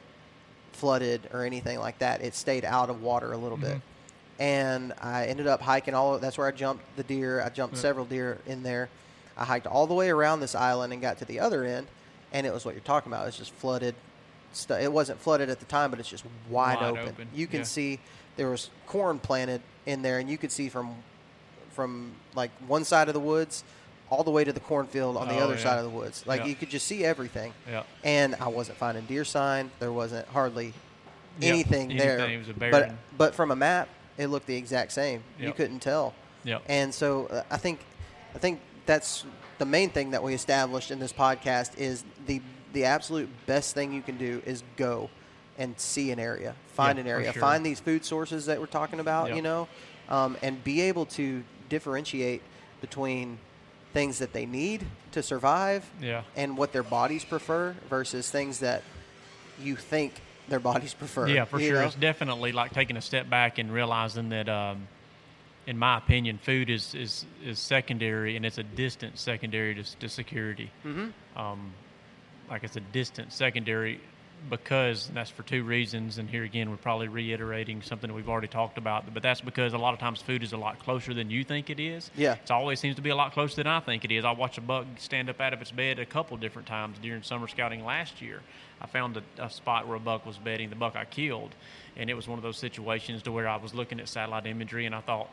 flooded 0.73 1.29
or 1.33 1.45
anything 1.45 1.79
like 1.79 1.99
that. 1.99 2.21
It 2.23 2.35
stayed 2.35 2.65
out 2.65 2.91
of 2.91 3.03
water 3.03 3.33
a 3.33 3.37
little 3.37 3.57
bit. 3.59 3.77
Mm-hmm. 3.79 4.43
And 4.43 4.93
I 5.01 5.27
ended 5.27 5.47
up 5.47 5.61
hiking 5.63 5.95
all 5.95 6.19
that's 6.19 6.37
where 6.39 6.47
I 6.47 6.51
jumped 6.53 6.85
the 6.97 7.03
deer. 7.03 7.43
I 7.43 7.49
jumped 7.49 7.77
Yeah. 7.77 7.83
several 7.83 8.05
deer 8.05 8.39
in 8.47 8.63
there. 8.63 8.89
I 9.37 9.45
hiked 9.45 9.67
all 9.67 9.87
the 9.87 9.95
way 9.95 10.11
around 10.11 10.41
this 10.41 10.55
island 10.55 10.93
and 10.93 11.01
got 11.01 11.19
to 11.19 11.25
the 11.25 11.41
other 11.41 11.65
end, 11.65 11.87
and 12.33 12.47
it 12.47 12.53
was 12.53 12.65
what 12.65 12.75
you're 12.75 12.83
talking 12.85 13.13
about. 13.13 13.29
It's 13.29 13.39
just 13.39 13.53
flooded. 13.53 13.95
Stu- 14.53 14.75
it 14.75 14.93
wasn't 14.93 15.21
flooded 15.21 15.49
at 15.51 15.59
the 15.61 15.65
time, 15.67 15.91
but 15.91 15.99
it's 16.01 16.09
just 16.09 16.25
wide, 16.51 16.77
Wide 16.81 16.91
open. 16.91 17.09
open, 17.09 17.29
You 17.35 17.47
can 17.47 17.61
yeah. 17.61 17.65
see 17.65 17.99
there 18.37 18.51
was 18.51 18.71
corn 18.87 19.19
planted 19.19 19.63
in 19.87 20.03
there, 20.03 20.19
and 20.19 20.29
you 20.29 20.39
could 20.39 20.53
see 20.53 20.69
from 20.69 20.97
from 21.71 22.13
like 22.35 22.51
one 22.67 22.85
side 22.85 23.09
of 23.09 23.15
the 23.15 23.21
woods 23.21 23.65
all 24.11 24.23
the 24.25 24.31
way 24.31 24.45
to 24.45 24.53
the 24.53 24.61
cornfield 24.61 25.17
on 25.17 25.27
the 25.29 25.39
Oh, 25.39 25.45
other 25.45 25.55
yeah. 25.55 25.61
side 25.63 25.79
of 25.79 25.85
the 25.85 25.91
woods. 25.91 26.23
Like 26.27 26.41
Yeah. 26.43 26.47
you 26.49 26.55
could 26.55 26.69
just 26.69 26.87
see 26.87 27.03
everything. 27.03 27.55
Yeah. 27.67 27.85
And 28.05 28.35
I 28.35 28.49
wasn't 28.49 28.77
finding 28.77 29.07
deer 29.07 29.25
sign. 29.25 29.71
There 29.79 29.91
wasn't 29.93 30.29
hardly 30.29 30.75
Yeah, 31.41 31.49
anything 31.49 31.97
there. 31.97 32.19
anything. 32.19 32.35
It 32.35 32.39
was 32.39 32.49
a 32.51 32.53
but 32.55 32.93
but 33.17 33.35
from 33.35 33.51
a 33.51 33.57
map, 33.57 33.89
it 34.19 34.27
looked 34.27 34.47
the 34.47 34.57
exact 34.57 34.93
same. 34.93 35.23
You 35.39 35.53
couldn't 35.55 35.81
tell. 35.81 36.13
Yep. 36.45 36.63
And 36.69 36.95
so 36.95 37.27
uh, 37.29 37.43
I 37.51 37.57
think 37.57 37.81
I 38.35 38.39
think 38.39 38.61
that's 38.85 39.25
the 39.63 39.67
main 39.67 39.91
thing 39.91 40.11
that 40.11 40.25
we 40.25 40.35
established 40.35 40.91
in 40.91 40.99
this 40.99 41.13
podcast 41.13 41.79
is 41.79 42.03
the 42.27 42.43
the 42.73 42.85
absolute 42.85 43.29
best 43.47 43.75
thing 43.75 43.93
you 43.93 44.03
can 44.03 44.17
do 44.19 44.43
is 44.45 44.65
go 44.77 45.09
and 45.57 45.79
see 45.79 46.11
an 46.11 46.19
area, 46.19 46.57
find 46.75 46.97
Yeah, 46.97 47.03
an 47.03 47.07
area, 47.07 47.33
sure. 47.33 47.41
find 47.41 47.65
these 47.65 47.79
food 47.79 48.05
sources 48.05 48.47
that 48.47 48.59
we're 48.59 48.67
talking 48.67 48.99
about, 48.99 49.29
Yep. 49.29 49.37
you 49.37 49.43
know, 49.43 49.69
um, 50.09 50.37
and 50.43 50.65
be 50.65 50.81
able 50.81 51.05
to 51.07 51.45
differentiate 51.69 52.43
between 52.81 53.39
things 53.93 54.19
that 54.19 54.33
they 54.33 54.47
need 54.47 54.85
to 55.13 55.23
survive 55.23 55.85
Yeah. 56.01 56.23
and 56.35 56.57
what 56.57 56.73
their 56.73 56.83
bodies 56.83 57.25
prefer 57.25 57.77
versus 57.89 58.31
things 58.31 58.59
that 58.61 58.83
you 59.61 59.77
think 59.77 60.15
their 60.49 60.59
bodies 60.59 60.93
prefer. 60.95 61.29
Yeah, 61.29 61.45
for 61.45 61.61
sure. 61.61 61.75
know? 61.75 61.87
It's 61.87 61.95
definitely 61.95 62.51
like 62.51 62.73
taking 62.73 62.97
a 62.97 63.03
step 63.03 63.29
back 63.31 63.59
and 63.59 63.71
realizing 63.73 64.31
that, 64.31 64.49
um, 64.49 64.89
in 65.67 65.79
my 65.79 65.99
opinion, 65.99 66.39
food 66.39 66.71
is, 66.71 66.95
is, 66.95 67.27
is 67.45 67.59
secondary 67.59 68.37
and 68.37 68.45
it's 68.45 68.59
a 68.59 68.63
distant 68.63 69.19
secondary 69.19 69.75
to, 69.75 69.97
to 69.99 70.09
security. 70.09 70.71
Mm-hmm. 70.85 71.39
Um, 71.39 71.73
like 72.51 72.65
it's 72.65 72.77
a 72.77 72.81
distant 72.81 73.33
secondary 73.33 74.01
because 74.51 75.09
and 75.09 75.17
that's 75.17 75.31
for 75.31 75.43
two 75.43 75.63
reasons. 75.63 76.19
And 76.19 76.29
here 76.29 76.45
again, 76.45 76.71
we're 76.71 76.77
probably 76.77 77.09
reiterating 77.09 77.83
something 77.83 78.09
that 78.09 78.15
we've 78.15 78.29
already 78.29 78.49
talked 78.49 78.79
about, 78.79 79.13
but 79.13 79.23
that's 79.23 79.41
because 79.41 79.73
a 79.73 79.79
lot 79.79 79.95
of 79.95 80.01
times 80.01 80.21
food 80.21 80.43
is 80.43 80.53
a 80.53 80.57
lot 80.57 80.79
closer 80.81 81.15
than 81.15 81.31
you 81.31 81.45
think 81.45 81.71
it 81.71 81.79
is. 81.79 82.11
Yeah. 82.17 82.35
It 82.35 82.51
always 82.51 82.81
seems 82.81 82.97
to 82.97 83.03
be 83.03 83.11
a 83.11 83.17
lot 83.17 83.33
closer 83.33 83.57
than 83.57 83.67
I 83.67 83.81
think 83.81 84.05
it 84.05 84.13
is. 84.13 84.25
I 84.25 84.33
watched 84.33 84.59
a 84.59 84.61
buck 84.61 84.87
stand 84.99 85.31
up 85.31 85.41
out 85.41 85.53
of 85.53 85.61
its 85.61 85.71
bed 85.71 85.99
a 85.99 86.07
couple 86.07 86.37
different 86.37 86.67
times 86.67 86.99
during 87.01 87.23
summer 87.23 87.49
scouting 87.49 87.85
last 87.85 88.21
year. 88.21 88.41
I 88.81 88.87
found 88.87 89.17
a, 89.17 89.23
a 89.39 89.49
spot 89.49 89.87
where 89.87 89.97
a 89.97 90.01
buck 90.01 90.27
was 90.27 90.39
bedding, 90.39 90.71
the 90.71 90.77
buck 90.77 90.97
I 90.97 91.05
killed, 91.05 91.55
and 91.97 92.11
it 92.11 92.15
was 92.15 92.27
one 92.27 92.39
of 92.39 92.43
those 92.43 92.59
situations 92.59 93.23
to 93.23 93.33
where 93.33 93.47
I 93.47 93.57
was 93.57 93.75
looking 93.75 94.01
at 94.01 94.09
satellite 94.09 94.47
imagery 94.47 94.87
and 94.87 94.95
I 94.95 95.01
thought, 95.01 95.31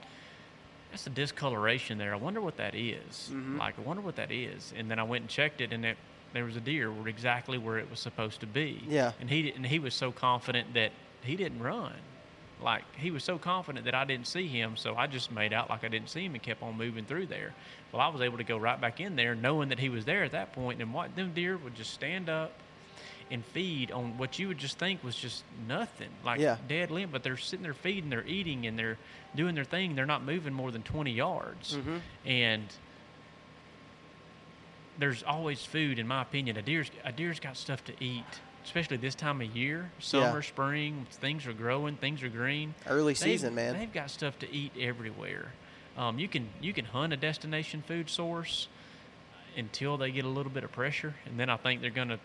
that's 0.92 1.06
a 1.08 1.12
discoloration 1.12 1.98
there. 1.98 2.14
I 2.14 2.18
wonder 2.18 2.42
what 2.42 2.58
that 2.58 2.76
is. 2.76 3.30
Mm-hmm. 3.32 3.58
Like, 3.58 3.78
I 3.78 3.82
wonder 3.82 4.02
what 4.02 4.16
that 4.16 4.32
is. 4.32 4.74
And 4.76 4.90
then 4.90 5.00
I 5.00 5.04
went 5.04 5.24
and 5.24 5.30
checked 5.30 5.62
it, 5.62 5.72
and 5.72 5.86
it, 5.86 5.98
there 6.34 6.46
was 6.46 6.56
a 6.56 6.62
deer 6.62 6.92
exactly 7.08 7.58
where 7.58 7.78
it 7.78 7.90
was 7.90 8.00
supposed 8.00 8.40
to 8.42 8.48
be. 8.48 8.84
Yeah. 8.88 9.12
And 9.20 9.30
he 9.30 9.52
and 9.52 9.66
he 9.66 9.80
was 9.80 9.94
so 9.94 10.12
confident 10.12 10.74
that 10.74 10.92
he 11.22 11.36
didn't 11.36 11.62
run. 11.62 11.94
Like 12.62 12.84
he 12.98 13.10
was 13.10 13.24
so 13.24 13.38
confident 13.38 13.86
that 13.86 13.96
I 13.96 14.04
didn't 14.04 14.28
see 14.28 14.48
him, 14.48 14.76
so 14.76 14.96
I 14.96 15.08
just 15.08 15.32
made 15.32 15.54
out 15.54 15.70
like 15.70 15.84
I 15.84 15.88
didn't 15.88 16.10
see 16.10 16.26
him 16.26 16.34
and 16.34 16.44
kept 16.44 16.62
on 16.62 16.78
moving 16.78 17.06
through 17.06 17.28
there. 17.28 17.54
Well, 17.92 18.02
I 18.02 18.10
was 18.10 18.22
able 18.22 18.38
to 18.38 18.44
go 18.44 18.58
right 18.58 18.80
back 18.80 19.00
in 19.00 19.16
there, 19.16 19.34
knowing 19.34 19.70
that 19.70 19.80
he 19.80 19.90
was 19.90 20.06
there 20.06 20.24
at 20.24 20.34
that 20.34 20.54
point, 20.54 20.82
and 20.82 20.94
what 20.94 21.16
them 21.16 21.34
deer 21.34 21.58
would 21.58 21.76
just 21.76 21.94
stand 21.94 22.30
up 22.30 22.52
and 23.32 23.46
feed 23.46 23.92
on 23.92 24.18
what 24.18 24.40
you 24.40 24.48
would 24.48 24.58
just 24.58 24.78
think 24.80 25.04
was 25.04 25.16
just 25.16 25.44
nothing, 25.68 26.10
like 26.24 26.40
Yeah. 26.40 26.58
dead 26.68 26.90
limb. 26.92 27.10
But 27.12 27.24
they're 27.24 27.38
sitting 27.38 27.64
there 27.64 27.74
feeding, 27.74 28.10
they're 28.10 28.26
eating, 28.26 28.66
and 28.66 28.78
they're 28.78 28.98
doing 29.36 29.54
their 29.56 29.64
thing. 29.64 29.96
They're 29.96 30.06
not 30.08 30.24
moving 30.24 30.54
more 30.54 30.72
than 30.72 30.82
20 30.84 31.12
yards, 31.12 31.78
and 32.26 32.66
there's 34.98 35.24
always 35.24 35.64
food, 35.64 36.00
in 36.00 36.08
my 36.08 36.22
opinion. 36.22 36.58
A 36.58 36.62
deer's 36.62 36.92
a 37.06 37.12
deer's 37.12 37.40
got 37.40 37.56
stuff 37.56 37.84
to 37.86 37.94
eat, 38.04 38.26
especially 38.66 38.98
this 38.98 39.16
time 39.16 39.42
of 39.42 39.56
year, 39.56 39.92
summer, 40.00 40.42
spring. 40.42 41.08
Things 41.12 41.48
are 41.48 41.54
growing, 41.54 41.96
things 41.96 42.22
are 42.24 42.30
green. 42.30 42.74
Early 42.86 43.14
They've- 43.14 43.18
season, 43.18 43.56
man. 43.56 43.78
They've 43.78 43.94
got 43.94 44.10
stuff 44.10 44.38
to 44.40 44.52
eat 44.54 44.74
everywhere. 44.80 45.54
Um, 45.98 46.20
you 46.20 46.28
can 46.28 46.50
you 46.62 46.74
can 46.74 46.86
hunt 46.86 47.14
a 47.14 47.18
destination 47.18 47.82
food 47.82 48.10
source 48.10 48.68
until 49.58 49.98
they 49.98 50.12
get 50.12 50.26
a 50.26 50.30
little 50.30 50.52
bit 50.52 50.64
of 50.64 50.72
pressure, 50.72 51.16
and 51.26 51.40
then 51.40 51.50
I 51.50 51.58
think 51.58 51.82
they're 51.82 51.90
going 51.90 52.10
to 52.10 52.20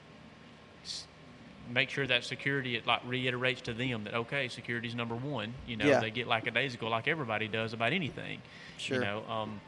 make 1.73 1.89
sure 1.89 2.07
that 2.07 2.25
security 2.25 2.77
it 2.77 2.87
like 2.87 3.01
reiterates 3.07 3.63
to 3.63 3.73
them 3.73 4.05
that 4.05 4.15
okay, 4.15 4.49
security's 4.49 4.95
number 4.95 5.15
one. 5.15 5.55
You 5.67 5.77
know, 5.77 5.87
Yeah. 5.87 6.01
they 6.01 6.11
get 6.11 6.27
lackadaisical 6.27 6.91
like 6.91 7.09
everybody 7.09 7.49
does 7.49 7.73
about 7.73 7.93
anything. 7.93 8.43
Sure. 8.77 8.99
You 8.99 9.05
know, 9.05 9.25
um, 9.29 9.61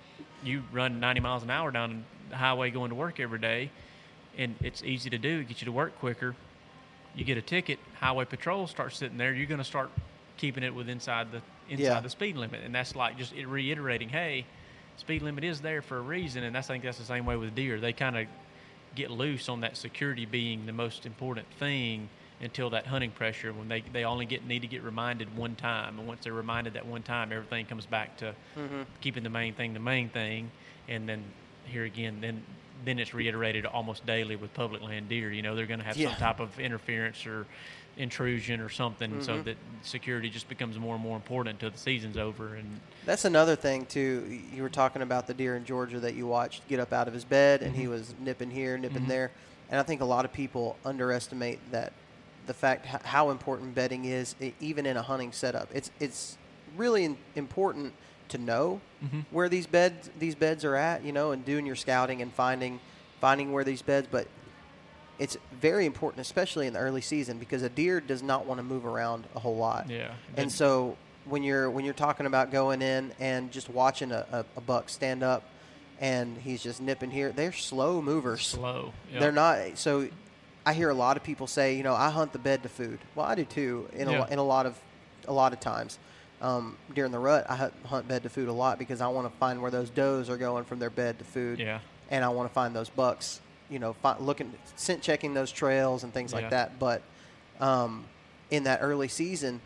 you 0.44 0.62
run 0.72 1.00
90 1.00 1.20
miles 1.20 1.42
an 1.42 1.50
hour 1.50 1.70
down 1.70 2.04
the 2.30 2.36
highway 2.36 2.70
going 2.70 2.90
to 2.90 2.94
work 2.94 3.18
every 3.20 3.38
day, 3.38 3.70
and 4.36 4.54
it's 4.62 4.82
easy 4.82 5.08
to 5.10 5.18
do. 5.18 5.42
Get 5.44 5.60
you 5.60 5.64
to 5.66 5.72
work 5.72 5.98
quicker. 5.98 6.34
You 7.14 7.24
get 7.24 7.38
a 7.38 7.42
ticket. 7.42 7.78
Highway 8.00 8.26
patrol 8.26 8.66
starts 8.66 8.98
sitting 8.98 9.16
there. 9.16 9.32
You're 9.32 9.46
going 9.46 9.58
to 9.58 9.64
start 9.64 9.90
keeping 10.36 10.62
it 10.62 10.74
with 10.74 10.88
inside 10.90 11.32
the 11.32 11.40
inside 11.70 11.82
Yeah. 11.82 12.00
the 12.00 12.10
speed 12.10 12.36
limit, 12.36 12.60
and 12.62 12.74
that's 12.74 12.94
like 12.94 13.16
just 13.16 13.32
reiterating, 13.34 14.08
hey, 14.10 14.44
speed 14.98 15.22
limit 15.22 15.44
is 15.44 15.60
there 15.62 15.80
for 15.82 15.96
a 15.96 16.00
reason, 16.02 16.44
and 16.44 16.54
that's, 16.54 16.68
I 16.68 16.74
think 16.74 16.84
that's 16.84 16.98
the 16.98 17.04
same 17.04 17.24
way 17.24 17.36
with 17.36 17.54
deer. 17.54 17.80
They 17.80 17.92
kind 17.94 18.16
of 18.18 18.26
get 18.96 19.10
loose 19.10 19.48
on 19.48 19.60
that 19.60 19.76
security 19.76 20.24
being 20.26 20.66
the 20.66 20.72
most 20.72 21.06
important 21.06 21.46
thing 21.58 22.08
until 22.40 22.70
that 22.70 22.86
hunting 22.86 23.10
pressure 23.10 23.52
when 23.52 23.68
they, 23.68 23.82
they 23.92 24.04
only 24.04 24.26
get 24.26 24.44
need 24.46 24.60
to 24.62 24.66
get 24.66 24.82
reminded 24.82 25.34
one 25.36 25.54
time 25.54 25.98
and 25.98 26.08
once 26.08 26.24
they're 26.24 26.32
reminded 26.32 26.74
that 26.74 26.84
one 26.86 27.02
time 27.02 27.30
everything 27.32 27.64
comes 27.66 27.86
back 27.86 28.16
to 28.16 28.34
Mm-hmm. 28.58 28.82
keeping 29.00 29.22
the 29.22 29.30
main 29.30 29.54
thing 29.54 29.72
the 29.74 29.80
main 29.80 30.08
thing 30.08 30.50
and 30.88 31.08
then 31.08 31.22
here 31.66 31.84
again 31.84 32.18
then 32.20 32.42
then 32.84 32.98
it's 32.98 33.14
reiterated 33.14 33.64
almost 33.64 34.04
daily 34.04 34.36
with 34.36 34.52
public 34.54 34.82
land 34.82 35.08
deer 35.08 35.30
you 35.32 35.40
know 35.42 35.54
they're 35.54 35.66
going 35.66 35.80
to 35.80 35.86
have 35.86 35.96
Yeah. 35.96 36.10
some 36.10 36.18
type 36.18 36.40
of 36.40 36.58
interference 36.60 37.24
or 37.26 37.46
intrusion 37.96 38.60
or 38.60 38.68
something 38.68 39.10
Mm-hmm. 39.10 39.22
so 39.22 39.42
that 39.42 39.56
security 39.82 40.28
just 40.28 40.48
becomes 40.48 40.78
more 40.78 40.94
and 40.94 41.02
more 41.02 41.16
important 41.16 41.54
until 41.54 41.70
the 41.70 41.78
season's 41.78 42.16
over 42.16 42.54
and 42.56 42.80
That's 43.06 43.24
another 43.24 43.56
thing 43.56 43.86
too. 43.86 44.40
You 44.54 44.62
were 44.62 44.68
talking 44.68 45.02
about 45.02 45.26
the 45.26 45.34
deer 45.34 45.56
in 45.56 45.64
Georgia 45.64 46.00
that 46.00 46.14
you 46.14 46.26
watched 46.26 46.66
get 46.68 46.78
up 46.80 46.92
out 46.92 47.08
of 47.08 47.14
his 47.14 47.24
bed, 47.24 47.62
and 47.62 47.72
Mm-hmm. 47.72 47.80
he 47.80 47.88
was 47.88 48.14
nipping 48.20 48.50
here, 48.50 48.76
nipping 48.78 49.06
there. 49.06 49.30
And 49.70 49.80
I 49.80 49.82
think 49.82 50.00
a 50.00 50.04
lot 50.04 50.24
of 50.24 50.32
people 50.32 50.76
underestimate 50.84 51.58
that 51.72 51.92
the 52.46 52.54
fact 52.54 52.86
how 52.86 53.30
important 53.30 53.74
bedding 53.74 54.04
is, 54.04 54.34
even 54.60 54.86
in 54.86 54.96
a 54.96 55.02
hunting 55.02 55.32
setup. 55.32 55.68
It's 55.74 55.90
it's 56.00 56.36
really 56.76 57.16
important 57.34 57.92
to 58.28 58.38
know 58.38 58.80
Mm-hmm. 59.04 59.20
where 59.30 59.48
these 59.50 59.66
beds 59.66 60.08
these 60.18 60.34
beds 60.34 60.64
are 60.64 60.74
at, 60.74 61.04
you 61.04 61.12
know, 61.12 61.30
and 61.32 61.44
doing 61.44 61.66
your 61.66 61.76
scouting 61.76 62.22
and 62.22 62.32
finding 62.32 62.80
finding 63.20 63.52
where 63.52 63.62
these 63.64 63.82
beds. 63.82 64.06
But 64.10 64.26
it's 65.18 65.36
very 65.60 65.86
important, 65.86 66.20
especially 66.20 66.66
in 66.66 66.72
the 66.72 66.78
early 66.78 67.00
season, 67.00 67.38
because 67.38 67.62
a 67.62 67.68
deer 67.68 68.00
does 68.00 68.22
not 68.22 68.46
want 68.46 68.58
to 68.58 68.62
move 68.62 68.84
around 68.84 69.24
a 69.34 69.40
whole 69.40 69.56
lot. 69.56 69.88
Yeah. 69.88 70.12
And 70.36 70.50
so 70.52 70.96
when 71.24 71.42
you're 71.42 71.70
when 71.70 71.84
you're 71.84 71.94
talking 71.94 72.26
about 72.26 72.50
going 72.52 72.82
in 72.82 73.12
and 73.18 73.50
just 73.50 73.68
watching 73.70 74.12
a, 74.12 74.26
a, 74.32 74.44
a 74.56 74.60
buck 74.60 74.88
stand 74.88 75.22
up 75.22 75.42
and 76.00 76.36
he's 76.38 76.62
just 76.62 76.80
nipping 76.80 77.10
here, 77.10 77.32
they're 77.32 77.52
slow 77.52 78.02
movers. 78.02 78.42
slow 78.46 78.92
yeah. 79.12 79.20
They're 79.20 79.32
not. 79.32 79.78
So 79.78 80.08
I 80.66 80.72
hear 80.74 80.90
a 80.90 80.94
lot 80.94 81.16
of 81.16 81.22
people 81.22 81.46
say, 81.46 81.76
you 81.76 81.82
know, 81.82 81.94
I 81.94 82.10
hunt 82.10 82.32
the 82.32 82.38
bed 82.38 82.62
to 82.64 82.68
food. 82.68 82.98
Well, 83.14 83.24
I 83.26 83.34
do 83.34 83.44
too. 83.44 83.88
In 83.94 84.08
a, 84.08 84.12
Yeah. 84.12 84.18
lo- 84.20 84.26
in 84.30 84.38
a 84.38 84.44
lot 84.44 84.66
of 84.66 84.78
a 85.26 85.32
lot 85.32 85.52
of 85.52 85.60
times. 85.60 85.98
Um, 86.42 86.76
during 86.94 87.12
the 87.12 87.18
rut, 87.18 87.46
I 87.48 87.56
hunt, 87.56 87.72
hunt 87.86 88.06
bed 88.06 88.22
to 88.24 88.28
food 88.28 88.48
a 88.48 88.52
lot 88.52 88.78
because 88.78 89.00
I 89.00 89.08
want 89.08 89.26
to 89.32 89.38
find 89.38 89.62
where 89.62 89.70
those 89.70 89.88
does 89.88 90.28
are 90.28 90.36
going 90.36 90.64
from 90.64 90.78
their 90.78 90.90
bed 90.90 91.18
to 91.18 91.24
food. 91.24 91.58
Yeah. 91.58 91.78
And 92.10 92.22
I 92.22 92.28
want 92.28 92.50
to 92.50 92.52
find 92.52 92.76
those 92.76 92.90
bucks. 92.90 93.40
You 93.70 93.78
know, 93.78 93.94
fi- 93.94 94.18
looking, 94.18 94.52
scent 94.76 95.02
checking 95.02 95.34
those 95.34 95.50
trails 95.50 96.04
and 96.04 96.12
things 96.12 96.32
Yeah. 96.32 96.40
like 96.40 96.50
that. 96.50 96.78
But 96.78 97.02
um, 97.60 98.04
in 98.50 98.64
that 98.64 98.80
early 98.82 99.08
season, 99.08 99.60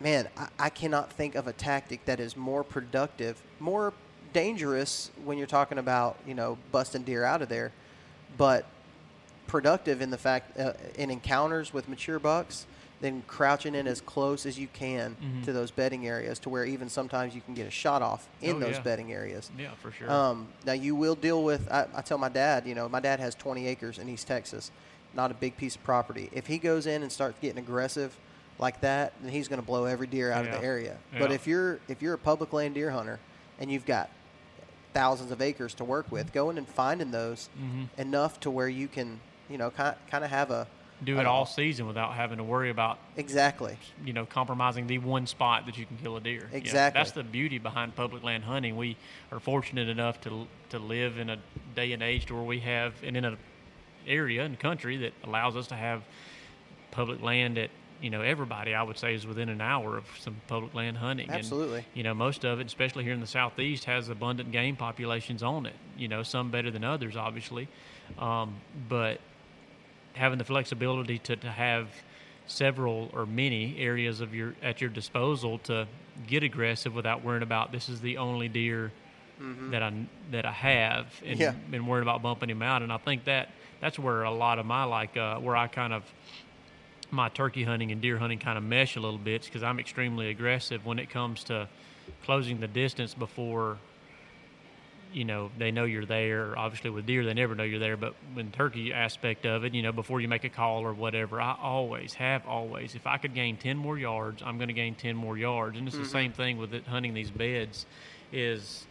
man, 0.00 0.28
I, 0.36 0.48
I 0.58 0.70
cannot 0.70 1.12
think 1.12 1.34
of 1.34 1.46
a 1.46 1.52
tactic 1.52 2.04
that 2.06 2.18
is 2.20 2.36
more 2.36 2.64
productive, 2.64 3.40
more 3.60 3.92
dangerous 4.32 5.10
when 5.24 5.38
you're 5.38 5.46
talking 5.46 5.78
about 5.78 6.16
you 6.26 6.34
know 6.34 6.58
busting 6.72 7.02
deer 7.02 7.24
out 7.24 7.42
of 7.42 7.48
there, 7.48 7.70
but 8.36 8.66
productive 9.46 10.00
in 10.00 10.10
the 10.10 10.18
fact 10.18 10.58
uh, 10.58 10.72
in 10.96 11.10
encounters 11.10 11.72
with 11.72 11.88
mature 11.88 12.18
bucks. 12.18 12.66
Then 13.02 13.22
crouching 13.26 13.74
in 13.74 13.86
as 13.86 14.00
close 14.00 14.46
as 14.46 14.58
you 14.58 14.68
can 14.68 15.16
Mhm. 15.20 15.44
to 15.44 15.52
those 15.52 15.70
bedding 15.70 16.06
areas 16.06 16.38
to 16.38 16.48
where 16.48 16.64
even 16.64 16.88
sometimes 16.88 17.34
you 17.34 17.40
can 17.42 17.52
get 17.52 17.66
a 17.66 17.70
shot 17.70 18.00
off 18.00 18.28
in 18.40 18.56
Oh, 18.56 18.60
those 18.60 18.76
yeah. 18.76 18.82
bedding 18.82 19.12
areas. 19.12 19.50
Yeah, 19.58 19.74
for 19.82 19.90
sure. 19.92 20.10
Um, 20.10 20.48
now 20.64 20.72
you 20.72 20.94
will 20.94 21.16
deal 21.16 21.42
with. 21.44 21.70
I, 21.70 21.86
I 21.94 22.00
tell 22.00 22.16
my 22.16 22.28
dad, 22.30 22.64
you 22.66 22.74
know, 22.74 22.88
my 22.88 23.00
dad 23.00 23.20
has 23.20 23.34
20 23.34 23.66
acres 23.66 23.98
in 23.98 24.08
East 24.08 24.26
Texas, 24.28 24.70
not 25.14 25.30
a 25.30 25.34
big 25.34 25.56
piece 25.58 25.74
of 25.76 25.82
property. 25.84 26.30
If 26.32 26.46
he 26.46 26.56
goes 26.58 26.86
in 26.86 27.02
and 27.02 27.10
starts 27.12 27.36
getting 27.40 27.58
aggressive 27.58 28.16
like 28.58 28.80
that, 28.82 29.12
then 29.20 29.32
he's 29.32 29.48
going 29.48 29.60
to 29.60 29.66
blow 29.66 29.84
every 29.84 30.06
deer 30.06 30.30
out 30.32 30.44
of 30.44 30.52
the 30.52 30.62
area. 30.62 30.96
But 31.18 31.32
if 31.32 31.46
you're 31.46 31.80
if 31.88 32.00
you're 32.02 32.14
a 32.14 32.18
public 32.18 32.52
land 32.52 32.74
deer 32.76 32.92
hunter 32.92 33.18
and 33.58 33.68
you've 33.70 33.84
got 33.84 34.10
thousands 34.94 35.30
of 35.32 35.40
acres 35.42 35.74
to 35.74 35.84
work 35.84 36.10
with, 36.12 36.32
going 36.32 36.56
and 36.58 36.68
finding 36.68 37.10
those 37.10 37.48
Mhm. 37.58 37.88
enough 37.98 38.38
to 38.40 38.50
where 38.50 38.68
you 38.68 38.86
can, 38.88 39.20
you 39.48 39.58
know, 39.58 39.70
kind 39.70 39.96
kind 40.10 40.22
of 40.22 40.30
have 40.30 40.50
a 40.50 40.68
Do 41.04 41.18
it 41.18 41.26
all 41.26 41.46
season 41.46 41.86
without 41.86 42.14
having 42.14 42.38
to 42.38 42.44
worry 42.44 42.70
about 42.70 42.98
exactly. 43.16 43.76
you 44.04 44.12
know 44.12 44.24
compromising 44.26 44.86
the 44.86 44.98
one 44.98 45.26
spot 45.26 45.66
that 45.66 45.76
you 45.76 45.86
can 45.86 45.96
kill 45.96 46.16
a 46.16 46.20
deer. 46.20 46.48
Yeah, 46.50 46.58
Exactly. 46.58 46.98
that's 46.98 47.12
the 47.12 47.22
beauty 47.24 47.58
behind 47.58 47.94
public 47.96 48.22
land 48.22 48.44
hunting. 48.44 48.76
We 48.76 48.96
are 49.30 49.40
fortunate 49.40 49.88
enough 49.88 50.20
to 50.22 50.46
to 50.70 50.78
live 50.78 51.18
in 51.18 51.30
a 51.30 51.38
day 51.74 51.92
and 51.92 52.02
age 52.02 52.26
to 52.26 52.34
where 52.34 52.42
we 52.44 52.60
have 52.60 52.94
and 53.02 53.16
in 53.16 53.24
an 53.24 53.36
area 54.06 54.44
and 54.44 54.58
country 54.58 54.96
that 54.98 55.12
allows 55.24 55.56
us 55.56 55.66
to 55.68 55.74
have 55.74 56.02
public 56.90 57.22
land 57.22 57.56
that 57.56 57.70
you 58.00 58.10
know 58.10 58.20
everybody 58.20 58.74
I 58.74 58.82
would 58.82 58.98
say 58.98 59.14
is 59.14 59.26
within 59.26 59.48
an 59.48 59.60
hour 59.60 59.96
of 59.96 60.04
some 60.18 60.36
public 60.48 60.74
land 60.74 60.96
hunting. 60.98 61.28
And, 61.28 61.38
Absolutely. 61.38 61.84
you 61.94 62.02
know 62.02 62.14
most 62.14 62.44
of 62.44 62.60
it, 62.60 62.66
especially 62.66 63.04
here 63.04 63.12
in 63.12 63.20
the 63.20 63.26
southeast, 63.26 63.84
has 63.84 64.08
abundant 64.08 64.50
game 64.52 64.76
populations 64.76 65.42
on 65.42 65.66
it. 65.66 65.74
You 65.96 66.08
know 66.08 66.22
some 66.22 66.50
better 66.50 66.70
than 66.70 66.84
others, 66.84 67.16
obviously, 67.16 67.68
um, 68.18 68.56
but 68.88 69.20
having 70.14 70.38
the 70.38 70.44
flexibility 70.44 71.18
to, 71.18 71.36
to 71.36 71.50
have 71.50 71.88
several 72.46 73.08
or 73.12 73.24
many 73.26 73.76
areas 73.78 74.20
of 74.20 74.34
your 74.34 74.54
at 74.62 74.80
your 74.80 74.90
disposal 74.90 75.58
to 75.58 75.86
get 76.26 76.42
aggressive 76.42 76.94
without 76.94 77.22
worrying 77.24 77.42
about 77.42 77.72
this 77.72 77.88
is 77.88 78.00
the 78.00 78.18
only 78.18 78.48
deer 78.48 78.92
that 79.70 79.82
I 79.82 79.92
that 80.30 80.44
I 80.46 80.52
have 80.52 81.06
and 81.24 81.38
Yeah. 81.40 81.54
and 81.72 81.88
worried 81.88 82.02
about 82.02 82.22
bumping 82.22 82.50
him 82.50 82.62
out 82.62 82.82
and 82.82 82.92
I 82.92 82.96
think 82.98 83.24
that 83.24 83.48
that's 83.80 83.98
where 83.98 84.22
a 84.22 84.30
lot 84.30 84.58
of 84.58 84.66
my 84.66 84.84
like 84.84 85.16
uh, 85.16 85.38
where 85.38 85.56
I 85.56 85.66
kind 85.66 85.92
of 85.92 86.04
my 87.10 87.28
turkey 87.28 87.64
hunting 87.64 87.90
and 87.92 88.00
deer 88.00 88.18
hunting 88.18 88.38
kind 88.38 88.56
of 88.56 88.64
mesh 88.64 88.96
a 88.96 89.00
little 89.00 89.18
bit 89.18 89.42
because 89.44 89.62
I'm 89.62 89.78
extremely 89.80 90.30
aggressive 90.30 90.84
when 90.86 90.98
it 90.98 91.10
comes 91.10 91.44
to 91.44 91.68
closing 92.24 92.60
the 92.60 92.68
distance 92.68 93.14
before 93.14 93.78
you 95.12 95.24
know 95.24 95.50
they 95.58 95.70
know 95.70 95.84
you're 95.84 96.06
there. 96.06 96.58
Obviously, 96.58 96.90
with 96.90 97.06
deer, 97.06 97.24
they 97.24 97.34
never 97.34 97.54
know 97.54 97.64
you're 97.64 97.78
there. 97.78 97.96
But 97.96 98.14
when 98.34 98.50
turkey 98.50 98.92
aspect 98.92 99.46
of 99.46 99.64
it, 99.64 99.74
you 99.74 99.82
know, 99.82 99.92
before 99.92 100.20
you 100.20 100.28
make 100.28 100.44
a 100.44 100.48
call 100.48 100.82
or 100.82 100.92
whatever, 100.92 101.40
I 101.40 101.56
always 101.60 102.14
have 102.14 102.46
always. 102.46 102.94
If 102.94 103.06
I 103.06 103.18
could 103.18 103.34
gain 103.34 103.56
ten 103.56 103.76
more 103.76 103.98
yards, 103.98 104.42
I'm 104.44 104.56
going 104.58 104.68
to 104.68 104.74
gain 104.74 104.94
ten 104.94 105.16
more 105.16 105.36
yards. 105.36 105.78
And 105.78 105.86
it's 105.86 105.96
the 105.96 106.02
mm-hmm. 106.02 106.12
same 106.12 106.32
thing 106.32 106.58
with 106.58 106.74
it, 106.74 106.86
hunting 106.86 107.14
these 107.14 107.30
beds. 107.30 107.86
Is 108.32 108.86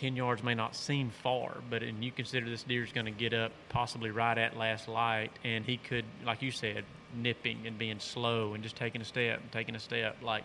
10 0.00 0.16
yards 0.16 0.42
may 0.42 0.54
not 0.54 0.74
seem 0.74 1.10
far, 1.10 1.58
but 1.68 1.82
and 1.82 2.02
you 2.02 2.10
consider 2.10 2.48
this 2.48 2.62
deer's 2.62 2.90
going 2.90 3.04
to 3.04 3.12
get 3.12 3.34
up 3.34 3.52
possibly 3.68 4.10
right 4.10 4.38
at 4.38 4.56
last 4.56 4.88
light, 4.88 5.30
and 5.44 5.64
he 5.64 5.76
could, 5.76 6.06
like 6.24 6.40
you 6.40 6.50
said, 6.50 6.84
nipping 7.14 7.66
and 7.66 7.78
being 7.78 7.98
slow 7.98 8.54
and 8.54 8.62
just 8.62 8.76
taking 8.76 9.02
a 9.02 9.04
step 9.04 9.40
and 9.40 9.52
taking 9.52 9.74
a 9.74 9.78
step. 9.78 10.16
Like 10.22 10.44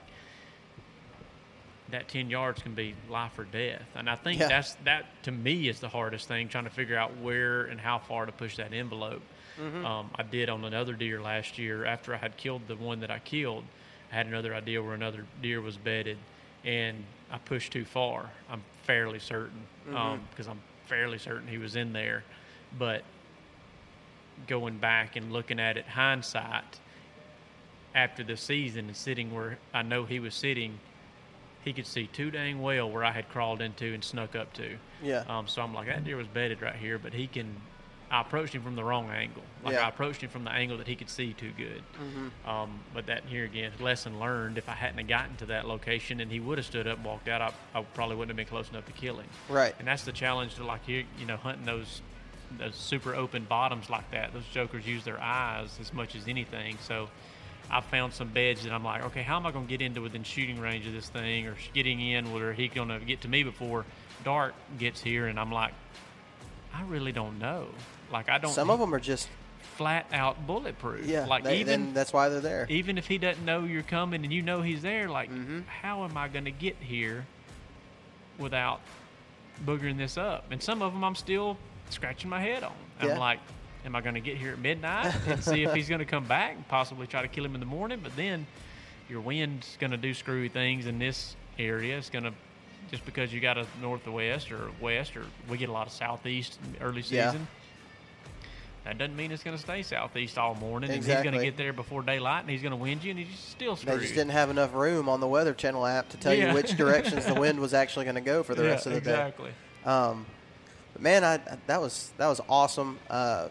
that 1.89 2.07
10 2.07 2.29
yards 2.29 2.61
can 2.61 2.73
be 2.73 2.95
life 3.09 3.37
or 3.37 3.43
death. 3.43 3.85
And 3.95 4.09
I 4.09 4.15
think 4.15 4.39
Yeah. 4.39 4.47
that's 4.47 4.73
that 4.85 5.05
to 5.23 5.31
me 5.31 5.67
is 5.67 5.79
the 5.79 5.89
hardest 5.89 6.27
thing, 6.27 6.49
trying 6.49 6.63
to 6.63 6.69
figure 6.69 6.97
out 6.97 7.15
where 7.17 7.63
and 7.65 7.79
how 7.79 7.99
far 7.99 8.25
to 8.25 8.31
push 8.31 8.57
that 8.57 8.73
envelope. 8.73 9.21
Mm-hmm. 9.59 9.85
Um, 9.85 10.09
I 10.15 10.23
did 10.23 10.49
on 10.49 10.65
another 10.65 10.93
deer 10.93 11.21
last 11.21 11.57
year 11.57 11.85
after 11.85 12.13
I 12.13 12.17
had 12.17 12.37
killed 12.37 12.67
the 12.67 12.75
one 12.75 12.99
that 13.01 13.11
I 13.11 13.19
killed. 13.19 13.63
I 14.11 14.15
had 14.15 14.27
another 14.27 14.53
idea 14.53 14.81
where 14.81 14.93
another 14.93 15.25
deer 15.41 15.61
was 15.61 15.77
bedded, 15.77 16.17
and 16.63 17.03
I 17.31 17.37
pushed 17.37 17.71
too 17.71 17.85
far. 17.85 18.29
I'm 18.49 18.63
fairly 18.83 19.19
certain 19.19 19.61
mm-hmm. 19.87 19.95
um, 19.95 20.21
because 20.31 20.47
I'm 20.47 20.61
fairly 20.87 21.17
certain 21.17 21.47
he 21.47 21.57
was 21.57 21.75
in 21.75 21.93
there, 21.93 22.23
but 22.77 23.03
going 24.47 24.77
back 24.77 25.15
and 25.15 25.31
looking 25.31 25.59
at 25.59 25.77
it 25.77 25.85
hindsight 25.87 26.79
after 27.93 28.23
the 28.23 28.35
season 28.35 28.87
and 28.87 28.95
sitting 28.95 29.33
where 29.33 29.57
I 29.73 29.81
know 29.81 30.03
he 30.03 30.19
was 30.19 30.35
sitting, 30.35 30.79
he 31.65 31.73
could 31.73 31.87
see 31.87 32.05
too 32.07 32.29
dang 32.31 32.61
well 32.61 32.89
where 32.89 33.03
I 33.03 33.11
had 33.11 33.27
crawled 33.27 33.59
into 33.59 33.93
and 33.93 34.03
snuck 34.03 34.35
up 34.35 34.53
to. 34.53 34.77
Yeah. 35.03 35.23
Um, 35.27 35.47
so 35.47 35.61
I'm 35.63 35.73
like, 35.73 35.87
that 35.87 36.05
deer 36.05 36.15
was 36.15 36.27
bedded 36.27 36.61
right 36.61 36.75
here, 36.75 36.97
but 36.97 37.11
he 37.11 37.27
can. 37.27 37.53
I 38.11 38.21
approached 38.21 38.53
him 38.53 38.61
from 38.61 38.75
the 38.75 38.83
wrong 38.83 39.09
angle. 39.09 39.41
Like 39.63 39.73
Yeah. 39.73 39.85
I 39.85 39.89
approached 39.89 40.21
him 40.21 40.29
from 40.29 40.43
the 40.43 40.51
angle 40.51 40.77
that 40.77 40.87
he 40.87 40.95
could 40.95 41.09
see 41.09 41.33
too 41.33 41.51
good. 41.57 41.81
Mm-hmm. 41.99 42.49
Um, 42.49 42.79
but 42.93 43.07
that 43.07 43.23
here 43.25 43.43
again, 43.45 43.71
lesson 43.79 44.19
learned. 44.19 44.59
If 44.59 44.69
I 44.69 44.73
hadn't 44.73 44.99
have 44.99 45.07
gotten 45.07 45.35
to 45.37 45.47
that 45.47 45.67
location 45.67 46.19
and 46.19 46.31
he 46.31 46.39
would 46.39 46.59
have 46.59 46.67
stood 46.67 46.85
up 46.85 46.97
and 46.97 47.05
walked 47.05 47.27
out, 47.27 47.41
I, 47.41 47.79
I 47.79 47.81
probably 47.81 48.15
wouldn't 48.15 48.29
have 48.29 48.37
been 48.37 48.45
close 48.45 48.69
enough 48.69 48.85
to 48.85 48.91
kill 48.91 49.17
him. 49.17 49.25
Right. 49.49 49.73
And 49.79 49.87
that's 49.87 50.03
the 50.03 50.11
challenge 50.11 50.53
to 50.55 50.63
like 50.63 50.87
you, 50.87 51.05
you 51.19 51.25
know, 51.25 51.37
hunting 51.37 51.65
those 51.65 52.03
those 52.59 52.75
super 52.75 53.15
open 53.15 53.43
bottoms 53.45 53.89
like 53.89 54.09
that. 54.11 54.31
Those 54.33 54.45
jokers 54.53 54.85
use 54.85 55.03
their 55.03 55.19
eyes 55.19 55.75
as 55.81 55.91
much 55.91 56.15
as 56.15 56.27
anything. 56.27 56.77
So 56.87 57.09
I 57.69 57.81
found 57.81 58.13
some 58.13 58.27
beds 58.29 58.63
that 58.63 58.71
I'm 58.71 58.83
like, 58.83 59.03
okay, 59.05 59.23
how 59.23 59.37
am 59.37 59.45
I 59.45 59.51
going 59.51 59.65
to 59.65 59.69
get 59.69 59.81
into 59.81 60.01
within 60.01 60.23
shooting 60.23 60.59
range 60.59 60.85
of 60.87 60.93
this 60.93 61.09
thing, 61.09 61.47
or 61.47 61.55
getting 61.73 61.99
in 61.99 62.31
where 62.33 62.53
he 62.53 62.67
going 62.67 62.89
to 62.89 62.99
get 62.99 63.21
to 63.21 63.27
me 63.27 63.43
before 63.43 63.85
dark 64.23 64.53
gets 64.77 65.01
here? 65.01 65.27
And 65.27 65.39
I'm 65.39 65.51
like, 65.51 65.73
I 66.73 66.83
really 66.83 67.11
don't 67.11 67.39
know. 67.39 67.67
Like 68.11 68.29
I 68.29 68.37
don't. 68.37 68.51
Some 68.51 68.69
of 68.69 68.79
them 68.79 68.93
are 68.93 68.99
just 68.99 69.27
flat 69.77 70.05
out 70.13 70.45
bulletproof. 70.45 71.05
yeah. 71.07 71.25
Like 71.25 71.43
they, 71.43 71.59
even 71.59 71.93
that's 71.93 72.13
why 72.13 72.29
they're 72.29 72.39
there. 72.39 72.65
even 72.69 72.97
if 72.97 73.07
he 73.07 73.17
doesn't 73.17 73.43
know 73.43 73.63
you're 73.63 73.81
coming 73.83 74.23
and 74.23 74.31
you 74.31 74.41
know 74.41 74.61
he's 74.61 74.81
there, 74.81 75.09
like, 75.09 75.29
Mm-hmm. 75.31 75.61
how 75.81 76.03
am 76.03 76.15
I 76.17 76.27
going 76.27 76.45
to 76.45 76.51
get 76.51 76.75
here 76.79 77.25
without 78.37 78.79
boogering 79.65 79.97
this 79.97 80.17
up? 80.17 80.45
And 80.51 80.61
some 80.61 80.81
of 80.81 80.93
them 80.93 81.03
I'm 81.03 81.15
still 81.15 81.57
scratching 81.89 82.29
my 82.29 82.39
head 82.41 82.63
on. 82.63 82.73
Yeah. 83.03 83.13
I'm 83.13 83.19
like, 83.19 83.39
am 83.85 83.95
I 83.95 84.01
going 84.01 84.15
to 84.15 84.21
get 84.21 84.37
here 84.37 84.51
at 84.53 84.59
midnight 84.59 85.13
and 85.27 85.43
see 85.43 85.63
if 85.63 85.73
he's 85.73 85.87
going 85.87 85.99
to 85.99 86.05
come 86.05 86.25
back 86.25 86.55
and 86.55 86.67
possibly 86.67 87.07
try 87.07 87.21
to 87.21 87.27
kill 87.27 87.45
him 87.45 87.53
in 87.53 87.59
the 87.59 87.65
morning? 87.65 87.99
But 88.01 88.15
then 88.15 88.45
your 89.07 89.21
wind's 89.21 89.77
going 89.79 89.91
to 89.91 89.97
do 89.97 90.13
screwy 90.13 90.49
things 90.49 90.87
in 90.87 90.97
this 90.99 91.35
area. 91.59 91.97
It's 91.97 92.09
going 92.09 92.23
to 92.25 92.33
just 92.91 93.05
because 93.05 93.33
you 93.33 93.39
got 93.39 93.57
a 93.57 93.65
northwest 93.81 94.51
or 94.51 94.69
west 94.81 95.15
or 95.17 95.25
we 95.49 95.57
get 95.57 95.69
a 95.69 95.71
lot 95.71 95.87
of 95.87 95.93
southeast 95.93 96.57
in 96.65 96.73
the 96.73 96.81
early 96.81 97.01
Yeah. 97.07 97.31
season. 97.31 97.47
That 98.83 98.99
doesn't 98.99 99.15
mean 99.15 99.31
it's 99.31 99.41
going 99.43 99.57
to 99.57 99.61
stay 99.61 99.81
southeast 99.81 100.37
all 100.37 100.53
morning, 100.53 100.91
and 100.91 101.03
he's 101.03 101.07
going 101.23 101.31
to 101.31 101.41
get 101.43 101.57
there 101.57 101.73
before 101.73 102.03
daylight, 102.03 102.41
and 102.41 102.49
he's 102.51 102.61
going 102.61 102.69
to 102.71 102.75
wind 102.77 103.03
you, 103.03 103.09
and 103.09 103.19
he's 103.19 103.39
still 103.39 103.75
They 103.75 103.97
just 103.97 104.13
didn't 104.13 104.29
have 104.29 104.51
enough 104.51 104.75
room 104.75 105.09
on 105.09 105.19
the 105.21 105.27
Weather 105.27 105.55
Channel 105.55 105.87
app 105.87 106.09
to 106.09 106.17
tell 106.17 106.35
Yeah. 106.35 106.49
you 106.49 106.53
which 106.53 106.77
directions 106.77 107.25
the 107.25 107.33
wind 107.33 107.59
was 107.59 107.73
actually 107.73 108.05
going 108.05 108.13
to 108.15 108.21
go 108.21 108.43
for 108.43 108.53
the 108.53 108.61
yeah, 108.63 108.69
rest 108.69 108.85
of 108.85 108.91
the 108.91 108.99
exactly. 108.99 109.49
day. 109.49 109.89
Um, 109.89 110.27
but 110.93 111.01
man, 111.01 111.23
I- 111.23 111.57
that 111.65 111.81
was 111.81 112.11
that 112.17 112.27
was 112.27 112.39
awesome. 112.47 112.99
Uh, 113.09 113.47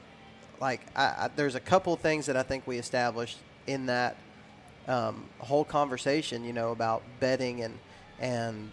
like, 0.60 0.80
I, 0.96 1.04
I, 1.04 1.30
there's 1.34 1.54
a 1.54 1.60
couple 1.60 1.94
things 1.96 2.26
that 2.26 2.36
I 2.36 2.42
think 2.42 2.66
we 2.66 2.78
established 2.78 3.38
in 3.66 3.86
that 3.86 4.16
um, 4.88 5.24
whole 5.38 5.64
conversation. 5.64 6.44
You 6.44 6.52
know 6.52 6.72
about 6.72 7.02
bedding 7.20 7.62
and 7.62 7.78
and 8.18 8.70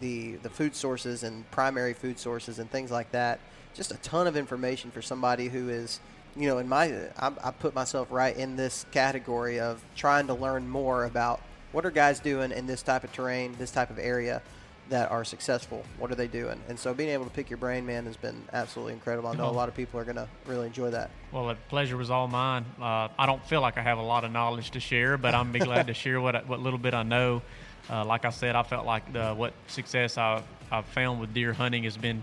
the 0.00 0.36
the 0.36 0.50
food 0.50 0.74
sources 0.74 1.22
and 1.22 1.50
primary 1.50 1.94
food 1.94 2.18
sources 2.18 2.58
and 2.58 2.70
things 2.70 2.90
like 2.90 3.10
that. 3.12 3.40
Just 3.74 3.92
a 3.92 3.96
ton 3.98 4.26
of 4.26 4.36
information 4.36 4.90
for 4.90 5.00
somebody 5.00 5.48
who 5.48 5.70
is, 5.70 6.00
you 6.36 6.48
know, 6.48 6.58
in 6.58 6.68
my 6.68 6.92
I, 7.18 7.32
I 7.42 7.50
put 7.50 7.74
myself 7.74 8.08
right 8.10 8.36
in 8.36 8.56
this 8.56 8.84
category 8.92 9.60
of 9.60 9.82
trying 9.96 10.26
to 10.26 10.34
learn 10.34 10.68
more 10.68 11.04
about 11.04 11.40
what 11.72 11.86
are 11.86 11.90
guys 11.90 12.20
doing 12.20 12.52
in 12.52 12.66
this 12.66 12.82
type 12.82 13.02
of 13.02 13.12
terrain, 13.12 13.54
this 13.58 13.70
type 13.70 13.88
of 13.88 13.98
area 13.98 14.42
that 14.88 15.10
are 15.10 15.24
successful. 15.24 15.84
What 15.98 16.10
are 16.10 16.14
they 16.14 16.26
doing? 16.26 16.60
And 16.68 16.78
so 16.78 16.92
being 16.92 17.08
able 17.10 17.24
to 17.24 17.30
pick 17.30 17.48
your 17.48 17.56
brain, 17.56 17.86
man, 17.86 18.04
has 18.06 18.16
been 18.16 18.42
absolutely 18.52 18.92
incredible. 18.94 19.28
I 19.30 19.34
know 19.34 19.44
a 19.44 19.48
Oh. 19.48 19.52
lot 19.52 19.68
of 19.68 19.74
people 19.74 19.98
are 20.00 20.04
going 20.04 20.16
to 20.16 20.28
really 20.46 20.66
enjoy 20.66 20.90
that. 20.90 21.10
Well, 21.30 21.46
the 21.48 21.54
pleasure 21.68 21.96
was 21.96 22.10
all 22.10 22.28
mine. 22.28 22.64
Uh, 22.80 23.08
I 23.18 23.26
don't 23.26 23.42
feel 23.46 23.60
like 23.60 23.78
I 23.78 23.82
have 23.82 23.98
a 23.98 24.02
lot 24.02 24.24
of 24.24 24.32
knowledge 24.32 24.72
to 24.72 24.80
share, 24.80 25.16
but 25.16 25.34
I'm 25.34 25.50
be 25.52 25.58
glad 25.70 25.86
to 25.86 25.94
share 25.94 26.20
what 26.20 26.46
what 26.46 26.60
little 26.60 26.78
bit 26.78 26.94
I 26.94 27.02
know. 27.04 27.42
Uh, 27.90 28.04
like 28.04 28.24
I 28.24 28.30
said, 28.30 28.54
I 28.54 28.62
felt 28.62 28.86
like 28.86 29.12
the, 29.12 29.34
what 29.34 29.52
success 29.66 30.16
I, 30.18 30.42
I've 30.70 30.86
found 30.86 31.20
with 31.20 31.32
deer 31.34 31.52
hunting 31.52 31.84
has 31.84 31.96
been 31.96 32.22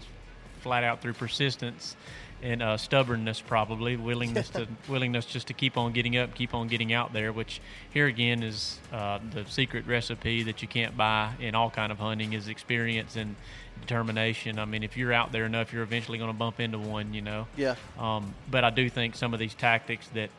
flat 0.61 0.83
out 0.83 1.01
through 1.01 1.13
persistence 1.13 1.95
and 2.41 2.61
uh, 2.61 2.77
stubbornness, 2.77 3.41
probably 3.41 3.95
willingness 3.95 4.49
to 4.49 4.67
willingness 4.87 5.25
just 5.25 5.47
to 5.47 5.53
keep 5.53 5.77
on 5.77 5.91
getting 5.91 6.17
up, 6.17 6.33
keep 6.35 6.53
on 6.53 6.67
getting 6.67 6.93
out 6.93 7.13
there. 7.13 7.31
Which 7.31 7.61
here 7.91 8.07
again 8.07 8.43
is 8.43 8.79
uh, 8.91 9.19
the 9.33 9.45
secret 9.45 9.85
recipe 9.87 10.43
that 10.43 10.61
you 10.61 10.67
can't 10.67 10.95
buy 10.95 11.33
in 11.39 11.55
all 11.55 11.69
kind 11.69 11.91
of 11.91 11.99
hunting 11.99 12.33
is 12.33 12.47
experience 12.47 13.15
and 13.15 13.35
determination. 13.81 14.59
I 14.59 14.65
mean, 14.65 14.83
if 14.83 14.97
you're 14.97 15.13
out 15.13 15.31
there 15.31 15.45
enough, 15.45 15.73
you're 15.73 15.83
eventually 15.83 16.17
going 16.17 16.31
to 16.31 16.37
bump 16.37 16.59
into 16.59 16.77
one. 16.77 17.13
You 17.13 17.21
know. 17.21 17.47
Yeah. 17.55 17.75
Um, 17.97 18.33
but 18.49 18.63
I 18.63 18.69
do 18.69 18.89
think 18.89 19.15
some 19.15 19.33
of 19.33 19.39
these 19.39 19.53
tactics 19.53 20.07
that, 20.09 20.29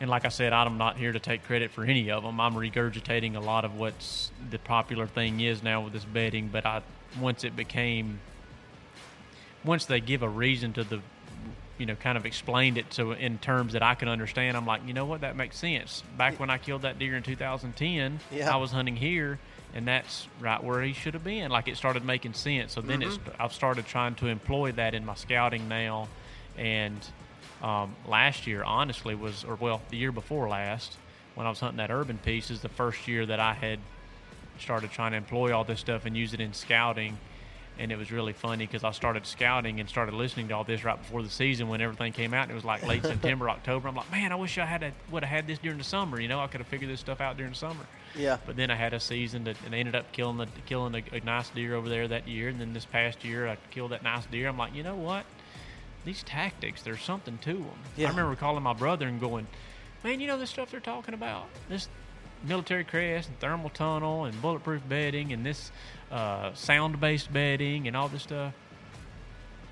and 0.00 0.10
like 0.10 0.24
I 0.24 0.28
said, 0.28 0.52
I'm 0.52 0.78
not 0.78 0.96
here 0.96 1.12
to 1.12 1.20
take 1.20 1.44
credit 1.44 1.70
for 1.70 1.84
any 1.84 2.10
of 2.10 2.22
them. 2.22 2.40
I'm 2.40 2.54
regurgitating 2.54 3.36
a 3.36 3.40
lot 3.40 3.64
of 3.64 3.74
what's 3.76 4.30
the 4.50 4.58
popular 4.58 5.06
thing 5.06 5.40
is 5.40 5.62
now 5.62 5.80
with 5.80 5.92
this 5.92 6.04
betting. 6.04 6.48
But 6.48 6.66
I, 6.66 6.82
once 7.20 7.44
it 7.44 7.56
became, 7.56 8.20
once 9.68 9.84
they 9.84 10.00
give 10.00 10.22
a 10.22 10.28
reason 10.28 10.72
to 10.72 10.82
the 10.82 11.00
you 11.76 11.86
know, 11.86 11.94
kind 11.94 12.18
of 12.18 12.26
explained 12.26 12.76
it 12.76 12.90
to 12.90 13.12
in 13.12 13.38
terms 13.38 13.74
that 13.74 13.84
I 13.84 13.94
can 13.94 14.08
understand. 14.08 14.56
I'm 14.56 14.66
like, 14.66 14.80
you 14.84 14.92
know 14.92 15.04
what, 15.04 15.20
that 15.20 15.36
makes 15.36 15.56
sense. 15.56 16.02
Back 16.16 16.40
when 16.40 16.50
I 16.50 16.58
killed 16.58 16.82
that 16.82 16.98
deer 16.98 17.16
in 17.16 17.22
2010, 17.22 18.18
Yeah. 18.32 18.52
I 18.52 18.56
was 18.56 18.72
hunting 18.72 18.96
here, 18.96 19.38
and 19.74 19.86
that's 19.86 20.26
right 20.40 20.60
where 20.60 20.82
he 20.82 20.92
should 20.92 21.14
have 21.14 21.22
been. 21.22 21.52
Like 21.52 21.68
it 21.68 21.76
started 21.76 22.04
making 22.04 22.32
sense. 22.32 22.72
So 22.72 22.80
then 22.80 23.00
it's 23.00 23.16
I've 23.38 23.52
started 23.52 23.86
trying 23.86 24.16
to 24.16 24.26
employ 24.26 24.72
that 24.72 24.94
in 24.94 25.04
my 25.06 25.14
scouting 25.14 25.68
now, 25.68 26.08
and 26.56 26.98
um, 27.62 27.94
last 28.08 28.48
year, 28.48 28.64
honestly, 28.64 29.14
was 29.14 29.44
or 29.44 29.54
well, 29.54 29.80
the 29.90 29.98
year 29.98 30.10
before 30.10 30.48
last, 30.48 30.96
when 31.36 31.46
I 31.46 31.50
was 31.50 31.60
hunting 31.60 31.76
that 31.76 31.92
urban 31.92 32.18
piece, 32.18 32.50
is 32.50 32.60
the 32.60 32.68
first 32.70 33.06
year 33.06 33.24
that 33.26 33.38
I 33.38 33.52
had 33.52 33.78
started 34.58 34.90
trying 34.90 35.12
to 35.12 35.18
employ 35.18 35.54
all 35.54 35.62
this 35.62 35.78
stuff 35.78 36.06
and 36.06 36.16
use 36.16 36.34
it 36.34 36.40
in 36.40 36.54
scouting. 36.54 37.18
And 37.78 37.92
it 37.92 37.96
was 37.96 38.10
really 38.10 38.32
funny 38.32 38.66
because 38.66 38.82
I 38.82 38.90
started 38.90 39.24
scouting 39.26 39.78
and 39.78 39.88
started 39.88 40.14
listening 40.14 40.48
to 40.48 40.54
all 40.54 40.64
this 40.64 40.84
right 40.84 41.00
before 41.00 41.22
the 41.22 41.30
season 41.30 41.68
when 41.68 41.80
everything 41.80 42.12
came 42.12 42.34
out. 42.34 42.42
And 42.42 42.52
it 42.52 42.54
was 42.54 42.64
like 42.64 42.84
late 42.86 43.02
September, 43.04 43.48
October. 43.48 43.88
I'm 43.88 43.94
like, 43.94 44.10
man, 44.10 44.32
I 44.32 44.34
wish 44.34 44.58
I 44.58 44.64
had 44.64 44.82
a, 44.82 44.92
would 45.10 45.22
have 45.22 45.30
had 45.30 45.46
this 45.46 45.58
during 45.58 45.78
the 45.78 45.84
summer. 45.84 46.20
You 46.20 46.28
know, 46.28 46.40
I 46.40 46.48
could 46.48 46.60
have 46.60 46.66
figured 46.66 46.90
this 46.90 47.00
stuff 47.00 47.20
out 47.20 47.36
during 47.36 47.52
the 47.52 47.58
summer. 47.58 47.86
Yeah. 48.16 48.38
But 48.44 48.56
then 48.56 48.70
I 48.70 48.74
had 48.74 48.94
a 48.94 49.00
season 49.00 49.44
that 49.44 49.56
and 49.64 49.74
I 49.74 49.78
ended 49.78 49.94
up 49.94 50.10
killing 50.12 50.38
the 50.38 50.46
killing 50.66 50.94
a, 50.94 51.16
a 51.16 51.20
nice 51.20 51.50
deer 51.50 51.74
over 51.74 51.88
there 51.88 52.08
that 52.08 52.26
year. 52.26 52.48
And 52.48 52.60
then 52.60 52.72
this 52.72 52.84
past 52.84 53.24
year, 53.24 53.48
I 53.48 53.56
killed 53.70 53.92
that 53.92 54.02
nice 54.02 54.26
deer. 54.26 54.48
I'm 54.48 54.58
like, 54.58 54.74
you 54.74 54.82
know 54.82 54.96
what? 54.96 55.24
These 56.04 56.22
tactics, 56.22 56.82
there's 56.82 57.02
something 57.02 57.38
to 57.38 57.54
them. 57.54 57.78
Yeah. 57.96 58.06
I 58.06 58.10
remember 58.10 58.34
calling 58.34 58.62
my 58.62 58.72
brother 58.72 59.06
and 59.06 59.20
going, 59.20 59.46
man, 60.02 60.20
you 60.20 60.26
know 60.26 60.38
this 60.38 60.50
stuff 60.50 60.70
they're 60.70 60.80
talking 60.80 61.14
about? 61.14 61.46
This 61.68 61.88
military 62.44 62.84
crest 62.84 63.28
and 63.28 63.38
thermal 63.40 63.70
tunnel 63.70 64.24
and 64.24 64.40
bulletproof 64.40 64.88
bedding 64.88 65.32
and 65.32 65.44
this 65.44 65.72
uh, 66.10 66.52
sound-based 66.54 67.32
bedding 67.32 67.86
and 67.86 67.96
all 67.96 68.08
this 68.08 68.22
stuff. 68.22 68.54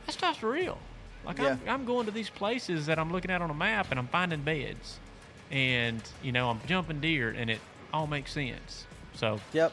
That 0.07 0.13
stuff's 0.13 0.43
real. 0.43 0.79
Like 1.25 1.41
I'm, 1.41 1.59
I'm 1.67 1.85
going 1.85 2.07
to 2.07 2.13
these 2.13 2.31
places 2.31 2.87
that 2.87 2.99
I'm 2.99 3.11
looking 3.11 3.31
at 3.33 3.43
on 3.43 3.51
a 3.51 3.55
map 3.55 3.89
and 3.91 3.99
I'm 3.99 4.07
finding 4.07 4.43
beds, 4.43 4.99
and 5.51 6.01
you 6.23 6.31
know 6.31 6.51
I'm 6.51 6.61
jumping 6.67 7.01
deer 7.01 7.31
and 7.31 7.51
it 7.51 7.59
all 7.93 8.07
makes 8.07 8.33
sense. 8.33 8.87
So, 9.15 9.41
Yep. 9.53 9.73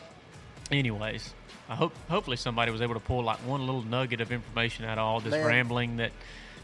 anyways, 0.71 1.33
I 1.69 1.75
hope 1.75 1.93
hopefully 2.09 2.37
somebody 2.37 2.71
was 2.71 2.81
able 2.81 2.95
to 2.95 2.99
pull 2.99 3.23
like 3.23 3.37
one 3.39 3.65
little 3.65 3.83
nugget 3.83 4.19
of 4.21 4.31
information 4.31 4.85
out 4.85 4.97
of 4.97 5.03
all 5.03 5.19
this 5.19 5.31
Man. 5.31 5.45
rambling 5.45 5.97
that 5.97 6.11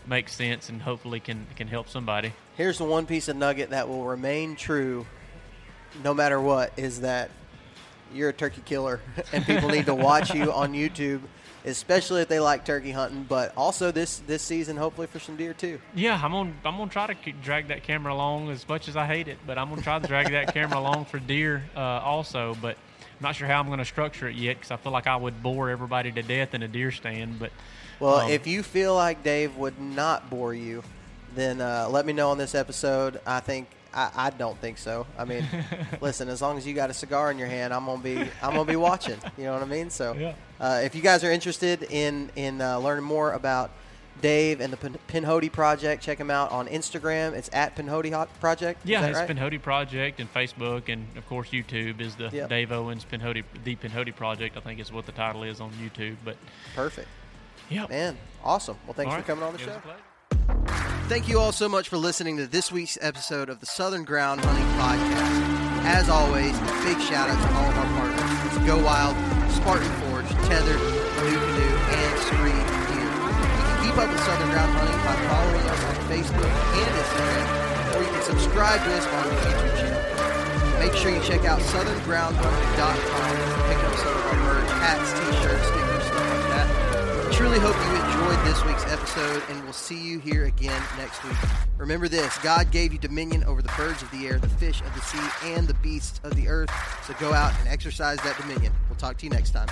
makes 0.08 0.34
sense 0.34 0.70
and 0.70 0.82
hopefully 0.82 1.20
can 1.20 1.46
can 1.56 1.68
help 1.68 1.88
somebody. 1.88 2.34
Here's 2.58 2.80
the 2.80 2.86
one 2.86 3.06
piece 3.06 3.28
of 3.28 3.36
nugget 3.36 3.70
that 3.70 3.88
will 3.90 4.06
remain 4.06 4.56
true 4.56 5.06
no 6.04 6.14
matter 6.16 6.40
what 6.42 6.74
is 6.78 7.02
that 7.02 7.30
you're 8.14 8.30
a 8.30 8.34
turkey 8.34 8.62
killer 8.66 9.00
and 9.34 9.46
people 9.46 9.70
need 9.70 9.86
to 9.86 9.96
watch 9.96 10.34
you 10.34 10.52
on 10.52 10.74
YouTube, 10.74 11.22
especially 11.66 12.22
if 12.22 12.28
they 12.28 12.40
like 12.40 12.66
turkey 12.66 12.92
hunting, 12.92 13.26
but 13.28 13.54
also 13.56 13.92
this 13.92 14.20
this 14.28 14.42
season 14.42 14.78
hopefully 14.78 15.08
for 15.08 15.20
some 15.20 15.36
deer 15.36 15.54
too. 15.54 15.80
Yeah, 15.96 16.20
I'm 16.22 16.32
gonna 16.32 16.54
I'm 16.66 16.78
gonna 16.78 16.90
try 16.90 17.08
to 17.08 17.16
keep, 17.16 17.42
drag 17.42 17.68
that 17.70 17.84
camera 17.84 18.14
along 18.14 18.50
as 18.50 18.68
much 18.68 18.88
as 18.88 18.96
I 18.96 19.06
hate 19.06 19.28
it, 19.28 19.38
but 19.46 19.58
I'm 19.58 19.70
gonna 19.70 19.82
try 19.82 20.00
to 20.00 20.08
drag 20.08 20.32
that 20.32 20.54
camera 20.54 20.80
along 20.80 21.06
for 21.06 21.20
deer 21.20 21.64
uh, 21.76 21.80
also. 21.80 22.56
But 22.62 22.78
I'm 23.00 23.24
not 23.24 23.36
sure 23.36 23.48
how 23.48 23.60
I'm 23.60 23.70
gonna 23.70 23.86
structure 23.86 24.28
it 24.28 24.36
yet 24.36 24.58
because 24.58 24.72
I 24.72 24.78
feel 24.78 24.92
like 24.92 25.08
I 25.08 25.16
would 25.16 25.42
bore 25.44 25.70
everybody 25.70 26.12
to 26.12 26.22
death 26.22 26.54
in 26.54 26.64
a 26.64 26.68
deer 26.68 26.92
stand. 26.92 27.40
But 27.40 27.52
Well, 28.00 28.20
um, 28.22 28.32
if 28.32 28.48
you 28.48 28.64
feel 28.64 28.96
like 28.96 29.24
Dave 29.24 29.56
would 29.58 29.80
not 29.80 30.30
bore 30.30 30.54
you, 30.54 30.84
then 31.36 31.62
uh, 31.62 31.88
let 31.90 32.06
me 32.06 32.14
know 32.14 32.32
on 32.32 32.38
this 32.38 32.56
episode. 32.56 33.20
I 33.26 33.40
think 33.40 33.68
I, 33.94 34.12
I 34.16 34.30
don't 34.30 34.58
think 34.60 34.78
so. 34.78 35.06
I 35.18 35.26
mean, 35.26 35.46
listen, 36.02 36.30
as 36.30 36.42
long 36.42 36.58
as 36.58 36.66
you 36.68 36.74
got 36.74 36.90
a 36.90 36.94
cigar 36.94 37.32
in 37.32 37.38
your 37.40 37.48
hand, 37.48 37.74
I'm 37.74 37.86
gonna 37.86 38.02
be 38.02 38.18
I'm 38.42 38.52
gonna 38.54 38.66
be 38.66 38.76
watching. 38.90 39.18
You 39.38 39.46
know 39.46 39.54
what 39.54 39.64
I 39.64 39.66
mean? 39.66 39.90
So, 39.90 40.14
Yeah. 40.14 40.34
uh, 40.60 40.82
if 40.84 40.94
you 40.96 41.02
guys 41.02 41.24
are 41.24 41.32
interested 41.32 41.84
in 41.84 42.30
in 42.36 42.62
uh, 42.62 42.78
learning 42.78 43.04
more 43.06 43.34
about 43.34 43.72
Dave 44.22 44.60
and 44.60 44.74
the 44.74 44.78
Pin- 44.78 44.98
Pinhoti 45.08 45.50
Project, 45.52 46.04
check 46.04 46.18
him 46.18 46.30
out 46.30 46.52
on 46.52 46.68
Instagram. 46.68 47.34
It's 47.34 47.50
at 47.54 47.76
Pinhoti 47.76 48.12
Project. 48.42 48.84
Is 48.84 48.90
yeah, 48.90 49.06
it's 49.08 49.18
right? 49.18 49.30
Pinhoti 49.30 49.62
Project 49.62 50.20
and 50.20 50.32
Facebook 50.34 50.90
and 50.90 51.08
of 51.18 51.26
course 51.28 51.50
YouTube 51.50 52.02
is 52.02 52.16
the 52.16 52.30
Yep. 52.32 52.50
Dave 52.50 52.72
Owens 52.72 53.06
Pinhoti 53.06 53.44
the 53.64 53.76
Pinhoti 53.78 54.16
Project. 54.16 54.58
I 54.58 54.60
think 54.60 54.80
is 54.80 54.92
what 54.92 55.06
the 55.06 55.14
title 55.14 55.44
is 55.44 55.62
on 55.62 55.72
YouTube. 55.72 56.18
But 56.26 56.36
Perfect, 56.76 57.08
yeah, 57.70 57.88
man. 57.88 58.18
Awesome. 58.44 58.78
Well, 58.86 58.94
thanks 58.94 59.14
for 59.16 59.22
coming 59.22 59.44
on 59.44 59.54
the 59.54 59.60
It 59.60 59.66
show. 59.66 59.82
Thank 61.10 61.28
you 61.28 61.40
all 61.40 61.52
so 61.52 61.68
much 61.68 61.90
for 61.90 61.98
listening 61.98 62.38
to 62.38 62.46
this 62.46 62.72
week's 62.72 62.98
episode 63.02 63.50
of 63.50 63.60
the 63.60 63.66
Southern 63.66 64.04
Ground 64.04 64.42
Hunting 64.42 64.70
Podcast. 64.78 65.42
As 65.90 66.10
always, 66.10 66.54
a 66.54 66.76
big 66.86 67.02
shout 67.02 67.30
out 67.30 67.40
to 67.42 67.50
all 67.58 67.66
of 67.66 67.78
our 67.82 67.90
partners. 67.98 68.30
It's 68.46 68.62
Go 68.66 68.78
Wild, 68.78 69.18
Spartan 69.58 69.90
Forge, 70.06 70.30
Tethered, 70.46 70.78
NuCanoe, 71.26 71.76
and 71.98 72.14
Screen 72.30 72.62
Gear. 72.94 73.10
You 73.10 73.66
can 73.66 73.78
keep 73.90 73.98
up 73.98 74.06
with 74.06 74.22
Southern 74.22 74.54
Ground 74.54 74.70
Hunting 74.78 75.02
by 75.02 75.18
following 75.34 75.66
us 75.66 75.82
on 75.82 75.96
Facebook 76.14 76.54
and 76.78 76.90
Instagram, 76.94 77.46
or 77.98 78.00
you 78.06 78.12
can 78.14 78.24
subscribe 78.30 78.78
to 78.86 78.92
us 78.94 79.06
on 79.10 79.24
the 79.26 79.36
YouTube 79.50 79.74
channel. 79.82 80.04
Make 80.78 80.94
sure 80.94 81.10
you 81.10 81.22
check 81.26 81.44
out 81.44 81.60
southerngroundhunting.com 81.74 83.32
to 83.34 83.58
pick 83.66 83.82
up 83.82 83.94
some 83.98 84.14
of 84.14 84.24
our 84.30 84.38
merch, 84.46 84.70
hats, 84.78 85.10
t-shirts, 85.18 85.68
Truly 87.32 87.60
hope 87.60 87.76
you 87.76 87.96
enjoyed 87.96 88.46
this 88.46 88.66
week's 88.66 88.86
episode, 88.92 89.42
and 89.50 89.64
we'll 89.64 89.72
see 89.72 89.98
you 89.98 90.20
here 90.20 90.46
again 90.46 90.82
next 90.98 91.24
week. 91.24 91.38
Remember 91.78 92.10
this 92.10 92.38
God 92.40 92.70
gave 92.72 92.92
you 92.92 93.00
dominion 93.00 93.46
over 93.46 93.62
the 93.62 93.72
birds 93.78 94.02
of 94.02 94.12
the 94.12 94.28
air, 94.28 94.40
the 94.40 94.50
fish 94.50 94.82
of 94.82 94.94
the 94.94 95.02
sea, 95.02 95.54
and 95.56 95.68
the 95.68 95.74
beasts 95.76 96.20
of 96.24 96.36
the 96.36 96.50
earth. 96.50 96.70
So 97.08 97.14
go 97.20 97.34
out 97.34 97.54
and 97.60 97.70
exercise 97.70 98.18
that 98.24 98.38
dominion. 98.38 98.74
We'll 98.90 98.98
talk 98.98 99.18
to 99.20 99.26
you 99.26 99.30
next 99.30 99.52
time. 99.52 99.70